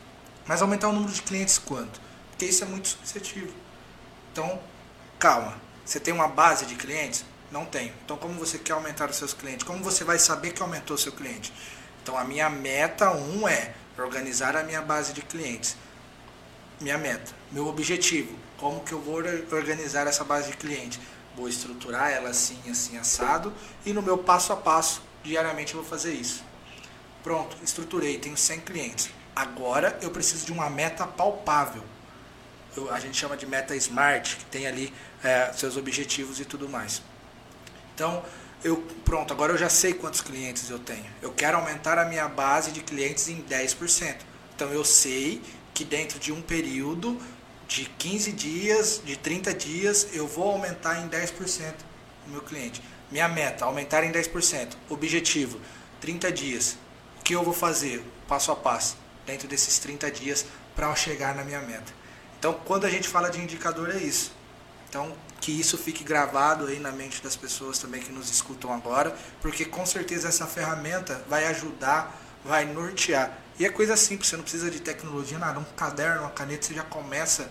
Mas 0.46 0.62
aumentar 0.62 0.86
o 0.86 0.92
número 0.92 1.12
de 1.12 1.22
clientes 1.22 1.58
quanto? 1.58 2.05
Porque 2.36 2.44
isso 2.44 2.64
é 2.64 2.66
muito 2.66 2.86
subjetivo. 2.88 3.54
Então, 4.30 4.60
calma. 5.18 5.58
Você 5.86 5.98
tem 5.98 6.12
uma 6.12 6.28
base 6.28 6.66
de 6.66 6.74
clientes? 6.74 7.24
Não 7.50 7.64
tenho. 7.64 7.94
Então, 8.04 8.18
como 8.18 8.34
você 8.34 8.58
quer 8.58 8.74
aumentar 8.74 9.08
os 9.08 9.16
seus 9.16 9.32
clientes? 9.32 9.64
Como 9.66 9.82
você 9.82 10.04
vai 10.04 10.18
saber 10.18 10.52
que 10.52 10.60
aumentou 10.60 10.96
o 10.96 10.98
seu 10.98 11.12
cliente? 11.12 11.50
Então, 12.02 12.18
a 12.18 12.24
minha 12.24 12.50
meta 12.50 13.10
um 13.10 13.48
é 13.48 13.72
organizar 13.96 14.54
a 14.54 14.62
minha 14.62 14.82
base 14.82 15.14
de 15.14 15.22
clientes. 15.22 15.76
Minha 16.78 16.98
meta, 16.98 17.32
meu 17.50 17.66
objetivo, 17.68 18.36
como 18.58 18.80
que 18.80 18.92
eu 18.92 19.00
vou 19.00 19.14
or- 19.16 19.44
organizar 19.52 20.06
essa 20.06 20.22
base 20.22 20.50
de 20.50 20.58
clientes? 20.58 21.00
Vou 21.34 21.48
estruturar 21.48 22.10
ela 22.10 22.28
assim, 22.28 22.58
assim, 22.70 22.98
assado, 22.98 23.50
e 23.86 23.94
no 23.94 24.02
meu 24.02 24.18
passo 24.18 24.52
a 24.52 24.56
passo 24.56 25.00
diariamente 25.24 25.72
eu 25.74 25.80
vou 25.80 25.88
fazer 25.88 26.12
isso. 26.12 26.44
Pronto, 27.22 27.56
estruturei, 27.62 28.18
tenho 28.18 28.36
100 28.36 28.60
clientes. 28.60 29.08
Agora 29.34 29.98
eu 30.02 30.10
preciso 30.10 30.44
de 30.44 30.52
uma 30.52 30.68
meta 30.68 31.06
palpável. 31.06 31.82
A 32.90 33.00
gente 33.00 33.16
chama 33.16 33.36
de 33.36 33.46
meta 33.46 33.74
smart, 33.76 34.36
que 34.36 34.44
tem 34.46 34.66
ali 34.66 34.92
é, 35.22 35.52
seus 35.52 35.76
objetivos 35.76 36.40
e 36.40 36.44
tudo 36.44 36.68
mais. 36.68 37.02
Então, 37.94 38.22
eu 38.62 38.76
pronto, 39.04 39.32
agora 39.32 39.52
eu 39.52 39.58
já 39.58 39.68
sei 39.68 39.94
quantos 39.94 40.20
clientes 40.20 40.68
eu 40.70 40.78
tenho. 40.78 41.06
Eu 41.22 41.32
quero 41.32 41.56
aumentar 41.56 41.98
a 41.98 42.04
minha 42.04 42.28
base 42.28 42.72
de 42.72 42.80
clientes 42.80 43.28
em 43.28 43.42
10%. 43.42 44.16
Então 44.54 44.72
eu 44.72 44.84
sei 44.84 45.42
que 45.74 45.84
dentro 45.84 46.18
de 46.18 46.32
um 46.32 46.40
período 46.40 47.20
de 47.68 47.84
15 47.84 48.32
dias, 48.32 49.02
de 49.04 49.16
30 49.16 49.52
dias, 49.54 50.08
eu 50.12 50.26
vou 50.26 50.50
aumentar 50.50 51.00
em 51.00 51.08
10% 51.08 51.74
o 52.26 52.30
meu 52.30 52.40
cliente. 52.40 52.82
Minha 53.10 53.28
meta, 53.28 53.64
aumentar 53.64 54.02
em 54.02 54.10
10%. 54.10 54.76
Objetivo, 54.88 55.60
30 56.00 56.32
dias. 56.32 56.78
O 57.20 57.22
que 57.22 57.34
eu 57.34 57.42
vou 57.42 57.54
fazer, 57.54 58.02
passo 58.26 58.50
a 58.50 58.56
passo, 58.56 58.96
dentro 59.24 59.46
desses 59.46 59.78
30 59.78 60.10
dias, 60.10 60.46
para 60.74 60.94
chegar 60.94 61.34
na 61.34 61.44
minha 61.44 61.60
meta. 61.60 61.92
Então, 62.38 62.54
quando 62.64 62.84
a 62.84 62.90
gente 62.90 63.08
fala 63.08 63.30
de 63.30 63.40
indicador, 63.40 63.90
é 63.90 63.98
isso. 63.98 64.32
Então, 64.88 65.12
que 65.40 65.52
isso 65.52 65.76
fique 65.76 66.02
gravado 66.02 66.66
aí 66.66 66.78
na 66.78 66.90
mente 66.90 67.22
das 67.22 67.36
pessoas 67.36 67.78
também 67.78 68.00
que 68.00 68.10
nos 68.10 68.30
escutam 68.30 68.72
agora, 68.72 69.14
porque 69.40 69.64
com 69.64 69.84
certeza 69.84 70.28
essa 70.28 70.46
ferramenta 70.46 71.22
vai 71.28 71.46
ajudar, 71.46 72.20
vai 72.44 72.64
nortear. 72.64 73.38
E 73.58 73.64
é 73.64 73.68
coisa 73.68 73.96
simples, 73.96 74.28
você 74.28 74.36
não 74.36 74.42
precisa 74.42 74.70
de 74.70 74.80
tecnologia, 74.80 75.38
nada. 75.38 75.58
Um 75.58 75.64
caderno, 75.76 76.22
uma 76.22 76.30
caneta, 76.30 76.66
você 76.66 76.74
já 76.74 76.82
começa 76.82 77.48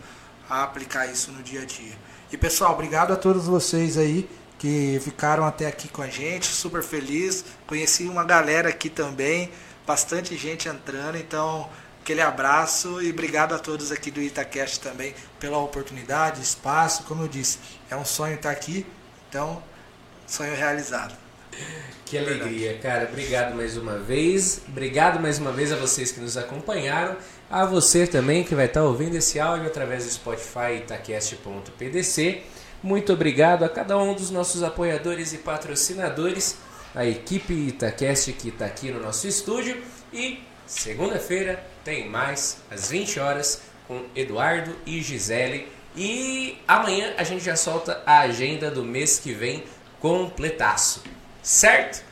a 0.49 0.63
aplicar 0.63 1.07
isso 1.07 1.31
no 1.31 1.41
dia 1.41 1.61
a 1.61 1.65
dia. 1.65 1.97
E 2.31 2.37
pessoal, 2.37 2.73
obrigado 2.73 3.11
a 3.11 3.15
todos 3.15 3.45
vocês 3.45 3.97
aí 3.97 4.29
que 4.57 4.99
ficaram 5.03 5.45
até 5.45 5.67
aqui 5.67 5.87
com 5.87 6.01
a 6.01 6.07
gente, 6.07 6.47
super 6.47 6.83
feliz. 6.83 7.45
Conheci 7.67 8.03
uma 8.03 8.23
galera 8.23 8.69
aqui 8.69 8.89
também, 8.89 9.51
bastante 9.85 10.35
gente 10.37 10.67
entrando, 10.67 11.17
então 11.17 11.69
aquele 12.05 12.21
abraço 12.21 13.01
e 13.01 13.09
obrigado 13.09 13.55
a 13.55 13.57
todos 13.57 13.91
aqui 13.91 14.11
do 14.11 14.21
Itacast 14.21 14.79
também 14.79 15.15
pela 15.39 15.57
oportunidade, 15.57 16.39
espaço, 16.39 17.01
como 17.05 17.23
eu 17.23 17.27
disse, 17.27 17.57
é 17.89 17.95
um 17.95 18.05
sonho 18.05 18.35
estar 18.35 18.51
aqui, 18.51 18.85
então 19.27 19.63
sonho 20.27 20.55
realizado. 20.55 21.15
Que 22.05 22.15
alegria, 22.15 22.77
cara. 22.77 23.09
Obrigado 23.09 23.55
mais 23.55 23.75
uma 23.75 23.97
vez. 23.97 24.61
Obrigado 24.67 25.19
mais 25.19 25.39
uma 25.39 25.51
vez 25.51 25.71
a 25.71 25.75
vocês 25.77 26.11
que 26.11 26.19
nos 26.19 26.37
acompanharam. 26.37 27.15
A 27.49 27.65
você 27.65 28.05
também 28.05 28.43
que 28.43 28.53
vai 28.53 28.65
estar 28.65 28.83
ouvindo 28.83 29.15
esse 29.15 29.39
áudio 29.39 29.65
através 29.65 30.05
do 30.05 30.11
Spotify 30.11 30.77
itacast.pdc. 30.83 32.43
Muito 32.83 33.13
obrigado 33.13 33.63
a 33.63 33.69
cada 33.69 33.97
um 33.97 34.13
dos 34.13 34.29
nossos 34.29 34.61
apoiadores 34.61 35.33
e 35.33 35.39
patrocinadores, 35.39 36.55
a 36.93 37.03
equipe 37.03 37.53
Itacast 37.53 38.31
que 38.33 38.49
está 38.49 38.65
aqui 38.65 38.91
no 38.91 39.01
nosso 39.01 39.27
estúdio. 39.27 39.81
E 40.13 40.43
segunda-feira 40.67 41.74
tem 41.85 42.09
mais 42.09 42.57
às 42.69 42.89
20 42.89 43.17
horas 43.21 43.61
com 43.87 44.03
Eduardo 44.13 44.75
e 44.85 45.01
Gisele. 45.01 45.71
E 45.95 46.57
amanhã 46.67 47.13
a 47.17 47.23
gente 47.23 47.45
já 47.45 47.55
solta 47.55 48.03
a 48.05 48.19
agenda 48.19 48.69
do 48.69 48.83
mês 48.83 49.17
que 49.17 49.31
vem 49.31 49.63
completaço 50.01 51.01
certo? 51.45 52.03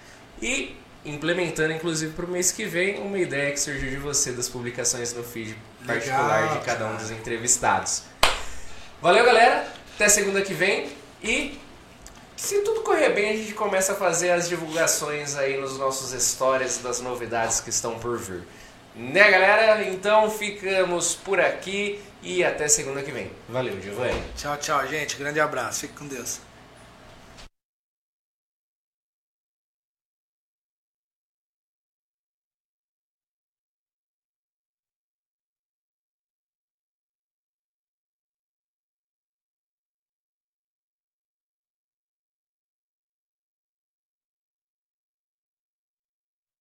E 0.42 0.78
implementando, 1.04 1.74
inclusive, 1.74 2.14
para 2.14 2.26
o 2.26 2.30
mês 2.30 2.52
que 2.52 2.64
vem, 2.64 3.02
uma 3.02 3.18
ideia 3.18 3.52
que 3.52 3.60
surgiu 3.60 3.90
de 3.90 3.98
você 3.98 4.32
das 4.32 4.48
publicações 4.48 5.12
no 5.14 5.24
feed 5.24 5.58
particular 5.86 6.44
Legal, 6.44 6.60
de 6.60 6.66
cada 6.66 6.88
um 6.88 6.96
dos 6.96 7.12
entrevistados. 7.12 8.04
Valeu, 9.02 9.26
galera. 9.26 9.68
Até 9.96 10.08
segunda 10.08 10.42
que 10.42 10.54
vem. 10.54 10.90
E 11.22 11.60
se 12.38 12.62
tudo 12.62 12.82
correr 12.82 13.10
bem, 13.10 13.30
a 13.32 13.36
gente 13.36 13.54
começa 13.54 13.94
a 13.94 13.96
fazer 13.96 14.32
as 14.32 14.48
divulgações 14.48 15.36
aí 15.36 15.60
nos 15.60 15.78
nossos 15.78 16.12
stories 16.24 16.78
das 16.78 17.02
novidades 17.02 17.60
que 17.60 17.70
estão 17.70 18.00
por 18.00 18.18
vir. 18.18 18.44
Né, 18.96 19.32
galera? 19.32 19.84
Então 19.84 20.30
ficamos 20.30 21.16
por 21.16 21.40
aqui 21.40 22.00
e 22.22 22.44
até 22.44 22.68
segunda 22.68 23.02
que 23.02 23.12
vem. 23.12 23.32
Valeu, 23.50 23.82
Giovanni. 23.82 24.22
Tchau, 24.38 24.56
tchau, 24.58 24.88
gente. 24.88 25.16
Grande 25.18 25.40
abraço. 25.40 25.82
Fique 25.82 25.94
com 25.94 26.08
Deus. 26.08 26.40